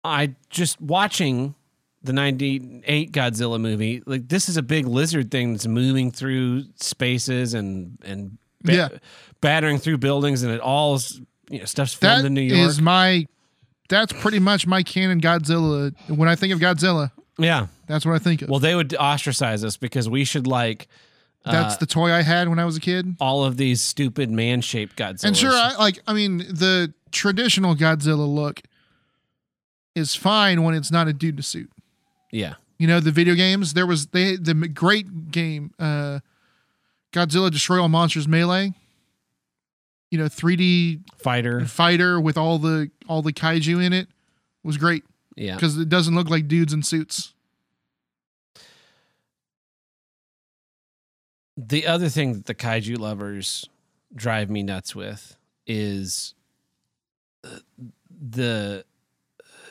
I 0.02 0.34
just 0.48 0.80
watching 0.80 1.54
the 2.02 2.14
98 2.14 3.12
Godzilla 3.12 3.60
movie, 3.60 4.02
like 4.06 4.28
this 4.28 4.48
is 4.48 4.56
a 4.56 4.62
big 4.62 4.86
lizard 4.86 5.30
thing 5.30 5.52
that's 5.52 5.66
moving 5.66 6.10
through 6.10 6.64
spaces 6.76 7.52
and 7.52 7.98
and 8.02 8.38
ba- 8.62 8.74
Yeah. 8.74 8.88
battering 9.42 9.78
through 9.78 9.98
buildings 9.98 10.42
and 10.42 10.52
it 10.52 10.60
all 10.60 10.94
is, 10.94 11.20
you 11.50 11.58
know 11.58 11.64
stuff's 11.66 11.92
filmed 11.92 12.24
That 12.24 12.26
in 12.28 12.34
New 12.34 12.40
York. 12.40 12.68
is 12.68 12.80
my 12.80 13.26
that's 13.88 14.12
pretty 14.12 14.38
much 14.38 14.66
my 14.66 14.82
canon 14.82 15.20
Godzilla. 15.20 15.92
When 16.08 16.28
I 16.28 16.36
think 16.36 16.52
of 16.54 16.60
Godzilla, 16.60 17.10
yeah. 17.38 17.66
that's 17.86 18.06
what 18.06 18.14
I 18.14 18.18
think 18.18 18.40
of. 18.42 18.48
Well, 18.48 18.60
they 18.60 18.74
would 18.74 18.94
ostracize 18.94 19.64
us 19.64 19.76
because 19.76 20.08
we 20.08 20.24
should 20.24 20.46
like 20.46 20.86
that's 21.44 21.74
uh, 21.74 21.78
the 21.78 21.86
toy 21.86 22.12
I 22.12 22.22
had 22.22 22.48
when 22.48 22.58
I 22.58 22.64
was 22.64 22.76
a 22.76 22.80
kid. 22.80 23.16
all 23.20 23.44
of 23.44 23.56
these 23.56 23.80
stupid 23.80 24.30
man-shaped 24.30 24.96
Godzillas. 24.96 25.24
And 25.24 25.36
sure, 25.36 25.52
I 25.52 25.74
like. 25.76 26.00
I 26.06 26.12
mean, 26.12 26.38
the 26.38 26.92
traditional 27.10 27.74
Godzilla 27.74 28.32
look 28.32 28.60
is 29.94 30.14
fine 30.14 30.62
when 30.62 30.74
it's 30.74 30.92
not 30.92 31.08
a 31.08 31.12
dude 31.12 31.34
in 31.34 31.40
a 31.40 31.42
suit. 31.42 31.70
yeah. 32.30 32.54
You 32.78 32.86
know, 32.86 32.98
the 32.98 33.10
video 33.10 33.34
games. 33.34 33.74
There 33.74 33.86
was 33.86 34.06
they 34.06 34.36
the 34.36 34.54
great 34.54 35.30
game, 35.30 35.74
uh, 35.78 36.20
Godzilla 37.12 37.50
Destroy 37.50 37.78
All 37.78 37.90
Monsters 37.90 38.26
Melee. 38.26 38.72
You 40.10 40.18
know, 40.18 40.24
3D 40.26 41.02
Fighter. 41.22 41.64
fighter 41.66 42.20
with 42.20 42.36
all 42.36 42.58
the 42.58 42.90
all 43.08 43.22
the 43.22 43.32
kaiju 43.32 43.82
in 43.84 43.92
it 43.92 44.08
was 44.64 44.76
great 44.76 45.04
Yeah. 45.36 45.54
because 45.54 45.78
it 45.78 45.88
doesn't 45.88 46.14
look 46.14 46.28
like 46.28 46.48
dudes 46.48 46.72
in 46.72 46.82
suits. 46.82 47.32
The 51.56 51.86
other 51.86 52.08
thing 52.08 52.32
that 52.32 52.46
the 52.46 52.54
kaiju 52.54 52.98
lovers 52.98 53.68
drive 54.14 54.48
me 54.50 54.62
nuts 54.62 54.94
with 54.94 55.36
is 55.66 56.34
uh, 57.44 57.58
the 58.08 58.84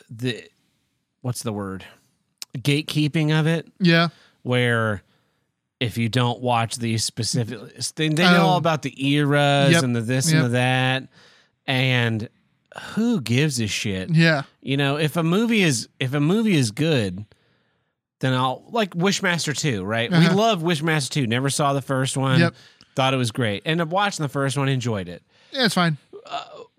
the 0.08 0.44
what's 1.20 1.42
the 1.42 1.52
word 1.52 1.84
gatekeeping 2.56 3.38
of 3.38 3.46
it 3.46 3.68
Yeah, 3.78 4.08
where 4.42 5.02
if 5.80 5.96
you 5.98 6.08
don't 6.08 6.40
watch 6.40 6.76
these 6.76 7.04
specific 7.04 7.58
they, 7.96 8.08
they 8.08 8.22
know 8.24 8.36
Oh. 8.42 8.46
all 8.48 8.56
about 8.58 8.82
the 8.82 8.94
eras 9.12 9.72
Yep, 9.72 9.82
and 9.82 9.96
the 9.96 10.00
this 10.02 10.30
yep. 10.30 10.36
and 10.36 10.44
the 10.44 10.48
that 10.50 11.08
and 11.66 12.28
who 12.94 13.20
gives 13.20 13.58
a 13.60 13.66
shit? 13.66 14.10
Yeah. 14.10 14.42
You 14.60 14.76
know, 14.76 14.96
if 14.96 15.16
a 15.16 15.22
movie 15.22 15.62
is 15.62 15.88
if 15.98 16.14
a 16.14 16.20
movie 16.20 16.54
is 16.56 16.70
good, 16.70 17.24
then 18.20 18.32
I'll 18.34 18.62
like 18.70 18.90
Wishmaster 18.94 19.56
2, 19.56 19.82
right? 19.82 20.10
We 20.10 20.16
Uh-huh. 20.18 20.36
love 20.36 20.62
Wishmaster 20.62 21.08
2. 21.10 21.26
Never 21.26 21.50
saw 21.50 21.72
the 21.72 21.82
first 21.82 22.16
one. 22.16 22.38
Yep. 22.40 22.54
Thought 22.94 23.14
it 23.14 23.16
was 23.16 23.30
great. 23.32 23.62
Ended 23.64 23.86
up 23.86 23.92
watching 23.92 24.22
the 24.22 24.28
first 24.28 24.58
one, 24.58 24.68
enjoyed 24.68 25.08
it. 25.08 25.22
Yeah, 25.52 25.64
it's 25.64 25.74
fine. 25.74 25.96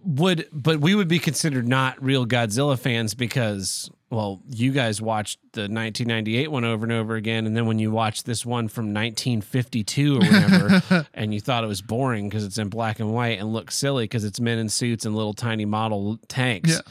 Would 0.03 0.47
but 0.51 0.79
we 0.79 0.95
would 0.95 1.07
be 1.07 1.19
considered 1.19 1.67
not 1.67 2.01
real 2.03 2.25
Godzilla 2.25 2.77
fans 2.79 3.13
because 3.13 3.89
well, 4.11 4.41
you 4.49 4.71
guys 4.71 5.01
watched 5.01 5.39
the 5.53 5.61
1998 5.61 6.51
one 6.51 6.65
over 6.65 6.83
and 6.85 6.91
over 6.91 7.15
again, 7.15 7.47
and 7.47 7.55
then 7.55 7.65
when 7.65 7.79
you 7.79 7.91
watched 7.91 8.25
this 8.25 8.45
one 8.45 8.67
from 8.67 8.93
1952 8.93 10.15
or 10.15 10.19
whatever, 10.19 11.07
and 11.13 11.33
you 11.33 11.39
thought 11.39 11.63
it 11.63 11.67
was 11.67 11.81
boring 11.81 12.27
because 12.27 12.43
it's 12.43 12.57
in 12.57 12.67
black 12.67 12.99
and 12.99 13.13
white 13.13 13.39
and 13.39 13.53
looks 13.53 13.75
silly 13.75 14.03
because 14.03 14.25
it's 14.25 14.39
men 14.39 14.59
in 14.59 14.67
suits 14.67 15.05
and 15.05 15.15
little 15.15 15.33
tiny 15.33 15.63
model 15.63 16.19
tanks. 16.27 16.81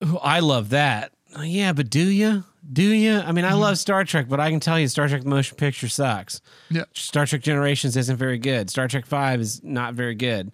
Yeah. 0.00 0.14
I 0.22 0.40
love 0.40 0.70
that. 0.70 1.12
Yeah, 1.42 1.72
but 1.72 1.90
do 1.90 2.08
you? 2.08 2.44
Do 2.72 2.82
you? 2.84 3.18
I 3.18 3.32
mean, 3.32 3.44
I 3.44 3.50
mm-hmm. 3.50 3.60
love 3.60 3.78
Star 3.78 4.04
Trek, 4.04 4.28
but 4.28 4.38
I 4.38 4.50
can 4.50 4.60
tell 4.60 4.78
you, 4.78 4.86
Star 4.86 5.08
Trek 5.08 5.22
the 5.22 5.28
motion 5.28 5.56
picture 5.56 5.88
sucks. 5.88 6.40
Yeah. 6.70 6.84
Star 6.94 7.26
Trek 7.26 7.42
Generations 7.42 7.96
isn't 7.96 8.16
very 8.16 8.38
good. 8.38 8.70
Star 8.70 8.86
Trek 8.86 9.06
Five 9.06 9.40
is 9.40 9.62
not 9.64 9.94
very 9.94 10.14
good. 10.14 10.52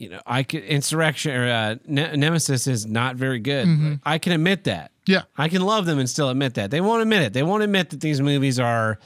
You 0.00 0.08
know, 0.08 0.20
I 0.26 0.42
can 0.44 0.62
Insurrection 0.62 1.32
or 1.32 1.46
uh, 1.48 1.74
ne- 1.86 2.16
Nemesis 2.16 2.66
is 2.66 2.86
not 2.86 3.16
very 3.16 3.38
good. 3.38 3.66
Mhm. 3.68 4.00
I 4.04 4.18
can 4.18 4.32
admit 4.32 4.64
that. 4.64 4.92
Yeah. 5.06 5.22
I 5.36 5.48
can 5.48 5.62
love 5.62 5.84
them 5.86 5.98
and 5.98 6.08
still 6.08 6.30
admit 6.30 6.54
that. 6.54 6.70
They 6.70 6.80
won't 6.80 7.02
admit 7.02 7.22
it. 7.22 7.32
They 7.34 7.42
won't 7.42 7.62
admit 7.62 7.90
that 7.90 8.00
these 8.00 8.20
movies 8.20 8.58
are 8.58 8.98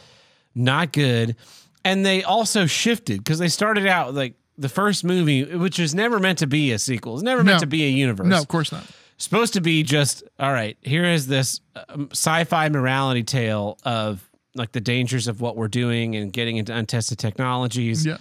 not 0.55 0.93
good. 0.93 1.35
And 1.85 2.07
they 2.07 2.23
also 2.23 2.67
shifted 2.67 3.19
because 3.19 3.39
they 3.39 3.49
started 3.49 3.87
out 3.87 4.15
like 4.15 4.35
the 4.57 4.69
first 4.69 5.03
movie, 5.05 5.43
which 5.57 5.79
was 5.81 5.95
never 5.95 6.21
meant 6.21 6.39
to 6.39 6.47
be 6.47 6.71
a 6.73 6.79
sequel. 6.79 7.15
It's 7.15 7.23
never 7.25 7.43
meant 7.43 7.61
to 7.61 7.67
be 7.67 7.85
a 7.85 7.89
universe 7.89 8.27
No, 8.29 8.39
of 8.39 8.47
course 8.49 8.71
not. 8.71 8.85
supposed 9.19 9.55
to 9.55 9.61
be 9.61 9.83
just 9.83 10.23
all 10.39 10.53
right 10.53 10.77
here 10.83 11.05
is 11.05 11.27
this 11.27 11.61
um, 11.89 12.09
sci-fi 12.13 12.69
morality 12.69 13.23
tale 13.25 13.79
of 13.85 14.29
like 14.55 14.71
the 14.73 14.81
dangers 14.81 15.27
of 15.27 15.41
what 15.41 15.57
we're 15.57 15.67
doing 15.69 16.15
and 16.15 16.33
getting 16.33 16.57
into 16.57 16.73
untested 16.73 17.19
technologies 17.19 18.07
Yeah. 18.07 18.19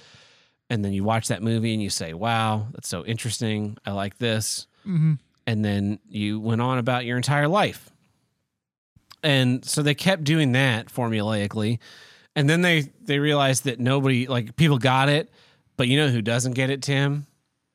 And 0.70 0.84
then 0.84 0.94
you 0.94 1.04
watch 1.04 1.28
that 1.28 1.42
movie 1.44 1.74
and 1.74 1.82
you 1.84 1.90
say 1.90 2.14
wow 2.14 2.68
that's 2.74 2.88
so 2.88 3.06
interesting 3.06 3.78
i 3.86 3.92
like 3.92 4.18
this 4.18 4.68
hmm 4.84 5.14
and 5.46 5.64
then 5.66 6.00
you 6.08 6.40
went 6.40 6.62
on 6.62 6.78
about 6.78 7.04
your 7.06 7.18
entire 7.18 7.48
life 7.50 7.90
and 9.24 9.64
so 9.66 9.82
they 9.82 9.94
kept 9.96 10.24
doing 10.24 10.52
that 10.54 10.88
formulaically 10.88 11.80
and 12.36 12.50
then 12.50 12.62
they 12.62 12.82
they 13.02 13.20
realized 13.20 13.66
that 13.66 13.80
nobody 13.80 14.28
like 14.28 14.56
people 14.56 14.78
got 14.78 15.10
it 15.10 15.30
but 15.78 15.88
you 15.88 15.98
know 15.98 16.08
who 16.10 16.22
doesn't 16.22 16.54
get 16.54 16.70
it 16.70 16.82
tim 16.82 17.26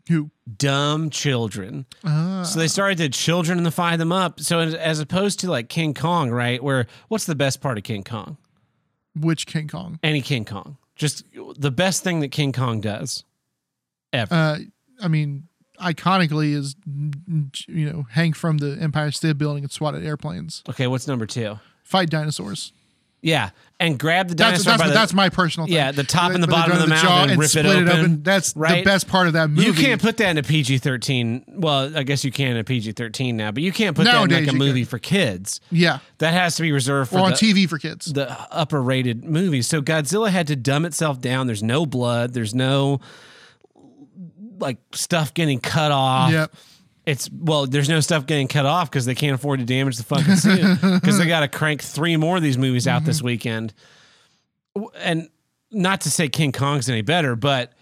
Who? 0.08 0.30
dumb 0.56 1.10
children 1.10 1.86
Ah. 2.04 2.42
so 2.42 2.58
they 2.58 2.68
started 2.68 2.98
to 2.98 3.08
children 3.10 3.58
and 3.58 3.74
fire 3.74 3.96
them 3.98 4.12
up. 4.12 4.40
So 4.40 4.60
as 4.60 5.00
opposed 5.00 5.40
to 5.40 5.50
like 5.50 5.68
King 5.68 5.92
Kong, 5.92 6.30
right? 6.30 6.62
Where 6.62 6.86
what's 7.08 7.26
the 7.26 7.34
best 7.34 7.60
part 7.60 7.76
of 7.76 7.84
King 7.84 8.02
Kong? 8.04 8.36
which 9.18 9.46
King 9.46 9.68
Kong? 9.68 9.98
Any 10.02 10.22
King 10.22 10.44
Kong, 10.46 10.78
just 10.98 11.24
the 11.56 11.70
best 11.70 12.04
thing 12.04 12.20
that 12.20 12.28
King 12.28 12.52
Kong 12.52 12.80
does 12.80 13.24
ever. 14.12 14.34
Uh, 14.34 14.58
I 15.00 15.08
mean, 15.08 15.48
iconically 15.80 16.52
is 16.52 16.76
you 17.68 17.90
know 17.90 18.06
hang 18.10 18.32
from 18.34 18.58
the 18.58 18.76
Empire 18.80 19.10
State 19.12 19.38
Building 19.38 19.64
and 19.64 19.72
swat 19.72 19.94
at 19.94 20.02
airplanes, 20.02 20.62
okay, 20.68 20.86
what's 20.86 21.08
number 21.08 21.24
two? 21.24 21.58
fight 21.84 22.10
dinosaurs. 22.10 22.72
Yeah, 23.20 23.50
and 23.80 23.98
grab 23.98 24.28
the 24.28 24.36
That's 24.36 24.62
dinosaur 24.62 24.70
that's, 24.72 24.82
by 24.82 24.88
the. 24.88 24.94
that's 24.94 25.12
my 25.12 25.28
personal. 25.28 25.66
Thing. 25.66 25.74
Yeah, 25.74 25.90
the 25.90 26.04
top 26.04 26.32
and 26.32 26.40
the 26.40 26.46
they 26.46 26.52
bottom 26.52 26.72
of 26.74 26.78
the 26.78 26.84
to 26.84 26.90
mouth 26.90 27.02
jaw 27.02 27.22
and 27.24 27.30
rip 27.32 27.46
it 27.46 27.48
split 27.48 27.88
open, 27.88 28.22
That's 28.22 28.52
the 28.52 28.82
best 28.84 29.08
part 29.08 29.26
of 29.26 29.32
that 29.32 29.50
movie. 29.50 29.66
you 29.66 29.72
can't 29.72 30.00
put 30.00 30.18
that 30.18 30.30
in 30.30 30.38
a 30.38 30.42
PG 30.44 30.78
thirteen. 30.78 31.44
Well, 31.48 31.96
I 31.98 32.04
guess 32.04 32.24
you 32.24 32.30
can 32.30 32.52
in 32.52 32.56
a 32.58 32.64
PG 32.64 32.92
thirteen 32.92 33.36
now, 33.36 33.50
but 33.50 33.64
you 33.64 33.72
can't 33.72 33.96
put 33.96 34.04
that 34.04 34.22
in 34.22 34.30
like 34.30 34.46
a 34.48 34.52
movie 34.56 34.82
can. 34.82 34.88
for 34.88 34.98
kids. 35.00 35.60
Yeah, 35.72 35.98
That 36.18 36.32
has 36.32 36.54
to 36.56 36.62
be 36.62 36.70
reserved 36.70 37.10
for 37.10 37.18
or 37.18 37.24
on 37.24 37.30
the, 37.32 37.36
TV 37.36 37.68
for 37.68 37.78
kids. 37.78 38.12
the 38.12 38.30
upper 38.52 38.80
rated 38.80 39.24
movies. 39.24 39.66
So 39.66 39.82
Godzilla 39.82 40.30
had 40.30 40.46
to 40.46 40.54
dumb 40.56 40.84
itself 40.84 41.20
down. 41.20 41.48
There's 41.48 41.62
no 41.62 41.86
blood. 41.86 42.34
There's 42.34 42.54
no 42.54 43.00
like 44.60 44.78
stuff 44.92 45.34
getting 45.34 45.60
cut 45.60 45.90
off. 45.92 46.30
Yep. 46.32 46.54
It's 47.08 47.30
well, 47.32 47.66
there's 47.66 47.88
no 47.88 48.00
stuff 48.00 48.26
getting 48.26 48.48
cut 48.48 48.66
off 48.66 48.90
because 48.90 49.06
they 49.06 49.14
can't 49.14 49.34
afford 49.34 49.60
to 49.60 49.64
damage 49.64 49.96
the 49.96 50.02
fucking 50.02 50.36
suit 50.36 50.78
because 51.00 51.16
they 51.16 51.26
got 51.26 51.40
to 51.40 51.48
crank 51.48 51.80
three 51.80 52.18
more 52.18 52.36
of 52.36 52.42
these 52.42 52.58
movies 52.58 52.86
out 52.86 53.06
this 53.06 53.18
mm-hmm. 53.18 53.28
weekend. 53.28 53.72
And 54.98 55.30
not 55.70 56.02
to 56.02 56.10
say 56.10 56.28
King 56.28 56.52
Kong's 56.52 56.86
any 56.90 57.00
better, 57.00 57.34
but 57.34 57.72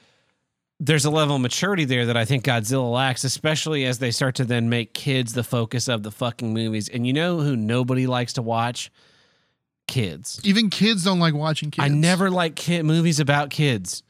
there's 0.78 1.04
a 1.04 1.10
level 1.10 1.34
of 1.34 1.42
maturity 1.42 1.84
there 1.84 2.06
that 2.06 2.16
I 2.16 2.24
think 2.24 2.44
Godzilla 2.44 2.88
lacks, 2.92 3.24
especially 3.24 3.84
as 3.84 3.98
they 3.98 4.12
start 4.12 4.36
to 4.36 4.44
then 4.44 4.68
make 4.68 4.94
kids 4.94 5.32
the 5.32 5.42
focus 5.42 5.88
of 5.88 6.04
the 6.04 6.12
fucking 6.12 6.54
movies. 6.54 6.88
And 6.88 7.04
you 7.04 7.12
know 7.12 7.40
who 7.40 7.56
nobody 7.56 8.06
likes 8.06 8.34
to 8.34 8.42
watch? 8.42 8.92
Kids. 9.88 10.40
Even 10.44 10.70
kids 10.70 11.02
don't 11.02 11.18
like 11.18 11.34
watching 11.34 11.72
kids. 11.72 11.84
I 11.84 11.88
never 11.88 12.30
like 12.30 12.54
kid 12.54 12.84
movies 12.84 13.18
about 13.18 13.50
kids. 13.50 14.04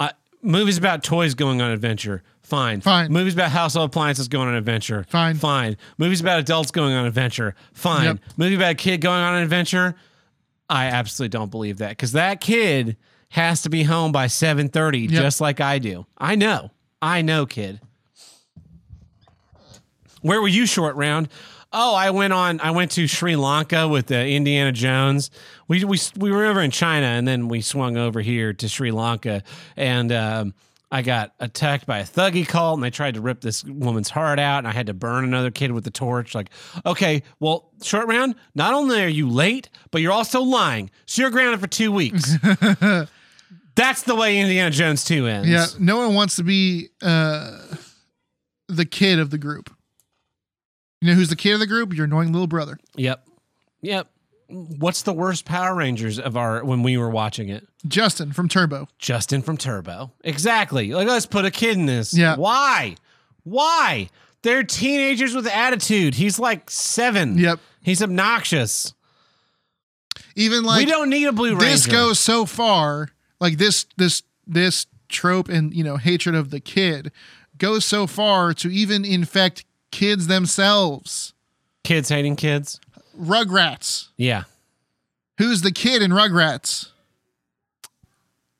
I, 0.00 0.12
movies 0.40 0.78
about 0.78 1.04
toys 1.04 1.34
going 1.34 1.60
on 1.60 1.70
adventure. 1.70 2.22
Fine. 2.52 2.82
Fine. 2.82 3.10
Movies 3.10 3.32
about 3.32 3.50
household 3.50 3.88
appliances 3.88 4.28
going 4.28 4.46
on 4.46 4.54
adventure. 4.54 5.06
Fine. 5.08 5.36
Fine. 5.36 5.78
Movies 5.96 6.20
about 6.20 6.38
adults 6.38 6.70
going 6.70 6.92
on 6.92 7.06
adventure. 7.06 7.54
Fine. 7.72 8.04
Yep. 8.04 8.18
Movie 8.36 8.56
about 8.56 8.72
a 8.72 8.74
kid 8.74 9.00
going 9.00 9.22
on 9.22 9.36
an 9.36 9.42
adventure. 9.42 9.94
I 10.68 10.88
absolutely 10.88 11.30
don't 11.30 11.50
believe 11.50 11.78
that 11.78 11.88
because 11.92 12.12
that 12.12 12.42
kid 12.42 12.98
has 13.30 13.62
to 13.62 13.70
be 13.70 13.84
home 13.84 14.12
by 14.12 14.26
seven 14.26 14.68
thirty, 14.68 14.98
Yep. 14.98 15.10
just 15.22 15.40
like 15.40 15.62
I 15.62 15.78
do. 15.78 16.04
I 16.18 16.34
know. 16.34 16.70
I 17.00 17.22
know, 17.22 17.46
kid. 17.46 17.80
Where 20.20 20.42
were 20.42 20.48
you 20.48 20.66
short 20.66 20.94
round? 20.96 21.30
Oh, 21.72 21.94
I 21.94 22.10
went 22.10 22.34
on. 22.34 22.60
I 22.60 22.72
went 22.72 22.90
to 22.92 23.06
Sri 23.06 23.34
Lanka 23.34 23.88
with 23.88 24.12
uh, 24.12 24.16
Indiana 24.16 24.72
Jones. 24.72 25.30
We 25.68 25.84
we 25.84 25.98
we 26.18 26.30
were 26.30 26.44
over 26.44 26.60
in 26.60 26.70
China, 26.70 27.06
and 27.06 27.26
then 27.26 27.48
we 27.48 27.62
swung 27.62 27.96
over 27.96 28.20
here 28.20 28.52
to 28.52 28.68
Sri 28.68 28.90
Lanka, 28.90 29.42
and 29.74 30.12
um, 30.12 30.54
I 30.92 31.00
got 31.00 31.32
attacked 31.40 31.86
by 31.86 32.00
a 32.00 32.04
Thuggee 32.04 32.46
cult, 32.46 32.76
and 32.76 32.84
they 32.84 32.90
tried 32.90 33.14
to 33.14 33.22
rip 33.22 33.40
this 33.40 33.64
woman's 33.64 34.10
heart 34.10 34.38
out, 34.38 34.58
and 34.58 34.68
I 34.68 34.72
had 34.72 34.88
to 34.88 34.94
burn 34.94 35.24
another 35.24 35.50
kid 35.50 35.72
with 35.72 35.84
the 35.84 35.90
torch. 35.90 36.34
Like, 36.34 36.50
okay, 36.84 37.22
well, 37.40 37.70
short 37.82 38.08
round. 38.08 38.34
Not 38.54 38.74
only 38.74 39.02
are 39.02 39.08
you 39.08 39.26
late, 39.26 39.70
but 39.90 40.02
you're 40.02 40.12
also 40.12 40.42
lying. 40.42 40.90
So 41.06 41.22
you're 41.22 41.30
grounded 41.30 41.60
for 41.60 41.66
two 41.66 41.90
weeks. 41.92 42.34
That's 43.74 44.02
the 44.02 44.14
way 44.14 44.38
Indiana 44.38 44.70
Jones 44.70 45.02
two 45.02 45.26
ends. 45.26 45.48
Yeah, 45.48 45.64
no 45.80 45.96
one 45.96 46.14
wants 46.14 46.36
to 46.36 46.42
be 46.44 46.90
uh, 47.00 47.58
the 48.68 48.84
kid 48.84 49.18
of 49.18 49.30
the 49.30 49.38
group. 49.38 49.74
You 51.00 51.08
know 51.08 51.14
who's 51.14 51.30
the 51.30 51.36
kid 51.36 51.54
of 51.54 51.60
the 51.60 51.66
group? 51.66 51.94
Your 51.94 52.04
annoying 52.04 52.32
little 52.32 52.46
brother. 52.46 52.78
Yep. 52.96 53.26
Yep. 53.80 54.11
What's 54.52 55.02
the 55.02 55.12
worst 55.12 55.44
Power 55.44 55.74
Rangers 55.74 56.18
of 56.18 56.36
our 56.36 56.64
when 56.64 56.82
we 56.82 56.96
were 56.96 57.10
watching 57.10 57.48
it? 57.48 57.66
Justin 57.86 58.32
from 58.32 58.48
Turbo. 58.48 58.88
Justin 58.98 59.42
from 59.42 59.56
Turbo. 59.56 60.12
Exactly. 60.22 60.92
Like 60.92 61.08
let's 61.08 61.26
put 61.26 61.44
a 61.44 61.50
kid 61.50 61.76
in 61.76 61.86
this. 61.86 62.12
Yeah. 62.14 62.36
Why? 62.36 62.96
Why? 63.44 64.08
They're 64.42 64.62
teenagers 64.62 65.34
with 65.34 65.46
attitude. 65.46 66.14
He's 66.14 66.38
like 66.38 66.70
seven. 66.70 67.38
Yep. 67.38 67.60
He's 67.82 68.02
obnoxious. 68.02 68.94
Even 70.36 70.64
like 70.64 70.78
we 70.78 70.90
don't 70.90 71.10
need 71.10 71.26
a 71.26 71.32
Blue 71.32 71.52
Ranger. 71.52 71.66
this 71.66 71.86
goes 71.86 72.18
so 72.18 72.44
far. 72.46 73.08
Like 73.40 73.58
this 73.58 73.86
this 73.96 74.22
this 74.46 74.86
trope 75.08 75.48
and 75.48 75.74
you 75.74 75.84
know 75.84 75.96
hatred 75.96 76.34
of 76.34 76.50
the 76.50 76.60
kid 76.60 77.12
goes 77.58 77.84
so 77.84 78.06
far 78.06 78.52
to 78.54 78.68
even 78.68 79.04
infect 79.04 79.64
kids 79.90 80.26
themselves. 80.26 81.34
kids 81.84 82.08
hating 82.08 82.36
kids. 82.36 82.80
Rugrats. 83.18 84.08
Yeah. 84.16 84.44
Who's 85.38 85.62
the 85.62 85.72
kid 85.72 86.02
in 86.02 86.10
Rugrats? 86.10 86.88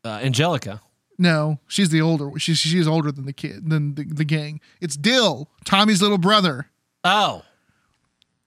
Uh, 0.05 0.21
Angelica. 0.23 0.81
No, 1.19 1.59
she's 1.69 1.91
the 1.91 2.01
older. 2.01 2.31
She's 2.39 2.59
she's 2.59 2.89
older 2.89 3.13
than 3.13 3.27
the 3.27 3.33
kid 3.33 3.69
than 3.71 3.95
the, 3.95 4.05
the 4.05 4.25
gang. 4.25 4.61
It's 4.81 4.97
Dill, 4.97 5.49
Tommy's 5.65 6.03
little 6.03 6.19
brother, 6.19 6.67
Oh, 7.05 7.43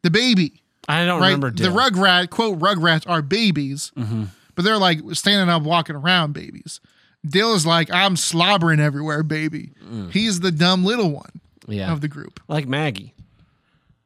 the 0.02 0.10
baby. 0.12 0.62
I 0.88 1.06
don't 1.06 1.22
right? 1.22 1.28
remember. 1.28 1.52
The 1.52 1.70
Rugrat 1.70 2.30
quote 2.30 2.60
Rugrats 2.60 3.08
are 3.10 3.22
babies, 3.22 3.92
Mm-hmm. 3.96 4.26
but 4.56 4.66
they're 4.66 4.78
like 4.78 5.00
standing 5.14 5.48
up, 5.50 5.62
walking 5.64 5.96
around 5.96 6.34
babies. 6.34 6.82
Dill 7.26 7.54
is 7.56 7.66
like 7.66 7.90
I'm 7.92 8.18
slobbering 8.18 8.80
everywhere, 8.82 9.24
baby. 9.24 9.72
Mm. 9.84 10.12
He's 10.12 10.42
the 10.42 10.52
dumb 10.52 10.84
little 10.84 11.12
one 11.12 11.40
Yeah. 11.68 11.94
of 11.94 12.02
the 12.02 12.08
group. 12.10 12.42
like 12.50 12.68
Maggie. 12.68 13.14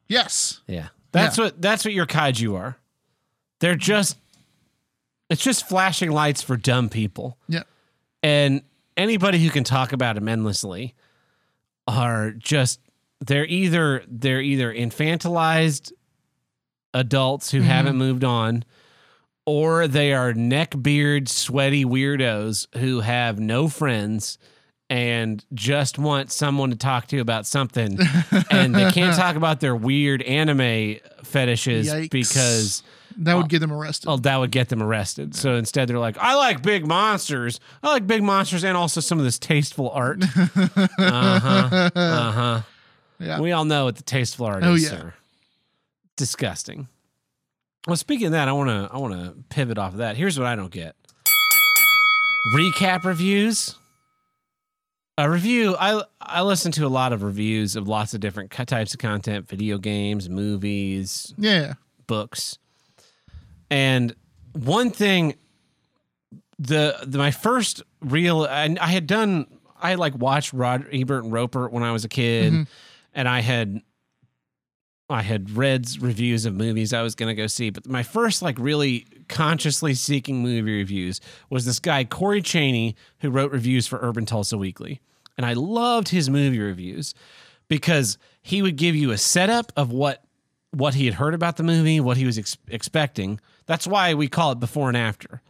Yes, 0.07 0.61
Yeah. 0.67 0.89
That's 1.11 1.37
what 1.37 1.61
that's 1.61 1.85
what 1.85 1.93
your 1.93 2.05
kaiju 2.05 2.57
are. 2.57 2.77
They're 3.59 3.75
just 3.75 4.17
it's 5.29 5.43
just 5.43 5.67
flashing 5.67 6.11
lights 6.11 6.41
for 6.41 6.57
dumb 6.57 6.89
people. 6.89 7.37
yeah, 7.47 7.63
And 8.23 8.61
anybody 8.97 9.39
who 9.39 9.49
can 9.49 9.63
talk 9.63 9.93
about 9.93 10.15
them 10.15 10.27
endlessly 10.27 10.95
are 11.87 12.31
just 12.31 12.79
they're 13.21 13.45
either 13.45 14.03
they're 14.07 14.41
either 14.41 14.73
infantilized 14.73 15.91
adults 16.93 17.51
who 17.51 17.59
mm-hmm. 17.59 17.67
haven't 17.67 17.97
moved 17.97 18.23
on 18.23 18.63
or 19.45 19.87
they 19.87 20.13
are 20.13 20.33
neckbeard 20.33 21.27
sweaty 21.27 21.85
weirdos 21.85 22.67
who 22.77 23.01
have 23.01 23.39
no 23.39 23.67
friends 23.67 24.37
and 24.89 25.43
just 25.53 25.97
want 25.99 26.31
someone 26.31 26.71
to 26.71 26.75
talk 26.75 27.07
to 27.07 27.19
about 27.19 27.45
something 27.45 27.97
and 28.51 28.73
they 28.73 28.89
can't 28.91 29.15
talk 29.15 29.35
about 29.35 29.59
their 29.59 29.75
weird 29.75 30.21
anime 30.23 30.97
fetishes 31.23 31.87
Yikes. 31.91 32.09
because 32.09 32.81
That 33.17 33.35
would 33.35 33.49
get 33.49 33.59
them 33.59 33.71
arrested. 33.71 34.09
oh, 34.09 34.17
that 34.17 34.37
would 34.37 34.49
get 34.51 34.69
them 34.69 34.81
arrested. 34.81 35.35
So 35.35 35.55
instead 35.55 35.87
they're 35.89 35.99
like, 35.99 36.17
I 36.17 36.35
like 36.35 36.63
big 36.63 36.87
monsters. 36.87 37.59
I 37.83 37.89
like 37.89 38.07
big 38.07 38.23
monsters 38.23 38.63
and 38.63 38.75
also 38.75 38.99
some 39.01 39.19
of 39.19 39.25
this 39.25 39.37
tasteful 39.37 39.89
art. 39.91 40.23
uh-huh. 40.37 41.89
Uh-huh. 41.95 42.61
Yeah. 43.19 43.39
We 43.41 43.51
all 43.51 43.65
know 43.65 43.85
what 43.85 43.95
the 43.97 44.03
tasteful 44.03 44.45
art 44.47 44.63
Oh, 44.63 44.73
is, 44.75 44.83
yeah. 44.83 44.89
sir. 44.89 45.13
Disgusting. 46.17 46.87
Well, 47.87 47.95
speaking 47.97 48.27
of 48.27 48.31
that, 48.33 48.47
I 48.47 48.51
want 48.53 48.69
to 48.69 48.89
I 48.93 48.97
want 48.97 49.13
to 49.13 49.35
pivot 49.49 49.77
off 49.77 49.93
of 49.93 49.97
that. 49.99 50.17
Here's 50.17 50.37
what 50.37 50.47
I 50.47 50.55
don't 50.55 50.71
get. 50.71 50.95
Recap 52.55 53.03
reviews. 53.03 53.75
A 55.19 55.29
review. 55.29 55.75
I 55.77 56.01
I 56.21 56.43
listen 56.43 56.71
to 56.73 56.85
a 56.85 56.87
lot 56.87 57.11
of 57.11 57.23
reviews 57.23 57.75
of 57.75 57.89
lots 57.89 58.13
of 58.13 58.21
different 58.21 58.51
types 58.51 58.93
of 58.93 58.99
content, 58.99 59.49
video 59.49 59.77
games, 59.77 60.29
movies, 60.29 61.33
yeah. 61.37 61.73
books. 62.07 62.57
And 63.69 64.15
one 64.53 64.91
thing, 64.91 65.35
the, 66.57 66.97
the 67.05 67.17
my 67.17 67.31
first 67.31 67.83
real, 68.01 68.43
I, 68.49 68.73
I 68.79 68.87
had 68.87 69.07
done, 69.07 69.47
I 69.81 69.89
had 69.89 69.99
like 69.99 70.17
watched 70.17 70.53
Roger 70.53 70.87
Ebert 70.91 71.25
and 71.25 71.33
Roeper 71.33 71.67
when 71.67 71.83
I 71.83 71.91
was 71.91 72.05
a 72.05 72.09
kid, 72.09 72.53
Mhm. 72.53 72.67
and 73.13 73.27
I 73.27 73.41
had, 73.41 73.81
I 75.09 75.21
had 75.21 75.51
read 75.51 75.85
reviews 75.99 76.45
of 76.45 76.53
movies 76.55 76.93
I 76.93 77.01
was 77.01 77.15
gonna 77.15 77.35
go 77.35 77.47
see. 77.47 77.71
But 77.71 77.87
my 77.87 78.03
first 78.03 78.41
like 78.41 78.57
really 78.57 79.05
consciously 79.27 79.95
seeking 79.95 80.41
movie 80.41 80.77
reviews 80.77 81.19
was 81.49 81.65
this 81.65 81.79
guy 81.79 82.05
Corey 82.05 82.41
Cheney 82.41 82.95
who 83.19 83.29
wrote 83.29 83.51
reviews 83.51 83.85
for 83.85 83.99
Urban 84.01 84.25
Tulsa 84.25 84.57
Weekly, 84.57 85.01
and 85.39 85.45
I 85.45 85.53
loved 85.53 86.09
his 86.09 86.29
movie 86.29 86.59
reviews 86.59 87.13
because 87.69 88.17
he 88.41 88.61
would 88.61 88.75
give 88.75 88.93
you 88.93 89.11
a 89.11 89.17
setup 89.17 89.71
of 89.77 89.89
what 89.89 90.21
what 90.71 90.95
he 90.95 91.05
had 91.05 91.13
heard 91.13 91.33
about 91.33 91.55
the 91.55 91.63
movie, 91.63 92.01
what 92.01 92.17
he 92.17 92.25
was 92.25 92.37
ex- 92.37 92.57
expecting. 92.67 93.39
That's 93.67 93.87
why 93.87 94.15
we 94.15 94.27
call 94.27 94.51
it 94.51 94.59
before 94.59 94.89
and 94.89 94.97
after. 94.97 95.41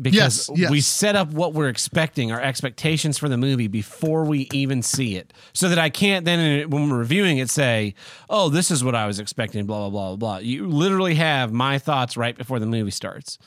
Because 0.00 0.48
Yes, 0.48 0.58
yes. 0.62 0.70
we 0.72 0.80
set 0.80 1.14
up 1.14 1.30
what 1.32 1.52
we're 1.54 1.68
expecting, 1.68 2.32
our 2.32 2.40
expectations 2.40 3.18
for 3.18 3.28
the 3.28 3.36
movie 3.36 3.68
before 3.68 4.24
we 4.24 4.48
even 4.52 4.82
see 4.82 5.14
it. 5.14 5.32
So 5.54 5.68
that 5.68 5.78
I 5.78 5.90
can't 5.90 6.24
then, 6.24 6.68
when 6.70 6.90
we're 6.90 6.98
reviewing 6.98 7.38
it, 7.38 7.50
say, 7.50 7.94
oh, 8.28 8.48
this 8.48 8.70
is 8.72 8.82
what 8.82 8.96
I 8.96 9.06
was 9.06 9.20
expecting, 9.20 9.64
blah, 9.64 9.78
blah, 9.78 9.90
blah, 9.90 10.08
blah, 10.08 10.16
blah. 10.16 10.38
You 10.38 10.66
literally 10.66 11.14
have 11.14 11.52
my 11.52 11.78
thoughts 11.78 12.16
right 12.16 12.36
before 12.36 12.58
the 12.58 12.66
movie 12.66 12.90
starts 12.90 13.38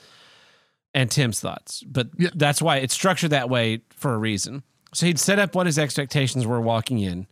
and 0.93 1.11
Tim's 1.11 1.41
thoughts. 1.41 1.83
But 1.85 2.07
Yeah. 2.17 2.29
that's 2.35 2.61
why 2.61 2.77
it's 2.77 2.93
structured 2.93 3.31
that 3.31 3.49
way 3.49 3.81
for 3.89 4.13
a 4.13 4.17
reason. 4.17 4.63
So 4.93 5.05
he'd 5.05 5.19
set 5.19 5.39
up 5.39 5.55
what 5.55 5.65
his 5.65 5.77
expectations 5.77 6.45
were 6.47 6.61
walking 6.61 6.99
in, 6.99 7.27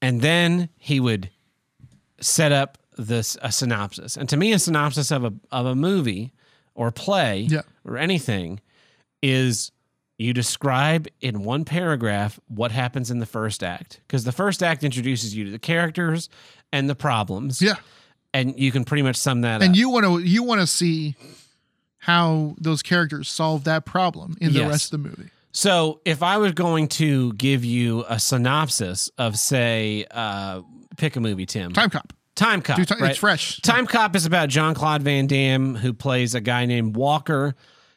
and 0.00 0.20
then 0.22 0.68
he 0.78 1.00
would 1.00 1.30
set 2.20 2.52
up 2.52 2.78
this 2.96 3.36
a 3.42 3.50
synopsis. 3.52 4.16
And 4.16 4.28
to 4.28 4.36
me, 4.36 4.52
a 4.52 4.58
synopsis 4.58 5.10
of 5.10 5.24
a 5.24 5.32
of 5.50 5.66
a 5.66 5.74
movie 5.74 6.32
or 6.74 6.90
play 6.90 7.42
Yeah. 7.50 7.62
or 7.84 7.98
anything 7.98 8.60
is 9.22 9.70
you 10.18 10.32
describe 10.32 11.08
in 11.20 11.42
one 11.42 11.64
paragraph 11.64 12.38
what 12.46 12.70
happens 12.72 13.10
in 13.10 13.18
the 13.18 13.26
first 13.26 13.62
act 13.64 14.00
because 14.06 14.24
the 14.24 14.32
first 14.32 14.62
act 14.62 14.84
introduces 14.84 15.34
you 15.34 15.44
to 15.44 15.50
the 15.50 15.58
characters 15.58 16.28
and 16.72 16.88
the 16.88 16.94
problems 16.94 17.60
Yeah. 17.60 17.74
and 18.32 18.58
you 18.58 18.70
can 18.70 18.84
pretty 18.84 19.02
much 19.02 19.16
sum 19.16 19.40
that 19.40 19.56
up. 19.56 19.62
And 19.62 19.72
up 19.72 19.76
you 19.76 19.88
want 19.90 20.04
to 20.06 20.18
you 20.20 20.42
want 20.44 20.60
to 20.60 20.66
see 20.68 21.16
how 21.98 22.54
those 22.58 22.82
characters 22.82 23.28
solve 23.28 23.64
that 23.64 23.84
problem 23.84 24.36
in 24.40 24.52
the 24.52 24.60
Yes. 24.60 24.68
rest 24.70 24.92
of 24.94 25.02
the 25.02 25.08
movie. 25.08 25.30
So 25.56 26.00
if 26.04 26.22
I 26.22 26.36
was 26.38 26.50
going 26.52 26.88
to 26.88 27.32
give 27.34 27.64
you 27.64 28.04
a 28.08 28.18
synopsis 28.18 29.08
of, 29.18 29.38
say, 29.38 30.04
uh, 30.10 30.62
pick 30.96 31.14
a 31.14 31.20
movie, 31.20 31.46
Tim. 31.46 31.72
Time 31.72 31.90
Cop. 31.90 32.12
Time 32.34 32.60
Cop. 32.60 32.76
Ti- 32.76 32.94
right? 33.00 33.10
It's 33.10 33.20
fresh. 33.20 33.60
Time 33.60 33.86
Cop 33.86 34.16
is 34.16 34.26
about 34.26 34.48
Jean 34.48 34.74
Claude 34.74 35.02
Van 35.02 35.28
Damme, 35.28 35.76
who 35.76 35.92
plays 35.92 36.34
a 36.34 36.40
guy 36.40 36.66
named 36.66 36.96
Walker. 36.96 37.54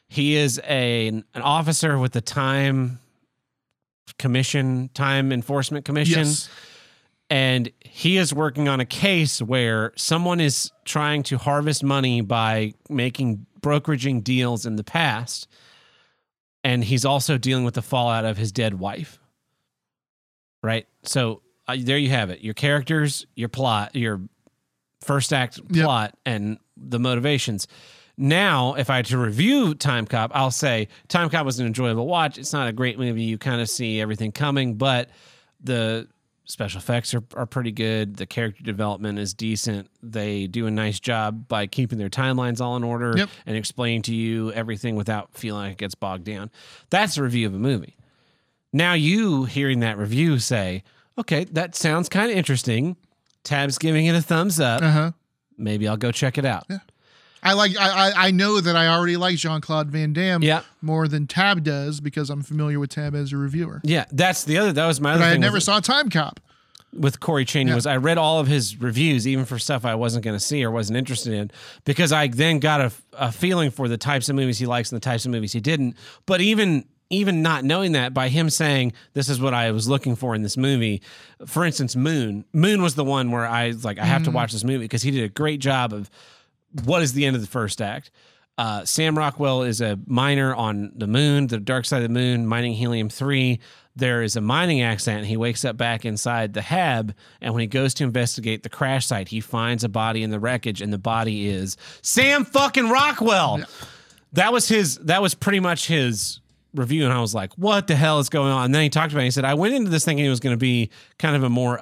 He 0.08 0.36
is 0.36 0.60
a 0.64 1.08
an 1.08 1.24
officer 1.42 1.98
with 1.98 2.12
the 2.12 2.20
Time 2.20 3.00
Commission, 4.20 4.88
Time 4.94 5.32
Enforcement 5.32 5.84
Commission 5.84 6.26
Yes. 6.26 6.48
and 7.28 7.70
he 7.80 8.16
is 8.16 8.32
working 8.32 8.68
on 8.68 8.80
a 8.80 8.86
case 8.86 9.42
where 9.42 9.92
someone 9.96 10.40
is 10.40 10.70
trying 10.84 11.22
to 11.24 11.36
harvest 11.38 11.82
money 11.84 12.20
by 12.20 12.72
making 12.88 13.46
brokeraging 13.60 14.24
deals 14.24 14.64
in 14.64 14.76
the 14.76 14.84
past 14.84 15.46
and 16.64 16.84
he's 16.84 17.04
also 17.04 17.38
dealing 17.38 17.64
with 17.64 17.74
the 17.74 17.82
fallout 17.82 18.24
of 18.24 18.36
his 18.36 18.52
dead 18.52 18.74
wife. 18.78 19.18
Right? 20.62 20.86
So 21.04 21.42
uh, 21.66 21.76
there 21.78 21.98
you 21.98 22.10
have 22.10 22.30
it. 22.30 22.40
Your 22.40 22.54
characters 22.54 23.26
your 23.36 23.48
plot 23.48 23.94
your 23.94 24.20
first 25.00 25.32
act 25.32 25.60
Yep. 25.70 25.84
plot 25.84 26.14
and 26.26 26.58
the 26.76 26.98
motivations. 26.98 27.68
Now 28.16 28.74
if 28.74 28.90
i 28.90 28.96
had 28.96 29.06
to 29.06 29.18
review 29.18 29.74
time 29.74 30.04
cop 30.06 30.32
i'll 30.34 30.50
say 30.50 30.88
time 31.06 31.30
cop 31.30 31.46
was 31.46 31.60
an 31.60 31.66
enjoyable 31.66 32.06
watch. 32.06 32.38
It's 32.38 32.52
not 32.52 32.66
a 32.68 32.72
great 32.72 32.98
movie. 32.98 33.22
You 33.22 33.38
kind 33.38 33.60
of 33.60 33.68
see 33.70 34.00
everything 34.00 34.32
coming 34.32 34.74
but 34.74 35.10
the 35.60 36.08
special 36.48 36.78
effects 36.78 37.14
are, 37.14 37.22
are 37.36 37.46
pretty 37.46 37.70
good. 37.72 38.16
The 38.16 38.26
character 38.26 38.62
development 38.62 39.18
is 39.18 39.34
decent. 39.34 39.88
They 40.02 40.46
do 40.46 40.66
a 40.66 40.70
nice 40.70 40.98
job 40.98 41.46
by 41.48 41.66
keeping 41.66 41.98
their 41.98 42.08
timelines 42.08 42.60
all 42.60 42.76
in 42.76 42.82
order 42.84 43.14
Yep. 43.16 43.28
and 43.46 43.56
explaining 43.56 44.02
to 44.02 44.14
you 44.14 44.50
everything 44.52 44.96
without 44.96 45.34
feeling 45.34 45.62
like 45.62 45.72
it 45.72 45.78
gets 45.78 45.94
bogged 45.94 46.24
down. 46.24 46.50
That's 46.90 47.16
a 47.18 47.22
review 47.22 47.46
of 47.46 47.54
a 47.54 47.58
movie. 47.58 47.96
Now 48.72 48.94
you 48.94 49.44
hearing 49.44 49.80
that 49.80 49.96
review 49.98 50.38
say 50.38 50.82
okay 51.18 51.44
that 51.44 51.74
sounds 51.74 52.08
kind 52.08 52.30
of 52.30 52.36
interesting. 52.36 52.96
Tab's 53.44 53.78
giving 53.78 54.06
it 54.06 54.14
a 54.14 54.22
thumbs 54.22 54.58
up. 54.60 54.82
Uh 54.82 54.90
huh. 54.90 55.10
maybe 55.56 55.86
i'll 55.88 55.96
go 55.96 56.12
check 56.12 56.38
it 56.38 56.44
out 56.44 56.66
I 57.48 57.52
like. 57.54 57.76
I, 57.78 58.12
I 58.28 58.30
know 58.30 58.60
that 58.60 58.76
I 58.76 58.88
already 58.88 59.16
like 59.16 59.36
Jean 59.36 59.60
Claude 59.60 59.88
Van 59.90 60.12
Damme 60.12 60.42
Yeah. 60.42 60.62
more 60.82 61.08
than 61.08 61.26
Tab 61.26 61.62
does 61.64 62.00
because 62.00 62.30
I'm 62.30 62.42
familiar 62.42 62.78
with 62.80 62.90
Tab 62.90 63.14
as 63.14 63.32
a 63.32 63.36
reviewer. 63.36 63.80
yeah 63.84 64.04
that's 64.12 64.44
the 64.44 64.58
other 64.58 64.72
that 64.72 64.86
was 64.86 65.00
my 65.00 65.14
But 65.14 65.22
other 65.22 65.34
I 65.34 65.36
never 65.36 65.60
saw 65.60 65.80
Time 65.80 66.10
Cop. 66.10 66.40
with 66.92 67.20
corey 67.20 67.44
cheney 67.44 67.68
Yeah. 67.70 67.74
was 67.74 67.86
i 67.86 67.96
read 67.98 68.16
all 68.16 68.40
of 68.40 68.46
his 68.46 68.80
reviews 68.80 69.26
even 69.28 69.44
for 69.44 69.58
stuff 69.58 69.84
i 69.84 69.94
wasn't 69.94 70.24
going 70.24 70.36
to 70.36 70.40
see 70.44 70.64
or 70.64 70.70
wasn't 70.70 70.96
interested 70.96 71.34
in 71.34 71.50
because 71.84 72.12
i 72.12 72.28
then 72.28 72.60
got 72.60 72.80
a, 72.80 72.90
a 73.12 73.30
feeling 73.30 73.70
for 73.70 73.88
the 73.88 73.98
types 73.98 74.30
of 74.30 74.36
movies 74.36 74.58
he 74.58 74.64
likes 74.64 74.90
and 74.90 74.96
the 75.00 75.04
types 75.04 75.26
of 75.26 75.30
movies 75.30 75.52
he 75.52 75.60
didn't 75.60 75.94
but 76.24 76.40
even 76.40 76.86
even 77.10 77.42
not 77.42 77.62
knowing 77.64 77.92
that 77.92 78.12
by 78.14 78.28
him 78.30 78.48
saying 78.48 78.92
this 79.12 79.28
is 79.28 79.38
what 79.38 79.52
i 79.52 79.70
was 79.70 79.86
looking 79.86 80.16
for 80.16 80.34
in 80.34 80.40
this 80.42 80.56
movie 80.56 81.02
for 81.46 81.62
instance 81.66 81.94
moon 81.94 82.44
moon 82.54 82.80
was 82.80 82.94
the 82.94 83.04
one 83.04 83.30
where 83.30 83.46
i 83.46 83.66
was 83.68 83.84
like 83.84 83.98
i 83.98 84.04
have 84.06 84.22
to 84.24 84.30
mm. 84.30 84.34
watch 84.34 84.52
this 84.52 84.64
movie 84.64 84.84
because 84.84 85.02
he 85.02 85.10
did 85.10 85.24
a 85.24 85.28
great 85.28 85.60
job 85.60 85.92
of 85.92 86.08
what 86.84 87.02
is 87.02 87.12
the 87.12 87.24
end 87.24 87.36
of 87.36 87.42
the 87.42 87.48
first 87.48 87.80
act 87.80 88.10
uh, 88.58 88.84
Sam 88.84 89.16
Rockwell 89.16 89.62
is 89.62 89.80
a 89.80 89.98
miner 90.06 90.52
on 90.52 90.90
the 90.96 91.06
moon, 91.06 91.46
the 91.46 91.60
dark 91.60 91.84
side 91.84 92.02
of 92.02 92.02
the 92.02 92.12
moon, 92.12 92.44
mining 92.44 92.72
helium 92.72 93.08
3. 93.08 93.60
There 93.94 94.20
is 94.20 94.34
a 94.34 94.40
mining 94.40 94.82
accident. 94.82 95.26
He 95.26 95.36
wakes 95.36 95.64
up 95.64 95.76
back 95.76 96.04
inside 96.04 96.54
the 96.54 96.60
Hab, 96.60 97.14
and 97.40 97.54
when 97.54 97.60
he 97.60 97.68
goes 97.68 97.94
to 97.94 98.04
investigate 98.04 98.64
the 98.64 98.68
crash 98.68 99.06
site, 99.06 99.28
he 99.28 99.40
finds 99.40 99.84
a 99.84 99.88
body 99.88 100.24
in 100.24 100.30
the 100.30 100.40
wreckage, 100.40 100.82
and 100.82 100.92
the 100.92 100.98
body 100.98 101.46
is 101.46 101.76
Sam 102.02 102.44
fucking 102.44 102.90
Rockwell. 102.90 103.60
That 104.32 104.52
was 104.52 104.68
his, 104.68 104.98
that 104.98 105.22
was 105.22 105.34
pretty 105.34 105.60
much 105.60 105.86
his 105.86 106.40
review. 106.74 107.04
And 107.04 107.12
I 107.12 107.20
was 107.20 107.34
like, 107.34 107.54
what 107.54 107.86
the 107.86 107.94
hell 107.94 108.18
is 108.18 108.28
going 108.28 108.52
on? 108.52 108.66
And 108.66 108.74
then 108.74 108.82
he 108.82 108.90
talked 108.90 109.12
about 109.12 109.22
it. 109.22 109.26
He 109.26 109.30
said, 109.30 109.44
I 109.44 109.54
went 109.54 109.74
into 109.74 109.90
this 109.90 110.04
thinking 110.04 110.26
it 110.26 110.30
was 110.30 110.40
going 110.40 110.54
to 110.54 110.60
be 110.60 110.90
kind 111.18 111.36
of 111.36 111.44
a 111.44 111.48
more 111.48 111.80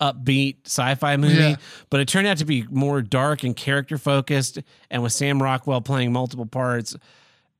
upbeat 0.00 0.56
sci-fi 0.66 1.16
movie, 1.16 1.34
Yeah. 1.34 1.56
but 1.90 2.00
it 2.00 2.08
turned 2.08 2.26
out 2.26 2.38
to 2.38 2.44
be 2.44 2.64
more 2.70 3.02
dark 3.02 3.42
and 3.44 3.54
character 3.54 3.98
focused 3.98 4.58
and 4.90 5.02
with 5.02 5.12
Sam 5.12 5.42
Rockwell 5.42 5.80
playing 5.82 6.12
multiple 6.12 6.46
parts 6.46 6.96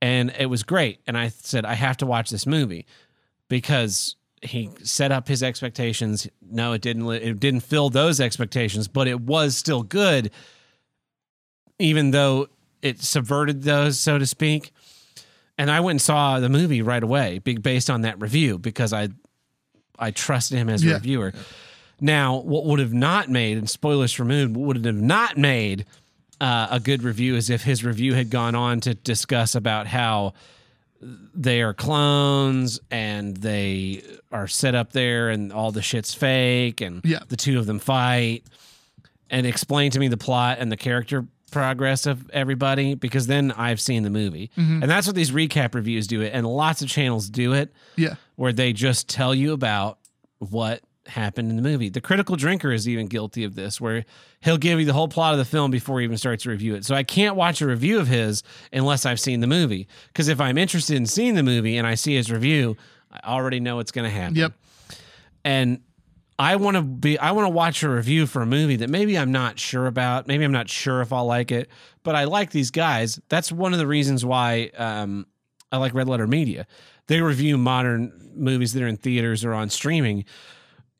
and 0.02 0.32
it 0.38 0.46
was 0.46 0.62
great 0.62 1.00
and 1.06 1.18
I 1.18 1.28
said 1.28 1.64
I 1.66 1.74
have 1.74 1.98
to 1.98 2.06
watch 2.06 2.30
this 2.30 2.46
movie 2.46 2.86
because 3.48 4.16
he 4.42 4.70
set 4.82 5.12
up 5.12 5.28
his 5.28 5.42
expectations 5.42 6.26
no 6.40 6.72
it 6.72 6.80
didn't 6.80 7.06
it 7.10 7.38
didn't 7.38 7.60
fill 7.60 7.90
those 7.90 8.20
expectations 8.20 8.88
but 8.88 9.06
it 9.06 9.20
was 9.20 9.54
still 9.56 9.82
good 9.82 10.30
even 11.78 12.10
though 12.10 12.46
it 12.82 13.00
subverted 13.02 13.62
those 13.62 13.98
so 13.98 14.18
to 14.18 14.26
speak 14.26 14.72
and 15.58 15.70
I 15.70 15.80
went 15.80 15.94
and 15.96 16.00
saw 16.02 16.40
the 16.40 16.48
movie 16.48 16.80
right 16.80 17.02
away 17.02 17.38
based 17.38 17.90
on 17.90 18.00
that 18.02 18.18
review 18.20 18.58
because 18.58 18.94
I 18.94 19.08
I 19.98 20.10
trusted 20.10 20.56
him 20.56 20.70
as 20.70 20.82
a 20.82 20.86
Yeah. 20.86 20.92
reviewer. 20.94 21.34
Now, 22.00 22.38
what 22.38 22.64
would 22.66 22.78
have 22.80 22.92
not 22.94 23.28
made, 23.28 23.58
and 23.58 23.68
spoilers 23.68 24.18
removed, 24.18 24.52
Moon, 24.52 24.60
what 24.66 24.76
would 24.76 24.84
have 24.84 24.94
not 24.94 25.36
made 25.36 25.84
uh, 26.40 26.68
a 26.70 26.80
good 26.80 27.02
review 27.02 27.36
is 27.36 27.50
if 27.50 27.62
his 27.62 27.84
review 27.84 28.14
had 28.14 28.30
gone 28.30 28.54
on 28.54 28.80
to 28.80 28.94
discuss 28.94 29.54
about 29.54 29.86
how 29.86 30.32
they 31.34 31.62
are 31.62 31.72
clones 31.74 32.80
and 32.90 33.36
they 33.38 34.02
are 34.32 34.46
set 34.48 34.74
up 34.74 34.92
there 34.92 35.30
and 35.30 35.52
all 35.52 35.72
the 35.72 35.82
shit's 35.82 36.12
fake 36.14 36.80
and 36.80 37.00
Yeah. 37.04 37.20
the 37.28 37.36
two 37.36 37.58
of 37.58 37.66
them 37.66 37.78
fight 37.78 38.44
and 39.30 39.46
explain 39.46 39.90
to 39.92 39.98
me 39.98 40.08
the 40.08 40.16
plot 40.16 40.58
and 40.60 40.70
the 40.70 40.76
character 40.76 41.26
progress 41.50 42.06
of 42.06 42.28
everybody 42.30 42.94
because 42.94 43.26
then 43.26 43.50
I've 43.52 43.80
seen 43.80 44.02
the 44.02 44.10
movie. 44.10 44.50
And 44.56 44.82
that's 44.84 45.06
what 45.06 45.16
these 45.16 45.30
recap 45.32 45.74
reviews 45.74 46.06
do 46.06 46.20
it. 46.20 46.30
And 46.34 46.46
lots 46.46 46.80
of 46.80 46.88
channels 46.88 47.28
do 47.28 47.52
it 47.54 47.72
Yeah. 47.96 48.14
where 48.36 48.52
they 48.52 48.72
just 48.72 49.08
tell 49.08 49.34
you 49.34 49.52
about 49.52 49.98
what 50.38 50.80
happened 51.06 51.50
in 51.50 51.56
the 51.56 51.62
movie. 51.62 51.88
The 51.88 52.00
Critical 52.00 52.36
Drinker 52.36 52.72
is 52.72 52.88
even 52.88 53.06
guilty 53.06 53.44
of 53.44 53.54
this, 53.54 53.80
where 53.80 54.04
he'll 54.40 54.58
give 54.58 54.78
you 54.78 54.86
the 54.86 54.92
whole 54.92 55.08
plot 55.08 55.32
of 55.32 55.38
the 55.38 55.44
film 55.44 55.70
before 55.70 56.00
he 56.00 56.04
even 56.04 56.16
starts 56.16 56.44
to 56.44 56.50
review 56.50 56.74
it. 56.74 56.84
So 56.84 56.94
I 56.94 57.02
can't 57.02 57.36
watch 57.36 57.60
a 57.60 57.66
review 57.66 57.98
of 57.98 58.06
his 58.06 58.42
unless 58.72 59.06
I've 59.06 59.20
seen 59.20 59.40
the 59.40 59.46
movie. 59.46 59.88
Because 60.08 60.28
if 60.28 60.40
I'm 60.40 60.58
interested 60.58 60.96
in 60.96 61.06
seeing 61.06 61.34
the 61.34 61.42
movie 61.42 61.76
and 61.76 61.86
I 61.86 61.94
see 61.94 62.14
his 62.14 62.30
review, 62.30 62.76
I 63.10 63.20
already 63.24 63.60
know 63.60 63.76
what's 63.76 63.92
going 63.92 64.08
to 64.08 64.14
happen. 64.14 64.36
Yep. 64.36 64.52
And 65.44 65.80
I 66.38 66.56
want 66.56 66.76
to 66.76 66.82
be 66.82 67.18
I 67.18 67.32
want 67.32 67.44
to 67.44 67.50
watch 67.50 67.82
a 67.82 67.90
review 67.90 68.26
for 68.26 68.40
a 68.40 68.46
movie 68.46 68.76
that 68.76 68.88
maybe 68.88 69.18
I'm 69.18 69.30
not 69.30 69.58
sure 69.58 69.86
about. 69.86 70.26
Maybe 70.26 70.42
I'm 70.42 70.52
not 70.52 70.70
sure 70.70 71.02
if 71.02 71.12
I'll 71.12 71.26
like 71.26 71.52
it, 71.52 71.68
but 72.02 72.14
I 72.14 72.24
like 72.24 72.50
these 72.50 72.70
guys. 72.70 73.20
That's 73.28 73.52
one 73.52 73.74
of 73.74 73.78
the 73.78 73.86
reasons 73.86 74.24
why 74.24 74.70
um, 74.76 75.26
I 75.70 75.76
like 75.76 75.92
Red 75.92 76.08
Letter 76.08 76.26
Media. 76.26 76.66
They 77.08 77.20
review 77.20 77.58
modern 77.58 78.30
movies 78.34 78.72
that 78.72 78.82
are 78.82 78.86
in 78.86 78.96
theaters 78.96 79.44
or 79.44 79.52
on 79.52 79.68
streaming, 79.68 80.24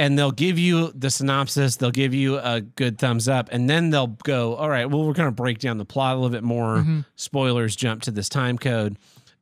and 0.01 0.19
they'll 0.19 0.33
give 0.33 0.59
you 0.59 0.91
the 0.95 1.11
synopsis. 1.11 1.77
They'll 1.77 1.91
give 1.91 2.15
you 2.15 2.39
a 2.39 2.63
good 2.63 2.99
thumbs 2.99 3.29
up, 3.29 3.51
and 3.53 3.69
then 3.69 3.91
they'll 3.91 4.17
go, 4.25 4.55
"All 4.57 4.71
right, 4.71 4.87
well, 4.89 5.05
we're 5.05 5.13
going 5.13 5.29
to 5.29 5.35
break 5.35 5.59
down 5.59 5.77
the 5.77 5.85
plot 5.85 6.15
a 6.15 6.19
little 6.19 6.31
bit 6.31 6.43
more. 6.43 6.79
Mm-hmm. 6.79 7.01
Spoilers 7.17 7.77
jump 7.77 8.01
to 8.03 8.11
this 8.11 8.31
time 8.31 8.57
code." 8.57 8.97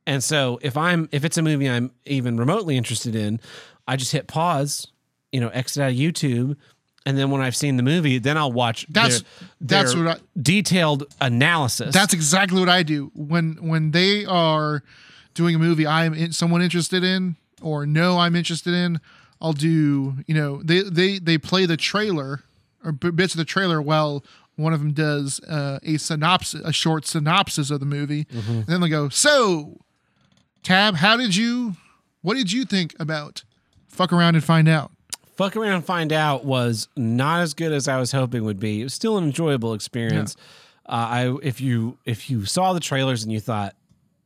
And 0.05 0.21
so 0.21 0.59
if 0.61 0.75
I'm 0.75 1.07
if 1.13 1.23
it's 1.23 1.37
a 1.37 1.41
movie 1.41 1.69
I'm 1.69 1.91
even 2.05 2.35
remotely 2.35 2.75
interested 2.75 3.15
in, 3.15 3.39
I 3.87 3.95
just 3.95 4.11
hit 4.11 4.27
pause, 4.27 4.85
you 5.31 5.39
know, 5.39 5.47
exit 5.47 5.81
out 5.81 5.91
of 5.91 5.95
YouTube, 5.95 6.57
and 7.05 7.17
then 7.17 7.31
when 7.31 7.39
I've 7.41 7.55
seen 7.55 7.77
the 7.77 7.83
movie, 7.83 8.17
then 8.19 8.35
I'll 8.35 8.51
watch. 8.51 8.85
That's- 8.89 9.21
their, 9.21 9.29
that's 9.61 9.93
their 9.93 10.03
what 10.03 10.17
I- 10.17 10.21
detailed 10.41 11.05
analysis. 11.21 11.93
That's 11.93 12.13
exactly 12.13 12.59
what 12.59 12.69
I 12.69 12.83
do 12.83 13.11
when 13.15 13.53
when 13.61 13.91
they 13.91 14.25
are 14.25 14.83
doing 15.35 15.55
a 15.55 15.59
movie 15.59 15.87
I'm 15.87 16.13
in, 16.13 16.33
someone 16.33 16.61
interested 16.61 17.01
in 17.01 17.37
or 17.61 17.85
know 17.85 18.17
I'm 18.17 18.35
interested 18.35 18.73
in. 18.73 18.99
I'll 19.41 19.53
do 19.53 20.15
you 20.27 20.35
know 20.35 20.61
they 20.63 20.81
they 20.81 21.19
they 21.19 21.37
play 21.37 21.65
the 21.65 21.77
trailer 21.77 22.43
or 22.83 22.91
bits 22.91 23.33
of 23.33 23.37
the 23.37 23.45
trailer 23.45 23.81
while 23.81 24.23
one 24.55 24.73
of 24.73 24.79
them 24.79 24.91
does 24.91 25.39
uh, 25.47 25.79
a 25.83 25.97
synopsis, 25.97 26.61
a 26.65 26.73
short 26.73 27.05
synopsis 27.05 27.71
of 27.71 27.79
the 27.79 27.85
movie, 27.85 28.27
and 28.31 28.65
then 28.67 28.81
they 28.81 28.89
go, 28.89 29.07
"So, 29.09 29.77
Tab, 30.63 30.95
how 30.95 31.15
did 31.15 31.35
you? 31.35 31.77
What 32.21 32.35
did 32.35 32.51
you 32.51 32.65
think 32.65 32.93
about? 32.99 33.43
Fuck 33.87 34.11
around 34.11 34.35
and 34.35 34.43
find 34.43 34.67
out." 34.67 34.91
Fuck 35.37 35.55
around 35.55 35.75
and 35.75 35.85
find 35.85 36.11
out 36.11 36.43
was 36.43 36.89
not 36.97 37.39
as 37.39 37.53
good 37.53 37.71
as 37.71 37.87
I 37.87 37.97
was 37.97 38.11
hoping 38.11 38.43
would 38.43 38.59
be. 38.59 38.81
It 38.81 38.83
was 38.83 38.93
still 38.93 39.17
an 39.17 39.23
enjoyable 39.23 39.73
experience. 39.73 40.35
Uh, 40.85 40.91
I 40.91 41.37
if 41.41 41.61
you 41.61 41.97
if 42.03 42.29
you 42.29 42.43
saw 42.43 42.73
the 42.73 42.81
trailers 42.81 43.23
and 43.23 43.31
you 43.31 43.39
thought, 43.39 43.73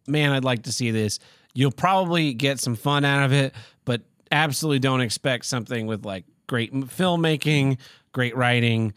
man, 0.08 0.32
I'd 0.32 0.44
like 0.44 0.64
to 0.64 0.72
see 0.72 0.90
this, 0.90 1.20
you'll 1.54 1.72
probably 1.72 2.34
get 2.34 2.60
some 2.60 2.76
fun 2.76 3.06
out 3.06 3.24
of 3.26 3.32
it, 3.32 3.54
but 3.86 4.02
absolutely 4.34 4.80
don't 4.80 5.02
expect 5.02 5.46
something 5.46 5.88
with 5.88 6.06
like 6.06 6.26
great 6.48 6.74
filmmaking, 6.74 7.78
great 8.12 8.36
writing. 8.36 8.94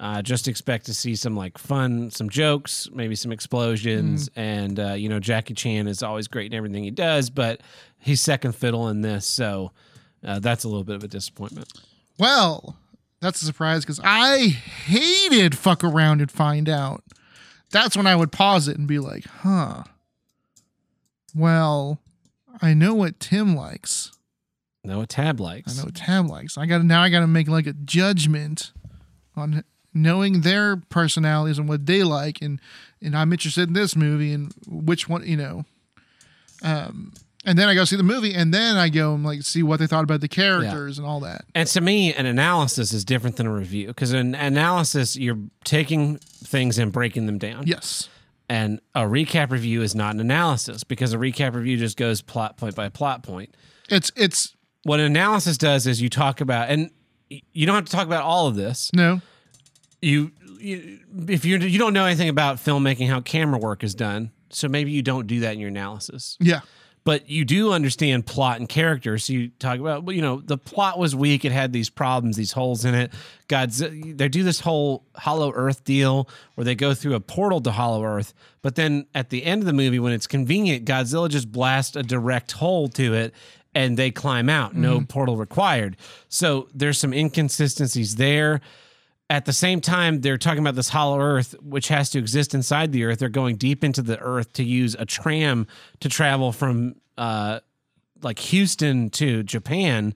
Uh, 0.00 0.22
just 0.22 0.46
expect 0.46 0.86
to 0.86 0.94
see 0.94 1.16
some 1.16 1.36
like 1.36 1.58
fun, 1.58 2.10
some 2.10 2.30
jokes, 2.30 2.88
maybe 2.92 3.16
some 3.16 3.32
explosions, 3.32 4.30
and 4.36 4.78
uh, 4.78 4.92
you 4.92 5.08
know 5.08 5.18
Jackie 5.18 5.54
Chan 5.54 5.88
is 5.88 6.02
always 6.04 6.28
great 6.28 6.52
in 6.52 6.56
everything 6.56 6.84
he 6.84 6.92
does, 6.92 7.30
but 7.30 7.60
he's 7.98 8.20
second 8.20 8.54
fiddle 8.54 8.88
in 8.88 9.00
this, 9.00 9.26
so 9.26 9.72
uh, 10.24 10.38
that's 10.38 10.62
a 10.62 10.68
little 10.68 10.84
bit 10.84 10.94
of 10.94 11.02
a 11.02 11.08
disappointment. 11.08 11.68
Well, 12.16 12.76
that's 13.20 13.42
a 13.42 13.44
surprise 13.44 13.84
because 13.84 14.00
I 14.04 14.46
hated 14.46 15.58
fuck 15.58 15.82
around 15.82 16.20
and 16.20 16.30
find 16.30 16.68
out. 16.68 17.02
That's 17.70 17.96
when 17.96 18.06
I 18.06 18.14
would 18.14 18.30
pause 18.30 18.68
it 18.68 18.78
and 18.78 18.86
be 18.86 19.00
like, 19.00 19.24
huh. 19.26 19.82
Well, 21.34 22.00
I 22.62 22.72
know 22.72 22.94
what 22.94 23.18
Tim 23.20 23.56
likes. 23.56 24.12
No, 24.88 24.98
what 24.98 25.10
Tab 25.10 25.38
likes. 25.38 25.74
I 25.74 25.80
know 25.80 25.84
what 25.86 25.94
Tab 25.94 26.26
likes. 26.26 26.56
I 26.56 26.66
got 26.66 26.82
now 26.82 27.02
I 27.02 27.10
got 27.10 27.20
to 27.20 27.26
make 27.26 27.46
like 27.46 27.66
a 27.66 27.74
judgment 27.74 28.72
on 29.36 29.62
knowing 29.92 30.40
their 30.40 30.76
personalities 30.76 31.58
and 31.58 31.68
what 31.68 31.86
they 31.86 32.02
like 32.02 32.40
and 32.40 32.60
and 33.02 33.16
I'm 33.16 33.32
interested 33.32 33.68
in 33.68 33.74
this 33.74 33.94
movie 33.94 34.32
and 34.32 34.52
which 34.66 35.08
one, 35.08 35.26
you 35.26 35.36
know. 35.36 35.64
Um 36.62 37.12
and 37.44 37.58
then 37.58 37.68
I 37.68 37.74
go 37.74 37.84
see 37.84 37.96
the 37.96 38.02
movie 38.02 38.34
and 38.34 38.52
then 38.52 38.76
I 38.76 38.88
go 38.88 39.14
and 39.14 39.24
like 39.24 39.42
see 39.42 39.62
what 39.62 39.78
they 39.78 39.86
thought 39.86 40.04
about 40.04 40.20
the 40.20 40.28
characters 40.28 40.98
and 40.98 41.06
all 41.06 41.20
that. 41.20 41.44
And 41.54 41.68
to 41.68 41.80
me, 41.80 42.12
an 42.14 42.26
analysis 42.26 42.92
is 42.92 43.04
different 43.04 43.36
than 43.36 43.46
a 43.46 43.52
review 43.52 43.88
because 43.88 44.12
an 44.12 44.34
analysis, 44.34 45.16
you're 45.16 45.38
taking 45.64 46.16
things 46.16 46.78
and 46.78 46.90
breaking 46.92 47.26
them 47.26 47.38
down. 47.38 47.66
Yes. 47.66 48.08
And 48.48 48.80
a 48.94 49.02
recap 49.02 49.50
review 49.50 49.82
is 49.82 49.94
not 49.94 50.14
an 50.14 50.20
analysis 50.20 50.82
because 50.82 51.12
a 51.12 51.18
recap 51.18 51.54
review 51.54 51.76
just 51.76 51.96
goes 51.96 52.22
plot 52.22 52.56
point 52.56 52.74
by 52.74 52.88
plot 52.88 53.22
point. 53.22 53.54
It's 53.88 54.10
it's 54.16 54.54
What 54.84 55.00
an 55.00 55.06
analysis 55.06 55.58
does 55.58 55.86
is 55.86 56.00
you 56.00 56.08
talk 56.08 56.40
about, 56.40 56.70
and 56.70 56.90
you 57.28 57.66
don't 57.66 57.74
have 57.74 57.84
to 57.84 57.92
talk 57.92 58.06
about 58.06 58.22
all 58.22 58.46
of 58.46 58.56
this. 58.56 58.90
no. 58.94 59.20
You, 60.00 60.30
you 60.60 61.00
if 61.26 61.44
you 61.44 61.58
you 61.58 61.76
don't 61.78 61.92
know 61.92 62.04
anything 62.04 62.28
about 62.28 62.58
filmmaking, 62.58 63.08
how 63.08 63.20
camera 63.20 63.58
work 63.58 63.82
is 63.82 63.96
done, 63.96 64.30
so 64.50 64.68
maybe 64.68 64.92
you 64.92 65.02
don't 65.02 65.26
do 65.26 65.40
that 65.40 65.54
in 65.54 65.58
your 65.58 65.70
analysis. 65.70 66.36
Yeah. 66.38 66.60
but 67.02 67.28
you 67.28 67.44
do 67.44 67.72
understand 67.72 68.24
plot 68.26 68.60
and 68.60 68.68
character. 68.68 69.18
So 69.18 69.32
you 69.32 69.48
talk 69.58 69.80
about, 69.80 70.04
well, 70.04 70.14
you 70.14 70.22
know, 70.22 70.40
the 70.40 70.56
plot 70.58 70.98
was 71.00 71.16
weak. 71.16 71.44
It 71.44 71.52
had 71.52 71.72
these 71.72 71.90
problems, 71.90 72.36
these 72.36 72.52
holes 72.52 72.84
in 72.84 72.94
it. 72.94 73.12
God's 73.48 73.78
they 73.78 74.28
do 74.28 74.44
this 74.44 74.60
whole 74.60 75.04
Hollow 75.16 75.50
Earth 75.52 75.82
deal 75.82 76.28
where 76.54 76.64
they 76.64 76.76
go 76.76 76.94
through 76.94 77.14
a 77.14 77.20
portal 77.20 77.60
to 77.62 77.72
Hollow 77.72 78.04
Earth, 78.04 78.34
but 78.62 78.76
then 78.76 79.06
at 79.16 79.30
the 79.30 79.44
end 79.44 79.62
of 79.62 79.66
the 79.66 79.72
movie, 79.72 79.98
when 79.98 80.12
it's 80.12 80.28
convenient, 80.28 80.84
Godzilla 80.84 81.28
just 81.28 81.50
blasts 81.50 81.96
a 81.96 82.04
direct 82.04 82.52
hole 82.52 82.88
to 82.90 83.14
it. 83.14 83.34
And 83.74 83.96
they 83.96 84.10
climb 84.10 84.48
out, 84.48 84.74
no 84.74 85.00
portal 85.02 85.36
required. 85.36 85.96
So 86.28 86.68
there's 86.74 86.98
some 86.98 87.12
inconsistencies 87.12 88.16
there. 88.16 88.60
At 89.30 89.44
the 89.44 89.52
same 89.52 89.80
time 89.82 90.22
they're 90.22 90.38
talking 90.38 90.60
about 90.60 90.74
this 90.74 90.88
hollow 90.88 91.20
earth 91.20 91.54
which 91.62 91.88
has 91.88 92.08
to 92.10 92.18
exist 92.18 92.54
inside 92.54 92.92
the 92.92 93.04
earth. 93.04 93.18
They're 93.18 93.28
going 93.28 93.56
deep 93.56 93.84
into 93.84 94.00
the 94.02 94.18
earth 94.18 94.54
to 94.54 94.64
use 94.64 94.96
a 94.98 95.04
tram 95.04 95.66
to 96.00 96.08
travel 96.08 96.50
from 96.50 96.96
uh 97.18 97.60
like 98.22 98.38
houston 98.38 99.10
to 99.10 99.42
japan 99.42 100.14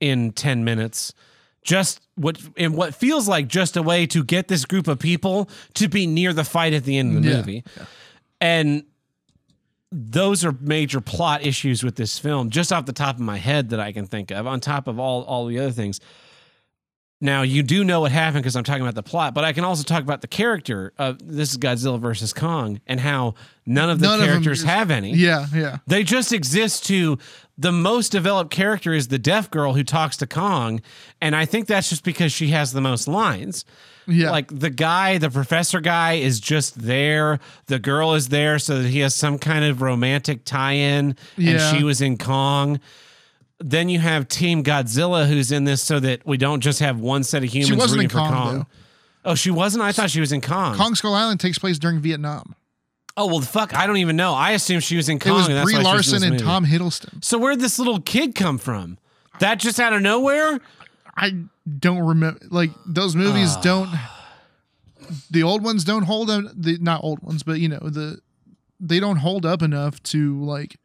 in 0.00 0.32
10 0.32 0.64
minutes. 0.64 1.14
Just 1.62 2.00
what 2.16 2.40
in 2.56 2.72
what 2.72 2.94
feels 2.96 3.28
like 3.28 3.46
just 3.46 3.76
a 3.76 3.82
way 3.82 4.06
to 4.08 4.24
get 4.24 4.48
this 4.48 4.64
group 4.64 4.88
of 4.88 4.98
people 4.98 5.48
to 5.74 5.88
be 5.88 6.06
near 6.06 6.32
the 6.32 6.44
fight 6.44 6.72
at 6.74 6.82
the 6.84 6.98
end 6.98 7.16
of 7.16 7.22
the 7.22 7.28
Yeah. 7.30 7.36
movie. 7.36 7.64
And 8.40 8.82
those 9.90 10.44
are 10.44 10.52
major 10.60 11.00
plot 11.00 11.44
issues 11.44 11.82
with 11.82 11.96
this 11.96 12.18
film 12.18 12.50
just 12.50 12.72
off 12.72 12.84
the 12.84 12.92
top 12.92 13.14
of 13.14 13.20
my 13.20 13.38
head 13.38 13.70
that 13.70 13.80
i 13.80 13.90
can 13.90 14.06
think 14.06 14.30
of 14.30 14.46
on 14.46 14.60
top 14.60 14.86
of 14.86 14.98
all 14.98 15.22
all 15.24 15.46
the 15.46 15.58
other 15.58 15.70
things 15.70 16.00
now 17.20 17.42
you 17.42 17.62
do 17.62 17.82
know 17.84 18.00
what 18.00 18.12
happened 18.12 18.42
because 18.42 18.54
I'm 18.56 18.64
talking 18.64 18.82
about 18.82 18.94
the 18.94 19.02
plot, 19.02 19.34
but 19.34 19.44
I 19.44 19.52
can 19.52 19.64
also 19.64 19.82
talk 19.82 20.02
about 20.02 20.20
the 20.20 20.28
character 20.28 20.92
of 20.98 21.18
this 21.26 21.50
is 21.52 21.58
Godzilla 21.58 21.98
versus 22.00 22.32
Kong 22.32 22.80
and 22.86 23.00
how 23.00 23.34
none 23.66 23.90
of 23.90 23.98
the 24.00 24.06
None 24.06 24.20
of 24.20 24.26
characters 24.26 24.60
is- 24.60 24.64
have 24.64 24.90
any. 24.90 25.14
Yeah, 25.14 25.46
yeah. 25.54 25.78
They 25.86 26.04
just 26.04 26.32
exist 26.32 26.86
to 26.86 27.18
the 27.56 27.72
most 27.72 28.12
developed 28.12 28.52
character 28.52 28.92
is 28.92 29.08
the 29.08 29.18
deaf 29.18 29.50
girl 29.50 29.74
who 29.74 29.82
talks 29.82 30.16
to 30.18 30.26
Kong, 30.28 30.80
and 31.20 31.34
I 31.34 31.44
think 31.44 31.66
that's 31.66 31.88
just 31.88 32.04
because 32.04 32.30
she 32.32 32.48
has 32.48 32.72
the 32.72 32.80
most 32.80 33.08
lines. 33.08 33.64
Yeah. 34.06 34.30
Like 34.30 34.56
the 34.56 34.70
guy, 34.70 35.18
the 35.18 35.28
professor 35.28 35.80
guy 35.80 36.14
is 36.14 36.40
just 36.40 36.80
there. 36.80 37.40
The 37.66 37.78
girl 37.78 38.14
is 38.14 38.28
there 38.28 38.58
so 38.58 38.80
that 38.80 38.88
he 38.88 39.00
has 39.00 39.14
some 39.14 39.38
kind 39.38 39.64
of 39.66 39.82
romantic 39.82 40.44
tie-in 40.46 41.14
Yeah. 41.36 41.50
and 41.68 41.76
she 41.76 41.84
was 41.84 42.00
in 42.00 42.16
Kong. 42.16 42.80
Then 43.60 43.88
you 43.88 43.98
have 43.98 44.28
Team 44.28 44.62
Godzilla 44.62 45.26
who's 45.28 45.50
in 45.50 45.64
this 45.64 45.82
so 45.82 45.98
that 46.00 46.24
we 46.26 46.36
don't 46.36 46.60
just 46.60 46.78
have 46.80 47.00
one 47.00 47.24
set 47.24 47.42
of 47.42 47.48
humans 47.52 47.68
She 47.68 47.74
wasn't 47.76 48.02
in 48.04 48.08
for 48.08 48.18
Kong, 48.18 48.32
Kong. 48.32 48.66
Oh, 49.24 49.34
she 49.34 49.50
wasn't? 49.50 49.82
I 49.82 49.90
thought 49.92 50.10
she 50.10 50.20
was 50.20 50.30
in 50.32 50.40
Kong. 50.40 50.76
Kong 50.76 50.94
Skull 50.94 51.12
Island 51.14 51.40
takes 51.40 51.58
place 51.58 51.78
during 51.78 51.98
Vietnam. 52.00 52.54
Oh, 53.16 53.26
well, 53.26 53.40
the 53.40 53.46
fuck. 53.46 53.74
I 53.74 53.88
don't 53.88 53.96
even 53.96 54.14
know. 54.14 54.32
I 54.32 54.52
assume 54.52 54.78
she 54.78 54.96
was 54.96 55.08
in 55.08 55.18
Kong. 55.18 55.32
It 55.32 55.34
was 55.34 55.48
and 55.48 55.56
that's 55.56 55.64
Brie 55.64 55.74
why 55.74 55.80
she 55.82 55.96
was 55.96 56.06
in 56.08 56.12
Larson 56.12 56.22
and 56.22 56.32
movie. 56.34 56.44
Tom 56.44 56.64
Hiddleston. 56.66 57.24
So 57.24 57.36
where'd 57.36 57.58
this 57.58 57.78
little 57.80 58.00
kid 58.00 58.36
come 58.36 58.58
from? 58.58 58.96
That 59.40 59.58
just 59.58 59.80
out 59.80 59.92
of 59.92 60.02
nowhere? 60.02 60.60
I 61.16 61.32
don't 61.80 61.98
remember. 61.98 62.38
Like 62.50 62.70
those 62.86 63.16
movies 63.16 63.54
Ah. 63.56 63.60
don't. 63.62 63.90
The 65.30 65.42
old 65.42 65.64
ones 65.64 65.82
don't 65.84 66.04
hold 66.04 66.30
up. 66.30 66.44
The 66.54 66.78
not 66.80 67.02
old 67.02 67.20
ones, 67.22 67.42
but 67.42 67.58
you 67.58 67.68
know 67.68 67.80
the 67.80 68.20
they 68.78 69.00
don't 69.00 69.16
hold 69.16 69.44
up 69.44 69.62
enough 69.62 70.00
to 70.04 70.40
like 70.44 70.76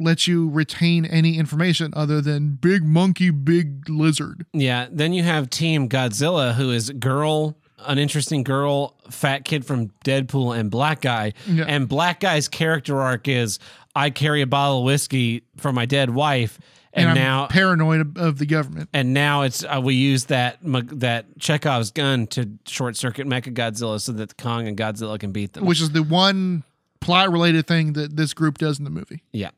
let 0.00 0.26
you 0.26 0.48
retain 0.48 1.04
any 1.04 1.36
information 1.38 1.92
other 1.94 2.20
than 2.20 2.54
big 2.54 2.82
monkey, 2.84 3.30
big 3.30 3.88
lizard. 3.88 4.46
Yeah. 4.52 4.88
Then 4.90 5.12
you 5.12 5.22
have 5.22 5.50
Team 5.50 5.88
Godzilla, 5.88 6.54
who 6.54 6.70
is 6.70 6.90
girl, 6.90 7.56
an 7.86 7.98
interesting 7.98 8.42
girl, 8.42 8.96
fat 9.10 9.44
kid 9.44 9.64
from 9.64 9.88
Deadpool, 10.04 10.58
and 10.58 10.70
black 10.70 11.00
guy. 11.02 11.34
Yeah. 11.46 11.64
And 11.68 11.88
black 11.88 12.20
guy's 12.20 12.48
character 12.48 13.00
arc 13.00 13.28
is 13.28 13.58
I 13.94 14.10
carry 14.10 14.40
a 14.42 14.46
bottle 14.46 14.78
of 14.78 14.84
whiskey 14.84 15.42
for 15.56 15.72
my 15.72 15.84
dead 15.86 16.10
wife, 16.10 16.58
and, 16.92 17.08
And, 17.08 17.10
I'm 17.10 17.24
now 17.24 17.46
paranoid 17.46 18.00
of, 18.00 18.16
of 18.16 18.38
the 18.38 18.46
government. 18.46 18.88
and 18.92 19.14
now 19.14 19.42
it's 19.42 19.62
uh, 19.64 19.80
we 19.82 19.94
use 19.94 20.24
that 20.26 20.58
that 20.62 21.26
Chekhov's 21.38 21.90
gun 21.92 22.26
to 22.28 22.50
short 22.66 22.96
circuit 22.96 23.26
Mecha 23.28 23.54
Godzilla 23.54 24.00
so 24.00 24.10
that 24.12 24.36
Kong 24.36 24.66
and 24.66 24.76
Godzilla 24.76 25.18
can 25.18 25.30
beat 25.30 25.52
them. 25.52 25.64
which 25.66 25.80
is 25.80 25.90
the 25.90 26.02
one 26.02 26.64
plot 27.00 27.30
related 27.30 27.66
thing 27.66 27.92
that 27.94 28.16
this 28.16 28.34
group 28.34 28.58
does 28.58 28.78
in 28.78 28.84
the 28.84 28.90
movie. 28.90 29.22
Yeah. 29.32 29.50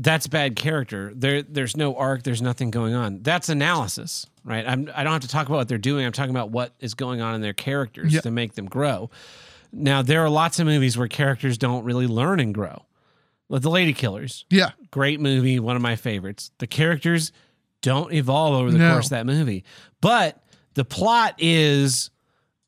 That's 0.00 0.28
bad 0.28 0.54
character. 0.54 1.12
There 1.14 1.42
there's 1.42 1.76
no 1.76 1.96
arc, 1.96 2.22
there's 2.22 2.40
nothing 2.40 2.70
going 2.70 2.94
on. 2.94 3.22
That's 3.22 3.48
analysis, 3.48 4.26
right? 4.44 4.64
I'm 4.66 4.88
I 4.94 5.02
don't 5.02 5.12
have 5.12 5.22
to 5.22 5.28
talk 5.28 5.46
about 5.48 5.56
what 5.56 5.68
they're 5.68 5.76
doing. 5.76 6.06
I'm 6.06 6.12
talking 6.12 6.30
about 6.30 6.50
what 6.50 6.72
is 6.78 6.94
going 6.94 7.20
on 7.20 7.34
in 7.34 7.40
their 7.40 7.52
characters 7.52 8.12
Yeah. 8.14 8.20
to 8.20 8.30
make 8.30 8.54
them 8.54 8.66
grow. 8.66 9.10
Now, 9.72 10.00
there 10.02 10.22
are 10.24 10.30
lots 10.30 10.60
of 10.60 10.66
movies 10.66 10.96
where 10.96 11.08
characters 11.08 11.58
don't 11.58 11.84
really 11.84 12.06
learn 12.06 12.38
and 12.40 12.54
grow. 12.54 12.86
Like 13.50 13.62
The 13.62 13.70
Lady 13.70 13.92
Killers, 13.92 14.44
Yeah, 14.50 14.70
great 14.92 15.20
movie, 15.20 15.58
one 15.58 15.74
of 15.74 15.82
my 15.82 15.96
favorites. 15.96 16.52
The 16.58 16.66
characters 16.66 17.32
don't 17.82 18.12
evolve 18.12 18.54
over 18.54 18.70
the 18.70 18.78
No. 18.78 18.92
course 18.92 19.06
of 19.06 19.10
that 19.10 19.26
movie. 19.26 19.64
But 20.00 20.42
the 20.74 20.84
plot 20.84 21.34
is 21.38 22.10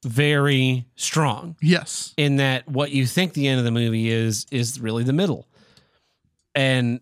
very 0.05 0.85
strong 0.97 1.55
yes, 1.62 2.12
in 2.16 2.36
that 2.36 2.66
what 2.69 2.90
you 2.90 3.07
think 3.07 3.35
the 3.35 3.47
end 3.47 3.59
of 3.61 3.65
the 3.65 3.70
movie 3.70 4.11
is 4.11 4.47
is 4.51 4.81
really 4.81 5.05
the 5.05 5.12
middle 5.12 5.47
and 6.55 7.01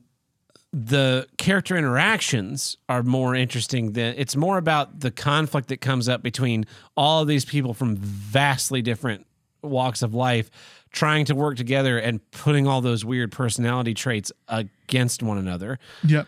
the 0.73 1.27
character 1.39 1.77
interactions 1.77 2.77
are 2.89 3.03
more 3.03 3.35
interesting 3.35 3.93
than 3.93 4.15
it's 4.19 4.37
more 4.37 4.59
about 4.59 5.01
the 5.01 5.11
conflict 5.11 5.69
that 5.69 5.81
comes 5.81 6.09
up 6.09 6.23
between 6.23 6.67
all 6.97 7.23
of 7.23 7.29
these 7.29 7.45
people 7.45 7.73
from 7.73 7.97
vastly 7.97 8.83
different 8.83 9.27
walks 9.63 10.03
of 10.03 10.15
life 10.15 10.51
trying 10.93 11.25
to 11.25 11.35
work 11.35 11.57
together 11.57 11.99
and 11.99 12.31
putting 12.31 12.67
all 12.67 12.81
those 12.81 13.05
weird 13.05 13.33
personality 13.33 13.95
traits 13.95 14.31
against 14.49 15.23
one 15.23 15.39
another. 15.39 15.79
Yep, 16.05 16.27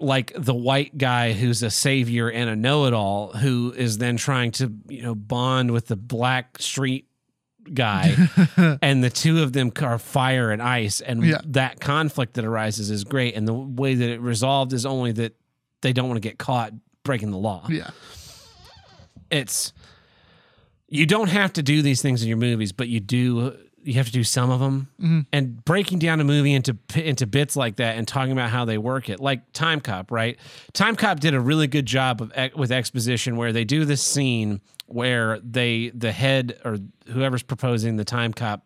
like 0.00 0.32
the 0.36 0.54
white 0.54 0.96
guy 0.96 1.32
who's 1.32 1.62
a 1.62 1.70
savior 1.70 2.30
and 2.30 2.48
a 2.48 2.56
know-it-all 2.56 3.32
who 3.32 3.72
is 3.76 3.98
then 3.98 4.16
trying 4.16 4.52
to 4.52 4.72
you 4.88 5.02
know 5.02 5.14
bond 5.14 5.70
with 5.70 5.86
the 5.86 5.96
black 5.96 6.58
street 6.60 7.07
guy 7.74 8.14
and 8.82 9.02
the 9.04 9.10
two 9.10 9.42
of 9.42 9.52
them 9.52 9.70
are 9.82 9.98
fire 9.98 10.50
and 10.50 10.60
ice 10.62 11.00
and 11.00 11.24
Yeah. 11.24 11.40
that 11.46 11.80
conflict 11.80 12.34
that 12.34 12.44
arises 12.44 12.90
is 12.90 13.04
great 13.04 13.34
and 13.34 13.46
the 13.48 13.54
way 13.54 13.94
that 13.94 14.08
it 14.08 14.20
resolved 14.20 14.72
is 14.72 14.84
only 14.86 15.12
that 15.12 15.34
they 15.82 15.92
don't 15.92 16.08
want 16.08 16.16
to 16.22 16.28
get 16.28 16.38
caught 16.38 16.72
breaking 17.04 17.30
the 17.30 17.38
law 17.38 17.66
yeah, 17.68 17.90
it's 19.30 19.72
you 20.88 21.04
don't 21.06 21.28
have 21.28 21.52
to 21.54 21.62
do 21.62 21.82
these 21.82 22.00
things 22.00 22.22
in 22.22 22.28
your 22.28 22.38
movies, 22.38 22.72
but 22.72 22.88
you 22.88 22.98
do. 23.00 23.54
You 23.84 23.94
have 23.94 24.06
to 24.06 24.12
do 24.12 24.24
some 24.24 24.50
of 24.50 24.58
them, 24.60 24.88
Mhm. 25.00 25.26
and 25.32 25.64
breaking 25.64 25.98
down 25.98 26.20
a 26.20 26.24
movie 26.24 26.52
into 26.54 26.76
into 26.94 27.26
bits 27.26 27.56
like 27.56 27.76
that, 27.76 27.96
and 27.96 28.08
talking 28.08 28.32
about 28.32 28.50
how 28.50 28.64
they 28.64 28.78
work 28.78 29.08
it, 29.10 29.20
like 29.20 29.52
Time 29.52 29.80
Cop, 29.80 30.10
right? 30.10 30.38
Time 30.72 30.96
Cop 30.96 31.20
did 31.20 31.34
a 31.34 31.40
really 31.40 31.66
good 31.66 31.84
job 31.86 32.20
of 32.22 32.32
with 32.56 32.72
exposition, 32.72 33.36
where 33.36 33.52
they 33.52 33.64
do 33.64 33.84
this 33.84 34.02
scene 34.02 34.60
where 34.88 35.38
they 35.40 35.90
the 35.94 36.12
head 36.12 36.58
or 36.64 36.78
whoever's 37.06 37.42
proposing 37.42 37.96
the 37.96 38.04
Time 38.04 38.32
Cop 38.32 38.64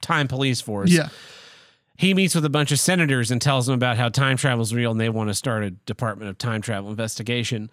Time 0.00 0.28
Police 0.28 0.60
Force, 0.60 0.90
yeah, 0.90 1.08
he 1.96 2.14
meets 2.14 2.34
with 2.34 2.44
a 2.44 2.50
bunch 2.50 2.70
of 2.72 2.78
senators 2.78 3.30
and 3.30 3.42
tells 3.42 3.66
them 3.66 3.74
about 3.74 3.96
how 3.96 4.08
time 4.08 4.36
travel 4.36 4.62
is 4.62 4.72
real 4.74 4.90
and 4.92 5.00
they 5.00 5.08
want 5.08 5.28
to 5.30 5.34
start 5.34 5.64
a 5.64 5.70
Department 5.70 6.30
of 6.30 6.38
Time 6.38 6.62
Travel 6.62 6.90
investigation. 6.90 7.70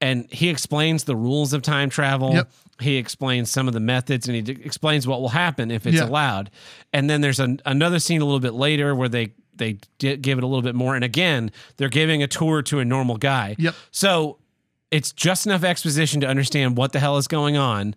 And 0.00 0.32
he 0.32 0.48
explains 0.48 1.02
the 1.04 1.16
rules 1.16 1.52
of 1.52 1.62
time 1.62 1.90
travel. 1.90 2.32
Yep. 2.34 2.50
He 2.80 2.96
explains 2.98 3.50
some 3.50 3.66
of 3.66 3.74
the 3.74 3.80
methods 3.80 4.28
and 4.28 4.36
he 4.36 4.42
d- 4.42 4.52
explains 4.62 5.08
what 5.08 5.20
will 5.20 5.30
happen 5.30 5.72
if 5.72 5.88
it's 5.88 5.96
Yeah. 5.96 6.04
allowed. 6.04 6.50
And 6.92 7.10
then 7.10 7.20
there's 7.20 7.40
an, 7.40 7.60
another 7.66 7.98
scene 7.98 8.20
a 8.20 8.24
little 8.24 8.38
bit 8.38 8.54
later 8.54 8.94
where 8.94 9.08
they 9.08 9.32
they 9.56 9.78
di- 9.98 10.16
give 10.16 10.38
it 10.38 10.44
a 10.44 10.46
little 10.46 10.62
bit 10.62 10.76
more. 10.76 10.94
And 10.94 11.02
again, 11.02 11.50
they're 11.78 11.88
giving 11.88 12.22
a 12.22 12.28
tour 12.28 12.62
to 12.62 12.78
a 12.78 12.84
normal 12.84 13.16
guy. 13.16 13.56
Yep. 13.58 13.74
So 13.90 14.38
it's 14.90 15.12
just 15.12 15.46
enough 15.46 15.64
exposition 15.64 16.20
to 16.22 16.26
understand 16.26 16.76
what 16.76 16.92
the 16.92 17.00
hell 17.00 17.16
is 17.18 17.28
going 17.28 17.56
on 17.56 17.94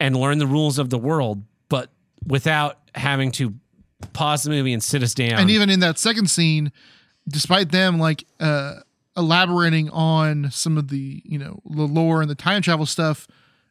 and 0.00 0.16
learn 0.16 0.38
the 0.38 0.46
rules 0.46 0.78
of 0.78 0.90
the 0.90 0.98
world, 0.98 1.42
but 1.68 1.90
without 2.26 2.78
having 2.94 3.30
to 3.32 3.54
pause 4.12 4.44
the 4.44 4.50
movie 4.50 4.72
and 4.72 4.82
sit 4.82 5.02
us 5.02 5.14
down. 5.14 5.38
and 5.40 5.50
even 5.50 5.68
in 5.70 5.80
that 5.80 5.98
second 5.98 6.30
scene, 6.30 6.70
despite 7.28 7.70
them 7.72 7.98
like 7.98 8.24
uh 8.40 8.74
elaborating 9.16 9.90
on 9.90 10.48
some 10.52 10.78
of 10.78 10.88
the 10.88 11.20
you 11.24 11.36
know 11.38 11.60
the 11.68 11.82
lore 11.82 12.20
and 12.22 12.30
the 12.30 12.34
time 12.36 12.62
travel 12.62 12.86
stuff, 12.86 13.26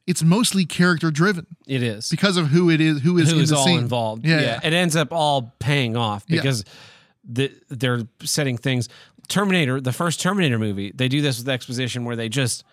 it's 0.06 0.22
mostly 0.22 0.66
character 0.66 1.10
driven 1.12 1.48
it 1.66 1.82
is. 1.82 2.10
because 2.10 2.36
of 2.36 2.48
who 2.48 2.70
it 2.70 2.82
is, 2.82 3.02
who 3.02 3.18
is 3.18 3.30
Who 3.32 3.38
in 3.38 3.44
is 3.44 3.50
the 3.52 3.56
all 3.56 3.66
scene. 3.66 3.80
involved. 3.80 4.26
Yeah, 4.26 4.40
Yeah, 4.40 4.46
yeah. 4.46 4.60
It 4.64 4.74
ends 4.74 4.96
up 4.98 5.14
all 5.14 5.54
paying 5.60 5.96
off 5.96 6.26
Yeah. 6.28 6.42
because 6.42 6.66
the, 7.30 7.52
they're 7.70 8.02
setting 8.24 8.58
things. 8.58 8.88
Terminator, 9.28 9.80
the 9.82 9.94
first 9.94 10.20
Terminator 10.22 10.58
movie, 10.60 10.92
they 10.96 11.08
do 11.08 11.22
this 11.22 11.38
with 11.40 11.50
exposition 11.50 12.06
where 12.06 12.16
they 12.16 12.30
just 12.30 12.64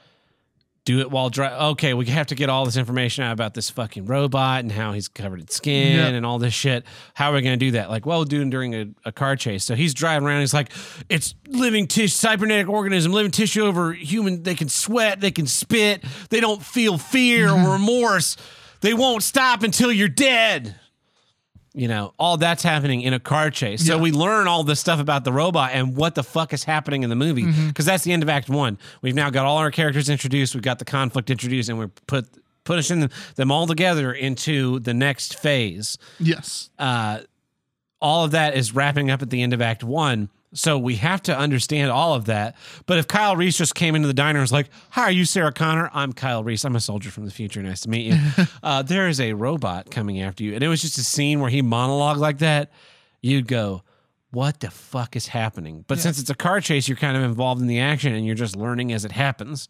do 0.85 1.01
it 1.01 1.11
while 1.11 1.31
dry. 1.31 1.51
Okay, 1.71 1.95
we 1.95 2.05
have 2.07 2.27
to 2.27 2.35
get 2.35 2.51
all 2.51 2.67
this 2.67 2.77
information 2.77 3.25
out 3.25 3.33
about 3.33 3.55
this 3.55 3.71
fucking 3.71 4.05
robot 4.05 4.61
and 4.61 4.71
how 4.71 4.93
he's 4.93 5.09
covered 5.09 5.41
in 5.41 5.49
skin 5.49 5.97
Yeah. 5.97 6.09
and 6.09 6.27
all 6.27 6.39
this 6.39 6.53
shit. 6.53 6.85
How 7.15 7.31
are 7.31 7.35
we 7.37 7.41
going 7.41 7.59
to 7.59 7.65
do 7.67 7.71
that? 7.73 7.89
Like, 7.89 8.05
well, 8.05 8.19
we'll 8.19 8.27
do 8.27 8.43
it 8.43 8.51
during 8.51 8.75
a, 8.75 8.87
a 9.07 9.11
car 9.11 9.35
chase. 9.35 9.65
So 9.65 9.75
he's 9.75 9.95
driving 9.95 10.29
around. 10.29 10.41
He's 10.41 10.53
like, 10.53 10.71
it's 11.09 11.35
living 11.49 11.87
tissue, 11.87 12.09
cybernetic 12.09 12.69
organism, 12.69 13.13
living 13.13 13.31
tissue 13.33 13.63
over 13.65 13.95
human. 13.95 14.43
They 14.43 14.55
can 14.55 14.69
sweat, 14.69 15.23
they 15.23 15.31
can 15.31 15.47
spit, 15.47 16.05
they 16.29 16.41
don't 16.41 16.63
feel 16.63 16.99
fear 16.99 17.49
or 17.49 17.73
remorse. 17.73 18.37
They 18.83 18.93
won't 18.93 19.23
stop 19.23 19.63
until 19.63 19.91
you're 19.91 20.09
dead. 20.09 20.77
You 21.77 21.89
know, 21.89 22.15
all 22.21 22.37
that's 22.37 22.63
happening 22.63 23.01
in 23.01 23.13
a 23.15 23.19
car 23.19 23.51
chase. 23.51 23.85
So 23.85 23.97
Yeah. 23.97 24.01
we 24.03 24.13
learn 24.13 24.47
all 24.47 24.63
this 24.63 24.79
stuff 24.79 25.01
about 25.01 25.25
the 25.25 25.33
robot 25.33 25.71
and 25.73 25.97
what 25.97 26.15
the 26.15 26.23
fuck 26.23 26.53
is 26.53 26.63
happening 26.63 27.03
in 27.03 27.11
the 27.11 27.17
movie 27.17 27.45
because 27.67 27.85
that's 27.85 28.05
the 28.05 28.13
end 28.13 28.23
of 28.23 28.29
Act 28.29 28.49
One. 28.49 28.79
We've 29.03 29.15
now 29.15 29.29
got 29.31 29.45
all 29.45 29.59
our 29.59 29.73
characters 29.73 30.09
introduced. 30.09 30.55
We've 30.55 30.63
got 30.63 30.79
the 30.79 30.85
conflict 30.85 31.31
introduced, 31.31 31.69
and 31.69 31.77
we're 31.79 31.89
put 32.07 32.27
pushing 32.63 33.01
them, 33.01 33.11
them 33.35 33.51
all 33.51 33.67
together 33.67 34.13
into 34.13 34.79
the 34.79 34.95
next 34.95 35.39
phase. 35.39 35.99
Yes, 36.21 36.71
Uh, 36.79 37.19
all 38.01 38.25
of 38.25 38.31
that 38.31 38.55
is 38.57 38.73
wrapping 38.75 39.11
up 39.11 39.21
at 39.23 39.31
the 39.31 39.43
end 39.43 39.53
of 39.53 39.61
Act 39.61 39.83
One. 39.83 40.29
So 40.55 40.79
we 40.79 40.97
have 40.97 41.21
to 41.25 41.37
understand 41.37 41.91
all 41.91 42.15
of 42.15 42.27
that. 42.27 42.57
But 42.87 42.99
if 42.99 43.07
Kyle 43.09 43.37
Reese 43.37 43.57
just 43.59 43.75
came 43.75 43.95
into 43.95 44.07
the 44.09 44.15
diner 44.15 44.39
and 44.39 44.45
was 44.45 44.53
like, 44.53 44.69
Hi, 44.91 45.03
are 45.03 45.11
you 45.11 45.25
Sarah 45.25 45.53
Connor? 45.53 45.91
I'm 45.93 46.13
Kyle 46.13 46.43
Reese. 46.45 46.65
I'm 46.65 46.77
a 46.77 46.81
soldier 46.81 47.11
from 47.11 47.25
the 47.25 47.31
future. 47.31 47.61
Nice 47.63 47.81
to 47.83 47.91
meet 47.91 48.13
you. 48.13 48.19
uh, 48.63 48.83
there 48.83 49.09
is 49.09 49.21
a 49.21 49.33
robot 49.33 49.91
coming 49.91 50.21
after 50.23 50.45
you. 50.45 50.55
And 50.55 50.63
it 50.63 50.69
was 50.69 50.81
just 50.81 50.97
a 50.97 51.05
scene 51.05 51.41
where 51.41 51.51
he 51.51 51.61
monologued 51.61 52.19
like 52.19 52.39
that. 52.39 52.71
You'd 53.21 53.49
go, 53.49 53.83
What 54.31 54.61
the 54.61 54.71
fuck 54.71 55.17
is 55.17 55.27
happening? 55.27 55.85
But 55.89 55.99
since 55.99 56.19
it's 56.21 56.31
a 56.31 56.35
car 56.35 56.61
chase, 56.61 56.89
you're 56.89 56.97
kind 56.97 57.17
of 57.17 57.25
involved 57.25 57.61
in 57.61 57.67
the 57.67 57.81
action 57.81 58.15
and 58.15 58.25
you're 58.25 58.35
just 58.37 58.55
learning 58.57 58.93
as 58.93 59.05
it 59.05 59.13
happens. 59.13 59.69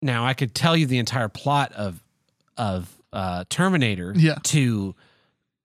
Now, 0.00 0.24
I 0.24 0.34
could 0.34 0.54
tell 0.54 0.76
you 0.76 0.86
the 0.86 0.98
entire 0.98 1.28
plot 1.28 1.72
of 1.72 2.02
of 2.56 2.96
uh, 3.12 3.44
Terminator 3.48 4.12
Yeah. 4.16 4.36
to 4.44 4.94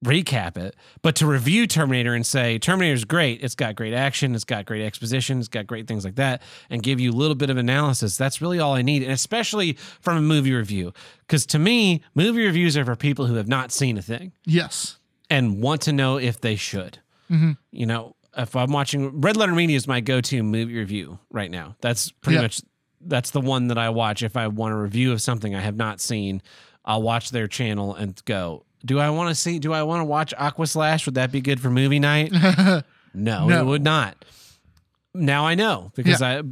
recap 0.05 0.57
it, 0.57 0.75
but 1.01 1.15
to 1.15 1.25
review 1.25 1.65
Terminator 1.65 2.13
and 2.13 2.25
say 2.25 2.59
Terminator's 2.59 3.03
great, 3.03 3.43
it's 3.43 3.55
got 3.55 3.75
great 3.75 3.93
action, 3.93 4.35
it's 4.35 4.43
got 4.43 4.65
great 4.65 4.83
exposition, 4.83 5.39
it's 5.39 5.47
got 5.47 5.65
great 5.65 5.87
things 5.87 6.05
like 6.05 6.15
that, 6.15 6.41
and 6.69 6.83
give 6.83 6.99
you 6.99 7.11
a 7.11 7.13
little 7.17 7.35
bit 7.35 7.49
of 7.49 7.57
analysis. 7.57 8.15
That's 8.15 8.39
really 8.41 8.59
all 8.59 8.73
I 8.75 8.83
need, 8.83 9.01
and 9.01 9.11
especially 9.11 9.73
from 9.99 10.17
a 10.17 10.21
movie 10.21 10.53
review, 10.53 10.93
because 11.21 11.45
to 11.47 11.59
me, 11.59 12.03
movie 12.13 12.45
reviews 12.45 12.77
are 12.77 12.85
for 12.85 12.95
people 12.95 13.25
who 13.25 13.35
have 13.35 13.47
not 13.47 13.71
seen 13.71 13.97
a 13.97 14.01
thing 14.03 14.33
yes, 14.45 14.97
and 15.31 15.61
want 15.61 15.81
to 15.81 15.91
know 15.93 16.17
if 16.17 16.39
they 16.41 16.55
should. 16.55 16.99
Mhm. 17.31 17.57
You 17.71 17.87
know, 17.87 18.15
if 18.37 18.55
I'm 18.55 18.71
watching 18.71 19.19
Red 19.19 19.35
Letter 19.35 19.55
Media 19.55 19.75
is 19.75 19.87
my 19.87 19.99
go-to 19.99 20.43
movie 20.43 20.75
review 20.77 21.17
right 21.31 21.49
now. 21.49 21.75
That's 21.81 22.11
pretty 22.11 22.35
Yeah. 22.35 22.43
much 22.43 22.61
that's 23.01 23.31
the 23.31 23.41
one 23.41 23.67
that 23.69 23.77
I 23.79 23.89
watch 23.89 24.21
if 24.21 24.37
I 24.37 24.47
want 24.47 24.73
a 24.73 24.77
review 24.77 25.11
of 25.11 25.21
something 25.21 25.55
I 25.55 25.61
have 25.61 25.75
not 25.75 25.99
seen. 26.01 26.41
I'll 26.85 27.01
watch 27.01 27.31
their 27.31 27.47
channel 27.47 27.95
and 27.95 28.19
go, 28.25 28.63
do 28.87 28.99
I 28.99 29.09
want 29.11 29.29
to 29.29 29.35
see? 29.35 29.59
Do 29.59 29.73
I 29.73 29.83
want 29.83 29.99
to 30.01 30.05
watch 30.05 30.33
Aqua 30.37 30.65
Slash? 30.65 31.05
Would 31.05 31.15
that 31.15 31.31
be 31.31 31.41
good 31.41 31.59
for 31.61 31.69
movie 31.69 31.99
night? 31.99 32.31
No, 33.13 33.47
No. 33.47 33.61
it 33.61 33.65
would 33.65 33.83
not. 33.83 34.25
Now 35.15 35.45
I 35.47 35.55
know 35.55 35.91
because 35.95 36.21
I 36.21 36.43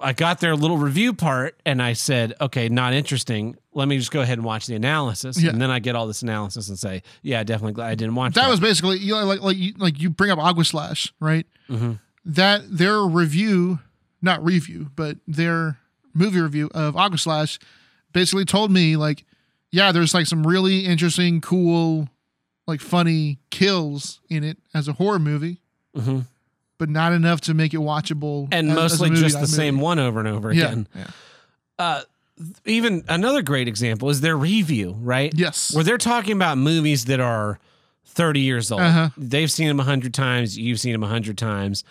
I 0.00 0.12
got 0.12 0.40
their 0.40 0.56
little 0.56 0.78
review 0.78 1.12
part 1.12 1.60
and 1.64 1.80
I 1.80 1.92
said, 1.92 2.32
okay, 2.40 2.68
not 2.68 2.94
interesting. 2.94 3.56
Let 3.74 3.86
me 3.86 3.98
just 3.98 4.10
go 4.10 4.20
ahead 4.20 4.38
and 4.38 4.44
watch 4.44 4.66
the 4.66 4.74
analysis, 4.74 5.40
Yeah. 5.40 5.50
and 5.50 5.60
then 5.60 5.70
I 5.70 5.78
get 5.78 5.94
all 5.94 6.06
this 6.08 6.22
analysis 6.22 6.68
and 6.68 6.76
say, 6.78 7.02
yeah, 7.22 7.44
definitely 7.44 7.74
glad 7.74 7.90
I 7.90 7.94
didn't 7.94 8.14
watch 8.16 8.34
that. 8.34 8.42
that 8.42 8.50
was 8.50 8.58
basically 8.60 8.98
you 8.98 9.14
know, 9.14 9.24
like 9.24 9.40
like 9.40 9.56
you, 9.56 9.74
like 9.76 10.00
you 10.00 10.10
bring 10.10 10.30
up 10.30 10.38
Aqua 10.38 10.64
Slash, 10.64 11.12
right? 11.20 11.46
Mhm. 11.70 12.00
That 12.24 12.62
their 12.76 13.00
review, 13.02 13.78
not 14.22 14.42
review, 14.44 14.90
but 14.96 15.18
their 15.28 15.78
movie 16.14 16.40
review 16.40 16.70
of 16.74 16.96
Aqua 16.96 17.18
Slash, 17.18 17.58
basically 18.12 18.44
told 18.46 18.70
me 18.72 18.96
like, 18.96 19.24
yeah, 19.74 19.90
there's 19.92 20.14
like 20.14 20.26
some 20.26 20.46
really 20.46 20.86
interesting, 20.86 21.40
cool, 21.40 22.08
like 22.66 22.80
funny 22.80 23.38
kills 23.50 24.20
in 24.30 24.44
it 24.44 24.56
as 24.72 24.86
a 24.88 24.92
horror 24.94 25.18
movie, 25.18 25.58
Mhm. 25.96 26.26
but 26.78 26.88
not 26.88 27.12
enough 27.12 27.40
to 27.42 27.54
make 27.54 27.74
it 27.74 27.78
watchable. 27.80 28.48
and 28.52 28.70
as- 28.70 28.76
as 28.76 28.78
a 28.78 28.80
mostly 28.82 29.10
movie 29.10 29.22
just 29.22 29.34
night 29.34 29.40
the 29.42 29.46
same 29.48 29.80
one 29.80 29.98
over 29.98 30.20
and 30.20 30.28
over 30.28 30.52
Yeah, 30.52 30.64
again. 30.66 30.88
yeah. 30.94 31.06
Uh, 31.78 32.00
even 32.64 33.04
another 33.08 33.42
great 33.42 33.66
example 33.68 34.08
is 34.10 34.20
their 34.20 34.36
review, 34.36 34.96
right? 35.00 35.32
Yes. 35.36 35.74
Where 35.74 35.82
they're 35.84 35.98
talking 35.98 36.32
about 36.32 36.56
movies 36.58 37.04
that 37.06 37.20
are 37.20 37.58
30 38.06 38.40
years 38.40 38.70
old. 38.70 38.80
Uh-huh. 38.82 39.10
They've 39.16 39.50
seen 39.50 39.66
them 39.68 39.80
a 39.80 39.82
100 39.84 40.14
times, 40.14 40.56
you've 40.56 40.78
seen 40.80 40.92
them 40.92 41.02
a 41.02 41.06
100 41.06 41.36
times. 41.36 41.82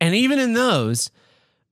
And 0.00 0.14
even 0.14 0.38
in 0.38 0.52
those, 0.52 1.10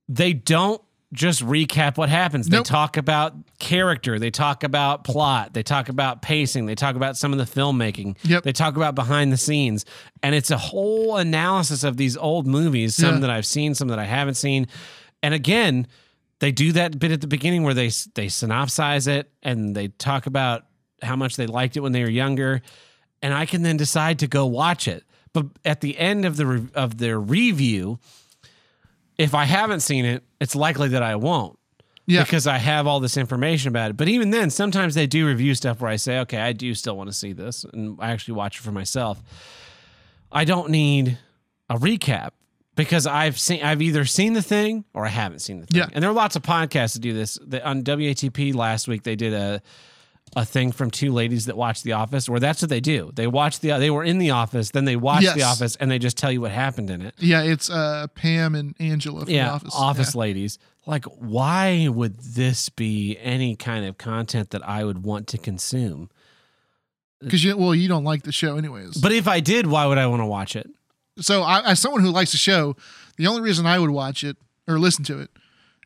they 0.07 0.33
don't 0.33 0.81
just 1.11 1.43
recap 1.43 1.97
what 1.97 2.07
happens. 2.09 2.47
Nope. 2.49 2.65
They 2.65 2.69
talk 2.69 2.95
about 2.97 3.33
character, 3.57 4.19
they 4.19 4.29
talk 4.29 4.63
about 4.63 5.03
plot, 5.03 5.53
they 5.53 5.63
talk 5.63 5.89
about 5.89 6.21
pacing, 6.21 6.67
they 6.67 6.75
talk 6.75 6.95
about 6.95 7.17
some 7.17 7.33
of 7.33 7.39
the 7.39 7.45
filmmaking, 7.45 8.15
Yep. 8.23 8.43
they 8.43 8.51
talk 8.51 8.75
about 8.75 8.93
behind 8.93 9.31
the 9.31 9.37
scenes. 9.37 9.85
And 10.21 10.35
it's 10.35 10.51
a 10.51 10.57
whole 10.57 11.17
analysis 11.17 11.83
of 11.83 11.97
these 11.97 12.15
old 12.15 12.45
movies, 12.45 12.93
some 12.95 13.15
Yeah. 13.15 13.19
that 13.21 13.29
I've 13.31 13.45
seen, 13.47 13.73
some 13.73 13.87
that 13.87 13.97
I 13.99 14.05
haven't 14.05 14.35
seen. 14.35 14.67
And 15.23 15.33
again, 15.33 15.87
they 16.39 16.51
do 16.51 16.71
that 16.73 16.99
bit 16.99 17.11
at 17.11 17.21
the 17.21 17.27
beginning 17.27 17.63
where 17.63 17.73
they 17.73 17.87
they 18.15 18.27
synopsize 18.27 19.07
it 19.07 19.31
and 19.43 19.75
they 19.75 19.87
talk 19.89 20.27
about 20.27 20.65
how 21.01 21.15
much 21.15 21.35
they 21.37 21.47
liked 21.47 21.75
it 21.75 21.79
when 21.81 21.91
they 21.91 22.03
were 22.03 22.09
younger, 22.09 22.61
and 23.21 23.33
I 23.33 23.45
can 23.45 23.63
then 23.63 23.77
decide 23.77 24.19
to 24.19 24.27
go 24.27 24.45
watch 24.45 24.87
it. 24.87 25.03
But 25.33 25.47
at 25.65 25.81
the 25.81 25.97
end 25.97 26.23
of 26.25 26.37
the 26.37 26.45
re- 26.45 26.67
of 26.75 26.97
their 26.99 27.19
review, 27.19 27.99
if 29.19 29.35
I 29.35 29.43
haven't 29.45 29.81
seen 29.81 30.05
it, 30.05 30.23
it's 30.41 30.55
likely 30.55 30.87
that 30.89 31.03
I 31.03 31.15
won't 31.17 31.59
Yeah. 32.07 32.23
because 32.23 32.47
I 32.47 32.57
have 32.57 32.87
all 32.87 32.99
this 32.99 33.17
information 33.17 33.67
about 33.67 33.91
it. 33.91 33.97
But 33.97 34.07
even 34.07 34.31
then, 34.31 34.49
sometimes 34.49 34.95
they 34.95 35.05
do 35.05 35.27
review 35.27 35.53
stuff 35.53 35.79
where 35.81 35.91
I 35.91 35.97
say, 35.97 36.17
okay, 36.21 36.39
I 36.39 36.53
do 36.53 36.73
still 36.73 36.97
want 36.97 37.09
to 37.09 37.13
see 37.15 37.33
this, 37.33 37.63
and 37.71 37.97
I 37.99 38.09
actually 38.11 38.33
watch 38.35 38.57
it 38.57 38.61
for 38.63 38.71
myself. 38.71 39.21
I 40.31 40.45
don't 40.45 40.69
need 40.71 41.17
a 41.69 41.75
recap 41.75 42.31
because 42.75 43.05
I've 43.05 43.37
seen 43.39 43.61
I've 43.63 43.81
either 43.81 44.05
seen 44.05 44.33
the 44.33 44.41
thing 44.41 44.85
or 44.93 45.05
I 45.05 45.09
haven't 45.09 45.39
seen 45.39 45.59
the 45.59 45.67
thing. 45.67 45.79
Yeah. 45.81 45.89
And 45.91 46.01
there 46.01 46.09
are 46.09 46.13
lots 46.13 46.35
of 46.35 46.41
podcasts 46.43 46.93
that 46.93 47.01
do 47.01 47.13
this. 47.13 47.37
The, 47.45 47.63
on 47.67 47.83
WATP 47.83 48.55
last 48.55 48.87
week 48.87 49.03
they 49.03 49.15
did 49.15 49.33
a 49.33 49.61
a 50.35 50.45
thing 50.45 50.71
from 50.71 50.91
two 50.91 51.11
ladies 51.11 51.45
that 51.45 51.57
watch 51.57 51.83
The 51.83 51.93
Office 51.93 52.29
where 52.29 52.39
that's 52.39 52.61
what 52.61 52.69
they 52.69 52.79
do. 52.79 53.11
They 53.13 53.27
watch 53.27 53.59
the 53.59 53.71
they 53.77 53.89
were 53.89 54.03
in 54.03 54.17
the 54.17 54.31
office, 54.31 54.71
then 54.71 54.85
they 54.85 54.95
watch 54.95 55.23
Yes. 55.23 55.35
The 55.35 55.43
Office 55.43 55.75
and 55.77 55.89
they 55.89 55.99
just 55.99 56.17
tell 56.17 56.31
you 56.31 56.41
what 56.41 56.51
happened 56.51 56.89
in 56.89 57.01
it. 57.01 57.15
Yeah, 57.17 57.41
it's 57.43 57.69
uh 57.69 58.07
Pam 58.15 58.55
and 58.55 58.75
Angela 58.79 59.21
from 59.25 59.33
yeah, 59.33 59.45
the 59.45 59.53
office. 59.53 59.75
office 59.75 60.15
yeah. 60.15 60.19
ladies. 60.19 60.59
Like, 60.85 61.05
why 61.05 61.87
would 61.89 62.19
this 62.19 62.69
be 62.69 63.17
any 63.21 63.55
kind 63.55 63.85
of 63.85 63.97
content 63.97 64.51
that 64.51 64.67
I 64.67 64.83
would 64.83 65.03
want 65.03 65.27
to 65.27 65.37
consume? 65.37 66.09
Because 67.21 67.43
you 67.43 67.57
well, 67.57 67.75
you 67.75 67.87
don't 67.87 68.05
like 68.05 68.23
the 68.23 68.31
show 68.31 68.57
anyways. 68.57 68.97
But 68.97 69.11
if 69.11 69.27
I 69.27 69.39
did, 69.39 69.67
why 69.67 69.85
would 69.85 69.97
I 69.97 70.07
want 70.07 70.21
to 70.21 70.25
watch 70.25 70.55
it? 70.55 70.69
so 71.21 71.43
I, 71.43 71.71
as 71.71 71.79
someone 71.79 72.01
who 72.01 72.11
likes 72.11 72.31
the 72.31 72.37
show, 72.37 72.75
the 73.17 73.27
only 73.27 73.41
reason 73.41 73.65
I 73.65 73.79
would 73.79 73.89
watch 73.89 74.23
it 74.23 74.37
or 74.67 74.79
listen 74.79 75.03
to 75.05 75.19
it 75.19 75.29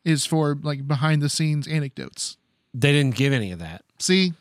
is 0.06 0.26
for 0.26 0.56
like 0.62 0.88
behind 0.88 1.22
the 1.22 1.30
scenes 1.30 1.68
anecdotes. 1.68 2.38
They 2.74 2.92
didn't 2.92 3.16
give 3.16 3.34
any 3.34 3.52
of 3.52 3.60
that. 3.60 3.83
See, 4.00 4.34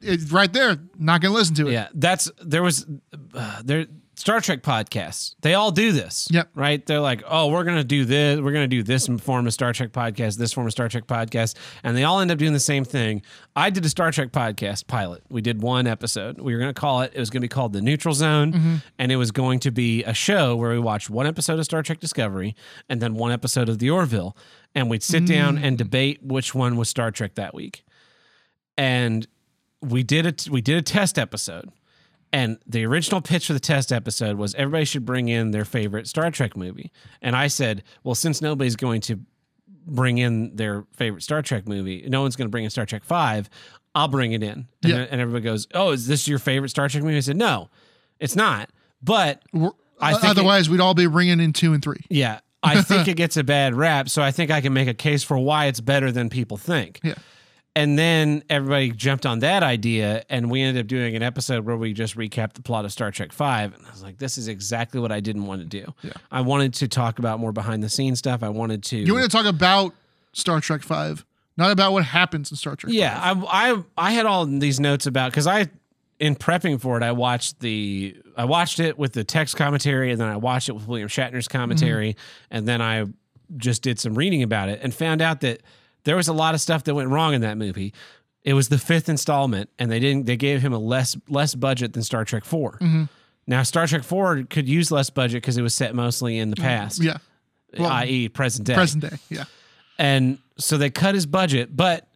it's 0.00 0.30
right 0.32 0.52
there. 0.52 0.78
Not 0.98 1.20
gonna 1.20 1.34
listen 1.34 1.54
to 1.56 1.68
it. 1.68 1.72
Yeah, 1.72 1.88
that's 1.94 2.30
there 2.42 2.62
was 2.62 2.86
uh, 3.34 3.62
there 3.64 3.86
Star 4.16 4.40
Trek 4.40 4.62
podcasts. 4.62 5.34
They 5.40 5.54
all 5.54 5.72
do 5.72 5.90
this. 5.92 6.28
Yep. 6.30 6.50
Right? 6.54 6.84
They're 6.84 7.00
like, 7.00 7.22
"Oh, 7.26 7.48
we're 7.48 7.64
going 7.64 7.76
to 7.76 7.84
do 7.84 8.04
this. 8.04 8.40
We're 8.40 8.52
going 8.52 8.68
to 8.68 8.76
do 8.76 8.82
this 8.82 9.06
form 9.06 9.46
of 9.46 9.52
Star 9.52 9.72
Trek 9.72 9.92
podcast, 9.92 10.36
this 10.36 10.52
form 10.52 10.66
of 10.66 10.72
Star 10.72 10.88
Trek 10.88 11.06
podcast." 11.06 11.56
And 11.82 11.96
they 11.96 12.04
all 12.04 12.20
end 12.20 12.30
up 12.30 12.38
doing 12.38 12.52
the 12.52 12.60
same 12.60 12.84
thing. 12.84 13.22
I 13.56 13.70
did 13.70 13.84
a 13.84 13.88
Star 13.88 14.12
Trek 14.12 14.30
podcast 14.30 14.86
pilot. 14.86 15.22
We 15.28 15.40
did 15.40 15.62
one 15.62 15.86
episode. 15.86 16.40
We 16.40 16.54
were 16.54 16.60
going 16.60 16.72
to 16.72 16.80
call 16.80 17.02
it 17.02 17.12
it 17.14 17.20
was 17.20 17.30
going 17.30 17.40
to 17.40 17.44
be 17.44 17.48
called 17.48 17.72
The 17.72 17.82
Neutral 17.82 18.14
Zone, 18.14 18.82
and 18.98 19.10
it 19.12 19.16
was 19.16 19.30
going 19.32 19.58
to 19.60 19.70
be 19.70 20.04
a 20.04 20.14
show 20.14 20.56
where 20.56 20.70
we 20.70 20.78
watched 20.78 21.10
one 21.10 21.26
episode 21.26 21.58
of 21.58 21.64
Star 21.64 21.82
Trek 21.82 22.00
Discovery 22.00 22.54
and 22.88 23.00
then 23.00 23.14
one 23.14 23.32
episode 23.32 23.68
of 23.68 23.78
The 23.78 23.90
Orville, 23.90 24.36
and 24.74 24.88
we'd 24.88 25.02
sit 25.02 25.26
down 25.26 25.58
and 25.58 25.76
debate 25.76 26.22
which 26.22 26.54
one 26.54 26.76
was 26.76 26.88
Star 26.88 27.10
Trek 27.10 27.34
that 27.34 27.54
week. 27.54 27.83
And 28.76 29.26
we 29.80 30.02
did 30.02 30.26
a 30.26 30.50
we 30.50 30.60
did 30.60 30.76
a 30.78 30.82
test 30.82 31.18
episode 31.18 31.70
and 32.32 32.58
the 32.66 32.84
original 32.86 33.20
pitch 33.20 33.46
for 33.46 33.52
the 33.52 33.60
test 33.60 33.92
episode 33.92 34.36
was 34.36 34.54
everybody 34.56 34.84
should 34.84 35.04
bring 35.04 35.28
in 35.28 35.52
their 35.52 35.64
favorite 35.64 36.08
Star 36.08 36.30
Trek 36.32 36.56
movie. 36.56 36.90
And 37.22 37.36
I 37.36 37.46
said, 37.46 37.84
well, 38.02 38.16
since 38.16 38.42
nobody's 38.42 38.74
going 38.76 39.02
to 39.02 39.20
bring 39.86 40.18
in 40.18 40.56
their 40.56 40.84
favorite 40.96 41.22
Star 41.22 41.42
Trek 41.42 41.68
movie, 41.68 42.04
no 42.08 42.22
one's 42.22 42.34
going 42.34 42.46
to 42.46 42.50
bring 42.50 42.64
in 42.64 42.70
Star 42.70 42.86
Trek 42.86 43.04
5, 43.04 43.48
I'll 43.94 44.08
bring 44.08 44.32
it 44.32 44.42
in. 44.42 44.66
And, 44.82 44.92
Yeah. 44.92 45.06
and 45.08 45.20
everybody 45.20 45.44
goes, 45.44 45.68
oh, 45.74 45.90
is 45.92 46.08
this 46.08 46.26
your 46.26 46.40
favorite 46.40 46.70
Star 46.70 46.88
Trek 46.88 47.04
movie? 47.04 47.16
I 47.16 47.20
said, 47.20 47.36
no, 47.36 47.68
it's 48.18 48.34
not. 48.34 48.70
But 49.00 49.42
We're- 49.52 49.70
I 50.00 50.14
uh, 50.14 50.18
think 50.18 50.24
it- 50.24 50.38
otherwise, 50.38 50.68
we'd 50.68 50.80
all 50.80 50.94
be 50.94 51.06
bringing 51.06 51.38
in 51.38 51.52
two 51.52 51.72
and 51.72 51.84
three. 51.84 52.00
yeah, 52.10 52.40
I 52.64 52.82
think 52.82 53.06
it 53.06 53.16
gets 53.16 53.36
a 53.36 53.44
bad 53.44 53.74
rap. 53.76 54.08
So 54.08 54.22
I 54.22 54.32
think 54.32 54.50
I 54.50 54.60
can 54.60 54.72
make 54.72 54.88
a 54.88 54.94
case 54.94 55.22
for 55.22 55.38
why 55.38 55.66
it's 55.66 55.80
better 55.80 56.10
than 56.10 56.30
people 56.30 56.56
think. 56.56 56.98
Yeah. 57.04 57.14
And 57.76 57.98
then 57.98 58.44
everybody 58.48 58.92
jumped 58.92 59.26
on 59.26 59.40
that 59.40 59.64
idea, 59.64 60.24
and 60.30 60.48
we 60.48 60.62
ended 60.62 60.84
up 60.84 60.86
doing 60.86 61.16
an 61.16 61.24
episode 61.24 61.66
where 61.66 61.76
we 61.76 61.92
just 61.92 62.16
recapped 62.16 62.52
the 62.52 62.62
plot 62.62 62.84
of 62.84 62.92
Star 62.92 63.10
Trek 63.10 63.32
Five. 63.32 63.74
And 63.74 63.84
I 63.84 63.90
was 63.90 64.02
like, 64.02 64.18
"This 64.18 64.38
is 64.38 64.46
exactly 64.46 65.00
what 65.00 65.10
I 65.10 65.18
didn't 65.18 65.46
want 65.46 65.60
to 65.60 65.66
do. 65.66 65.92
Yeah. 66.02 66.12
I 66.30 66.42
wanted 66.42 66.74
to 66.74 66.88
talk 66.88 67.18
about 67.18 67.40
more 67.40 67.50
behind 67.50 67.82
the 67.82 67.88
scenes 67.88 68.20
stuff. 68.20 68.44
I 68.44 68.48
wanted 68.48 68.84
to. 68.84 68.98
You 68.98 69.14
want 69.14 69.24
to 69.24 69.36
talk 69.36 69.46
about 69.46 69.92
Star 70.32 70.60
Trek 70.60 70.82
Five, 70.82 71.24
not 71.56 71.72
about 71.72 71.92
what 71.92 72.04
happens 72.04 72.52
in 72.52 72.56
Star 72.56 72.76
Trek. 72.76 72.92
yeah, 72.92 73.34
5. 73.34 73.44
I, 73.44 73.48
I 73.48 73.82
I 73.98 74.10
had 74.12 74.26
all 74.26 74.46
these 74.46 74.78
notes 74.78 75.06
about 75.06 75.32
because 75.32 75.48
I, 75.48 75.66
in 76.20 76.36
prepping 76.36 76.80
for 76.80 76.96
it, 76.96 77.02
I 77.02 77.10
watched 77.10 77.58
the 77.58 78.16
I 78.36 78.44
watched 78.44 78.78
it 78.78 78.96
with 78.98 79.14
the 79.14 79.24
text 79.24 79.56
commentary, 79.56 80.12
and 80.12 80.20
then 80.20 80.28
I 80.28 80.36
watched 80.36 80.68
it 80.68 80.72
with 80.72 80.86
William 80.86 81.08
Shatner's 81.08 81.48
commentary, 81.48 82.10
mm-hmm. 82.10 82.56
and 82.56 82.68
then 82.68 82.80
I 82.80 83.06
just 83.56 83.82
did 83.82 83.98
some 83.98 84.14
reading 84.14 84.44
about 84.44 84.68
it 84.68 84.80
and 84.80 84.94
found 84.94 85.20
out 85.20 85.40
that 85.40 85.60
there 86.04 86.16
was 86.16 86.28
a 86.28 86.32
lot 86.32 86.54
of 86.54 86.60
stuff 86.60 86.84
that 86.84 86.94
went 86.94 87.08
wrong 87.08 87.34
in 87.34 87.40
that 87.40 87.58
movie. 87.58 87.92
It 88.42 88.54
was 88.54 88.68
the 88.68 88.78
fifth 88.78 89.08
installment, 89.08 89.70
and 89.78 89.90
they 89.90 89.98
didn't. 89.98 90.26
They 90.26 90.36
gave 90.36 90.60
him 90.60 90.72
a 90.72 90.78
less 90.78 91.16
less 91.28 91.54
budget 91.54 91.94
than 91.94 92.02
Star 92.02 92.24
Trek 92.24 92.44
4 92.44 92.78
mm-hmm. 92.80 93.04
Now, 93.46 93.62
Star 93.62 93.86
Trek 93.86 94.02
Four 94.02 94.44
could 94.44 94.68
use 94.68 94.90
less 94.90 95.10
budget 95.10 95.42
because 95.42 95.58
it 95.58 95.62
was 95.62 95.74
set 95.74 95.94
mostly 95.94 96.38
in 96.38 96.50
the 96.50 96.56
mm, 96.56 96.62
past, 96.62 97.02
yeah, 97.02 97.18
Well, 97.76 97.90
i.e., 97.90 98.28
present 98.28 98.66
day. 98.66 98.74
present 98.74 99.02
day. 99.02 99.16
Yeah, 99.28 99.44
And 99.98 100.38
so 100.58 100.78
they 100.78 100.90
cut 100.90 101.14
his 101.14 101.26
budget, 101.26 101.76
but 101.76 102.08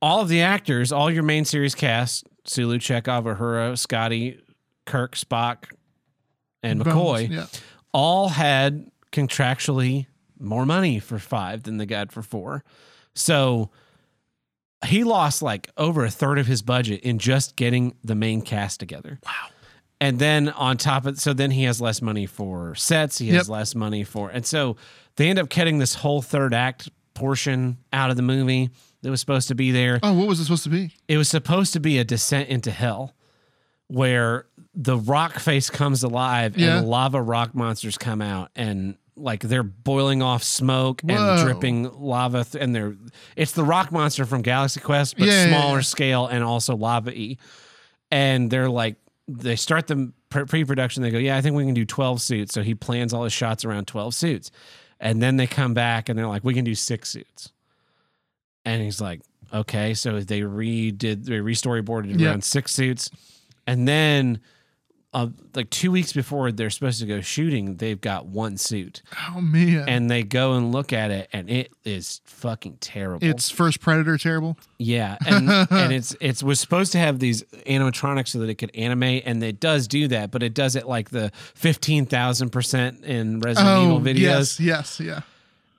all 0.00 0.20
of 0.20 0.28
the 0.28 0.42
actors, 0.42 0.92
all 0.92 1.10
your 1.10 1.22
main 1.22 1.44
series 1.44 1.74
cast, 1.74 2.24
Sulu, 2.44 2.78
Chekov, 2.78 3.24
Uhura, 3.24 3.76
Scotty, 3.76 4.40
Kirk, 4.84 5.16
Spock, 5.16 5.64
and 6.62 6.84
Bones, 6.84 6.96
McCoy, 6.96 7.30
Yeah, 7.30 7.46
all 7.92 8.28
had 8.28 8.90
contractually 9.10 10.06
more 10.38 10.66
money 10.66 11.00
for 11.00 11.18
five 11.18 11.64
than 11.64 11.78
they 11.78 11.86
got 11.86 12.12
for 12.12 12.22
four. 12.22 12.62
So 13.16 13.70
he 14.86 15.02
lost 15.04 15.42
like 15.42 15.70
over 15.76 16.04
a 16.04 16.10
third 16.10 16.38
of 16.38 16.46
his 16.46 16.62
budget 16.62 17.00
in 17.00 17.18
just 17.18 17.56
getting 17.56 17.96
the 18.04 18.14
main 18.14 18.42
cast 18.42 18.78
together. 18.78 19.18
Wow. 19.24 19.32
And 20.00 20.18
then 20.18 20.50
on 20.50 20.76
top 20.76 21.06
of 21.06 21.18
so 21.18 21.32
then 21.32 21.50
he 21.50 21.64
has 21.64 21.80
less 21.80 22.02
money 22.02 22.26
for 22.26 22.74
sets, 22.74 23.18
he 23.18 23.28
has 23.28 23.48
Yep. 23.48 23.52
less 23.52 23.74
money 23.74 24.04
for 24.04 24.28
and 24.30 24.44
so 24.44 24.76
they 25.16 25.28
end 25.30 25.38
up 25.38 25.48
cutting 25.48 25.78
this 25.78 25.94
whole 25.94 26.20
third 26.20 26.52
act 26.52 26.90
portion 27.14 27.78
out 27.94 28.10
of 28.10 28.16
the 28.16 28.22
movie 28.22 28.68
that 29.00 29.10
was 29.10 29.20
supposed 29.20 29.48
to 29.48 29.54
be 29.54 29.70
there 29.72 29.98
Oh, 30.02 30.12
what 30.12 30.28
was 30.28 30.38
it 30.38 30.44
supposed 30.44 30.64
to 30.64 30.68
be? 30.70 30.92
it 31.08 31.16
was 31.16 31.28
supposed 31.30 31.72
to 31.72 31.80
be 31.80 31.98
a 31.98 32.04
descent 32.04 32.50
into 32.50 32.70
hell 32.70 33.14
where 33.88 34.44
the 34.74 34.98
rock 34.98 35.38
face 35.38 35.70
comes 35.70 36.02
alive 36.02 36.58
Yeah. 36.58 36.78
and 36.78 36.88
lava 36.88 37.22
rock 37.22 37.54
monsters 37.54 37.96
come 37.96 38.20
out 38.20 38.50
and 38.54 38.96
like 39.16 39.40
they're 39.40 39.62
boiling 39.62 40.22
off 40.22 40.42
smoke 40.42 41.00
Whoa. 41.00 41.14
and 41.16 41.42
dripping 41.44 41.90
lava 41.98 42.44
th- 42.44 42.62
and 42.62 42.74
they're 42.74 42.94
it's 43.34 43.52
the 43.52 43.64
rock 43.64 43.90
monster 43.90 44.24
from 44.26 44.42
Galaxy 44.42 44.80
Quest 44.80 45.16
but 45.18 45.26
Yeah, 45.28 45.46
smaller 45.48 45.76
yeah. 45.78 45.82
scale 45.82 46.26
and 46.26 46.44
also 46.44 46.76
lava 46.76 47.10
y 47.16 47.36
and 48.10 48.50
they're 48.50 48.68
like 48.68 48.96
they 49.28 49.56
start 49.56 49.86
the 49.86 50.12
pre- 50.28 50.44
pre-production 50.44 51.02
they 51.02 51.10
go 51.10 51.18
yeah 51.18 51.36
I 51.36 51.40
think 51.40 51.56
we 51.56 51.64
can 51.64 51.74
do 51.74 51.84
12 51.86 52.20
suits 52.20 52.52
so 52.54 52.62
he 52.62 52.74
plans 52.74 53.14
all 53.14 53.24
his 53.24 53.32
shots 53.32 53.64
around 53.64 53.86
12 53.86 54.14
suits 54.14 54.50
and 55.00 55.22
then 55.22 55.36
they 55.38 55.46
come 55.46 55.72
back 55.74 56.08
and 56.08 56.18
they're 56.18 56.28
like 56.28 56.44
we 56.44 56.52
can 56.54 56.64
do 56.64 56.74
6 56.74 57.08
suits 57.08 57.52
and 58.64 58.82
he's 58.82 59.00
like, 59.00 59.20
okay. 59.54 59.94
So 59.94 60.18
they 60.18 60.40
redid, 60.40 61.24
they 61.24 61.34
restoryboarded 61.38 62.18
Yeah. 62.18 62.30
around 62.30 62.42
six 62.42 62.72
suits. 62.72 63.10
And 63.64 63.86
then, 63.86 64.40
uh, 65.16 65.28
like 65.54 65.70
two 65.70 65.90
weeks 65.90 66.12
before 66.12 66.52
they're 66.52 66.68
supposed 66.68 67.00
to 67.00 67.06
go 67.06 67.20
shooting, 67.22 67.76
they've 67.76 68.00
got 68.00 68.26
one 68.26 68.58
suit. 68.58 69.00
Oh 69.34 69.40
man, 69.40 69.88
And 69.88 70.10
they 70.10 70.22
go 70.22 70.52
and 70.52 70.72
look 70.72 70.92
at 70.92 71.10
it, 71.10 71.28
and 71.32 71.48
it 71.48 71.72
is 71.84 72.20
fucking 72.24 72.76
terrible. 72.80 73.26
it's 73.26 73.48
first 73.50 73.80
Predator 73.80 74.18
terrible. 74.18 74.58
yeah, 74.78 75.16
and 75.26 75.48
and 75.70 75.92
it's 75.92 76.14
it's 76.20 76.42
was 76.42 76.60
supposed 76.60 76.92
to 76.92 76.98
have 76.98 77.18
these 77.18 77.42
animatronics 77.66 78.28
so 78.28 78.40
that 78.40 78.50
it 78.50 78.56
could 78.56 78.70
animate, 78.74 79.22
and 79.24 79.42
it 79.42 79.58
does 79.58 79.88
do 79.88 80.06
that, 80.08 80.30
but 80.30 80.42
it 80.42 80.52
does 80.52 80.76
it 80.76 80.86
like 80.86 81.08
the 81.10 81.30
fifteen 81.54 82.04
thousand 82.04 82.50
percent 82.50 83.02
in 83.04 83.40
Resident 83.40 83.84
Evil 83.84 84.00
videos. 84.00 84.20
yes, 84.20 84.60
yes, 84.60 85.00
yeah. 85.00 85.20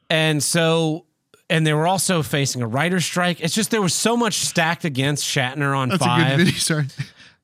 And 0.09 0.41
so, 0.41 1.05
and 1.49 1.67
they 1.67 1.73
were 1.73 1.85
also 1.85 2.23
facing 2.23 2.61
a 2.61 2.67
writer's 2.67 3.05
strike. 3.05 3.41
It's 3.41 3.53
just 3.53 3.71
there 3.71 3.81
was 3.81 3.93
so 3.93 4.15
much 4.17 4.35
stacked 4.35 4.85
against 4.85 5.23
Shatner 5.25 5.77
on 5.77 5.89
That's 5.89 6.01
a 6.01 6.05
five. 6.05 6.37
good 6.37 6.45
video. 6.45 6.59
Sorry, 6.59 6.85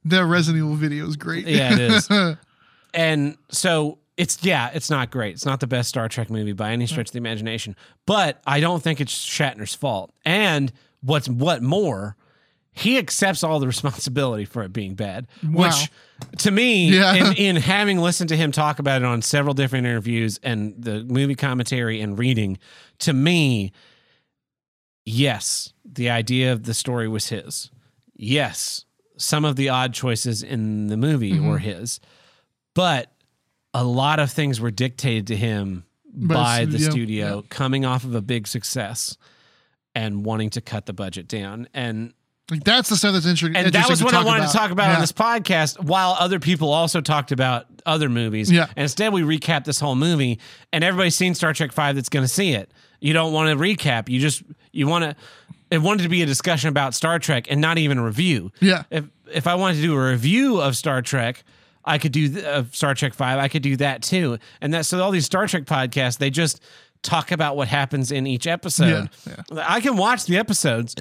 the 0.05 0.25
Resident 0.25 0.63
Evil 0.63 0.75
video 0.75 1.07
is 1.07 1.15
great. 1.15 1.47
Yeah, 1.47 1.73
it 1.73 1.79
is. 1.79 2.09
and 2.93 3.37
so 3.49 3.99
it's 4.17 4.43
yeah, 4.43 4.69
it's 4.73 4.89
not 4.89 5.11
great. 5.11 5.33
It's 5.33 5.45
not 5.45 5.59
the 5.59 5.67
best 5.67 5.89
Star 5.89 6.07
Trek 6.09 6.29
movie 6.29 6.53
by 6.53 6.71
any 6.71 6.85
stretch 6.87 7.09
of 7.09 7.13
the 7.13 7.17
imagination. 7.17 7.75
But 8.05 8.41
I 8.45 8.59
don't 8.59 8.81
think 8.83 9.01
it's 9.01 9.13
Shatner's 9.13 9.73
fault. 9.73 10.13
And 10.25 10.71
what's 11.01 11.27
what 11.27 11.63
more, 11.63 12.15
he 12.71 12.97
accepts 12.97 13.43
all 13.43 13.59
the 13.59 13.67
responsibility 13.67 14.45
for 14.45 14.63
it 14.63 14.73
being 14.73 14.95
bad. 14.95 15.27
Wow. 15.43 15.67
Which, 15.67 15.91
to 16.39 16.51
me, 16.51 16.89
Yeah. 16.89 17.15
in, 17.15 17.33
in 17.37 17.55
having 17.57 17.97
listened 17.99 18.29
to 18.29 18.37
him 18.37 18.51
talk 18.51 18.79
about 18.79 19.01
it 19.01 19.05
on 19.05 19.21
several 19.21 19.53
different 19.53 19.85
interviews 19.87 20.39
and 20.43 20.73
the 20.77 21.03
movie 21.03 21.35
commentary 21.35 21.99
and 22.01 22.17
reading, 22.17 22.57
to 22.99 23.13
me, 23.13 23.71
yes, 25.05 25.73
the 25.85 26.09
idea 26.09 26.51
of 26.51 26.63
the 26.63 26.73
story 26.73 27.07
was 27.07 27.27
his. 27.29 27.69
Yes, 28.15 28.85
some 29.17 29.45
of 29.45 29.55
the 29.55 29.69
odd 29.69 29.93
choices 29.93 30.43
in 30.43 30.87
the 30.87 30.97
movie 30.97 31.33
Mm-hmm. 31.33 31.47
were 31.47 31.59
his, 31.59 31.99
but 32.73 33.11
a 33.73 33.83
lot 33.83 34.19
of 34.19 34.31
things 34.31 34.59
were 34.61 34.71
dictated 34.71 35.27
to 35.27 35.35
him 35.35 35.83
By 36.13 36.33
by 36.35 36.65
the 36.65 36.79
studio, 36.79 36.91
studio 36.91 37.43
coming 37.49 37.85
off 37.85 38.03
of 38.03 38.13
a 38.15 38.21
big 38.21 38.47
success 38.47 39.17
and 39.95 40.25
wanting 40.25 40.49
to 40.51 40.61
cut 40.61 40.85
the 40.85 40.93
budget 40.93 41.27
down. 41.27 41.67
And 41.73 42.13
Like 42.51 42.63
that's 42.63 42.89
the 42.89 42.95
stuff 42.95 43.13
that's 43.13 43.25
interesting. 43.25 43.55
and 43.55 43.73
that 43.73 43.89
was 43.89 44.03
what 44.03 44.13
I 44.13 44.23
wanted 44.23 44.47
to 44.47 44.53
talk 44.53 44.71
about 44.71 44.87
Yeah. 44.89 44.95
on 44.95 45.01
this 45.01 45.11
podcast, 45.11 45.79
while 45.83 46.15
other 46.19 46.39
people 46.39 46.71
also 46.71 46.99
talked 47.01 47.31
about 47.31 47.65
other 47.85 48.09
movies. 48.09 48.51
Yeah. 48.51 48.67
And 48.75 48.83
instead, 48.83 49.11
we 49.13 49.21
recap 49.21 49.65
this 49.65 49.79
whole 49.79 49.95
movie, 49.95 50.39
and 50.71 50.83
everybody's 50.83 51.15
seen 51.15 51.35
Star 51.35 51.53
Trek 51.53 51.71
Five 51.71 51.95
that's 51.95 52.09
going 52.09 52.23
to 52.23 52.27
see 52.31 52.53
it. 52.53 52.71
You 53.01 53.13
don't 53.13 53.33
want 53.33 53.49
to 53.49 53.55
recap. 53.63 54.07
You 54.09 54.19
just 54.19 54.43
you 54.71 54.87
want 54.87 55.03
to. 55.03 55.15
It 55.73 55.81
wanted 55.81 56.03
to 56.03 56.09
be 56.09 56.21
a 56.21 56.25
discussion 56.25 56.69
about 56.69 56.93
Star 56.93 57.17
Trek 57.17 57.47
and 57.49 57.59
not 57.59 57.77
even 57.79 57.97
a 57.97 58.03
review. 58.03 58.51
Yeah. 58.59 58.83
If 58.91 59.05
if 59.31 59.47
I 59.47 59.55
wanted 59.55 59.77
to 59.77 59.81
do 59.81 59.95
a 59.95 60.09
review 60.11 60.61
of 60.61 60.77
Star 60.77 61.01
Trek, 61.01 61.43
I 61.83 61.97
could 61.97 62.11
do 62.11 62.29
th- 62.29 62.45
of 62.45 62.75
Star 62.75 62.93
Trek 62.93 63.13
Five. 63.13 63.39
I 63.39 63.47
could 63.47 63.63
do 63.63 63.75
that 63.77 64.03
too. 64.03 64.37
And 64.61 64.73
that 64.73 64.85
so 64.85 65.01
all 65.01 65.09
these 65.09 65.25
Star 65.25 65.47
Trek 65.47 65.63
podcasts, 65.65 66.19
they 66.19 66.29
just 66.29 66.61
talk 67.01 67.31
about 67.31 67.57
what 67.57 67.67
happens 67.67 68.11
in 68.11 68.27
each 68.27 68.45
episode. 68.45 69.09
Yeah, 69.25 69.35
I 69.57 69.81
can 69.81 69.97
watch 69.97 70.25
the 70.25 70.37
episodes. 70.37 70.95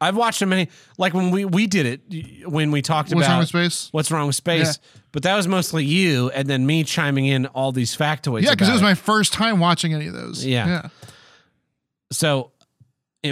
I've 0.00 0.16
watched 0.16 0.40
them 0.40 0.50
many. 0.50 0.68
Like 0.98 1.14
when 1.14 1.30
we 1.30 1.46
we 1.46 1.66
did 1.66 1.86
it 1.86 2.48
when 2.48 2.70
we 2.70 2.82
talked 2.82 3.08
What's 3.08 3.26
about 3.26 3.32
wrong 3.32 3.38
with 3.40 3.48
space? 3.48 3.88
What's 3.92 4.10
wrong 4.10 4.26
with 4.26 4.36
space? 4.36 4.78
But 5.10 5.22
that 5.22 5.36
was 5.36 5.48
mostly 5.48 5.86
you, 5.86 6.30
and 6.30 6.46
then 6.46 6.66
me 6.66 6.84
chiming 6.84 7.24
in 7.24 7.46
all 7.46 7.72
these 7.72 7.96
factoids. 7.96 8.42
Yeah, 8.42 8.50
because 8.50 8.68
it 8.68 8.72
about 8.72 8.74
was 8.74 8.82
my 8.82 8.94
first 8.94 9.32
time 9.32 9.58
watching 9.58 9.94
any 9.94 10.06
of 10.06 10.12
those. 10.12 10.44
Yeah. 10.44 10.66
yeah. 10.66 10.88
so 12.12 12.52
and 12.52 12.57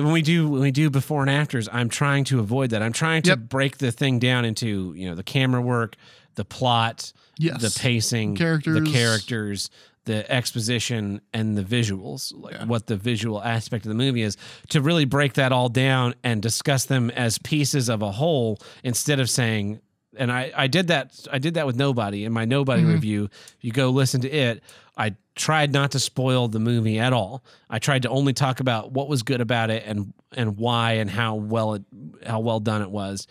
when 0.05 0.12
we 0.12 0.23
do 0.23 0.48
when 0.48 0.60
we 0.60 0.70
do 0.70 0.90
before 0.90 1.23
and 1.23 1.31
afters 1.31 1.68
i'm 1.73 1.89
trying 1.89 2.24
to 2.24 2.39
avoid 2.40 2.70
that 2.70 2.82
i'm 2.82 2.93
trying 2.93 3.23
to 3.23 3.31
Yep. 3.31 3.39
break 3.48 3.78
the 3.78 3.90
thing 3.93 4.18
down 4.18 4.44
into 4.44 4.93
you 4.97 5.09
know 5.09 5.14
the 5.14 5.23
camera 5.23 5.60
work 5.60 5.97
the 6.35 6.44
plot 6.44 7.12
Yes. 7.39 7.60
the 7.60 7.81
pacing 7.81 8.35
the 8.35 8.39
Characters. 8.39 8.93
characters 8.93 9.70
the 10.05 10.31
exposition 10.31 11.20
and 11.35 11.59
the 11.59 11.62
visuals 11.64 12.32
like 12.35 12.55
Yeah. 12.55 12.64
what 12.64 12.86
the 12.86 12.97
visual 12.97 13.43
aspect 13.43 13.85
of 13.85 13.89
the 13.89 13.94
movie 13.97 14.23
is 14.23 14.36
to 14.68 14.81
really 14.81 15.05
break 15.05 15.35
that 15.35 15.51
all 15.52 15.68
down 15.68 16.14
and 16.23 16.40
discuss 16.40 16.85
them 16.85 17.10
as 17.10 17.39
pieces 17.39 17.89
of 17.89 18.02
a 18.02 18.12
whole 18.12 18.59
instead 18.85 19.18
of 19.20 19.28
saying 19.28 19.81
and 20.18 20.32
I, 20.32 20.52
I 20.56 20.66
did 20.66 20.88
that 20.88 21.26
I 21.32 21.38
did 21.38 21.55
that 21.55 21.66
with 21.66 21.76
nobody 21.76 22.24
in 22.24 22.32
my 22.32 22.44
nobody 22.44 22.82
Mhm. 22.82 22.93
review. 22.94 23.24
If 23.24 23.56
you 23.62 23.72
go 23.72 23.90
listen 23.90 24.20
to 24.22 24.30
it, 24.30 24.62
I 24.97 25.14
tried 25.34 25.72
not 25.72 25.90
to 25.93 25.98
spoil 25.98 26.48
the 26.48 26.59
movie 26.60 26.98
at 26.98 27.12
all. 27.12 27.44
I 27.68 27.78
tried 27.78 28.02
to 28.02 28.09
only 28.09 28.32
talk 28.32 28.60
about 28.60 28.93
what 28.93 29.09
was 29.09 29.22
good 29.22 29.40
about 29.40 29.70
it 29.70 29.82
and 29.86 30.12
and 30.36 30.56
why 30.56 30.93
and 30.94 31.10
how 31.10 31.34
well 31.34 31.74
it 31.74 31.82
how 32.26 32.40
well 32.40 32.60
done 32.60 32.82
it 32.82 32.90
was 32.90 33.26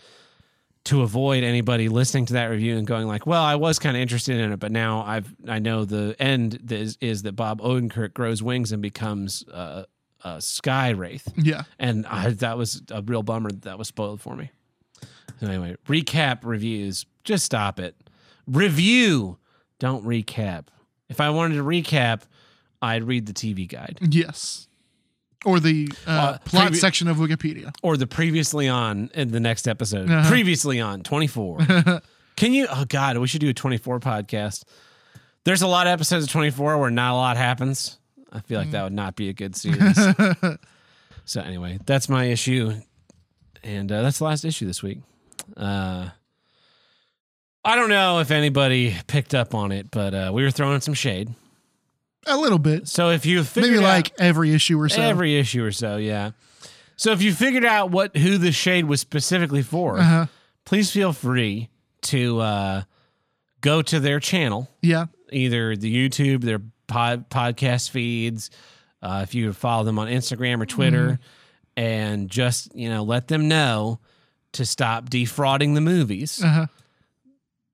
to 0.84 1.02
avoid 1.02 1.42
anybody 1.42 1.88
listening 1.88 2.26
to 2.26 2.34
that 2.34 2.44
review 2.44 2.76
and 2.78 2.86
going 2.86 3.08
like, 3.08 3.26
"Well, 3.26 3.42
I 3.42 3.56
was 3.56 3.80
kind 3.80 3.96
of 3.96 4.00
interested 4.00 4.38
in 4.38 4.52
it, 4.52 4.60
but 4.60 4.70
now 4.70 5.02
I've 5.02 5.34
I 5.48 5.58
know 5.58 5.84
the 5.84 6.14
end 6.20 6.70
is, 6.70 6.96
is 7.00 7.22
that 7.22 7.32
Bob 7.32 7.60
Odenkirk 7.60 8.14
grows 8.14 8.40
wings 8.42 8.70
and 8.70 8.80
becomes 8.80 9.44
uh, 9.52 9.84
a 10.24 10.40
sky 10.40 10.90
wraith." 10.90 11.26
Yeah. 11.36 11.64
and 11.80 12.06
I, 12.06 12.30
that 12.30 12.56
was 12.56 12.82
a 12.92 13.02
real 13.02 13.24
bummer 13.24 13.50
that, 13.50 13.62
that 13.62 13.78
was 13.78 13.88
spoiled 13.88 14.20
for 14.20 14.36
me. 14.36 14.50
Anyway, 15.42 15.76
recap 15.88 16.38
reviews. 16.42 17.06
Just 17.24 17.44
stop 17.44 17.78
it. 17.80 17.94
Review, 18.46 19.38
don't 19.78 20.04
recap. 20.04 20.66
If 21.08 21.20
I 21.20 21.30
wanted 21.30 21.56
to 21.56 21.62
recap, 21.64 22.22
I'd 22.82 23.04
read 23.04 23.26
the 23.26 23.32
TV 23.32 23.68
guide 23.68 23.98
Yes. 24.00 24.68
Or 25.44 25.60
the 25.60 25.88
uh, 26.06 26.10
Uh, 26.10 26.38
plot 26.44 26.74
section 26.74 27.06
of 27.08 27.18
Wikipedia. 27.18 27.72
or 27.82 27.96
the 27.96 28.06
previously 28.06 28.68
on 28.68 29.10
in 29.14 29.30
the 29.30 29.40
next 29.40 29.68
episode. 29.68 30.10
Uh-huh. 30.10 30.28
Previously 30.28 30.80
on 30.80 31.02
24. 31.02 31.58
Can 32.36 32.52
you? 32.52 32.66
Oh 32.70 32.84
God, 32.88 33.18
we 33.18 33.26
should 33.28 33.40
do 33.40 33.48
a 33.50 33.54
24 33.54 34.00
podcast. 34.00 34.64
There's 35.44 35.62
a 35.62 35.66
lot 35.68 35.86
of 35.86 35.92
episodes 35.92 36.24
of 36.24 36.30
24 36.32 36.78
where 36.78 36.90
not 36.90 37.12
a 37.12 37.14
lot 37.14 37.36
happens. 37.36 37.98
I 38.32 38.40
feel 38.40 38.58
like 38.58 38.72
that 38.72 38.82
would 38.82 38.92
not 38.92 39.14
be 39.16 39.28
a 39.28 39.32
good 39.32 39.54
series. 39.56 39.96
so 41.24 41.40
anyway, 41.40 41.78
that's 41.86 42.08
my 42.08 42.24
issue, 42.24 42.72
and 43.62 43.90
uh, 43.90 44.02
that's 44.02 44.18
the 44.18 44.24
last 44.24 44.44
issue 44.44 44.66
this 44.66 44.82
week. 44.82 44.98
Uh, 45.56 46.08
I 47.64 47.74
don't 47.74 47.88
know 47.88 48.20
if 48.20 48.30
anybody 48.30 48.94
picked 49.06 49.34
up 49.34 49.54
on 49.54 49.72
it, 49.72 49.90
but 49.90 50.14
uh, 50.14 50.30
we 50.32 50.42
were 50.42 50.50
throwing 50.50 50.80
some 50.80 50.94
shade. 50.94 51.34
A 52.26 52.36
little 52.36 52.58
bit. 52.58 52.88
So 52.88 53.10
if 53.10 53.26
you 53.26 53.42
figured 53.44 53.72
Maybe 53.74 53.84
out- 53.84 53.88
like 53.88 54.12
every 54.20 54.52
issue 54.54 54.80
or 54.80 54.88
so. 54.88 55.02
every 55.02 55.36
issue 55.38 55.64
or 55.64 55.72
so, 55.72 55.96
yeah. 55.96 56.30
So 56.96 57.12
if 57.12 57.22
you 57.22 57.32
figured 57.34 57.64
out 57.64 57.90
what 57.90 58.16
who 58.16 58.38
the 58.38 58.52
shade 58.52 58.86
was 58.86 59.00
specifically 59.00 59.62
for, 59.62 59.98
uh-huh. 59.98 60.26
please 60.64 60.90
feel 60.90 61.12
free 61.12 61.68
to 62.02 62.40
uh, 62.40 62.82
go 63.60 63.82
to 63.82 64.00
their 64.00 64.18
channel, 64.18 64.68
Yeah. 64.82 65.06
either 65.30 65.76
the 65.76 65.94
YouTube, 65.94 66.42
their 66.42 66.60
pod, 66.86 67.28
podcast 67.28 67.90
feeds, 67.90 68.50
uh, 69.02 69.20
if 69.22 69.34
you 69.34 69.52
follow 69.52 69.84
them 69.84 69.98
on 69.98 70.08
Instagram 70.08 70.60
or 70.62 70.66
Twitter, 70.66 71.18
and 71.76 72.30
just 72.30 72.74
you 72.74 72.88
know 72.88 73.02
let 73.02 73.28
them 73.28 73.46
know 73.48 74.00
to 74.56 74.66
stop 74.66 75.08
defrauding 75.10 75.74
the 75.74 75.80
movies. 75.80 76.42
Uh-huh. 76.42 76.66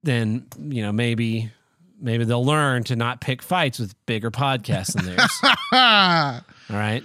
Then 0.03 0.45
you 0.59 0.81
know 0.81 0.91
maybe 0.91 1.51
maybe 1.99 2.25
they'll 2.25 2.45
learn 2.45 2.83
to 2.85 2.95
not 2.95 3.21
pick 3.21 3.41
fights 3.41 3.79
with 3.79 3.93
bigger 4.05 4.31
podcasts 4.31 4.93
than 4.93 5.05
theirs. 5.05 5.39
All 5.71 6.77
right. 6.77 7.03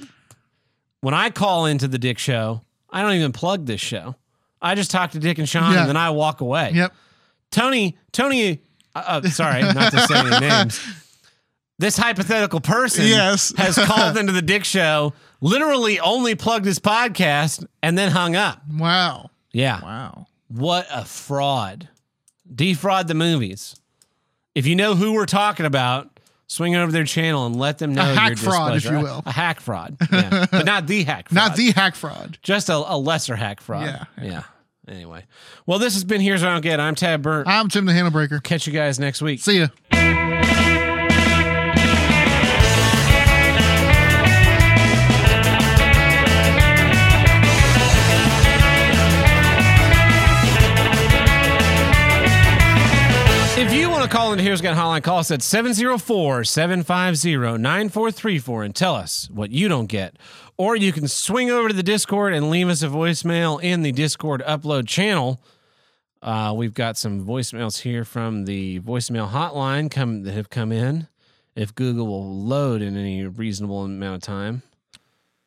When 1.01 1.15
I 1.15 1.31
call 1.31 1.67
into 1.67 1.87
the 1.87 1.99
Dick 1.99 2.19
Show, 2.19 2.63
I 2.91 3.03
don't 3.03 3.13
even 3.13 3.31
plug 3.33 3.67
this 3.67 3.81
show. 3.81 4.17
I 4.61 4.75
just 4.75 4.91
talk 4.91 5.13
to 5.13 5.21
Dick 5.21 5.39
and 5.39 5.49
Sean, 5.49 5.73
Yeah. 5.73 5.81
and 5.81 5.89
then 5.89 5.97
I 5.97 6.11
walk 6.11 6.41
away. 6.41 6.73
Yep. 6.75 6.93
Tony, 7.53 7.97
Tony, 8.11 8.61
uh, 8.97 9.05
uh, 9.07 9.23
sorry, 9.29 9.63
not 9.63 9.93
to 9.93 10.01
say 10.01 10.19
any 10.19 10.41
names. 10.41 10.81
This 11.79 11.97
hypothetical 11.97 12.61
person 12.61 13.07
Yes. 13.07 13.53
has 13.57 13.77
called 13.79 14.17
into 14.19 14.33
the 14.33 14.43
Dick 14.43 14.65
Show, 14.65 15.13
literally 15.41 16.01
only 16.01 16.35
plugged 16.35 16.65
his 16.67 16.81
podcast, 16.81 17.65
and 17.81 17.97
then 17.97 18.11
hung 18.11 18.35
up. 18.35 18.61
Wow. 18.69 19.31
Yeah. 19.53 19.81
Wow. 19.83 20.27
What 20.49 20.87
a 20.91 21.05
fraud. 21.05 21.89
Defraud 22.53 23.09
the 23.09 23.15
movies. 23.15 23.77
If 24.55 24.67
you 24.67 24.75
know 24.77 24.95
who 24.95 25.13
we're 25.13 25.27
talking 25.27 25.67
about, 25.67 26.19
swing 26.47 26.75
over 26.75 26.91
their 26.91 27.05
channel 27.05 27.47
and 27.47 27.55
let 27.57 27.79
them 27.79 27.95
know 27.95 28.03
hack 28.03 28.31
your 28.31 28.37
fraud, 28.39 28.77
if 28.77 28.85
you 28.85 28.99
will. 28.99 29.23
A 29.27 29.33
hack 29.33 29.61
fraud. 29.61 29.97
Yeah. 30.11 30.47
but 30.51 30.65
not 30.65 30.87
the 30.87 31.05
hack 31.05 31.29
fraud. 31.31 31.35
Not 31.35 31.57
the 31.57 31.71
hack 31.73 31.95
fraud. 31.95 32.39
just 32.43 32.69
a, 32.69 32.75
a 32.77 32.97
lesser 32.97 33.37
hack 33.37 33.61
fraud. 33.61 33.85
Yeah. 33.85 34.05
Yeah. 34.23 34.43
Anyway. 34.89 35.25
Well, 35.67 35.79
this 35.79 35.93
has 35.95 36.05
been 36.05 36.21
Here's 36.23 36.41
What 36.41 36.49
I 36.49 36.53
Don't 36.55 36.63
Get. 36.63 36.81
I'm 36.81 36.95
Tab 36.95 37.21
Burt. 37.23 37.47
I'm 37.47 37.69
Tim 37.69 37.85
the 37.85 37.93
Handle 37.93 38.11
Breaker. 38.11 38.41
Catch 38.41 38.67
you 38.67 38.73
guys 38.73 38.99
next 38.99 39.21
week. 39.21 39.41
See 39.41 39.59
ya. 39.61 39.69
Want 53.99 54.11
to 54.13 54.17
call 54.17 54.31
into 54.31 54.45
Here's 54.45 54.61
Got 54.61 54.77
Hotline, 54.77 55.03
call 55.03 55.19
us 55.19 55.33
at 55.33 55.43
704 55.43 56.45
750 56.45 57.37
9434 57.59 58.63
and 58.63 58.73
tell 58.77 58.95
us 58.95 59.29
what 59.29 59.51
you 59.51 59.67
don't 59.67 59.87
get. 59.87 60.15
Or 60.57 60.77
you 60.77 60.93
can 60.93 61.09
swing 61.09 61.51
over 61.51 61.67
to 61.67 61.75
the 61.75 61.83
Discord 61.83 62.33
and 62.33 62.49
leave 62.49 62.69
us 62.69 62.85
a 62.85 62.87
voicemail 62.87 63.61
in 63.61 63.83
the 63.83 63.91
Discord 63.91 64.41
upload 64.47 64.87
channel. 64.87 65.41
Uh, 66.23 66.55
we've 66.57 66.75
got 66.75 66.97
some 66.97 67.27
voicemails 67.27 67.81
here 67.81 68.05
from 68.05 68.45
the 68.45 68.79
voicemail 68.81 69.31
hotline 69.31 69.91
come 69.91 70.23
that 70.23 70.33
have 70.33 70.49
come 70.49 70.71
in. 70.71 71.09
If 71.57 71.75
Google 71.75 72.07
will 72.07 72.37
load 72.41 72.83
in 72.83 72.97
any 72.97 73.25
reasonable 73.27 73.83
amount 73.83 74.15
of 74.17 74.23
time. 74.23 74.63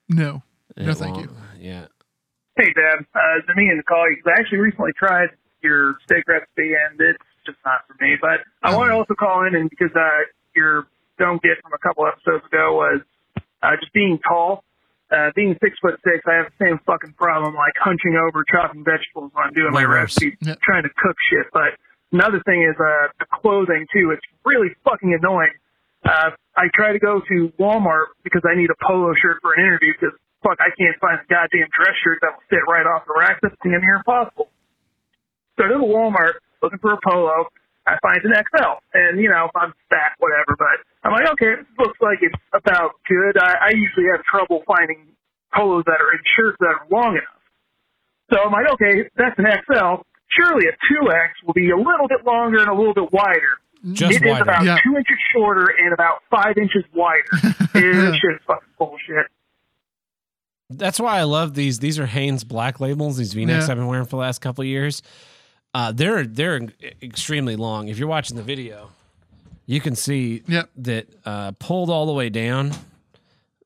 No. 0.10 0.44
No, 0.76 0.94
thank 0.94 1.16
won't. 1.16 1.30
you. 1.30 1.36
Yeah. 1.70 1.86
Hey, 2.58 2.74
Deb. 2.74 3.06
Uh, 3.16 3.20
it's 3.38 3.48
me 3.56 3.70
and 3.70 3.86
call 3.86 4.10
you 4.10 4.18
'cause 4.22 4.34
I 4.36 4.42
actually 4.42 4.58
recently 4.58 4.92
tried 4.98 5.30
your 5.64 5.96
steak 6.04 6.28
recipe 6.28 6.74
and 6.90 7.00
it's 7.00 7.24
just 7.46 7.58
not 7.66 7.82
for 7.88 7.96
me. 8.04 8.18
But 8.20 8.42
I 8.62 8.76
want 8.76 8.92
to 8.92 8.96
also 8.96 9.14
call 9.14 9.46
in 9.48 9.56
and 9.56 9.70
because 9.70 9.92
uh, 9.96 10.26
your 10.56 10.88
don't 11.18 11.42
get 11.42 11.62
from 11.62 11.74
a 11.74 11.82
couple 11.82 12.06
episodes 12.08 12.46
ago 12.46 12.74
was 12.74 13.02
uh, 13.62 13.76
just 13.80 13.94
being 13.94 14.20
tall. 14.20 14.64
Uh, 15.12 15.30
being 15.36 15.58
six 15.62 15.76
foot 15.82 16.00
six, 16.08 16.24
I 16.24 16.40
have 16.40 16.48
the 16.56 16.66
same 16.66 16.80
fucking 16.88 17.14
problem 17.20 17.54
like 17.54 17.76
hunching 17.76 18.16
over 18.16 18.46
chopping 18.48 18.84
vegetables 18.88 19.32
when 19.36 19.44
I'm 19.44 19.54
doing 19.54 19.74
my 19.76 19.84
Way 19.84 20.08
worse. 20.08 20.16
Yep. 20.18 20.60
trying 20.64 20.84
to 20.84 20.94
cook 20.96 21.18
shit. 21.30 21.52
But 21.52 21.76
another 22.16 22.42
thing 22.48 22.64
is 22.64 22.80
uh, 22.80 23.12
the 23.20 23.28
clothing 23.28 23.88
too. 23.92 24.16
It's 24.16 24.24
really 24.46 24.72
fucking 24.88 25.12
annoying. 25.12 25.52
Uh, 26.08 26.32
I 26.56 26.72
try 26.74 26.94
to 26.94 27.00
go 27.00 27.20
to 27.20 27.52
Walmart 27.60 28.16
because 28.24 28.42
I 28.48 28.56
need 28.56 28.70
a 28.72 28.80
polo 28.88 29.14
shirt 29.22 29.38
for 29.42 29.54
an 29.54 29.60
interview 29.60 29.94
because 30.00 30.16
fuck, 30.42 30.58
I 30.60 30.72
can't 30.80 30.98
find 31.00 31.20
a 31.20 31.28
goddamn 31.28 31.70
dress 31.76 31.96
shirt 32.04 32.20
that 32.22 32.32
will 32.34 32.48
fit 32.50 32.64
right 32.68 32.88
off 32.88 33.06
the 33.06 33.14
rack. 33.14 33.40
That's 33.42 33.56
damn 33.64 33.82
near 33.82 34.00
impossible. 34.00 34.50
So 35.60 35.66
I 35.66 35.70
go 35.70 35.78
to 35.78 35.86
Walmart 35.92 36.42
looking 36.62 36.80
for 36.80 36.94
a 36.94 36.98
polo. 37.04 37.48
I 37.88 37.98
find 38.02 38.20
an 38.24 38.34
XL, 38.38 38.78
and 38.94 39.20
you 39.20 39.30
know 39.30 39.50
I'm 39.56 39.74
fat, 39.90 40.14
whatever. 40.20 40.56
But 40.58 40.86
I'm 41.04 41.12
like, 41.14 41.28
okay, 41.34 41.56
this 41.58 41.66
looks 41.80 41.98
like 42.00 42.20
it's 42.22 42.36
about 42.54 42.92
good. 43.10 43.38
I, 43.42 43.70
I 43.70 43.70
usually 43.74 44.06
have 44.14 44.24
trouble 44.24 44.62
finding 44.68 45.08
polos 45.54 45.84
that 45.88 45.98
are 46.00 46.14
in 46.14 46.20
shirts 46.38 46.58
that 46.60 46.68
are 46.68 46.86
long 46.92 47.14
enough. 47.18 47.42
So 48.32 48.38
I'm 48.40 48.52
like, 48.52 48.70
okay, 48.74 49.10
that's 49.18 49.36
an 49.40 49.46
XL. 49.50 50.04
Surely 50.38 50.68
a 50.68 50.72
2X 50.72 51.30
will 51.46 51.54
be 51.54 51.72
a 51.72 51.76
little 51.76 52.08
bit 52.08 52.24
longer 52.26 52.60
and 52.60 52.70
a 52.70 52.74
little 52.74 52.94
bit 52.94 53.12
wider. 53.12 53.58
Just 53.92 54.14
It 54.14 54.24
is 54.26 54.32
wider. 54.32 54.44
about 54.44 54.64
Yeah. 54.64 54.78
two 54.86 54.96
inches 54.96 55.18
shorter 55.34 55.66
and 55.84 55.92
about 55.92 56.22
five 56.30 56.56
inches 56.58 56.86
wider. 56.94 57.28
this 57.74 58.16
shit 58.16 58.32
is 58.36 58.40
fucking 58.48 58.70
bullshit. 58.78 59.26
That's 60.70 61.00
why 61.00 61.20
I 61.20 61.24
love 61.24 61.54
these. 61.56 61.80
These 61.80 62.00
are 62.00 62.06
Hanes 62.06 62.44
black 62.46 62.80
labels. 62.80 63.18
These 63.18 63.34
V-necks 63.34 63.66
Yeah. 63.68 63.72
I've 63.74 63.78
been 63.78 63.88
wearing 63.88 64.06
for 64.06 64.12
the 64.12 64.16
last 64.22 64.40
couple 64.40 64.62
of 64.62 64.68
years. 64.68 65.02
Uh, 65.74 65.92
they're 65.92 66.26
they're 66.26 66.68
extremely 67.02 67.56
long. 67.56 67.88
If 67.88 67.98
you're 67.98 68.08
watching 68.08 68.36
the 68.38 68.44
video, 68.44 68.90
you 69.66 69.80
can 69.80 69.96
see 69.96 70.44
Yep. 70.48 70.70
that 70.78 71.08
uh, 71.26 71.52
pulled 71.54 71.90
all 71.90 72.06
the 72.06 72.12
way 72.14 72.30
down. 72.30 72.74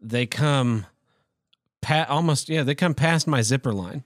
They 0.02 0.26
come, 0.28 0.86
pa- 1.82 2.06
almost 2.08 2.48
yeah. 2.50 2.62
They 2.64 2.76
come 2.76 2.94
past 2.94 3.26
my 3.28 3.42
zipper 3.42 3.74
line. 3.74 4.04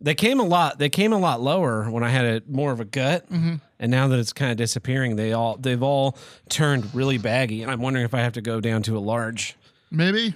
They 0.00 0.14
came 0.14 0.40
a 0.40 0.44
lot. 0.44 0.78
They 0.78 0.88
came 0.88 1.12
a 1.12 1.18
lot 1.18 1.40
lower 1.40 1.88
when 1.88 2.02
I 2.02 2.08
had 2.10 2.24
a 2.24 2.42
more 2.48 2.72
of 2.72 2.80
a 2.80 2.84
gut, 2.84 3.30
Mm-hmm. 3.30 3.54
and 3.78 3.90
now 3.90 4.08
that 4.08 4.18
it's 4.18 4.32
kind 4.32 4.50
of 4.50 4.56
disappearing, 4.56 5.14
they 5.16 5.32
all 5.32 5.56
they've 5.56 5.82
all 5.82 6.18
turned 6.48 6.92
really 6.94 7.18
baggy. 7.18 7.62
And 7.62 7.70
I'm 7.70 7.80
wondering 7.80 8.04
if 8.04 8.14
I 8.14 8.20
have 8.20 8.32
to 8.34 8.42
go 8.42 8.60
down 8.60 8.82
to 8.84 8.96
a 8.96 9.00
large. 9.00 9.54
Maybe. 9.92 10.34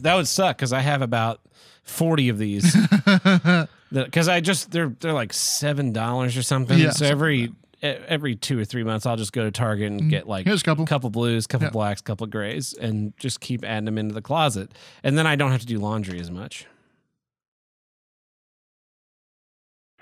That 0.00 0.14
would 0.14 0.28
suck 0.28 0.56
because 0.58 0.72
I 0.72 0.80
have 0.80 1.02
about 1.02 1.40
forty 1.84 2.28
of 2.28 2.38
these. 2.38 2.76
Because 3.92 4.26
I 4.26 4.40
just 4.40 4.72
they're 4.72 4.88
they're 4.98 5.12
like 5.12 5.32
seven 5.32 5.92
dollars 5.92 6.36
or 6.36 6.42
something. 6.42 6.76
Yeah, 6.76 6.90
so 6.90 7.06
every 7.06 7.52
every 7.80 8.34
two 8.34 8.58
or 8.58 8.64
three 8.64 8.82
months, 8.82 9.06
I'll 9.06 9.14
just 9.14 9.32
go 9.32 9.44
to 9.44 9.52
Target 9.52 9.92
and 9.92 10.10
get 10.10 10.26
like 10.26 10.40
Mm-hmm. 10.42 10.50
Here's 10.50 10.62
a 10.62 10.64
couple. 10.64 10.84
couple 10.86 11.10
blues, 11.10 11.46
couple 11.46 11.66
Yeah. 11.66 11.70
blacks, 11.70 12.00
couple 12.00 12.26
grays, 12.26 12.72
and 12.72 13.12
just 13.18 13.38
keep 13.40 13.64
adding 13.64 13.84
them 13.84 13.96
into 13.96 14.12
the 14.12 14.22
closet. 14.22 14.72
And 15.04 15.16
then 15.16 15.28
I 15.28 15.36
don't 15.36 15.52
have 15.52 15.60
to 15.60 15.66
do 15.66 15.78
laundry 15.78 16.18
as 16.18 16.28
much. 16.28 16.66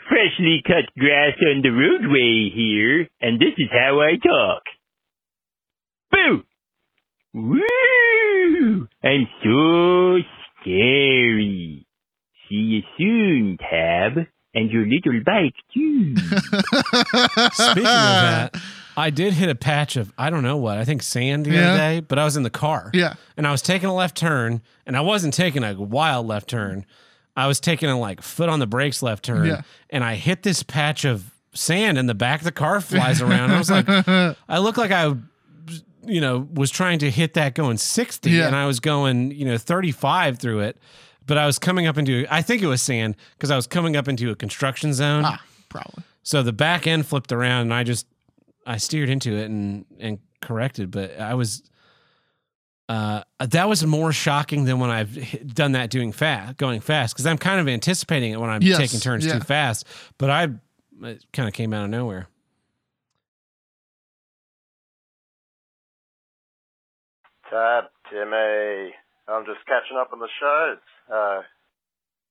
Freshly 0.09 0.63
cut 0.67 0.85
grass 0.99 1.35
on 1.43 1.63
the 1.63 1.71
roadway 1.71 2.51
here, 2.55 3.09
and 3.21 3.39
this 3.39 3.55
is 3.59 3.69
how 3.71 4.01
I 4.01 4.17
talk. 4.17 4.63
Boo! 6.11 6.43
Woo! 7.35 8.89
I'm 9.05 9.27
so 9.45 10.17
scary. 10.63 11.87
See 12.49 12.55
you 12.55 12.83
soon, 12.99 13.57
Tab, 13.59 14.27
and 14.55 14.71
your 14.71 14.87
little 14.87 15.21
bike 15.25 15.55
too. 15.75 16.17
Speaking 17.53 17.79
of 17.79 17.85
that, 17.85 18.57
I 18.97 19.11
did 19.11 19.33
hit 19.33 19.49
a 19.49 19.55
patch 19.55 19.97
of 19.97 20.13
I 20.19 20.31
don't 20.31 20.43
know 20.43 20.57
what 20.57 20.79
I 20.79 20.85
think 20.85 21.03
sand 21.03 21.47
the 21.47 21.53
Yeah. 21.53 21.69
other 21.71 21.79
day, 21.79 22.01
but 22.01 22.19
I 22.19 22.25
was 22.25 22.37
in 22.37 22.43
the 22.43 22.51
car. 22.51 22.91
Yeah. 22.95 23.15
and 23.37 23.47
I 23.47 23.51
was 23.51 23.63
taking 23.63 23.89
a 23.89 23.95
left 23.95 24.17
turn, 24.17 24.61
and 24.87 24.97
I 24.97 25.01
wasn't 25.01 25.35
taking 25.35 25.65
a 25.65 25.75
wild 25.81 26.27
left 26.27 26.49
turn. 26.49 26.85
I 27.35 27.47
was 27.47 27.61
taking 27.61 27.89
a 27.89 27.99
like 27.99 28.21
foot 28.21 28.49
on 28.51 28.59
the 28.59 28.67
brakes 28.67 29.03
left 29.03 29.25
turn, 29.25 29.47
Yeah. 29.47 29.63
and 29.91 30.05
I 30.05 30.17
hit 30.17 30.43
this 30.43 30.63
patch 30.63 31.05
of 31.07 31.31
sand, 31.55 31.97
and 31.99 32.09
the 32.09 32.15
back 32.15 32.41
of 32.41 32.45
the 32.45 32.53
car 32.53 32.81
flies 32.81 33.23
around. 33.23 33.51
I 33.53 33.59
was 33.59 33.71
like, 33.71 33.87
I 34.49 34.59
look 34.59 34.77
like 34.77 34.91
I, 34.91 35.15
you 36.05 36.21
know, 36.21 36.49
was 36.53 36.71
trying 36.71 36.99
to 37.01 37.11
hit 37.11 37.35
that 37.35 37.55
going 37.55 37.77
sixty, 37.79 38.31
Yeah. 38.33 38.47
and 38.47 38.57
I 38.57 38.67
was 38.67 38.81
going, 38.81 39.31
you 39.33 39.45
know, 39.45 39.59
thirty 39.59 39.93
five 39.93 40.39
through 40.39 40.61
it, 40.61 40.79
but 41.27 41.39
I 41.39 41.47
was 41.47 41.59
coming 41.59 41.87
up 41.87 41.97
into, 41.99 42.27
I 42.31 42.43
think 42.43 42.63
it 42.63 42.67
was 42.67 42.83
sand 42.83 43.17
because 43.37 43.51
I 43.51 43.57
was 43.57 43.67
coming 43.67 43.97
up 43.97 44.09
into 44.09 44.31
a 44.31 44.37
construction 44.37 44.93
zone. 44.95 45.25
ah, 45.25 45.41
probably. 45.69 46.03
So 46.25 46.43
the 46.43 46.53
back 46.53 46.87
end 46.87 47.07
flipped 47.07 47.33
around, 47.33 47.63
and 47.63 47.75
I 47.75 47.83
just 47.85 48.07
I 48.67 48.77
steered 48.79 49.09
into 49.09 49.33
it 49.37 49.47
and 49.51 49.85
and 49.99 50.19
corrected, 50.41 50.91
but 50.91 51.19
I 51.21 51.35
was 51.35 51.63
uh 52.89 53.23
that 53.39 53.69
was 53.69 53.85
more 53.87 54.13
shocking 54.13 54.65
than 54.65 54.79
when 54.81 54.91
I've 54.91 55.55
done 55.55 55.73
that 55.73 55.91
doing 55.91 56.11
fast, 56.13 56.57
going 56.57 56.81
fast, 56.81 57.15
because 57.15 57.27
I'm 57.27 57.39
kind 57.39 57.61
of 57.61 57.69
anticipating 57.69 58.33
it 58.33 58.41
when 58.41 58.51
I'm 58.51 58.61
Yes, 58.63 58.79
taking 58.79 59.01
turns 59.01 59.25
yeah. 59.25 59.35
too 59.35 59.41
fast, 59.45 59.87
but 60.19 60.31
I 60.31 60.49
it 61.05 61.25
kind 61.33 61.49
of 61.49 61.55
came 61.55 61.73
out 61.73 61.85
of 61.85 61.91
nowhere. 61.91 62.27
Tab, 67.53 67.93
Timmy. 68.09 68.97
I'm 69.29 69.45
just 69.45 69.61
catching 69.69 70.01
up 70.01 70.09
on 70.17 70.25
the 70.25 70.33
shows. 70.41 70.81
Uh, 71.05 71.45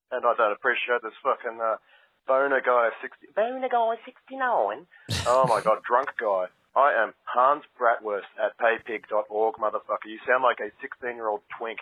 and 0.10 0.26
I 0.26 0.34
don't 0.34 0.52
appreciate 0.52 1.06
this 1.06 1.14
fucking 1.22 1.62
uh, 1.62 1.78
boner 2.26 2.60
guy 2.60 2.90
60. 3.06 3.30
Boner 3.36 3.70
guy 3.70 4.02
69? 4.02 4.90
oh 5.30 5.46
my 5.46 5.62
god, 5.62 5.86
drunk 5.86 6.10
guy. 6.20 6.50
I 6.74 6.98
am 6.98 7.14
Hans 7.30 7.64
Bratwurst 7.78 8.34
at 8.42 8.58
paypig.org, 8.58 9.56
motherfucker. 9.62 10.10
You 10.10 10.18
sound 10.26 10.42
like 10.42 10.58
a 10.58 10.74
16 10.82 11.14
year 11.14 11.28
old 11.28 11.42
twink. 11.56 11.78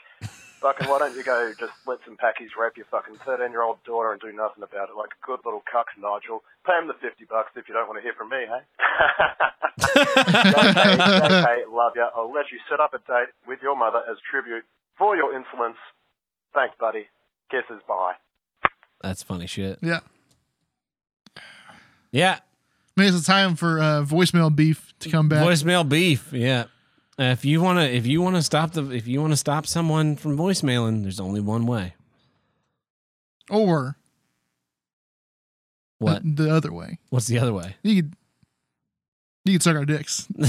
Fucking, 0.61 0.87
why 0.89 0.99
don't 0.99 1.15
you 1.15 1.23
go 1.23 1.53
just 1.57 1.71
let 1.87 1.99
some 2.05 2.17
packies 2.17 2.51
rape 2.59 2.75
your 2.75 2.85
fucking 2.91 3.15
13 3.25 3.51
year 3.51 3.63
old 3.63 3.81
daughter 3.85 4.11
and 4.11 4.19
do 4.19 4.31
nothing 4.31 4.63
about 4.63 4.89
it 4.89 4.95
like 4.97 5.11
a 5.15 5.25
good 5.25 5.39
little 5.45 5.63
cuck, 5.71 5.87
Nigel? 5.97 6.43
Pay 6.65 6.73
him 6.81 6.87
the 6.87 6.99
50 6.99 7.25
bucks 7.25 7.51
if 7.55 7.67
you 7.67 7.73
don't 7.73 7.87
want 7.87 7.97
to 7.97 8.03
hear 8.03 8.13
from 8.13 8.29
me, 8.29 8.43
hey? 8.43 8.63
JK, 9.79 10.97
JK, 10.99 11.71
love 11.71 11.93
ya. 11.95 12.09
I'll 12.15 12.31
let 12.31 12.51
you 12.51 12.59
set 12.69 12.79
up 12.79 12.93
a 12.93 12.99
date 12.99 13.31
with 13.47 13.59
your 13.61 13.77
mother 13.77 14.03
as 14.09 14.17
tribute 14.29 14.65
for 14.97 15.15
your 15.15 15.35
insolence. 15.35 15.77
Thanks, 16.53 16.75
buddy. 16.79 17.07
Kisses, 17.49 17.81
bye. 17.87 18.13
That's 19.01 19.23
funny 19.23 19.47
shit. 19.47 19.79
Yeah. 19.81 20.01
Yeah, 22.11 22.39
Maybe 22.99 23.15
it's 23.15 23.25
time 23.25 23.55
for 23.55 23.79
uh, 23.79 24.03
voicemail 24.03 24.53
beef 24.53 24.93
to 24.99 25.09
come 25.09 25.29
back. 25.29 25.45
voicemail 25.47 25.87
beef. 25.87 26.33
Yeah. 26.33 26.65
Uh, 27.19 27.23
if 27.33 27.43
you 27.43 27.61
want 27.61 27.77
to, 27.79 27.83
if 27.93 28.05
you 28.07 28.21
want 28.21 28.37
to 28.37 28.41
stop 28.41 28.71
the, 28.71 28.91
if 28.91 29.05
you 29.05 29.19
want 29.19 29.33
to 29.33 29.37
stop 29.37 29.67
someone 29.67 30.15
from 30.15 30.37
voicemailing, 30.37 31.03
there's 31.03 31.19
only 31.19 31.41
one 31.41 31.65
way. 31.65 31.93
or 33.49 33.97
What? 35.97 36.23
The, 36.23 36.43
the 36.43 36.55
other 36.55 36.71
way. 36.71 36.99
What's 37.09 37.27
the 37.27 37.39
other 37.39 37.51
way? 37.51 37.75
You 37.83 38.03
could, 38.03 38.13
you 39.43 39.53
could 39.53 39.63
suck 39.63 39.75
our 39.75 39.83
dicks. 39.85 40.27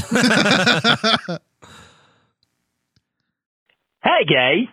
Hi 4.03 4.23
guys, 4.25 4.67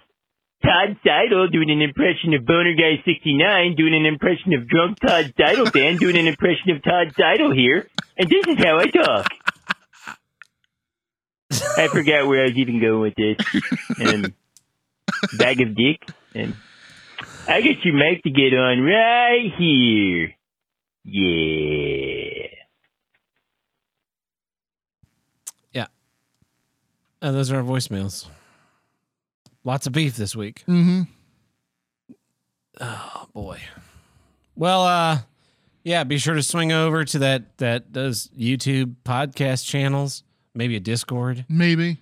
Todd 0.64 0.98
Seidel 1.03 1.48
doing 1.49 1.69
an 1.72 1.82
impression 1.82 2.34
of 2.34 2.45
Boner 2.45 2.76
Guy 2.76 3.02
69, 3.06 3.76
doing 3.76 3.94
an 3.95 4.06
impression 4.06 4.53
of 4.53 4.68
Drunk 4.68 4.99
Todd 4.99 5.34
Seidel 5.38 5.72
Band, 5.72 5.99
doing 5.99 6.15
an 6.18 6.28
impression 6.28 6.69
of 6.72 6.84
Todd 6.84 7.14
Seidel 7.18 7.52
here, 7.52 7.88
and 8.18 8.30
this 8.30 8.45
is 8.48 8.64
how 8.64 8.78
I 8.80 8.86
talk. 8.88 9.28
I 11.52 11.88
forgot 11.88 12.28
where 12.28 12.41
I 12.41 12.48
was 12.48 12.57
even 12.57 12.80
going 12.82 13.02
with 13.02 13.15
this. 13.15 13.38
Um, 14.06 14.34
bag 15.38 15.61
of 15.61 15.76
dick. 15.76 16.07
And 16.36 16.56
I 17.48 17.61
got 17.61 17.84
your 17.84 17.94
mic 17.94 18.24
to 18.24 18.30
get 18.30 18.53
on 18.53 18.82
right 18.82 19.52
here. 19.57 20.34
Yeah. 21.06 22.48
Yeah. 25.72 25.88
And 27.22 27.36
those 27.36 27.52
are 27.52 27.57
our 27.57 27.64
voicemails. 27.64 28.28
Lots 29.64 29.88
of 29.88 29.94
beef 29.94 30.15
this 30.15 30.36
week. 30.36 30.64
mm-hmm. 30.68 31.03
Oh 32.80 33.28
boy. 33.34 33.60
Well, 34.56 34.84
uh, 34.84 35.19
yeah. 35.84 36.03
Be 36.03 36.19
sure 36.19 36.36
to 36.36 36.44
swing 36.44 36.72
over 36.72 37.03
to 37.06 37.19
that 37.19 37.57
that 37.57 37.91
those 37.94 38.28
YouTube 38.38 38.98
podcast 39.03 39.65
channels, 39.65 40.24
maybe 40.58 40.76
a 40.76 40.80
Discord. 40.80 41.46
Maybe. 41.48 42.00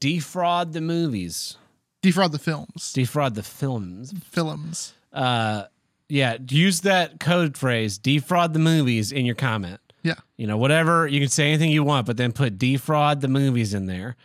Defraud 0.00 0.72
the 0.72 0.80
movies. 0.80 1.56
Defraud 2.02 2.32
the 2.32 2.38
films. 2.38 2.92
Defraud 2.92 3.34
the 3.34 3.42
films. 3.42 4.12
Films. 4.30 4.94
Uh, 5.12 5.64
yeah. 6.08 6.36
Use 6.48 6.82
that 6.82 7.18
code 7.20 7.56
phrase 7.56 7.98
"defraud 7.98 8.52
the 8.52 8.58
movies" 8.58 9.10
in 9.12 9.24
your 9.26 9.34
comment. 9.34 9.80
Yeah. 10.02 10.14
You 10.36 10.46
know, 10.46 10.56
whatever 10.56 11.06
you 11.06 11.18
can 11.20 11.28
say 11.28 11.48
anything 11.48 11.70
you 11.70 11.82
want, 11.82 12.06
but 12.06 12.16
then 12.16 12.32
put 12.32 12.58
defraud 12.58 13.20
the 13.20 13.28
movies 13.28 13.74
in 13.74 13.86
there, 13.86 14.16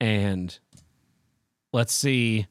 and 0.00 0.56
let's 1.72 1.92
see. 1.92 2.46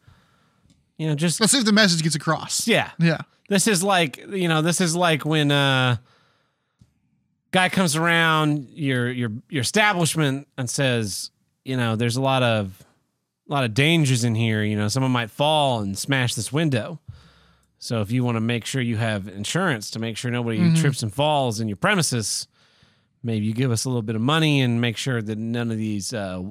You 0.97 1.07
know, 1.07 1.15
just 1.15 1.39
Let's 1.39 1.51
see 1.51 1.59
if 1.59 1.65
the 1.65 1.71
message 1.73 2.01
gets 2.03 2.15
across. 2.15 2.67
yeah. 2.67 2.91
Yeah. 2.99 3.19
This 3.49 3.67
is 3.67 3.83
like 3.83 4.17
you 4.29 4.47
know, 4.47 4.61
this 4.61 4.79
is 4.79 4.95
like 4.95 5.25
when 5.25 5.51
uh 5.51 5.97
guy 7.53 7.69
comes 7.69 7.95
around 7.95 8.67
your 8.71 9.09
your 9.09 9.31
your 9.49 9.61
establishment 9.61 10.47
and 10.57 10.69
says, 10.69 11.31
you 11.63 11.77
know, 11.77 11.95
there's 11.95 12.17
a 12.17 12.21
lot 12.21 12.43
of 12.43 12.83
a 13.47 13.53
lot 13.53 13.63
of 13.63 13.73
dangers 13.73 14.25
in 14.25 14.35
here. 14.35 14.63
You 14.63 14.75
know, 14.75 14.89
someone 14.89 15.11
might 15.11 15.31
fall 15.31 15.79
and 15.79 15.97
smash 15.97 16.35
this 16.35 16.51
window. 16.51 16.99
So 17.77 18.01
if 18.01 18.11
you 18.11 18.23
want 18.23 18.37
to 18.37 18.41
make 18.41 18.65
sure 18.65 18.81
you 18.81 18.97
have 18.97 19.27
insurance 19.27 19.91
to 19.91 19.99
make 19.99 20.17
sure 20.17 20.31
nobody 20.31 20.73
trips 20.75 21.03
and 21.03 21.13
falls 21.13 21.59
in 21.59 21.67
your 21.67 21.77
premises, 21.77 22.47
maybe 23.21 23.45
you 23.45 23.53
give 23.53 23.71
us 23.71 23.85
a 23.85 23.89
little 23.89 24.01
bit 24.01 24.15
of 24.15 24.21
money 24.21 24.61
and 24.61 24.79
make 24.81 24.97
sure 24.97 25.21
that 25.21 25.37
none 25.37 25.69
of 25.69 25.77
these 25.77 26.13
uh 26.13 26.43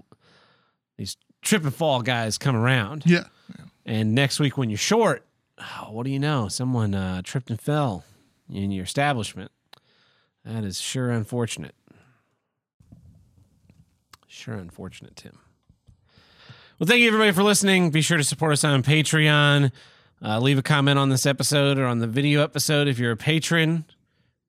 these 0.96 1.16
trip 1.42 1.64
and 1.64 1.74
fall 1.74 2.02
guys 2.02 2.38
come 2.38 2.54
around. 2.54 3.04
Yeah. 3.06 3.24
And 3.84 4.14
next 4.14 4.38
week, 4.38 4.56
when 4.56 4.70
you're 4.70 4.78
short, 4.78 5.26
oh, 5.58 5.90
what 5.90 6.04
do 6.04 6.10
you 6.12 6.20
know? 6.20 6.46
Someone 6.48 6.94
uh, 6.94 7.22
tripped 7.22 7.50
and 7.50 7.60
fell 7.60 8.04
in 8.48 8.70
your 8.70 8.84
establishment. 8.84 9.50
That 10.44 10.64
is 10.64 10.80
sure 10.80 11.10
unfortunate. 11.10 11.74
Sure 14.26 14.54
unfortunate, 14.54 15.14
Tim. 15.16 15.38
Well, 16.78 16.86
thank 16.86 17.00
you 17.00 17.08
everybody 17.08 17.32
for 17.32 17.42
listening. 17.42 17.90
Be 17.90 18.02
sure 18.02 18.16
to 18.16 18.24
support 18.24 18.52
us 18.52 18.64
on 18.64 18.82
Patreon. 18.82 19.70
Uh, 20.24 20.40
leave 20.40 20.58
a 20.58 20.62
comment 20.62 20.98
on 20.98 21.10
this 21.10 21.26
episode 21.26 21.78
or 21.78 21.86
on 21.86 21.98
the 21.98 22.06
video 22.06 22.42
episode 22.42 22.88
if 22.88 22.98
you're 22.98 23.12
a 23.12 23.16
patron. 23.16 23.84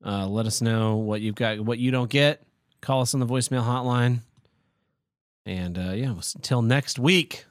Uh, 0.05 0.27
let 0.27 0.45
us 0.45 0.61
know 0.61 0.95
what 0.95 1.21
you've 1.21 1.35
got, 1.35 1.59
what 1.59 1.79
you 1.79 1.91
don't 1.91 2.09
get. 2.09 2.43
Call 2.81 3.01
us 3.01 3.13
on 3.13 3.19
the 3.19 3.25
voicemail 3.25 3.63
hotline. 3.63 4.19
And 5.45 5.77
uh, 5.77 5.91
yeah, 5.91 6.13
until 6.35 6.61
next 6.61 6.97
week. 6.97 7.45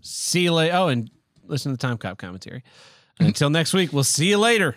See 0.00 0.42
you 0.42 0.52
later. 0.52 0.76
Oh, 0.76 0.88
and 0.88 1.10
listen 1.46 1.72
to 1.72 1.76
the 1.76 1.80
Time 1.86 1.98
Cop 1.98 2.18
commentary. 2.18 2.62
Until 3.20 3.48
next 3.48 3.72
week, 3.72 3.92
we'll 3.92 4.02
see 4.02 4.28
you 4.28 4.38
later. 4.38 4.74